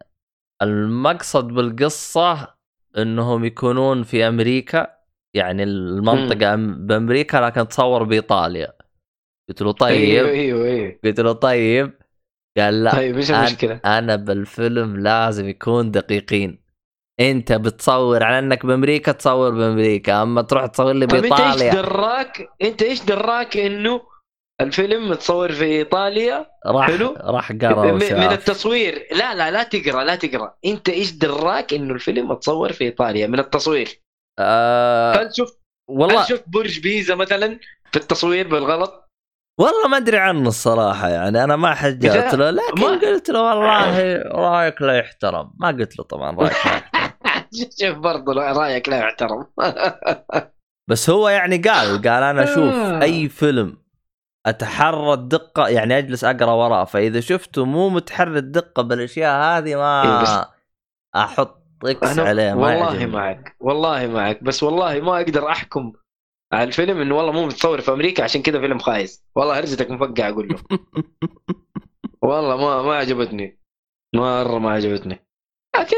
المقصد 0.63 1.45
بالقصة 1.45 2.55
إنهم 2.99 3.45
يكونون 3.45 4.03
في 4.03 4.29
أمريكا 4.29 4.98
يعني 5.37 5.63
المنطقة 5.63 6.57
أم- 6.57 6.59
بأمريكا 6.79 7.37
لكن 7.37 7.69
تصور 7.69 8.03
بإيطاليا. 8.03 8.73
قلت 9.49 9.63
له 9.63 9.67
أيوه 9.69 9.79
طيب. 9.79 10.27
أيوه 10.27 10.65
أيوه 10.67 10.99
قلت 11.05 11.21
له 11.21 11.33
طيب. 11.33 11.99
قال 12.59 12.85
لا 12.85 12.93
طيب 12.93 13.17
إيش 13.17 13.31
أنا- 13.31 13.35
المشكلة؟ 13.35 13.81
أنا 13.85 14.17
بالفيلم 14.17 14.97
لازم 14.97 15.49
يكون 15.49 15.91
دقيقين. 15.91 16.63
أنت 17.21 17.53
بتصور 17.53 18.23
على 18.23 18.39
أنك 18.39 18.67
بأمريكا 18.67 19.13
تصور 19.13 19.51
بأمريكا. 19.51 20.23
أما 20.23 20.43
تروح 20.43 20.67
تصور 20.67 20.93
لي 20.93 21.07
طيب 21.07 21.25
أنت 21.25 21.33
إيش 21.33 21.41
بإيطاليا. 21.43 21.73
دراك؟ 21.83 22.49
أنت 22.63 22.83
إيش 22.83 23.05
دراك 23.05 23.57
إنه 23.57 24.01
الفيلم 24.61 25.11
متصور 25.11 25.53
في 25.53 25.65
إيطاليا؟ 25.65 26.47
راح 26.67 26.87
حلو. 26.87 27.15
راح 27.21 27.53
م- 27.53 27.59
قرا 27.59 27.93
من 27.93 28.03
التصوير. 28.33 29.07
لا 29.13 29.35
لا 29.35 29.51
لا 29.51 29.63
تقرأ 29.63 30.05
لا 30.05 30.15
تقرأ. 30.17 30.55
أنت 30.65 30.89
إيش 30.89 31.13
دراك 31.13 31.75
إنه 31.75 31.95
الفيلم 31.95 32.29
متصور 32.31 32.73
في 32.73 32.85
إيطاليا؟ 32.85 33.27
من 33.27 33.39
التصوير. 33.39 33.89
آه 34.39 35.15
هل 35.23 35.31
شفت 35.37 35.61
والله 35.91 36.21
هل 36.23 36.29
شفت 36.29 36.45
برج 36.49 36.81
بيزا 36.81 37.15
مثلا 37.15 37.59
في 37.93 37.97
التصوير 37.97 38.49
بالغلط 38.49 39.05
والله 39.61 39.89
ما 39.89 39.97
أدري 39.97 40.19
عنه 40.19 40.49
الصراحة 40.49 41.09
يعني 41.09 41.45
أنا 41.45 41.57
ما 41.57 41.75
حجرت 41.75 42.35
له 42.35 42.51
لكن 42.51 42.81
ما- 42.81 42.87
قلت 43.01 43.29
له 43.31 43.43
والله 43.43 44.23
رأيك 44.23 44.83
لا 44.83 44.99
يحترم 44.99 45.51
ما 45.57 45.69
قلت 45.69 45.99
له 45.99 46.05
طبعا 46.05 46.37
رأيك 46.37 46.53
لا. 46.67 46.83
شوف 47.81 47.99
برضه 47.99 48.33
رأيك 48.33 48.89
لا 48.89 48.99
يحترم 48.99 49.47
بس 50.91 51.11
هو 51.11 51.29
يعني 51.29 51.57
قال 51.59 51.89
قال 52.03 52.23
أنا 52.23 52.45
أشوف 52.45 52.75
آه. 52.75 53.03
أي 53.03 53.29
فيلم 53.29 53.77
أتحرى 54.47 55.13
الدقة 55.13 55.69
يعني 55.69 55.99
أجلس 55.99 56.25
أقرأ 56.25 56.53
وراه 56.53 56.85
فإذا 56.85 57.21
شفته 57.21 57.65
مو 57.65 57.89
متحرى 57.89 58.39
الدقة 58.39 58.83
بالأشياء 58.83 59.43
هذه 59.59 59.67
إيه 59.69 59.77
ما 59.77 60.23
بس- 60.23 60.49
أحط 61.17 61.58
أنا 61.85 62.23
عليه 62.23 62.55
ما 62.55 62.61
والله 62.61 62.95
يعجبني. 62.95 63.07
معك 63.07 63.57
والله 63.61 64.07
معك 64.07 64.45
بس 64.45 64.63
والله 64.63 65.01
ما 65.01 65.17
أقدر 65.17 65.49
أحكم 65.49 65.93
على 66.53 66.65
الفيلم 66.65 67.01
إنه 67.01 67.17
والله 67.17 67.33
مو 67.33 67.47
متصور 67.47 67.81
في 67.81 67.93
أمريكا 67.93 68.25
عشان 68.25 68.43
كذا 68.43 68.61
فيلم 68.61 68.79
خايس. 68.79 69.25
والله 69.37 69.59
هرجتك 69.59 69.91
مفقع 69.91 70.29
أقول 70.29 70.49
له 70.49 70.59
والله 72.23 72.57
ما 72.57 72.83
ما 72.83 72.95
عجبتني. 72.97 73.61
مرة 74.15 74.59
ما 74.59 74.71
عجبتني. 74.71 75.27
لكن 75.77 75.97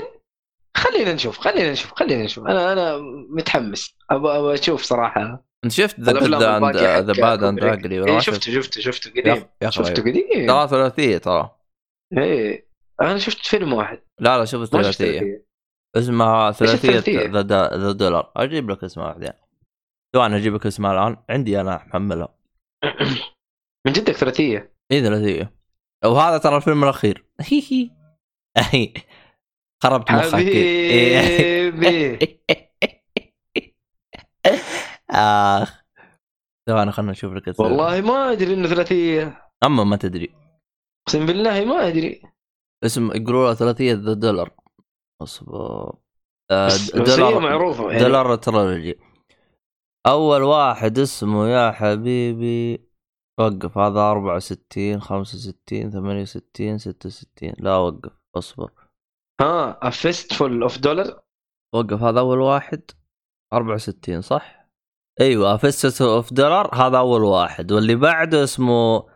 خلينا 0.76 1.12
نشوف 1.14 1.38
خلينا 1.38 1.72
نشوف 1.72 1.92
خلينا 1.92 2.24
نشوف. 2.24 2.46
أنا 2.46 2.72
أنا 2.72 2.98
متحمس. 3.30 3.96
أبغى 4.10 4.38
أبغى 4.38 4.54
أشوف 4.54 4.82
صراحة 4.82 5.44
أنت 5.64 5.72
شفت 5.72 6.00
The 6.00 6.12
Good 6.12 6.42
and 6.42 6.76
The 6.76 7.12
Bad 7.12 7.42
and. 7.44 7.64
Ugly 7.64 8.20
شفته 8.20 8.52
شفته 8.52 8.80
شفته 8.80 9.10
قديم. 9.10 9.44
شفته 9.68 10.02
قديم؟ 10.02 10.46
ترى 10.46 10.68
ثلاثيه 10.68 11.18
ترى. 11.18 11.50
إيه 12.18 12.70
أنا 13.00 13.18
شفت 13.18 13.46
فيلم 13.46 13.72
واحد. 13.72 14.02
لا 14.20 14.38
لا 14.38 14.44
شفت 14.44 14.64
ثلاثية. 14.72 15.49
اسمها 15.96 16.50
ثلاثية؟ 16.50 17.26
The 17.30 17.92
Dollar. 17.92 18.32
أجيب 18.36 18.70
لك 18.70 18.84
اسمها 18.84 19.12
بعدين. 19.12 19.32
ثواني 20.14 20.36
أجيب 20.36 20.54
لك 20.54 20.66
اسمها 20.66 20.92
الآن. 20.92 21.16
عندي 21.30 21.60
أنا 21.60 21.84
محملها 21.86 22.34
من 23.86 23.92
جدك 23.92 24.12
ثلاثية؟ 24.12 24.74
اي 24.92 25.02
ثلاثية. 25.02 25.52
وهذا 26.04 26.38
ترى 26.38 26.56
الفيلم 26.56 26.84
الأخير. 26.84 27.24
هي 27.50 27.90
هي. 28.58 28.94
خربت 29.82 30.12
مخك. 30.12 30.34
حبيبي. 30.34 32.18
آخ. 35.10 35.80
ثواني 36.68 36.92
خلنا 36.92 37.10
نشوف 37.10 37.32
لك. 37.32 37.60
والله 37.60 38.00
ما 38.00 38.32
أدري 38.32 38.54
إنه 38.54 38.68
ثلاثية. 38.68 39.48
أما 39.64 39.84
ما 39.84 39.96
تدري. 39.96 40.34
أقسم 41.08 41.26
بالله 41.26 41.64
ما 41.64 41.88
أدري. 41.88 42.22
اسم 42.84 43.10
يقولوا 43.12 43.48
له 43.48 43.54
ثلاثية 43.54 43.92
The 43.92 44.12
Dollar. 44.12 44.59
أصبر. 45.22 45.92
آه، 46.50 46.68
دولار 46.94 47.38
معروفة 47.40 47.90
يعني. 47.90 48.04
Dollar 48.04 48.36
Trilogy 48.36 48.98
أول 50.06 50.42
واحد 50.42 50.98
اسمه 50.98 51.48
يا 51.48 51.70
حبيبي 51.70 52.88
وقف. 53.40 53.78
هذا 53.78 54.00
64 54.00 55.00
65 55.00 55.90
68 55.90 56.78
66 56.78 57.52
لا 57.58 57.76
وقف. 57.76 58.12
أصبر. 58.36 58.70
ها 59.40 59.78
A 59.88 59.90
Fistful 59.90 60.62
of 60.62 60.78
Dollar 60.78 61.20
وقف. 61.74 62.02
هذا 62.02 62.20
أول 62.20 62.40
واحد. 62.40 62.82
64 63.52 64.20
صح؟ 64.20 64.68
أيوه 65.20 65.56
Fistful 65.56 66.02
of 66.02 66.32
Dollar 66.32 66.74
هذا 66.74 66.98
أول 66.98 67.24
واحد. 67.24 67.72
واللي 67.72 67.94
بعده 67.94 68.44
اسمه 68.44 69.06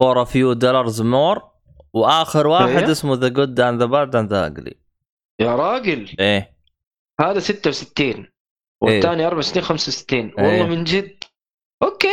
For 0.00 0.22
a 0.22 0.24
Few 0.24 0.52
Dollars 0.52 1.02
More 1.02 1.42
وآخر 1.94 2.46
واحد 2.46 2.82
إيه. 2.82 2.90
اسمه 2.92 3.14
The 3.14 3.28
Good 3.28 3.60
and 3.60 3.80
The 3.80 3.86
Bad 3.86 4.16
and 4.16 4.32
The 4.32 4.46
Ugly 4.46 4.83
يا 5.40 5.56
راجل. 5.56 6.16
إيه. 6.20 6.54
هذا 7.20 7.38
66 7.40 8.26
والثاني 8.82 9.26
64 9.26 9.62
65 9.62 10.20
والله 10.38 10.50
إيه. 10.50 10.62
من 10.62 10.84
جد. 10.84 11.24
Okay. 11.82 12.08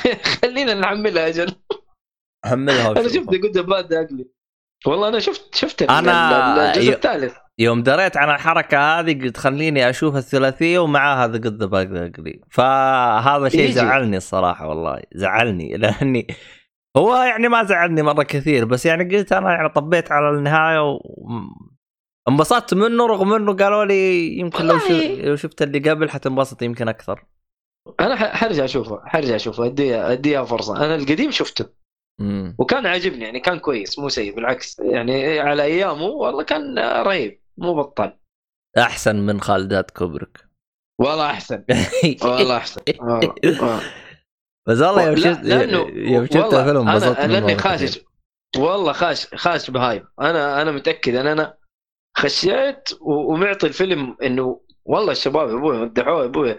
خلينا 0.42 0.74
نحملها 0.74 1.28
أجل 1.28 1.54
حملها 2.44 2.90
أنا. 2.92 3.08
شفت 3.08 3.28
Good 3.28 3.58
Bad 3.66 3.92
Ugly. 3.92 4.26
والله 4.86 5.08
أنا 5.08 5.18
شفت 5.18 5.54
شفت 5.54 5.82
ال- 5.82 5.90
الجزء 5.90 6.90
ي- 6.90 6.94
الثالث. 6.94 7.36
يوم 7.58 7.82
دريت 7.82 8.16
عن 8.16 8.30
الحركة 8.34 8.78
هذه 9.00 9.22
قلت 9.22 9.36
خليني 9.36 9.90
أشوف 9.90 10.16
الثلاثية 10.16 10.78
ومعاها 10.78 11.28
The 11.28 11.38
Good 11.38 11.74
Ugly 11.74 12.40
فهذا 12.50 13.48
شيء. 13.48 13.70
زعلني 13.70 14.16
الصراحة 14.16 14.68
والله. 14.68 15.02
زعلني. 15.14 15.76
لأني 15.76 16.26
هو 16.96 17.14
يعني 17.16 17.48
ما 17.48 17.64
زعلني 17.64 18.02
مرة 18.02 18.22
كثير 18.22 18.64
بس 18.64 18.86
يعني 18.86 19.16
قلت 19.16 19.32
أنا 19.32 19.50
يعني 19.54 19.68
طبيت 19.68 20.12
على 20.12 20.30
النهاية 20.30 20.90
و... 20.90 20.98
انبسطت 22.28 22.74
منه 22.74 23.06
رغم 23.06 23.32
انه 23.32 23.56
قالوا 23.56 23.84
لي 23.84 24.32
يمكن 24.38 24.66
لو. 24.66 24.78
لو 25.24 25.36
شفت 25.36 25.62
اللي 25.62 25.90
قبل 25.90 26.10
حتنبسط 26.10 26.62
يمكن 26.62 26.88
أكثر. 26.88 27.24
أنا 28.00 28.16
حرجع 28.16 28.64
أشوفه 28.64 29.00
حرجع 29.04 29.36
أشوفه 29.36 29.66
اديها 29.66 30.12
اديها 30.12 30.44
فرصة. 30.44 30.76
أنا 30.76 30.94
القديم 30.94 31.30
شفته. 31.30 31.66
امم 32.20 32.56
وكان 32.58 32.86
عاجبني 32.86 33.24
يعني 33.24 33.40
كان 33.40 33.58
كويس 33.58 33.98
مو 33.98 34.08
سيء 34.08 34.34
بالعكس. 34.34 34.78
يعني 34.78 35.40
على 35.40 35.62
أيامه 35.62 36.04
والله 36.04 36.42
كان 36.42 36.78
رهيب 36.78 37.42
مو 37.58 37.74
بطال 37.74 38.18
أحسن 38.78 39.16
من 39.16 39.40
خالدات 39.40 39.90
كوبريك. 39.90 40.48
والله 41.00 41.30
أحسن. 41.30 41.64
والله 42.22 42.56
أحسن. 42.56 42.80
والله. 43.00 43.34
والله. 43.44 43.80
بس 44.68 44.80
والله 44.80 45.02
يوم 45.02 45.16
شفت 45.16 45.44
يوم 45.44 46.26
شفت 46.26 46.36
والله 46.36 46.60
الفيلم 46.60 46.88
انبسطت 46.88 47.18
لأني 47.18 47.58
خاشش. 47.58 48.00
والله 48.56 48.92
خاش 48.92 49.34
خاش 49.34 49.70
ب 49.70 49.77
hype 49.77 50.06
أنا 50.20 50.62
أنا 50.62 50.72
متأكد 50.72 51.14
أن 51.14 51.26
أنا 51.26 51.61
خشيت 52.16 52.88
ومعطي 53.00 53.66
الفيلم 53.66 54.16
إنه 54.22 54.60
والله 54.84 55.12
الشباب 55.12 55.48
يا 55.48 55.54
أبوي 55.54 55.78
مدحوه 55.78 56.20
يا 56.20 56.24
أبوي 56.24 56.58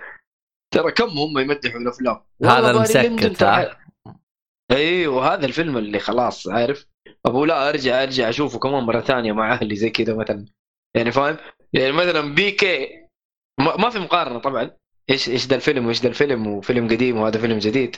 ترى 0.74 0.92
كم 0.92 1.10
هم 1.10 1.40
يمدحوا 1.40 1.80
الأفلام. 1.80 2.24
هذا 2.44 2.72
المسكت، 2.72 3.44
ها؟ 3.44 3.78
أيوه 4.72 5.34
هذا 5.34 5.46
الفيلم 5.46 5.78
اللي 5.78 6.00
خلاص 6.00 6.48
عارف؟ 6.48 6.88
أبو 7.26 7.46
لا 7.46 7.70
أرجع 7.70 8.04
أرجع 8.04 8.30
أشوفه 8.30 8.60
كمان 8.60 8.84
مرة 8.84 9.02
ثانية 9.02 9.32
مع 9.32 9.54
أهلي 9.54 9.76
زي 9.76 9.90
كذا 9.90 10.16
مثلا. 10.16 10.46
يعني 10.96 11.12
فاهم؟ 11.12 11.38
يعني 11.74 11.92
مثلا 11.92 12.36
PK. 12.36 12.88
ما, 13.60 13.78
ما 13.78 13.90
في 13.90 14.00
مقارنة 14.00 14.40
طبعا. 14.40 14.72
إيش 15.10 15.30
إيش 15.30 15.48
ذا 15.48 15.56
الفيلم 15.56 15.86
وإيش 15.86 16.02
ذا 16.02 16.10
الفيلم 16.10 16.48
وفيلم 16.48 16.88
قديم 16.88 17.18
وهذا 17.18 17.40
فيلم 17.40 17.60
جديد. 17.60 17.96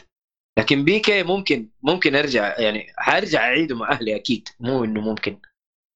لكن 0.59 0.83
بي 0.83 0.99
كي 0.99 1.23
ممكن 1.23 1.69
ممكن 1.83 2.15
أرجع 2.15 2.59
يعني 2.59 2.87
حارجع 2.97 3.39
أعيده 3.39 3.75
مع 3.75 3.91
أهلي 3.91 4.15
أكيد. 4.15 4.49
مو 4.59 4.83
إنه 4.83 5.01
ممكن. 5.01 5.39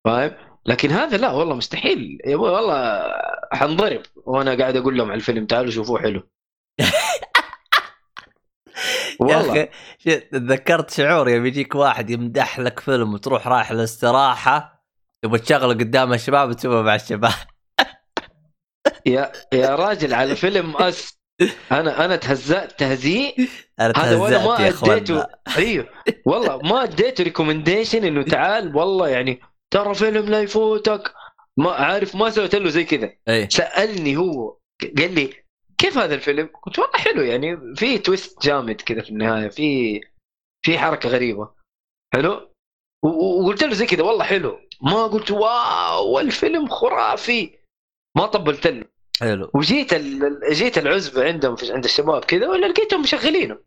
فاهم؟ 0.08 0.49
لكن 0.70 0.92
هذا 0.92 1.18
لا 1.18 1.32
والله 1.32 1.56
مستحيل. 1.56 2.18
يا 2.26 2.36
أبوي 2.36 2.50
والله 2.50 3.04
حنضرب. 3.54 4.02
وأنا 4.16 4.58
قاعد 4.58 4.76
أقول 4.76 4.98
لهم 4.98 5.08
على 5.08 5.16
الفيلم 5.16 5.46
تعالوا 5.46 5.72
شوفوه 5.72 6.02
حلو. 6.02 6.22
يا 9.22 9.26
والله. 9.38 9.52
أخي 9.52 9.70
شي- 9.98 10.20
تذكرت 10.20 10.90
شعور؟ 10.92 11.30
يوم 11.30 11.46
يجيك 11.46 11.76
واحد 11.76 12.10
يمدح 12.10 12.60
لك 12.60 12.80
فيلم 12.80 13.14
وتروح 13.14 13.48
رايح 13.48 13.72
الاستراحه 13.72 14.84
تبغى 15.22 15.40
تشغله 15.40 15.74
قدام 15.74 16.14
الشباب 16.14 16.50
وتشوفه 16.50 16.82
مع 16.82 16.96
الشباب. 16.96 17.34
يا 19.06 19.32
يا 19.54 19.76
راجل 19.76 20.14
على 20.14 20.36
فيلم 20.36 20.78
أس. 20.78 21.20
أنا 21.72 22.06
أنا 22.06 22.16
تهزأت 22.16 22.80
تهزيء. 22.80 23.36
أنا 23.80 23.94
هذا 23.98 24.18
وأنا 24.18 24.46
ما 24.46 24.66
يا 24.66 24.74
أديته. 24.84 25.26
أيوه. 25.58 25.90
والله 26.26 26.58
ما 26.58 26.84
أديته 26.84 27.24
recommendation 27.24 28.04
إنه 28.04 28.24
تعال 28.24 28.76
والله 28.76 29.08
يعني 29.08 29.42
ترى 29.72 29.96
فيلم 29.96 30.26
لا 30.26 30.42
يفوتك. 30.42 31.14
ما 31.58 31.72
عارف 31.72 32.16
ما 32.16 32.30
سويت 32.30 32.56
له 32.56 32.70
زي 32.70 32.84
كذا. 32.84 33.14
إيه. 33.28 33.50
سألني 33.50 34.18
هو 34.18 34.58
قال 34.98 35.16
لي 35.16 35.34
كيف 35.78 35.98
هذا 35.98 36.16
الفيلم؟ 36.16 36.50
قلت 36.64 36.80
والله 36.80 36.98
حلو 36.98 37.22
يعني 37.22 37.76
في 37.76 37.98
twist 37.98 38.46
جامد 38.46 38.82
كذا 38.82 39.02
في 39.02 39.10
النهاية 39.10 39.50
في 39.50 40.02
في 40.66 40.80
حركة 40.80 41.10
غريبة. 41.10 41.54
حلو؟ 42.14 42.54
وقلت 43.04 43.64
له 43.64 43.74
زي 43.74 43.86
كذا 43.86 44.04
والله 44.04 44.24
حلو. 44.24 44.60
ما 44.82 45.08
قلت 45.08 45.32
wow 45.32 46.20
الفيلم 46.20 46.68
خرافي. 46.68 47.60
ما 48.18 48.26
طبلت 48.26 48.68
له. 48.68 48.86
حلو. 49.20 49.52
وجيت 49.54 49.94
ال... 49.94 50.40
جيت 50.52 50.78
العزبه 50.78 51.26
عندهم 51.26 51.56
في... 51.56 51.74
عند 51.74 51.84
الشباب 51.84 52.26
كذا 52.26 52.48
ولا 52.48 52.66
لقيتهم 52.66 53.02
مشغلينه 53.02 53.60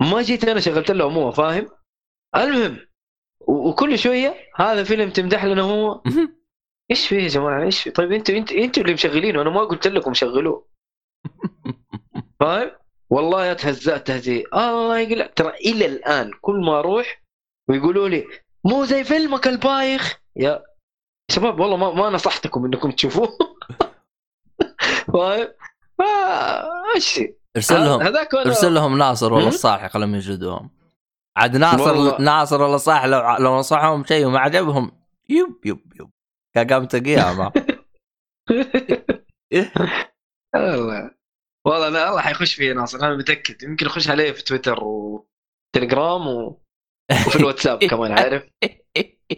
ما 0.00 0.22
جيت 0.22 0.44
أنا 0.44 0.60
شغلت 0.60 0.90
لهم 0.90 1.12
هو 1.12 1.32
فاهم؟ 1.32 1.70
المهم. 2.36 2.86
وكل 3.46 3.98
شوية 3.98 4.34
هذا 4.56 4.84
فيلم 4.84 5.10
تمدح 5.10 5.44
لنا 5.44 5.62
هو. 5.62 6.02
إيش 6.90 7.08
فيه 7.08 7.22
يا 7.22 7.28
جماعة؟ 7.28 7.62
إيش 7.64 7.82
فيه 7.82 7.90
طيب 7.90 8.12
أنتوا 8.12 8.34
أنتوا 8.34 8.56
أنتوا 8.56 8.82
اللي 8.82 8.94
مشغلينه. 8.94 9.42
أنا 9.42 9.50
ما 9.50 9.60
قلت 9.60 9.86
لكم 9.86 10.14
شغلوه. 10.14 10.66
فاهم 12.40 12.70
والله 13.10 13.52
تهزأت 13.52 14.06
تهزيء 14.06 14.58
الله 14.58 14.98
يقلع 14.98 15.26
ترى 15.26 15.48
إلى 15.54 15.86
الآن 15.86 16.30
كل 16.40 16.54
ما 16.66 16.78
أروح 16.78 17.22
ويقولوا 17.68 18.08
لي 18.08 18.24
مو 18.64 18.84
زي 18.84 19.04
فيلمك 19.04 19.46
البايخ. 19.48 20.18
يا 20.36 20.62
شباب 21.30 21.60
والله 21.60 21.76
ما, 21.76 21.92
ما 21.92 22.10
نصحتكم 22.10 22.64
إنكم 22.64 22.90
تشوفوه. 22.90 23.28
فاهم 25.12 25.48
فا- 25.98 26.94
إيش؟ 26.94 27.20
ارسل 27.56 27.74
لهم 27.84 28.02
ارسل 28.34 28.74
لهم 28.74 28.98
ناصر 28.98 29.34
مم؟ 29.34 29.48
الصالح 29.48 29.86
خلهم 29.86 30.14
يجلدوهم. 30.14 30.70
عاد 31.36 31.56
ناصر 31.56 31.94
والله. 31.96 32.20
ناصر 32.20 32.62
ولا 32.62 32.76
صالح 32.76 33.04
لو 33.04 33.36
لو 33.36 33.58
نصحهم 33.58 34.04
شيء 34.04 34.26
وما 34.26 34.38
عجبهم 34.38 34.90
يب 35.28 35.60
يب 35.64 35.92
يب. 36.00 36.10
قامت 36.70 36.96
قيامه 36.96 37.52
والله 40.54 41.10
والله 41.66 41.88
لا 41.88 42.08
الله 42.10 42.20
حيخش 42.20 42.54
فيه 42.54 42.72
ناصر 42.72 42.98
أنا 42.98 43.16
متأكد. 43.16 43.62
يمكن 43.62 43.86
يخش 43.86 44.08
عليه 44.10 44.32
في 44.32 44.44
تويتر 44.44 44.84
وتليجرام 44.84 46.26
و... 46.26 46.60
وفي 47.26 47.36
الواتساب 47.36 47.84
كمان 47.90 48.12
عارف؟ 48.12 48.42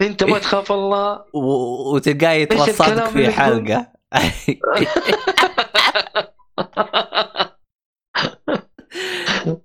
أنت 0.03 0.25
ما 0.25 0.39
تخاف 0.39 0.73
الله. 0.73 1.25
و- 1.35 1.95
وتلقاه 1.95 2.43
الكلام 2.43 3.07
في 3.11 3.31
حلقة. 3.31 3.93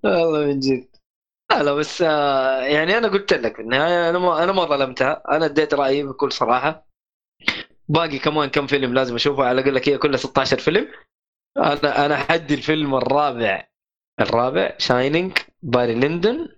والله 0.04 0.46
من 0.46 0.60
جد. 0.60 0.88
لا 1.52 1.64
لا 1.64 1.74
بس 1.74 2.02
آه، 2.02 2.62
يعني 2.62 2.98
أنا 2.98 3.08
قلت 3.08 3.34
لك 3.34 3.56
في 3.56 3.62
النهايه 3.62 4.10
أنا 4.10 4.20
ما 4.20 4.44
أنا 4.44 4.52
ما 4.52 4.66
ظلمتها. 4.66 5.24
أنا 5.32 5.46
اديت 5.46 5.74
رأيي 5.74 6.04
بكل 6.04 6.32
صراحة. 6.32 6.88
باقي 7.90 8.20
كمان 8.20 8.50
كم 8.50 8.68
فيلم 8.68 8.94
لازم 8.94 9.16
أشوفه. 9.16 9.44
على 9.46 9.62
أقول 9.62 9.76
لك 9.76 9.90
هي 9.90 9.98
كلها 9.98 10.18
16 10.18 10.58
فيلم. 10.58 10.88
أنا 11.58 12.06
أنا 12.06 12.16
حدي 12.18 12.54
الفيلم 12.54 12.96
الرابع. 12.96 13.68
الرابع 14.22 14.76
Shining 14.78 15.38
باري 15.64 15.96
ليندون 15.96 16.50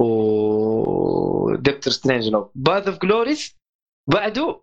و 0.00 1.56
Dr. 1.56 1.92
Strangelove 1.92 2.52
Paths 2.54 2.88
of 2.88 2.98
Glory 2.98 3.58
بعده 4.10 4.62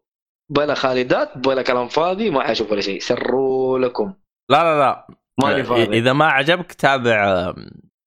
بلا 0.51 0.73
خالدات 0.73 1.37
بلا 1.37 1.61
كلام 1.61 1.87
فاضي 1.87 2.29
ما 2.29 2.43
حأشوف 2.43 2.71
ولا 2.71 2.81
شيء. 2.81 2.99
سروا 2.99 3.79
لكم. 3.79 4.13
لا 4.51 4.63
لا 4.63 4.79
لا. 4.79 5.07
ماني 5.43 5.63
فاضي. 5.63 5.97
إذا 5.97 6.13
ما 6.13 6.25
عجبك 6.25 6.73
تابع 6.73 7.53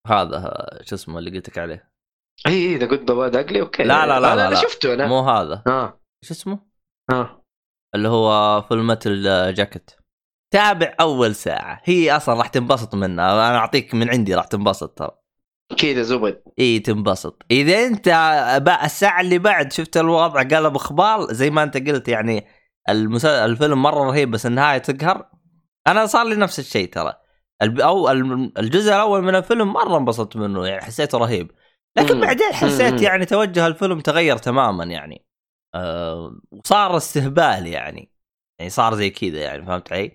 هذا 0.06 0.68
شو 0.82 0.94
اسمه 0.94 1.18
اللي 1.18 1.30
قلت 1.30 1.48
لك 1.48 1.58
عليه؟ 1.58 1.90
اي 2.46 2.52
اي 2.52 2.76
The 2.76 2.86
Good 2.86 2.98
the 2.98 3.06
Bad 3.06 3.28
the 3.28 3.42
Ugly 3.42 3.60
okay. 3.60 3.82
لا، 3.82 4.06
لا، 4.06 4.20
لا، 4.20 4.36
لا، 4.36 4.50
لا. 4.50 4.56
شفته 4.56 4.94
أنا. 4.94 5.06
مو 5.06 5.20
هذا. 5.20 5.62
ها 5.66 6.00
شو 6.24 6.34
اسمه؟ 6.34 6.58
ها 7.10 7.42
اللي 7.94 8.08
هو 8.08 8.62
Full 8.62 8.84
Metal 8.84 9.54
Jacket 9.54 9.90
تابع 10.52 10.94
أول 11.00 11.34
ساعة. 11.34 11.80
هي 11.84 12.16
أصلا 12.16 12.34
راح 12.34 12.48
تنبسط 12.48 12.94
منها. 12.94 13.32
أنا 13.50 13.56
أعطيك 13.56 13.94
من 13.94 14.10
عندي 14.10 14.34
راح 14.34 14.44
تنبسط 14.44 14.98
ترى. 14.98 15.10
كذا 15.76 16.02
زبد. 16.02 16.42
إي 16.58 16.78
تنبسط. 16.78 17.42
إذا 17.50 17.86
أنت 17.86 18.08
بقى 18.62 18.86
الساعة 18.86 19.20
اللي 19.20 19.38
بعد 19.38 19.72
شفت 19.72 19.96
الوضع 19.96 20.42
قلب 20.42 20.76
إخبار 20.76 21.32
زي 21.32 21.50
ما 21.50 21.62
أنت 21.62 21.76
قلت 21.76 22.08
يعني 22.08 22.46
المسا... 22.88 23.44
الفيلم 23.44 23.82
مرة 23.82 24.04
رهيب 24.04 24.30
بس 24.30 24.46
النهاية 24.46 24.78
تقهر. 24.78 25.30
أنا 25.86 26.06
صار 26.06 26.26
لي 26.26 26.36
نفس 26.36 26.58
الشيء 26.58 26.88
ترى. 26.88 27.12
أو 27.62 28.10
الجزء 28.58 28.88
الأول 28.88 29.22
من 29.22 29.34
الفيلم 29.34 29.72
مرة 29.72 29.96
انبسطت 29.96 30.36
منه 30.36 30.66
يعني 30.66 30.82
حسيته 30.82 31.18
رهيب 31.18 31.50
لكن 31.96 32.14
مم. 32.14 32.20
بعدين 32.20 32.52
حسيت. 32.52 33.02
يعني 33.02 33.26
توجه 33.26 33.66
الفيلم 33.66 34.00
تغير 34.00 34.36
تماما 34.36 34.84
يعني 34.84 35.24
آه 35.74 36.40
وصار 36.50 36.96
استهبال 36.96 37.66
يعني 37.66 38.12
يعني 38.58 38.70
صار 38.70 38.94
زي 38.94 39.10
كذا 39.10 39.38
يعني 39.38 39.66
فهمت 39.66 39.92
علي؟ 39.92 40.12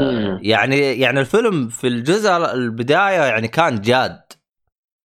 مم. 0.00 0.40
يعني 0.42 0.78
يعني 0.78 1.20
الفيلم 1.20 1.68
في 1.68 1.86
الجزء 1.86 2.30
البداية 2.36 3.22
يعني 3.22 3.48
كان 3.48 3.80
جاد 3.80 4.20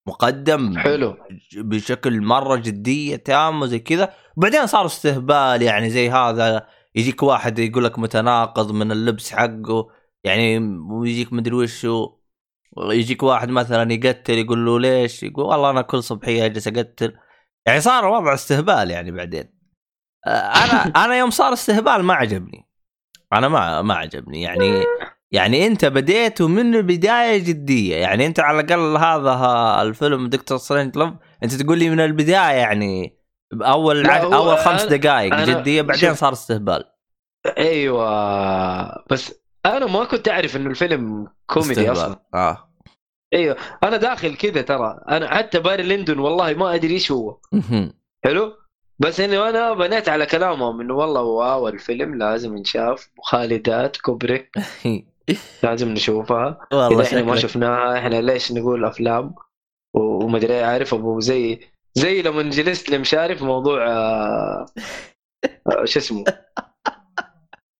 مقدم 0.08 0.78
حلو 0.78 1.18
بشكل 1.58 2.22
مرة 2.22 2.56
جدية 2.56 3.16
تامه 3.16 3.66
زي 3.66 3.80
كذا 3.80 4.14
وبعدين 4.38 4.68
صار 4.68 4.86
استهبال 4.86 5.62
يعني 5.62 5.90
زي 5.90 6.10
هذا 6.10 6.68
يجيك 6.96 7.24
واحد 7.24 7.60
يقول 7.60 7.84
لك 7.84 8.00
متناقض 8.00 8.72
من 8.72 8.92
اللبس 8.92 9.34
حقه 9.34 9.90
يعني 10.24 10.58
ويجيك 10.92 11.34
مدري 11.34 11.56
وشو 11.56 12.10
يجيك 12.78 13.24
واحد 13.24 13.50
مثلا 13.50 13.94
يقتل 13.94 14.34
يقول 14.38 14.66
له 14.66 14.80
ليش؟ 14.80 15.24
يقول 15.24 15.46
والله 15.46 15.70
أنا 15.70 15.82
كل 15.82 16.04
صبحية 16.04 16.46
أجلس 16.46 16.68
أقتل. 16.68 17.16
يعني 17.68 17.82
صار 17.82 18.06
وضع 18.06 18.34
استهبال 18.34 18.92
يعني 18.92 19.12
بعدين. 19.12 19.54
آه، 20.28 20.30
أنا 20.30 20.82
أنا 21.06 21.16
يوم 21.18 21.30
صار 21.30 21.54
استهبال 21.54 22.04
ما 22.04 22.14
عجبني. 22.14 22.68
أنا 23.34 23.48
ما 23.48 23.82
ما 23.82 23.94
عجبني. 23.94 24.42
يعني 24.42 24.84
يعني 25.32 25.68
أنت 25.68 25.86
بديت 25.86 26.42
ومن 26.42 26.76
البداية 26.76 27.38
جدية. 27.44 27.96
يعني 27.96 28.26
أنت 28.26 28.40
على 28.40 28.60
الأقل 28.60 28.98
هذا 28.98 29.82
الفيلم 29.82 30.28
Dr. 30.30 30.58
Strangelove 30.58 31.14
أنت 31.44 31.54
تقول 31.54 31.80
لي 31.80 31.90
من 31.90 32.00
البداية 32.00 32.36
يعني 32.58 33.18
اول 33.54 34.06
أول 34.10 34.58
خمس 34.58 34.84
دقائق 34.84 35.34
أنا- 35.36 35.50
جدية 35.50 35.82
بعدين. 35.82 36.14
صار 36.16 36.34
استهبال. 36.34 36.84
أيوه 37.58 39.06
بس 39.10 39.43
أنا 39.66 39.86
ما 39.86 40.04
كنت 40.04 40.30
أعرف 40.30 40.56
إنه 40.56 40.70
الفيلم 40.70 41.28
كوميدي. 41.48 41.92
أصلا. 41.92 42.20
آه. 42.34 42.70
أيوه. 43.34 43.58
أنا 43.84 43.98
داخل 43.98 44.36
كذا 44.36 44.62
ترى. 44.62 45.00
أنا 45.10 45.36
حتى 45.36 45.60
باري 45.60 45.84
ليندون 45.84 46.20
والله 46.20 46.54
ما 46.54 46.76
أدري 46.76 46.94
إيش 46.94 47.12
هو. 47.12 47.38
حلو؟ 48.26 48.54
بس 49.00 49.20
إنه 49.20 49.50
أنا 49.50 49.74
بنيت 49.74 50.10
على 50.10 50.26
كلامهم 50.26 50.82
إنه 50.82 50.94
والله 50.94 51.22
واو 51.22 51.68
الفيلم 51.68 52.16
لازم 52.16 52.58
ينشاف. 52.58 53.10
وخالدات 53.18 53.98
كوبريك 53.98 54.52
لازم 55.64 55.90
نشوفها. 55.90 56.68
والله 56.72 57.02
إذا 57.02 57.08
إحنا 57.08 57.24
ما 57.24 57.36
شفناها 57.36 58.00
إحنا 58.00 58.22
ليش 58.22 58.52
نقول 58.52 58.86
أفلام؟ 58.86 59.36
ومدري 59.94 60.64
عارف 60.64 60.94
أبو 60.94 61.20
زي 61.20 61.60
زي 61.94 62.22
لما 62.22 62.44
جلست 62.44 62.90
لمشاري 62.90 63.36
في 63.36 63.46
موضوع 63.46 63.88
آه، 63.88 64.66
شو 65.86 66.00
اسمه؟ 66.00 66.24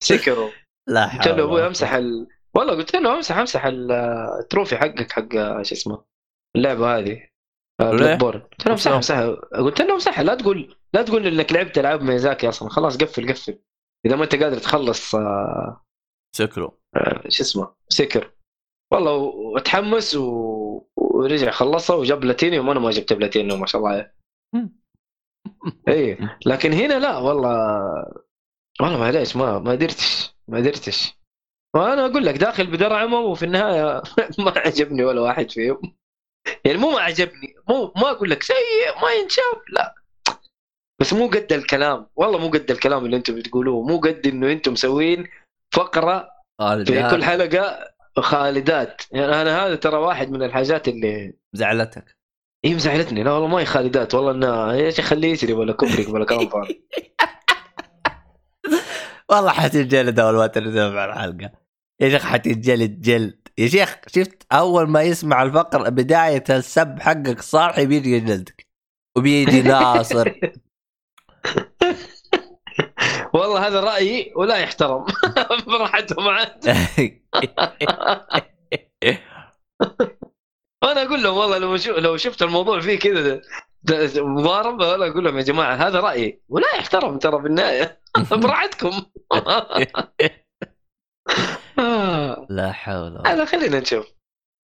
Sekiro 0.04 0.50
لا 0.88 1.06
قلت 1.06 1.28
له 1.28 1.34
حول 1.34 1.42
أبوي 1.42 1.68
أمسح 1.68 1.94
ال... 1.94 2.28
والله 2.56 2.74
قلت 2.74 2.96
له 2.96 3.16
أمسح 3.16 3.38
أمسح 3.38 3.66
ال- 3.66 3.92
ال 4.42 4.47
trophy 4.47 4.78
حقك 4.78 5.12
حق 5.12 5.36
آه، 5.36 5.62
شو 5.62 5.76
اسمه 5.76 6.04
اللعبة 6.56 6.98
هذه؟ 6.98 7.28
Bloodborne 7.82 8.40
قلت 8.40 8.66
له 8.66 8.72
امسحها؟ 8.72 8.96
امسحها. 8.96 9.28
قلت 9.36 9.82
له 9.82 9.94
امسحها 9.94 10.24
لا 10.24 10.36
تقول 10.36 10.76
لا 10.94 11.02
تقول 11.02 11.28
إنك 11.28 11.54
لعبت 11.54 11.78
ألعاب 11.78 12.02
ميازاكي 12.02 12.50
أصلا. 12.50 12.70
خلاص 12.70 12.98
قفل 12.98 13.30
قفل. 13.30 13.60
إذا 14.06 14.16
ما 14.16 14.24
أنت 14.24 14.36
قادر 14.36 14.58
تخلص 14.58 15.16
آه، 15.16 15.86
Sekiro 16.36 16.72
آه، 16.96 17.24
شو 17.30 17.44
اسمه 17.44 17.76
Sekiro. 17.90 18.32
والله 18.94 19.14
وتحمس 19.56 20.16
و... 20.16 20.88
ورجع 20.98 21.52
خلصها 21.52 21.96
وجاب 21.96 22.20
بلاتينيوم 22.20 22.68
وأنا 22.68 22.80
ما 22.80 22.92
جبت 22.92 23.14
بلاتينيوم 23.14 23.60
ما 23.60 23.66
شاء 23.66 23.82
الله 23.82 23.92
عليه. 23.92 24.16
اي 25.88 26.18
لكن 26.46 26.74
هنا 26.74 27.00
لا 27.00 27.18
والله 27.18 27.80
والله 28.82 29.00
معليش 29.00 29.36
ما 29.36 29.60
ما 29.60 29.72
قدرتش 29.72 30.33
ما 30.48 30.58
قدرتش 30.58 31.14
وأنا 31.76 32.06
أقول 32.06 32.26
لك 32.26 32.38
داخل 32.38 32.68
بدرعمهم 32.68 33.26
وفي 33.26 33.46
النهاية 33.46 34.02
ما 34.46 34.54
عجبني 34.56 35.04
ولا 35.04 35.22
واحد 35.22 35.52
فيهم. 35.52 35.96
يعني 36.66 36.78
مو 36.78 36.92
ما 36.92 37.00
عجبني 37.00 37.56
مو 37.70 37.94
ما 37.96 38.12
أقول 38.12 38.30
لك 38.30 38.44
سيء 38.44 39.02
ما 39.02 39.12
ينشاف 39.12 39.62
لا. 39.70 39.96
بس 41.02 41.14
مو 41.14 41.28
قد 41.28 41.54
الكلام. 41.54 42.08
والله 42.16 42.38
مو 42.38 42.48
قد 42.48 42.72
الكلام 42.72 43.06
اللي 43.06 43.18
أنتم 43.18 43.36
بتقولوه. 43.36 43.84
مو 43.88 44.00
قد 44.00 44.28
إنه 44.28 44.52
أنتم 44.52 44.72
مسوين 44.72 45.28
فقرة 45.74 46.30
في 46.86 47.10
كل 47.12 47.24
حلقة 47.24 47.94
خالدات. 48.18 49.02
يعني 49.12 49.42
أنا 49.42 49.66
هذا 49.66 49.76
ترى 49.76 49.98
واحد 49.98 50.30
من 50.32 50.44
الحاجات 50.44 50.88
اللي 50.88 51.34
زعلتك. 51.54 52.16
هي 52.66 52.74
مزعلتني. 52.74 53.24
لا 53.24 53.32
والله 53.32 53.48
ما 53.48 53.60
هي 53.60 53.66
خالدات. 53.66 54.16
والله 54.16 54.32
إنها 54.32 54.74
يا 54.74 54.90
شيخ 54.90 55.06
خليه 55.06 55.32
يسري 55.32 55.54
ولا 55.54 55.74
كبرك 55.74 56.10
ولا 56.10 56.26
كلام 56.26 56.50
فاضي 56.50 56.84
والله 59.34 59.52
حتنجلد 59.52 60.20
أول 60.20 60.36
ما 60.36 60.48
تنزل 60.48 60.94
مع 60.94 61.06
الحلقة. 61.06 61.52
يا 62.02 62.10
شيخ 62.10 62.26
حتنجلد 62.26 63.02
جلد. 63.02 63.48
يا 63.58 63.68
شيخ 63.68 63.98
شفت 64.08 64.44
أول 64.52 64.90
ما 64.90 65.02
يسمع 65.02 65.44
الفقر 65.44 65.90
بداية 65.90 66.44
السب 66.50 67.00
حقك 67.00 67.42
صالح 67.42 67.84
بيجي 67.84 68.12
يجلدك 68.12 68.68
وبيجي 69.18 69.62
ناصر. 69.62 70.32
والله 73.34 73.68
هذا 73.68 73.80
رأيي 73.80 74.34
ولا 74.36 74.58
يحترم. 74.58 75.06
براحتهم 75.68 76.28
عاد. 76.28 76.68
أنا 80.84 81.04
أقول 81.04 81.24
لهم 81.24 81.38
والله 81.38 81.58
لو 81.58 81.76
لو 81.98 82.18
شفت 82.18 82.42
الموضوع 82.42 82.80
فيه 82.80 83.00
كذا 83.00 83.42
مضاربة 84.18 84.96
أنا 84.96 85.08
أقول 85.08 85.24
لهم 85.26 85.38
يا 85.38 85.44
جماعة 85.44 85.76
هذا 85.76 86.00
رأيي. 86.00 86.42
ولا 86.50 86.76
يحترم 86.76 87.18
ترى 87.18 87.42
في 87.42 87.48
النهاية. 87.48 88.02
براحتكم 88.44 88.92
لا 92.50 92.72
حول 92.72 93.12
ولا 93.18 93.34
هذا 93.34 93.46
خلينا 93.46 93.80
نشوف. 93.80 94.14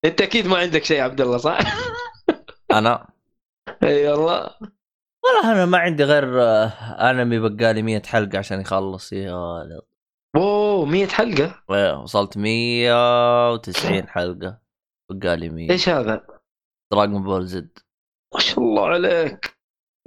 أنت 0.05 0.21
أكيد 0.21 0.47
ما 0.47 0.57
عندك 0.57 0.83
شيء 0.83 1.01
عبد 1.01 1.21
الله 1.21 1.37
صح؟ 1.37 1.59
أنا؟ 2.77 3.07
إي 3.83 4.07
والله. 4.07 4.49
والله 5.23 5.51
أنا 5.51 5.65
ما 5.65 5.77
عندي 5.77 6.03
غير 6.03 6.41
آه، 6.43 6.67
أنمي 7.11 7.39
بقالي 7.39 7.81
100 7.81 8.01
حلقة 8.05 8.37
عشان 8.37 8.61
يخلص. 8.61 9.13
يا 9.13 9.33
ولد 9.33 9.81
أوه 10.35 10.85
100 10.85 11.07
حلقة؟ 11.07 11.63
إيه، 11.71 11.97
وصلت 12.01 12.37
190 12.37 14.07
حلقة. 14.07 14.61
بقالي 15.11 15.49
100 15.49 15.71
إيش 15.71 15.89
هذا؟ 15.89 16.27
Dragon 16.93 17.23
Ball 17.23 17.45
Z 17.45 17.80
ما 18.34 18.39
شاء 18.39 18.60
الله 18.60 18.88
عليك. 18.88 19.57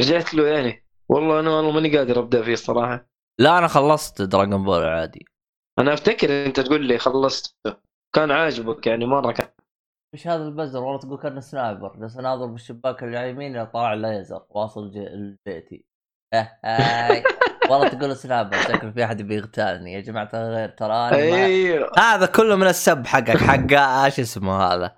رجعت 0.01 0.35
له 0.35 0.47
يعني. 0.47 0.87
والله 1.09 1.41
أنا 1.41 1.51
والله 1.51 1.71
ماني 1.73 1.97
قادر 1.97 2.19
أبدأ 2.19 2.43
فيه 2.43 2.53
الصراحه 2.53 3.07
لا 3.41 3.59
أنا 3.59 3.67
خلصت 3.67 4.23
Dragon 4.23 4.65
Ball 4.65 4.85
عادي. 4.85 5.27
أنا 5.79 5.95
أفتكر 5.95 6.47
أنت 6.47 6.61
تقول 6.61 6.87
لي 6.87 6.99
خلصت. 6.99 7.57
كان 8.15 8.31
عاجبك 8.31 8.87
يعني 8.87 9.07
مرة 9.07 9.33
كان. 9.33 9.49
إيش 10.15 10.27
هذا 10.27 10.43
البزر 10.45 10.83
والله 10.83 10.99
تقول 10.99 11.19
كان 11.19 11.41
sniper. 11.41 11.97
بس 11.97 12.17
أناظر 12.17 12.47
بالشباك 12.47 13.03
اللي 13.03 13.19
على 13.19 13.31
يميني 13.31 13.67
طالع 13.67 13.95
ليزر 13.95 14.43
واصل 14.51 14.91
لبيتي 14.95 15.85
هاي. 16.65 17.23
والله 17.71 17.89
تقول 17.89 18.17
sniper 18.17 18.57
شكل 18.57 18.93
في 18.93 19.05
أحد 19.05 19.23
بيغتالني 19.23 19.93
يا 19.93 20.01
جماعة 20.01 20.25
الخير 20.35 20.69
ترى 20.69 20.89
ما... 20.89 21.13
أيوه. 21.13 21.91
هذا 21.99 22.27
كله 22.27 22.57
من 22.57 22.67
السب 22.67 23.07
حقك 23.07 23.37
حق 23.37 23.73
إيش 24.05 24.21
اسمه 24.21 24.63
هذا؟ 24.63 24.97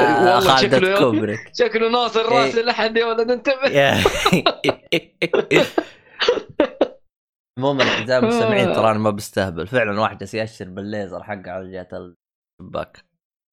آه 0.00 0.34
والله 0.36 0.54
خالد 0.56 0.74
شكله- 0.74 0.98
كوبريك 0.98 1.40
شكله 1.54 1.88
ناصر 1.90 2.20
إيه. 2.20 2.44
راس 2.44 2.54
لحد 2.54 2.96
يا 2.96 3.06
ولد 3.10 3.30
انتبه. 3.30 4.02
عموما 7.58 7.84
اعزائي 7.84 8.18
المستمعين 8.18 8.72
ترى 8.72 8.90
أنا 8.90 8.98
ما 8.98 9.10
بستهبل. 9.10 9.66
فعلا 9.66 10.00
واحد 10.00 10.18
جالس 10.18 10.34
يأشر 10.34 10.64
بالليزر 10.68 11.22
حقه 11.22 11.50
على 11.50 11.72
جهة 11.72 11.88
الشباك. 12.62 13.04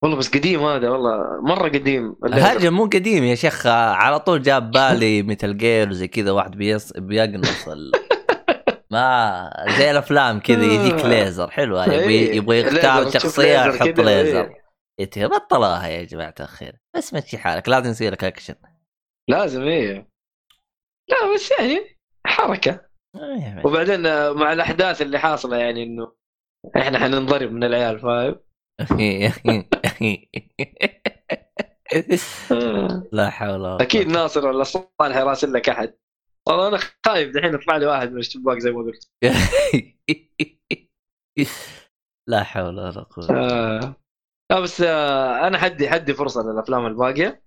والله 0.04 0.18
بس 0.18 0.30
قديم 0.30 0.64
هذا 0.66 0.90
والله 0.90 1.42
مرة 1.42 1.70
قديم. 1.70 2.16
هرجه 2.34 2.70
مو 2.70 2.86
قديم 2.86 3.24
يا 3.24 3.36
شيخ. 3.36 3.68
على 3.68 4.20
طول 4.20 4.42
جاب 4.42 4.72
بالي 4.72 5.24
مثل 5.34 5.58
جير 5.58 5.90
وزي 5.90 6.08
كذا 6.08 6.32
واحد 6.32 6.52
بيص... 6.52 6.94
بيقنص 6.94 7.68
ال... 7.68 7.92
ما 8.92 9.50
زي 9.78 9.92
الأفلام 9.92 10.40
كذا 10.40 10.64
يجيك 10.64 11.06
ليزر 11.06 11.50
حلوة. 11.50 11.94
يبغى 11.94 12.60
يختار 12.60 13.10
شخصية 13.10 13.66
يحط 13.66 14.00
ليزر 14.00 14.50
إيه، 15.00 15.28
بطلوها 15.28 15.88
يا 15.88 16.04
جماعة 16.04 16.36
الخير. 16.40 16.80
بس 16.96 17.14
مشي 17.14 17.38
حالك 17.38 17.70
لازم 17.70 17.92
يصير 17.92 18.12
لك 18.12 18.24
اكشن 18.24 18.56
لازم 19.30 19.62
إيه. 19.62 20.08
لا 21.10 21.34
بس 21.34 21.52
يعني 21.52 21.98
حركة. 22.28 22.86
إيه، 23.16 23.62
وبعدين 23.66 24.06
آه، 24.06 24.32
مع 24.34 24.54
الأحداث 24.54 25.02
اللي 25.02 25.20
حاصلة 25.20 25.58
يعني 25.58 25.84
إنه 25.84 26.16
إحنا 26.78 27.00
حننضرب 27.00 27.52
من 27.52 27.64
العيال 27.64 28.00
فاهم؟ 28.00 28.40
آه. 32.52 33.04
لا 33.12 33.30
حول 33.30 33.62
ولا. 33.62 33.82
أكيد 33.82 34.08
ناصر 34.08 34.48
ولا 34.48 34.64
صالح 34.64 35.18
يراسل 35.18 35.54
لك 35.54 35.70
أحد. 35.70 35.94
والله 36.48 36.68
أنا 36.68 36.80
خايف 37.06 37.34
دحين 37.36 37.54
يطلع 37.54 37.78
لي 37.78 37.86
واحد 37.86 38.12
من 38.12 38.20
الشباك 38.20 38.58
زي 38.58 38.72
ما 38.72 38.84
قلت. 38.84 39.08
لا 42.30 42.44
حول 42.44 42.80
ولا 42.80 43.04
قوة. 43.04 43.30
آه. 43.32 43.96
لا 44.54 44.60
بس 44.60 44.82
آه 44.82 45.48
أنا 45.48 45.58
حدي 45.58 45.90
حدي 45.90 46.14
فرصة 46.14 46.42
للأفلام 46.44 46.86
الباقية 46.86 47.44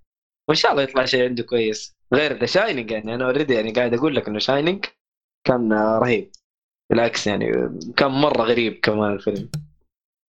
وإن 0.48 0.56
شاء 0.56 0.72
الله 0.72 0.82
يطلع 0.82 1.04
شيء 1.04 1.24
عنده 1.24 1.42
كويس. 1.42 1.96
غير 2.14 2.32
The 2.38 2.46
Shining 2.46 2.90
يعني 2.90 3.14
أنا 3.14 3.24
already 3.24 3.54
يعني 3.54 3.72
قاعد 3.72 3.94
أقول 3.94 4.16
لك 4.16 4.28
إنه 4.28 4.38
Shining 4.38 4.84
كان 5.46 5.72
آه، 5.72 5.98
رهيب. 5.98 6.30
بالعكس 6.90 7.26
يعني 7.26 7.52
كان 7.96 8.10
مرة 8.10 8.42
غريب 8.42 8.80
كمان 8.82 9.12
الفيلم. 9.12 9.50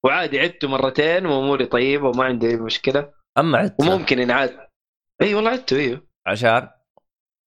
وعادي 0.06 0.40
عدته 0.40 0.68
مرتين 0.68 1.26
وأموري 1.26 1.66
طيبة 1.66 2.10
وما 2.10 2.24
عندي 2.24 2.48
أي 2.50 2.56
مشكلة. 2.56 3.14
أما 3.38 3.58
عدت 3.58 3.82
وممكن 3.82 4.20
ينعاد 4.20 4.60
إي 5.22 5.36
والله 5.36 5.50
عدته 5.52 5.78
أيوه 5.78 6.08
عشان؟ 6.28 6.70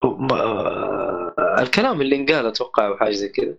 آه، 0.05 1.35
الكلام 1.59 2.01
اللي 2.01 2.17
انقال 2.17 2.47
أتوقع 2.47 2.87
أو 2.87 2.97
حاجة 2.97 3.11
زي 3.13 3.29
كذا. 3.29 3.55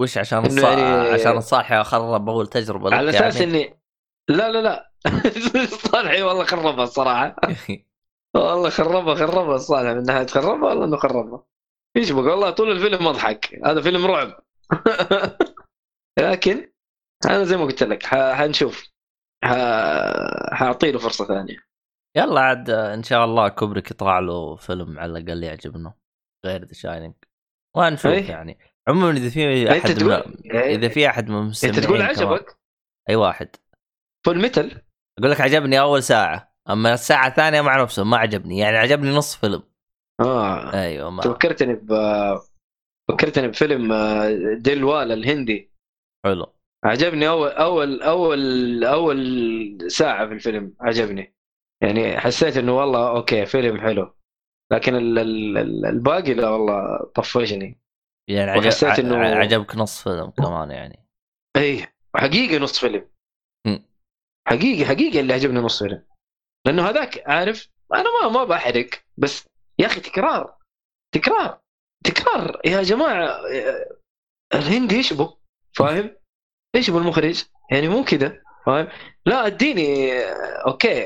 وش 0.00 0.18
عشان 0.18 0.46
الص... 0.46 0.58
يعني- 0.58 1.08
عشان 1.08 1.36
الصالح 1.36 1.82
خرب 1.82 2.28
أول 2.28 2.46
تجربة 2.46 2.94
على 2.94 3.10
أساس 3.10 3.40
يعني. 3.40 3.54
إني 3.54 3.80
لا 4.28 4.50
لا 4.52 4.62
لا. 4.62 4.90
صالحي 5.92 6.22
والله 6.22 6.44
خربها 6.44 6.84
الصراحة. 6.84 7.36
والله 8.34 8.70
خربها 8.70 9.14
خربها 9.14 9.56
الصالح. 9.56 9.90
من 9.90 10.02
ناحية 10.02 10.26
خربها 10.26 10.68
والله 10.68 10.84
إنه 10.84 10.96
خربها؟ 10.96 11.44
إيش 11.96 12.10
بقول 12.10 12.28
والله 12.28 12.50
طول 12.50 12.70
الفيلم 12.70 13.06
اضحك 13.08 13.60
هذا 13.64 13.80
فيلم 13.80 14.06
رعب. 14.06 14.40
لكن 16.18 16.72
أنا 17.26 17.44
زي 17.44 17.56
ما 17.56 17.64
قلت 17.64 17.82
لك 17.82 18.06
حنشوف. 18.06 18.90
حأعطي 20.52 20.92
له 20.92 20.98
فرصة 20.98 21.24
ثانية. 21.24 21.56
يلا 22.16 22.40
عاد 22.40 22.70
إن 22.70 23.02
شاء 23.02 23.24
الله 23.24 23.48
كوبريك 23.48 23.90
يطلع 23.90 24.18
له 24.18 24.56
فيلم 24.56 24.98
على 24.98 25.18
الأقل 25.18 25.44
يعجبنا. 25.44 25.94
غير 26.46 26.64
The 26.64 26.72
Shining 26.72 27.14
ونشوف 27.76 28.06
إيه. 28.06 28.30
يعني. 28.30 28.58
عموما 28.88 29.10
إذا 29.10 29.28
في 29.30 29.70
أحد 29.70 30.02
من 30.02 30.12
إذا 30.54 30.88
في 30.88 31.08
أحد 31.08 31.28
من 31.28 31.46
أنت 31.46 31.78
تقول 31.78 32.02
عجبك؟ 32.02 32.58
أي 33.08 33.16
واحد. 33.16 33.56
Full 34.26 34.38
Metal 34.38 34.85
أقول 35.18 35.30
لك 35.30 35.40
عجبني 35.40 35.80
أول 35.80 36.02
ساعة 36.02 36.54
أما 36.70 36.94
الساعة 36.94 37.26
الثانية 37.28 37.60
مع 37.60 37.82
نفسه 37.82 38.04
ما 38.04 38.16
عجبني 38.16 38.58
يعني 38.58 38.76
عجبني 38.76 39.10
نص 39.10 39.36
فيلم. 39.36 39.62
آه. 40.20 40.74
أيوه 40.82 41.10
ما. 41.10 41.22
فكرتني 41.22 41.74
ب 41.74 41.92
فكرتني 43.10 43.48
بفيلم 43.48 43.92
آه، 43.92 44.30
دلوالي 44.58 45.12
الهندي. 45.12 45.72
حلو. 46.24 46.52
عجبني 46.84 47.28
أول 47.28 47.48
أول 47.50 48.02
أول 48.02 48.84
أول 48.84 49.90
ساعة 49.90 50.26
في 50.26 50.32
الفيلم 50.32 50.74
عجبني. 50.80 51.34
يعني 51.82 52.20
حسيت 52.20 52.56
إنه 52.56 52.76
والله 52.78 53.08
أوكي 53.16 53.46
فيلم 53.46 53.80
حلو. 53.80 54.14
لكن 54.72 54.94
ال- 54.94 55.18
ال- 55.18 55.58
ال- 55.58 55.86
الباقي 55.86 56.34
لا 56.34 56.48
والله 56.48 57.04
طفشني. 57.14 57.80
يعني 58.30 58.50
عجب 58.50 58.64
وحسيت 58.64 58.88
ع- 58.88 58.94
إنه- 58.96 59.36
عجبك 59.36 59.76
نص 59.76 60.02
فيلم 60.02 60.30
كمان 60.30 60.70
يعني. 60.70 61.06
اي 61.56 61.86
حقيقه 62.16 62.58
نص 62.62 62.78
فيلم. 62.78 63.08
حقيقي 64.46 64.84
حقيقي 64.84 65.20
اللي 65.20 65.32
عجبني 65.32 65.60
نص 65.60 65.82
فيلم. 65.82 66.02
لأنه 66.66 66.88
هذاك 66.88 67.22
عارف 67.26 67.68
أنا 67.94 68.04
ما 68.22 68.28
ما 68.28 68.44
بحرق 68.44 68.90
بس 69.16 69.44
يا 69.78 69.86
أخي 69.86 70.00
تكرار 70.00 70.56
تكرار 71.14 71.60
تكرار. 72.04 72.60
يا 72.64 72.82
جماعة 72.82 73.26
آه، 73.26 73.96
الهندي 74.54 74.94
يشبه 74.94 75.36
فاهم؟ 75.76 76.16
يشبه 76.76 76.98
المخرج 76.98 77.44
يعني 77.72 77.88
مو 77.88 78.04
كذا 78.04 78.42
فاهم؟ 78.66 78.88
لا 79.26 79.46
أديني 79.46 80.12
آه، 80.12 80.62
أوكي. 80.66 81.04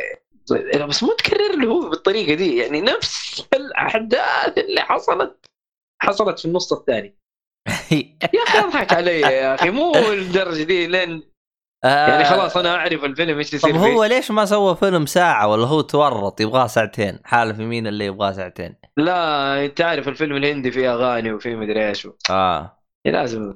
بس 0.88 1.02
مو 1.02 1.12
تكرر 1.12 1.56
له 1.56 1.68
هو 1.68 1.90
بالطريقة 1.90 2.34
دي. 2.34 2.56
يعني 2.56 2.80
نفس 2.80 3.44
الأحداث 3.54 4.58
اللي 4.58 4.80
حصلت 4.80 5.46
حصلت 6.02 6.38
في 6.38 6.44
النص 6.44 6.72
الثاني. 6.72 7.16
يا 8.34 8.42
أخي 8.42 8.58
أضحك 8.58 8.92
علي 8.92 9.20
يا 9.20 9.54
أخي 9.54 9.70
مو 9.70 9.92
للدرجة 9.92 10.62
دي 10.62 10.86
لين 10.86 11.29
يعني 11.84 12.24
خلاص 12.24 12.56
أنا 12.56 12.74
أعرف 12.74 13.04
الفيلم 13.04 13.38
إيش 13.38 13.50
طب 13.50 13.54
يصير 13.54 13.76
هو 13.76 14.02
فيه. 14.02 14.06
ليش 14.08 14.30
ما 14.30 14.44
سوى 14.44 14.76
فيلم 14.76 15.06
ساعة 15.06 15.48
ولا 15.48 15.66
هو 15.66 15.80
تورط 15.80 16.40
يبغاه 16.40 16.66
ساعتين؟ 16.66 17.18
حالف 17.24 17.58
مين 17.58 17.86
اللي 17.86 18.04
يبغاه 18.06 18.32
ساعتين؟ 18.32 18.74
لا 18.96 19.64
انت 19.64 19.80
عارف 19.80 20.08
الفيلم 20.08 20.36
الهندي 20.36 20.70
فيه 20.70 20.94
أغاني 20.94 21.32
وفيه 21.32 21.54
مدري 21.56 21.88
إيش 21.88 22.08
آه. 22.30 22.78
لازم 23.04 23.54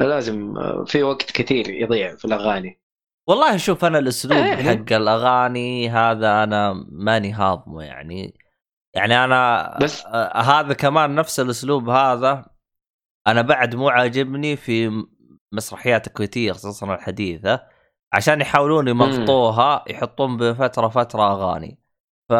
لازم 0.00 0.58
آه، 0.58 0.84
في 0.86 1.02
وقت 1.02 1.30
كثير 1.30 1.70
يضيع 1.70 2.16
في 2.16 2.24
الأغاني. 2.24 2.80
والله 3.28 3.56
شوف 3.56 3.84
أنا 3.84 3.98
الأسلوب 3.98 4.36
إيه. 4.38 4.54
حق 4.54 4.92
الأغاني 4.92 5.90
هذا 5.90 6.42
أنا 6.44 6.84
ماني 6.88 7.32
هاضمه 7.32 7.82
يعني. 7.82 8.34
يعني 8.94 9.24
أنا 9.24 9.78
بس- 9.82 10.06
آه 10.06 10.36
هذا 10.40 10.72
كمان 10.74 11.14
نفس 11.14 11.40
الأسلوب 11.40 11.88
هذا. 11.88 12.44
أنا 13.26 13.42
بعد 13.42 13.74
مو 13.74 13.88
عاجبني 13.88 14.56
في 14.56 15.04
مسرحيات 15.52 16.06
الكويتيه 16.06 16.52
خصوصا 16.52 16.94
الحديثة 16.94 17.62
عشان 18.12 18.40
يحاولون 18.40 18.88
يمطوها 18.88 19.84
يحطون 19.88 20.36
بفتره 20.36 20.88
فترة 20.88 21.32
أغاني. 21.32 21.78
ف 22.28 22.32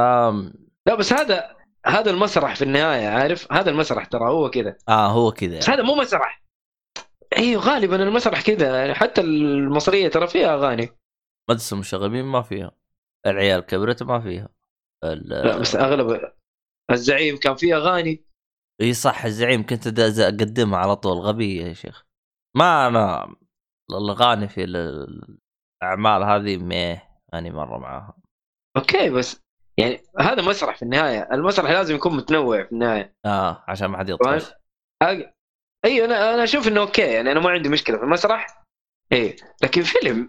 لا 0.86 0.94
بس 0.98 1.12
هذا 1.12 1.56
هذا 1.86 2.10
المسرح 2.10 2.54
في 2.54 2.64
النهاية 2.64 3.08
عارف؟ 3.08 3.52
هذا 3.52 3.70
المسرح 3.70 4.04
ترى 4.04 4.30
هو 4.30 4.50
كذا. 4.50 4.76
آه 4.88 5.06
هو 5.06 5.32
كذا. 5.32 5.58
بس. 5.58 5.70
هذا 5.70 5.82
مو 5.82 5.94
مسرح. 5.94 6.42
أيوه 7.38 7.62
غالبا 7.62 8.02
المسرح 8.02 8.42
كذا 8.42 8.76
يعني 8.76 8.94
حتى 8.94 9.20
المصرية 9.20 10.08
ترى 10.08 10.26
فيها 10.26 10.54
أغاني. 10.54 10.88
مدرسه 11.50 11.74
المشاغبين 11.74 12.24
ما 12.24 12.42
فيها. 12.42 12.70
العيال 13.26 13.60
كبرت 13.60 14.02
ما 14.02 14.20
فيها. 14.20 14.48
ال- 15.04 15.28
لا 15.28 15.56
بس 15.56 15.76
أغلب 15.76 16.32
الزعيم 16.90 17.36
كان 17.36 17.54
فيه 17.54 17.76
أغاني. 17.76 18.24
إي 18.80 18.94
صح 18.94 19.24
الزعيم 19.24 19.66
كنت 19.66 19.98
أقدمها 20.20 20.78
على 20.78 20.96
طول 20.96 21.18
غبية 21.18 21.66
يا 21.66 21.72
شيخ. 21.72 22.06
ما 22.56 22.86
أنا 22.86 23.34
الاغاني 23.90 24.48
في 24.48 24.64
ال- 24.64 25.38
الأعمال 25.82 26.22
هذه 26.22 26.56
مية 26.56 27.08
ماني 27.32 27.50
مرة 27.50 27.78
معاها 27.78 28.16
okay 28.76 29.10
بس 29.10 29.40
يعني 29.78 30.02
هذا 30.20 30.42
مسرح 30.42 30.76
في 30.76 30.82
النهاية. 30.82 31.28
المسرح 31.32 31.70
لازم 31.70 31.94
يكون 31.94 32.16
متنوع 32.16 32.64
في 32.64 32.72
النهاية. 32.72 33.14
آه 33.26 33.64
عشان 33.68 33.86
ما 33.86 33.98
حد؟ 33.98 34.08
يطفش. 34.08 34.50
أج- 35.04 35.28
أيوه 35.84 36.06
أنا 36.06 36.34
أنا 36.34 36.44
أشوف 36.44 36.68
إنه 36.68 36.80
okay. 36.80 37.02
يعني 37.02 37.32
أنا 37.32 37.40
ما 37.40 37.50
عندي 37.50 37.68
مشكلة 37.68 37.96
في 37.98 38.04
المسرح. 38.04 38.62
إيه 39.12 39.36
لكن 39.62 39.82
فيلم 39.82 40.28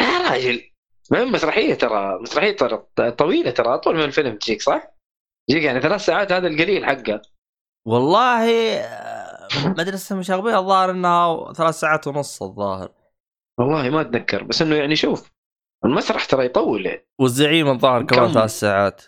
يا 0.00 0.18
راجل. 0.30 0.70
ما 1.10 1.18
هي 1.18 1.24
مسرحية 1.24 1.74
ترى 1.74 2.18
مسرحية 2.22 2.56
ترى 2.56 2.86
طويلة 3.10 3.50
ترى 3.50 3.74
أطول 3.74 3.94
من 3.96 4.02
الفيلم 4.02 4.36
تجيك 4.36 4.62
صح؟ 4.62 4.88
تجيك 5.48 5.62
يعني 5.64 5.80
ثلاث 5.80 6.00
ساعات 6.00 6.32
هذا 6.32 6.48
القليل 6.48 6.86
حقها 6.86 7.22
والله 7.86 8.46
مدرسة 9.78 10.14
المشاغبين 10.14 10.54
الظاهر 10.54 10.90
إنها 10.90 11.52
ثلاث 11.52 11.74
ساعات 11.74 12.06
ونص 12.06 12.42
الظاهر 12.42 12.92
والله 13.58 13.90
ما 13.90 14.00
أتذكر 14.00 14.42
بس 14.42 14.62
إنه 14.62 14.76
يعني 14.76 14.96
شوف 14.96 15.30
المسرح 15.84 16.24
ترى 16.24 16.44
يطول 16.44 16.86
يعني. 16.86 17.06
والزعيم 17.20 17.68
الظاهر 17.68 18.02
كمان 18.02 18.26
كم؟ 18.26 18.32
ثلاث 18.32 18.50
ساعات 18.50 19.02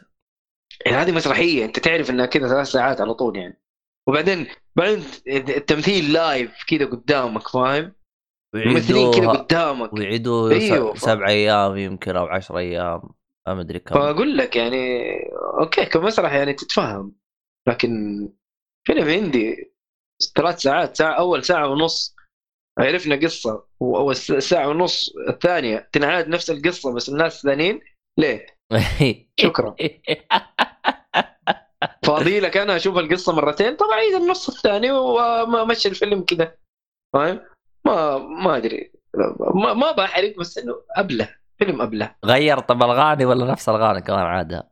يعني 0.86 0.96
هذه 0.96 1.12
مسرحية 1.12 1.64
أنت 1.64 1.78
تعرف 1.78 2.10
إنها 2.10 2.26
كذا 2.26 2.48
ثلاث 2.48 2.66
ساعات 2.66 3.00
على 3.00 3.14
طول 3.14 3.36
يعني 3.36 3.62
وبعدين 4.08 4.46
بعدين 4.76 5.04
التمثيل 5.28 6.12
live 6.12 6.64
كذا 6.68 6.86
قدامك 6.86 7.48
فاهم؟ 7.48 7.92
ممثلين 8.54 9.12
كذا 9.12 9.28
قدامك 9.28 9.92
ويعيدوا 9.92 10.50
أيوه، 10.50 10.94
سبع 10.94 11.28
أيام 11.28 11.76
يمكن 11.76 12.16
أو 12.16 12.26
عشر 12.26 12.58
أيام 12.58 13.02
ما 13.46 13.60
أدري 13.60 13.78
كم 13.78 13.94
فأقول 13.94 14.36
لك 14.36 14.56
يعني 14.56 15.12
okay 15.60 15.84
كمسرح 15.84 16.32
يعني 16.32 16.52
تتفهم 16.52 17.12
لكن 17.68 17.92
فيلم 18.86 19.08
هندي 19.08 19.74
ثلاث 20.36 20.60
ساعات 20.60 20.96
ساعة 20.96 21.12
أول 21.18 21.44
ساعة 21.44 21.68
ونص. 21.68 22.16
عرفنا 22.78 23.16
قصة 23.16 23.64
وأول 23.80 24.16
س- 24.16 24.32
ساعة 24.32 24.68
ونص 24.68 25.14
الثانية 25.28 25.88
تنعاد 25.92 26.28
نفس 26.28 26.50
القصة 26.50 26.94
بس 26.94 27.08
الناس 27.08 27.42
ثانيين. 27.42 27.80
ليه؟ 28.18 28.46
شكرا. 29.40 29.76
فاضي 32.04 32.40
لك 32.40 32.56
أنا 32.56 32.76
أشوف 32.76 32.98
القصة 32.98 33.32
مرتين؟ 33.32 33.76
طبعا 33.76 33.94
عيد 33.94 34.14
النص 34.14 34.48
الثاني 34.48 34.90
ومشي 34.90 35.88
الفيلم 35.88 36.22
كذا 36.24 36.54
فاهم؟ 37.14 37.40
ما 37.86 38.18
ما 38.18 38.56
أدري. 38.56 38.92
ما, 39.54 39.74
ما 39.74 39.92
بحرق 39.92 40.38
بس 40.38 40.58
إنه 40.58 40.74
أبلة 40.96 41.34
فيلم 41.58 41.82
أبلة. 41.82 42.14
غير 42.24 42.58
طب 42.58 42.82
الأغاني 42.82 43.24
ولا 43.24 43.44
نفس 43.52 43.68
الأغاني 43.68 44.00
كمان 44.00 44.18
عادها 44.18 44.70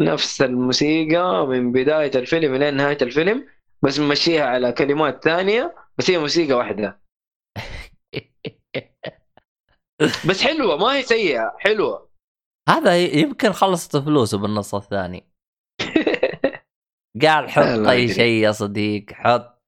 نفس 0.00 0.42
الموسيقى 0.42 1.46
من 1.46 1.72
بداية 1.72 2.10
الفيلم 2.14 2.54
إلى 2.54 2.70
نهاية 2.70 2.98
الفيلم. 3.02 3.48
بس 3.84 3.98
ممشيها 3.98 4.44
على 4.44 4.72
كلمات 4.72 5.24
ثانية 5.24 5.74
بس 5.98 6.10
هي 6.10 6.18
موسيقى 6.18 6.52
واحدة. 6.54 7.00
بس 10.28 10.42
حلوة 10.42 10.76
ما 10.76 10.96
هي 10.96 11.02
سيئة 11.02 11.56
حلوة. 11.58 12.10
هذا 12.68 12.98
يمكن 12.98 13.52
خلصت 13.52 13.96
فلوسه 13.96 14.38
بالنص 14.38 14.74
الثاني. 14.74 15.30
قال 17.22 17.50
حط 17.50 17.88
أي. 17.88 18.08
شيء 18.08 18.42
يا 18.42 18.52
صديق 18.52 19.12
حط 19.12 19.62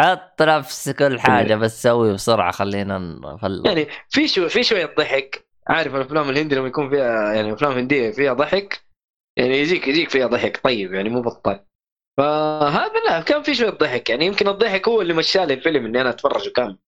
حط 0.00 0.42
نفس 0.42 0.90
كل 0.90 1.20
حاجة 1.20 1.54
بس 1.54 1.82
سوي 1.82 2.12
بسرعة 2.12 2.50
خلينا 2.52 2.98
نفل 2.98 3.62
يعني 3.66 3.86
في 4.08 4.28
شو 4.28 4.48
في 4.48 4.62
شوية 4.62 4.94
ضحك. 4.98 5.46
عارف 5.68 5.94
الأفلام 5.94 6.30
الهندي 6.30 6.54
لما 6.54 6.66
يكون 6.66 6.90
فيها 6.90 7.34
يعني 7.34 7.52
أفلام 7.52 7.72
هندية 7.72 8.10
فيها 8.10 8.32
ضحك؟ 8.32 8.82
يعني 9.38 9.58
يجيك 9.58 9.88
يجيك 9.88 10.10
فيها 10.10 10.26
ضحك 10.26 10.60
طيب 10.64 10.94
يعني 10.94 11.08
مو 11.08 11.22
بطال. 11.22 11.66
فهذا 12.18 13.04
لا 13.08 13.20
كان 13.20 13.42
في 13.42 13.54
شوية 13.54 13.70
ضحك. 13.70 14.10
يعني 14.10 14.26
يمكن 14.26 14.48
الضحك 14.48 14.88
هو 14.88 15.00
اللي 15.00 15.14
مشالي 15.14 15.54
الفيلم 15.54 15.86
إني 15.86 16.00
أنا 16.00 16.10
أتفرجه 16.10 16.50
كامل. 16.50 16.78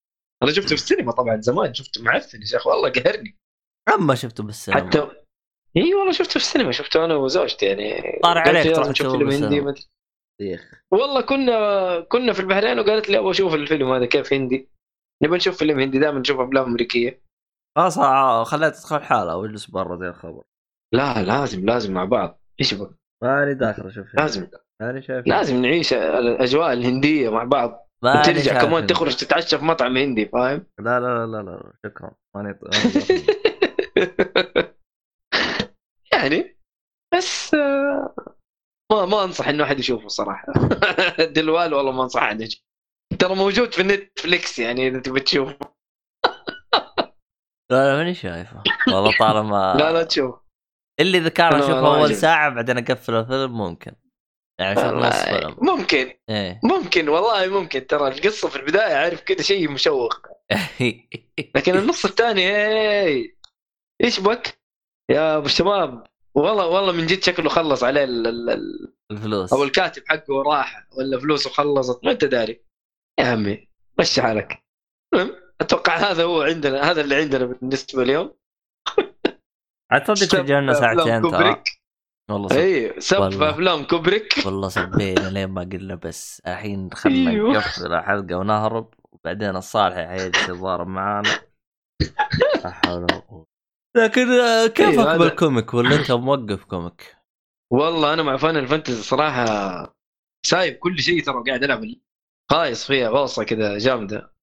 أنا 0.43 0.53
شفته 0.53 0.69
في 0.69 0.75
السينما 0.75 1.13
طبعا 1.13 1.41
زمان 1.41 1.75
شفته 1.75 2.03
معفن 2.03 2.41
يا 2.41 2.47
شيخ 2.47 2.67
والله 2.67 2.91
قهرني. 2.91 3.37
اما 3.95 4.15
شفته 4.15 4.45
بالسينما. 4.45 4.81
حتى 4.81 5.11
إي 5.77 5.95
والله 5.95 6.13
شفته 6.13 6.31
في 6.31 6.37
السينما. 6.37 6.73
شفته 6.73 7.05
أنا 7.05 7.15
وزوجتي. 7.15 7.67
يعني 7.67 8.19
طار 8.23 8.39
عليك 8.39 8.67
لي 8.67 8.73
تروح 8.73 8.91
تشوف 8.91 9.13
فيلم 9.13 9.31
هندي. 9.31 9.79
والله 10.93 11.21
كنا 11.21 12.01
كنا 12.01 12.33
في 12.33 12.41
البحرين 12.41 12.79
وقالت 12.79 13.09
لي 13.09 13.19
أبغى 13.19 13.31
أشوف 13.31 13.55
الفيلم 13.55 13.93
هذا 13.93 14.07
كيف 14.07 14.33
هندي. 14.33 14.69
نبغى 15.23 15.37
نشوف 15.37 15.59
فيلم 15.59 15.81
هندي 15.81 15.99
دائما 15.99 16.19
نشوف 16.21 16.41
أفلام 16.41 16.65
أمريكية. 16.65 17.23
خلاص 17.79 17.99
خليها 18.49 18.69
تدخل 18.69 19.03
حالها 19.03 19.35
واجلس 19.35 19.67
برا 19.67 19.97
زي 19.97 20.09
الخبر. 20.09 20.43
لا 20.95 21.23
لازم 21.23 21.67
لازم 21.67 21.93
مع 21.93 22.05
بعض. 22.05 22.43
إيش 22.61 22.75
بك 22.75 22.91
ماني 23.23 23.55
داخل 23.55 23.87
أشوف 23.87 24.15
لازم. 24.15 24.51
ماني 24.83 25.03
شايف 25.03 25.27
لازم 25.27 25.63
نعيش 25.63 25.93
الأجواء 25.93 26.73
الهندية 26.73 27.31
مع 27.31 27.45
بعض 27.45 27.89
ترجع 28.25 28.63
كمان. 28.65 28.87
تخرج 28.87 29.17
تتعشى 29.17 29.59
في 29.59 29.65
مطعم 29.65 29.97
هندي 29.97 30.27
فاهم 30.29 30.67
لا 30.81 31.01
لا 31.01 31.27
لا 31.27 31.29
لا, 31.43 31.43
لا. 31.43 31.73
شكرا 31.87 32.11
ماني. 32.37 32.59
يعني 36.13 36.59
بس 37.15 37.55
آه، 37.55 38.15
ما 38.93 39.07
ما 39.07 39.25
أنصح 39.25 39.49
إنه 39.49 39.65
أحد 39.65 39.79
يشوفه 39.79 40.09
صراحة 40.09 40.53
دلوال 41.37 41.75
والله 41.75 41.93
ما 41.93 42.03
أنصح 42.03 42.23
أحد 42.23 42.41
يشوفه 42.41 42.65
ترى 43.19 43.35
موجود 43.35 43.75
في 43.75 43.83
نتفليكس 43.83 44.59
يعني 44.59 44.89
إذا 44.89 45.01
تبي 45.01 45.21
تشوفه 45.21 45.59
لا 47.71 47.91
لا 47.91 47.97
ماني 47.97 48.15
شايفه 48.15 48.63
والله 48.89 49.19
طالما 49.19 49.75
لا 49.79 49.93
لا 49.93 50.03
تشوف 50.03 50.35
اللي 51.01 51.19
اذا 51.19 51.29
كان 51.29 51.47
أنا 51.47 51.59
أشوف 51.59 51.71
والله 51.71 51.99
اول. 52.01 52.15
ساعة 52.15 52.51
بعدين 52.51 52.79
أقفل 52.79 53.15
الفيلم 53.15 53.59
ممكن 53.59 53.93
يعني 54.59 54.81
نص 54.81 55.23
فيلم. 55.23 55.57
ممكن. 55.59 56.13
إيه. 56.29 56.61
ممكن 56.65 57.09
والله 57.09 57.47
ممكن. 57.47 57.87
ترى 57.87 58.09
القصة 58.09 58.49
في 58.49 58.57
البداية 58.57 58.95
عارف 58.95 59.21
كذا 59.21 59.43
شيء 59.43 59.71
مشوق. 59.71 60.27
لكن 61.57 61.77
النص 61.79 62.05
الثاني 62.05 62.49
إيش 64.05 64.21
بك؟ 64.21 64.59
يا 65.11 65.37
أبو 65.37 65.47
الشباب. 65.47 66.07
والله 66.35 66.67
والله 66.67 66.93
من 66.93 67.07
جد 67.07 67.23
شكله 67.23 67.49
خلص 67.49 67.85
عليه 67.85 68.05
ال 68.05 68.27
ال 68.27 68.51
ال 68.51 68.95
الفلوس. 69.11 69.53
أو 69.53 69.65
الكاتب 69.65 70.03
حقه 70.07 70.43
راح 70.43 70.87
ولا 70.99 71.21
فلوسه 71.21 71.51
خلصت 71.51 72.05
ما 72.05 72.11
أنت 72.11 72.25
داري. 72.25 72.65
يا 73.21 73.25
عمي 73.25 73.69
مشي 74.01 74.23
حالك؟ 74.23 74.65
المهم 75.15 75.37
أتوقع 75.61 75.97
هذا 75.97 76.25
هو 76.25 76.43
عندنا 76.43 76.91
هذا 76.91 77.01
اللي 77.01 77.15
عندنا 77.15 77.45
بالنسبة 77.45 78.03
اليوم. 78.03 78.35
عاد 79.91 80.05
تصدق 80.05 80.43
سجلنا 80.43 80.73
أفلام 80.73 80.99
ساعتين 80.99 81.31
ترى. 81.31 81.63
والله 82.31 82.49
صب... 82.49 82.57
اي 82.57 83.01
سب. 83.01 83.31
في 83.31 83.51
أفلام 83.51 83.85
كوبريك 83.85 84.35
والله 84.47 84.69
صبينا 84.69 85.29
لين 85.31 85.49
ما 85.49 85.63
قلنا 85.63 85.95
بس. 85.95 86.43
الحين 86.47 86.93
خلنا 86.93 87.31
أيوه. 87.31 87.53
نقفل 87.53 87.93
الحلقة 87.93 88.37
ونهرب. 88.37 88.95
وبعدين 89.13 89.57
الصالح 89.57 89.97
حيجلس 89.97 90.43
يتضارب 90.49 90.87
معانا. 90.87 91.41
لكن 93.97 94.29
آه، 94.31 94.67
كيفك 94.67 94.99
هذا- 94.99 95.17
بالكوميك 95.17 95.75
ولا 95.75 95.97
أنت 95.97 96.13
موقف 96.13 96.65
كوميك؟ 96.65 97.17
والله 97.73 98.13
أنا 98.13 98.23
مع 98.23 98.37
فان 98.37 98.57
الفانتزي 98.57 99.03
صراحة 99.03 99.45
سايب 100.47 100.75
كل 100.75 100.99
شيء 100.99 101.25
ترى 101.25 101.43
قاعد 101.47 101.65
ألعب 101.65 101.81
خايص 102.51 102.87
فيها 102.87 103.09
غوصه 103.09 103.45
كذا 103.45 103.79
جامدة. 103.79 104.35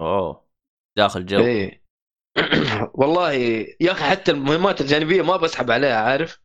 أوه. 0.00 0.48
داخل 0.98 1.26
جو. 1.26 1.38
إيه. 1.38 1.84
والله 3.00 3.32
يا 3.80 3.92
أخي 3.92 4.04
حتى 4.04 4.30
المهمات 4.30 4.80
الجانبية 4.80 5.22
ما 5.22 5.36
بسحب 5.36 5.70
عليها 5.70 5.96
عارف؟ 6.00 6.43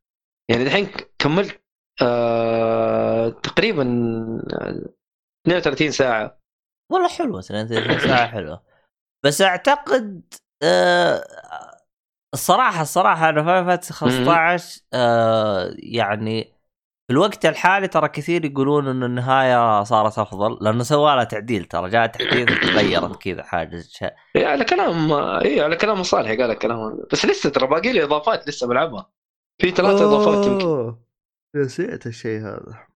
يعني 0.50 0.64
الحين 0.64 0.88
كملت 1.20 1.62
آه 2.02 3.30
تقريبا 3.30 3.84
32 5.48 5.92
ساعة. 5.92 6.40
والله 6.92 7.08
حلوة 7.10 7.40
32 7.40 8.00
ساعة 8.00 8.28
حلوة. 8.28 8.64
بس 9.26 9.42
أعتقد 9.42 10.22
آه 10.64 11.24
الصراحة 12.34 12.82
الصراحة 12.82 13.30
أنا 13.30 13.44
Final 13.44 13.66
Fantasy 13.66 13.94
15 13.94 14.82
آه 14.94 15.74
يعني 15.78 16.44
في 17.08 17.14
الوقت 17.14 17.46
الحالي 17.46 17.88
ترى 17.88 18.08
كثير 18.08 18.46
يقولون 18.46 18.88
انه 18.88 19.06
النهاية 19.06 19.84
صارت 19.84 20.20
أفضل 20.20 20.58
لأنه 20.62 20.84
سوى 20.84 21.16
لها 21.16 21.24
تعديل 21.24 21.66
ترى 21.66 21.90
جاء 21.90 22.08
تحديث 22.08 22.50
تغيرت 22.66 23.16
كذا 23.16 23.44
حاجة. 23.44 23.82
شيء 23.82 24.12
إيه 24.36 24.48
على 24.48 24.66
كلام 24.66 25.12
إيه 25.14 25.64
على 25.64 25.76
كلام 25.76 26.04
صالح 26.04 26.30
قال 26.30 26.52
الكلام. 26.52 27.00
بس 27.12 27.26
لسه 27.26 27.50
ترى 27.50 27.68
باقي 27.68 27.94
لي 27.94 28.04
إضافات 28.04 28.48
لسه 28.48 28.68
بلعبها. 28.68 29.10
في 29.62 29.72
ثلاث 29.72 30.02
إضافات 30.02 30.46
يمكن. 30.46 30.96
نسيت 31.56 32.06
الشيء 32.06 32.42
هذا. 32.42 32.88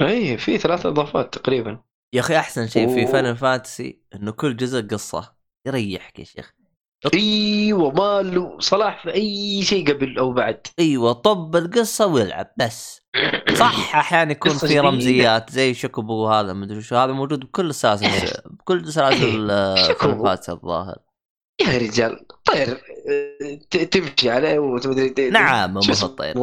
اي 0.00 0.38
في 0.38 0.58
ثلاث 0.58 0.86
إضافات 0.86 1.34
تقريبا. 1.34 1.82
يا 2.12 2.20
أخي 2.20 2.36
أحسن 2.36 2.66
شيء 2.66 2.94
في. 2.94 3.06
Final 3.06 3.36
Fantasy 3.36 4.00
إنه 4.14 4.30
كل 4.30 4.56
جزء 4.56 4.86
قصة. 4.86 5.36
يريحك 5.66 6.18
يا 6.18 6.24
شيخ. 6.24 6.52
أيوه 7.14 7.90
ما 7.90 8.22
له 8.22 8.58
صلاح 8.60 9.02
في 9.02 9.14
أي 9.14 9.62
شيء 9.62 9.92
قبل 9.92 10.18
أو 10.18 10.32
بعد. 10.32 10.66
أيوه 10.78 11.12
طب 11.12 11.56
القصة 11.56 12.06
والعب 12.06 12.50
بس. 12.58 13.02
صح 13.54 13.96
أحيانا 13.96 14.32
يكون 14.32 14.52
في. 14.52 14.80
رمزيات 14.80 15.50
زي 15.50 15.74
شكوبو 15.74 16.26
هذا 16.26 16.52
مدري 16.52 16.82
شو 16.82 16.96
هذا 16.96 17.12
موجود 17.12 17.40
بكل 17.40 17.74
سلاسل 17.74 18.32
بكل 18.58 18.92
سلاسل 18.92 19.50
الظاهر. 20.48 20.98
يا 21.60 21.78
رجال 21.78 22.26
طير. 22.44 22.80
تمشي 23.70 24.30
عليه 24.30 24.58
وتمدري 24.58 25.08
شو 25.80 25.92
مو؟ 25.92 26.06
الطير 26.06 26.36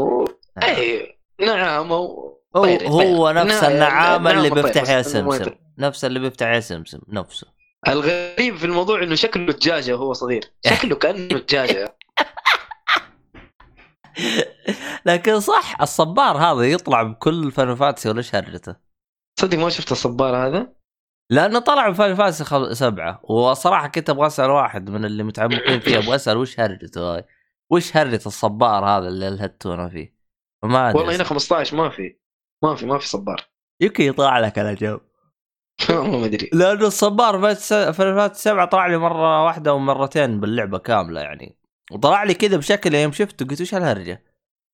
اي 0.64 1.18
نعامه 1.40 1.96
هو, 1.96 2.66
هو. 2.88 3.32
نفس 3.32 3.64
نعم، 3.64 3.72
النعامة 3.72 4.32
اللي 4.32 4.50
نعم، 4.50 4.62
بيفتح 4.62 4.90
يا 4.90 5.02
سمسم. 5.02 5.52
نفس 5.78 6.06
اللي 6.06 6.20
بيفتح 6.20 6.48
يا 6.48 6.60
سمسم 6.60 7.00
نفسه 7.08 7.48
الغريب 7.88 8.56
في 8.56 8.66
الموضوع 8.66 9.04
إنه 9.04 9.16
شكله 9.16 9.54
دجاجة 9.54 9.94
وهو 9.94 10.14
صغير 10.14 10.44
شكله 10.66 10.96
كأنه 10.96 11.40
دجاجة 11.40 11.98
لكن 15.06 15.40
صح 15.40 15.82
الصبار 15.82 16.38
هذا 16.38 16.64
يطلع 16.64 17.04
بكل 17.04 17.52
Final 17.52 17.78
Fantasy 17.78 18.10
ولا 18.10 18.18
إيش 18.18 18.36
هرجته؟ 18.36 18.76
تصدق 19.38 19.58
ما 19.58 19.70
شفت 19.70 19.92
الصبار 19.92 20.36
هذا 20.36 20.74
لأنه 21.34 21.60
طلع 21.60 21.89
ب 21.90 21.94
Final 21.94 22.15
Fantasy 22.15 22.44
خل... 22.43 22.76
سبعة. 22.76 23.22
وصراحة 23.23 23.88
كنت 23.88 24.10
أبغى 24.10 24.27
أسأل 24.27 24.49
واحد 24.49 24.89
من 24.89 25.05
اللي 25.05 25.23
متعمقين 25.23 25.80
فيه 25.80 25.97
أبغى 25.97 26.15
أسأل 26.15 26.38
وش 26.38 26.60
هرجته 26.60 27.15
هاي؟ 27.15 27.26
وش 27.69 27.97
هرجة 27.97 28.22
الصبار 28.26 28.85
هذا 28.85 29.07
اللي 29.07 29.27
الهتونا 29.27 29.89
فيه؟ 29.89 30.15
فما 30.61 30.89
أدري. 30.89 30.99
والله 30.99 31.15
هنا 31.15 31.23
15 31.23 31.77
ما 31.77 31.89
في. 31.89 32.18
ما 32.64 32.76
في 32.76 32.85
ما 32.85 32.97
في 32.97 33.07
صبار. 33.07 33.41
يمكن 33.81 34.03
يطلع 34.03 34.39
لك 34.39 34.60
الاجوب 34.60 35.01
والله 35.89 36.18
ما 36.19 36.26
أدري. 36.26 36.49
لأنه 36.53 36.88
الصبار 36.88 37.55
Final 37.56 37.94
Fantasy 37.94 38.41
سبعة 38.41 38.65
طلع 38.65 38.88
لي 38.88 38.97
مرة 38.97 39.45
واحدة 39.45 39.72
أو 39.72 39.80
مرتين 39.80 40.39
باللعبة 40.39 40.77
كاملة 40.77 41.22
يعني. 41.22 41.57
وطلع 41.91 42.23
لي 42.23 42.34
كذا 42.34 42.57
بشكل 42.57 42.95
يوم 42.95 43.11
شفته 43.11 43.45
قلت 43.45 43.61
وش 43.61 43.73
الهرجة؟ 43.73 44.23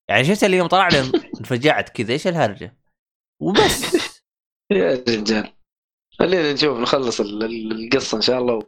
يعني 0.10 0.24
شفت 0.24 0.44
اليوم 0.44 0.68
طلع 0.68 0.88
لي 0.88 1.00
انفجعت 1.40 1.90
كذا 1.90 2.14
إيش 2.14 2.28
الهرجة؟ 2.28 2.78
وبس. 3.40 3.96
يا 4.72 5.04
رجال. 5.08 5.59
خلينا 6.20 6.54
نشوف 6.54 6.80
نخلص 6.80 7.20
ال- 7.22 7.44
ال- 7.44 7.86
القصة 7.86 8.16
إن 8.18 8.22
شاء 8.22 8.40
الله 8.40 8.62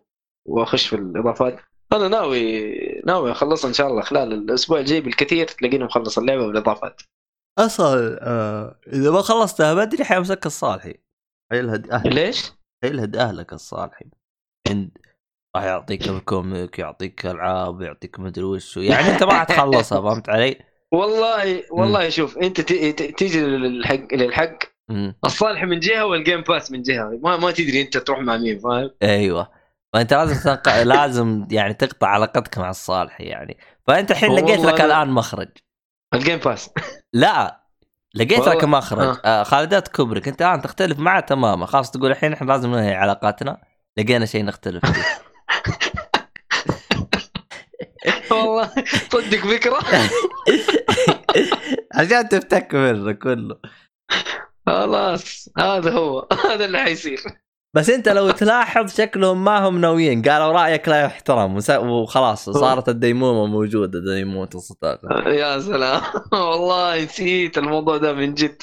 وأخش 0.46 0.88
في 0.88 0.96
الإضافات 0.96 1.60
أنا 1.94 2.08
ناوي 2.08 2.72
ناوي 3.06 3.32
أخلصها 3.32 3.68
إن 3.70 3.74
شاء 3.74 3.88
الله 3.88 4.02
خلال 4.02 4.34
الأسبوع 4.34 4.80
الجاي 4.80 5.02
بالكثير 5.02 5.48
تلاقيني 5.48 5.84
مخلص 5.84 6.18
اللعبة 6.18 6.48
بالاضافات 6.48 7.02
أصلا 7.60 8.20
آه 8.22 8.80
إذا 8.88 9.12
ما 9.12 9.22
خلصتها 9.22 9.74
بدري 9.74 10.04
حيمسك 10.04 10.46
الصالحي 10.46 10.94
حيلهد 11.52 11.92
أهلك 11.92 12.14
ليش؟ 12.14 12.52
حيلهد 12.84 13.16
أهلك 13.16 13.54
الصالحي 13.54 14.06
عند 14.70 14.98
راح 15.56 15.64
يعطيك 15.64 16.10
الكوميك 16.10 16.80
يعطيك 16.80 17.26
ألعاب 17.26 17.82
يعطيك 17.82 18.20
مدري 18.20 18.44
وش 18.44 18.78
يعني 18.78 19.10
أنت 19.10 19.24
ما 19.24 19.34
راح 19.34 19.44
تخلصها 19.44 20.02
فهمت 20.02 20.30
علي؟ 20.30 20.60
والله 20.94 21.64
والله 21.72 22.10
شوف 22.10 22.38
أنت 22.38 22.62
تيجي 22.62 23.42
للحق 23.42 24.14
للحق. 24.14 24.58
الصالح 25.26 25.64
من 25.64 25.80
جهة 25.80 26.06
وال 26.06 26.18
Game 26.18 26.42
Pass 26.42 26.72
من 26.72 26.82
جهة. 26.82 27.20
ما 27.24 27.38
ما 27.38 27.52
تدري 27.52 27.82
أنت 27.82 27.98
تروح 27.98 28.20
مع 28.20 28.38
مين 28.38 28.60
فاهم؟ 28.60 28.92
أيوه. 29.04 29.52
فأنت 29.94 30.14
لازم 30.14 30.36
تنق... 30.44 30.82
لازم 30.96 31.48
يعني 31.52 31.74
تقطع 31.74 32.08
علاقتك 32.08 32.58
مع 32.58 32.70
الصالحي 32.70 33.24
يعني. 33.24 33.58
فأنت 33.88 34.12
الحين 34.12 34.32
لقيت 34.36 34.60
لك 34.60 34.82
الآن 34.82 35.10
مخرج. 35.10 35.50
ال 36.14 36.18
Game 36.18 36.38
Pass 36.38 36.70
لا. 37.14 37.62
لقيت 38.16 38.48
لك 38.48 38.64
مخرج. 38.64 39.08
آه. 39.08 39.22
آه. 39.26 39.44
خالدات 39.44 39.88
كوبريك 39.88 40.28
أنت 40.28 40.42
الآن 40.42 40.62
تختلف 40.62 41.00
معه 41.00 41.20
تماما. 41.20 41.66
خلاص 41.66 41.92
تقول 41.92 42.12
الحين 42.12 42.34
إحنا 42.34 42.48
لازم 42.48 42.70
ننهي 42.70 42.96
علاقاتنا. 42.96 43.62
لقينا 43.98 44.26
شيء 44.26 44.46
نختلف 44.46 44.86
فيه. 44.86 45.04
والله. 48.32 48.72
صدق 49.12 49.38
فكرة. 49.38 49.80
عشان 51.98 52.30
تفتك 52.30 52.76
منه 52.76 53.12
كله. 53.12 53.60
خلاص 54.66 55.50
هذا 55.58 55.92
هو 55.92 56.28
هذا 56.50 56.66
اللي 56.66 56.80
حيصير. 56.80 57.20
بس 57.76 57.90
انت 57.90 58.10
لو 58.10 58.32
تلاحظ 58.32 58.96
شكلهم 58.98 59.44
ما 59.44 59.68
هم 59.68 59.82
ناويين 59.82 60.22
قالوا 60.22 60.52
رأيك 60.52 60.88
لا 60.90 61.02
يحترم 61.02 61.58
وخلاص 61.80 62.50
صارت 62.50 62.90
الديمومة 62.90 63.46
موجودة 63.46 64.00
ديمومة 64.00 64.50
الصوتات 64.56 65.00
يا 65.42 65.60
سلام. 65.60 66.02
والله 66.50 67.04
نسيت 67.04 67.58
الموضوع 67.58 67.98
ده 67.98 68.14
من 68.14 68.34
جد. 68.34 68.62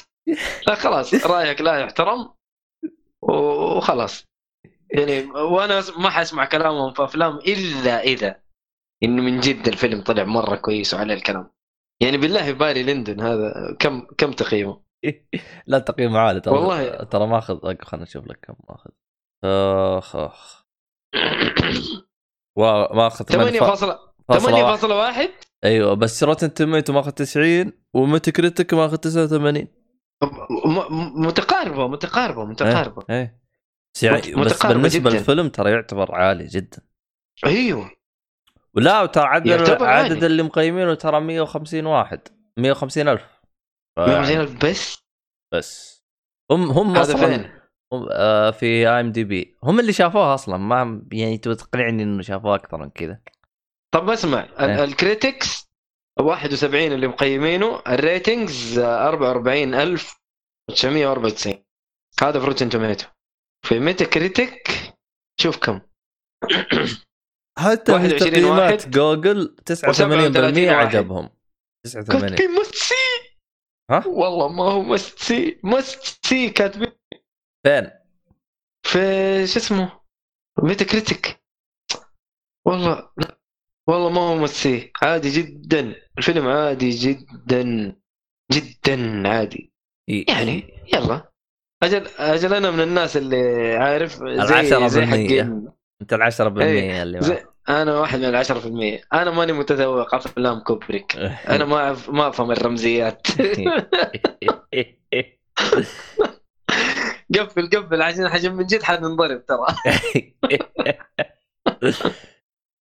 لا 0.67 0.75
خلاص 0.75 1.25
رأيك 1.25 1.61
لا 1.61 1.79
يحترم 1.79 2.29
وخلاص. 3.21 4.25
يعني 4.91 5.31
وأنا 5.31 5.83
ما 5.97 6.09
حأسمع 6.09 6.45
كلامهم 6.45 6.93
في 6.93 7.03
أفلام 7.03 7.37
إلا 7.37 8.01
إذا 8.03 8.35
انه 9.03 9.21
من 9.21 9.39
جد 9.39 9.67
الفيلم 9.67 10.01
طلع 10.01 10.23
مرة 10.23 10.55
كويس 10.55 10.93
وعلى 10.93 11.13
الكلام. 11.13 11.51
يعني 12.01 12.17
بالله 12.17 12.51
Barry 12.51 12.83
Lyndon 12.83 13.21
هذا 13.21 13.75
كم 13.79 14.01
كم 14.17 14.31
تقييمه؟ 14.31 14.88
لا 15.67 15.79
تقييم 15.79 16.17
عالي 16.17 16.39
ترى. 16.41 16.53
والله. 16.53 17.03
ترى 17.03 17.27
ماخذ 17.27 17.59
خلينا 17.83 18.03
نشوف 18.03 18.27
لك 18.27 18.39
كم 18.41 18.53
ماخذ. 18.69 18.89
أخ 19.97 20.15
أخ. 20.15 20.65
ماخذ 22.93 23.25
8.1 23.25 23.97
8.1 24.31 25.29
أيوه 25.63 25.93
بس 25.93 26.23
Rotten 26.23 26.53
Tomatoes 26.53 26.93
ماخذ 26.93 27.11
90 27.11 27.73
و 27.93 28.31
Metacritic 28.31 28.73
ماخذ 28.73 28.97
89 28.97 29.67
م- 30.23 31.25
متقاربة 31.27 31.87
متقاربة 31.87 32.45
متقاربة. 32.45 33.03
إيه. 33.09 33.39
بس, 33.95 34.03
يعني 34.03 34.21
بس 34.35 34.65
بالنسبة. 34.65 35.09
للفيلم 35.09 35.49
ترى 35.49 35.71
يعتبر 35.71 36.15
عالي 36.15 36.47
جدا. 36.47 36.81
أيوه. 37.45 37.91
ولا 38.75 39.05
ترى 39.05 39.23
عدد 39.25 39.81
عدد. 39.81 40.23
اللي 40.23 40.43
مقيمينه 40.43 40.93
ترى 40.93 41.19
150 41.19 41.85
واحد. 41.85 42.19
150 42.57 43.07
ألف. 43.07 43.38
150 44.07 44.37
الف 44.41 44.65
بس 44.65 44.97
بس. 45.53 45.99
هم 46.51 46.71
هم 46.71 46.91
هذا 46.97 47.01
أصلا 47.01 47.17
فين؟ 47.37 47.51
هم 47.93 48.07
آه 48.11 48.51
في 48.51 48.65
IMDb 48.65 49.57
هم 49.63 49.79
اللي 49.79 49.93
شافوها 49.93 50.33
أصلا. 50.33 50.57
ما 50.57 51.01
يعني 51.11 51.37
تبغى 51.37 51.55
تقنعني 51.55 52.03
إنه 52.03 52.21
شافوها 52.21 52.55
أكثر 52.55 52.77
من 52.77 52.89
كذا. 52.89 53.21
طب 53.93 54.09
اسمع 54.09 54.43
ال- 54.43 54.59
إيه. 54.69 54.83
ال 54.83 54.94
critics 54.94 55.69
71 56.19 56.91
اللي 56.91 57.07
مقيمينه 57.07 57.81
ال 57.87 57.98
ratings 57.98 58.79
44994 58.79 61.63
هذا 62.21 62.39
في 62.39 62.45
Rotten 62.45 62.69
Tomatoes 62.69 63.05
في 63.67 63.79
Metacritic 63.79 64.67
شوف 65.41 65.57
كم. 65.57 65.81
حتى 67.59 67.85
في 67.85 67.91
21 67.93 68.19
تقييمات 68.31 68.59
واحد. 68.59 68.91
جوجل؟ 68.91 69.55
89% 69.71 70.01
واحد. 70.01 70.37
عجبهم 70.37 71.29
كاتبين 71.93 72.35
89 72.35 72.59
must 72.59 72.75
see. 72.75 72.95
ها؟ 73.89 74.07
والله 74.07 74.47
ما 74.47 74.63
هو 74.63 74.81
must 74.81 75.19
see 75.19 75.59
must 75.63 76.25
see 76.25 76.49
كاتبين 76.49 76.91
فين؟ 77.65 77.89
في 78.83 78.99
شو 79.47 79.59
اسمه 79.59 79.99
Metacritic 80.63 81.43
والله 82.67 83.09
والله 83.87 84.09
ما 84.09 84.21
هو 84.21 84.35
must 84.35 84.55
see 84.55 84.91
عادي 85.01 85.29
جدا 85.29 85.95
الفيلم 86.17 86.47
عادي 86.47 86.89
جدا 86.89 87.95
جدا 88.51 89.27
عادي. 89.29 89.73
يعني 90.07 90.63
يلا 90.93 91.31
أجل 91.83 92.07
أجل 92.07 92.53
أنا 92.53 92.71
من 92.71 92.81
الناس 92.81 93.17
اللي 93.17 93.73
عارف 93.73 94.21
العشرة 94.21 94.87
زي 94.87 94.89
زي 94.89 94.99
بالمية. 95.01 95.43
حقين 95.43 95.71
أنت 96.01 96.13
ال 96.13 96.21
10% 96.21 96.57
إيه، 96.61 97.03
اللي 97.03 97.21
زي. 97.21 97.45
أنا 97.69 97.99
واحد 97.99 98.19
من 98.19 98.25
العشرة 98.25 98.59
في 98.59 98.65
المية. 98.65 99.01
أنا 99.13 99.31
ماني 99.31 99.53
متذوق 99.53 100.15
أفلام 100.15 100.59
كوبريك. 100.59 101.15
أنا 101.47 101.65
ما 101.65 101.77
أعرف 101.77 102.09
ما 102.09 102.27
أفهم 102.27 102.51
الرمزيات. 102.51 103.27
قفل 107.35 107.69
قفل 107.69 108.01
عشان 108.01 108.29
حاجة 108.29 108.49
من 108.49 108.65
جد 108.65 108.83
حننضرب 108.83 109.45
ترى. 109.45 109.67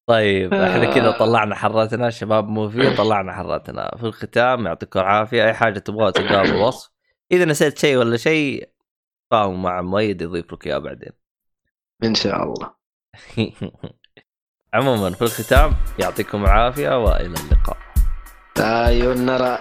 طيب 0.08 0.54
إحنا 0.54 0.94
كذا 0.94 1.10
طلعنا 1.10 1.54
حرتنا 1.54 2.10
شباب 2.10 2.48
موفي 2.48 2.96
طلعنا 2.96 3.32
حرتنا 3.32 3.96
في 3.96 4.02
الختام 4.02 4.66
يعطيكم 4.66 5.00
العافية. 5.00 5.44
أي 5.44 5.54
حاجة 5.54 5.78
تبغوها 5.78 6.10
تلقاها 6.10 6.42
بالوصف. 6.42 6.90
إذا 7.32 7.44
نسيت 7.44 7.78
شيء 7.78 7.96
ولا 7.96 8.16
شيء 8.16 8.70
فاهموا 9.30 9.56
مع 9.56 9.82
مؤيد 9.82 10.22
يضيف 10.22 10.52
لك 10.52 10.66
إياه 10.66 10.78
بعدين. 10.78 11.12
إن 12.04 12.14
شاء 12.14 12.42
الله. 12.42 12.74
عموما 14.74 15.10
في 15.10 15.22
الختام 15.22 15.72
يعطيكم 15.98 16.44
العافية 16.44 17.02
وإلى 17.04 17.26
اللقاء. 17.26 17.76
أيوه 18.58 19.14
نرى. 19.14 19.58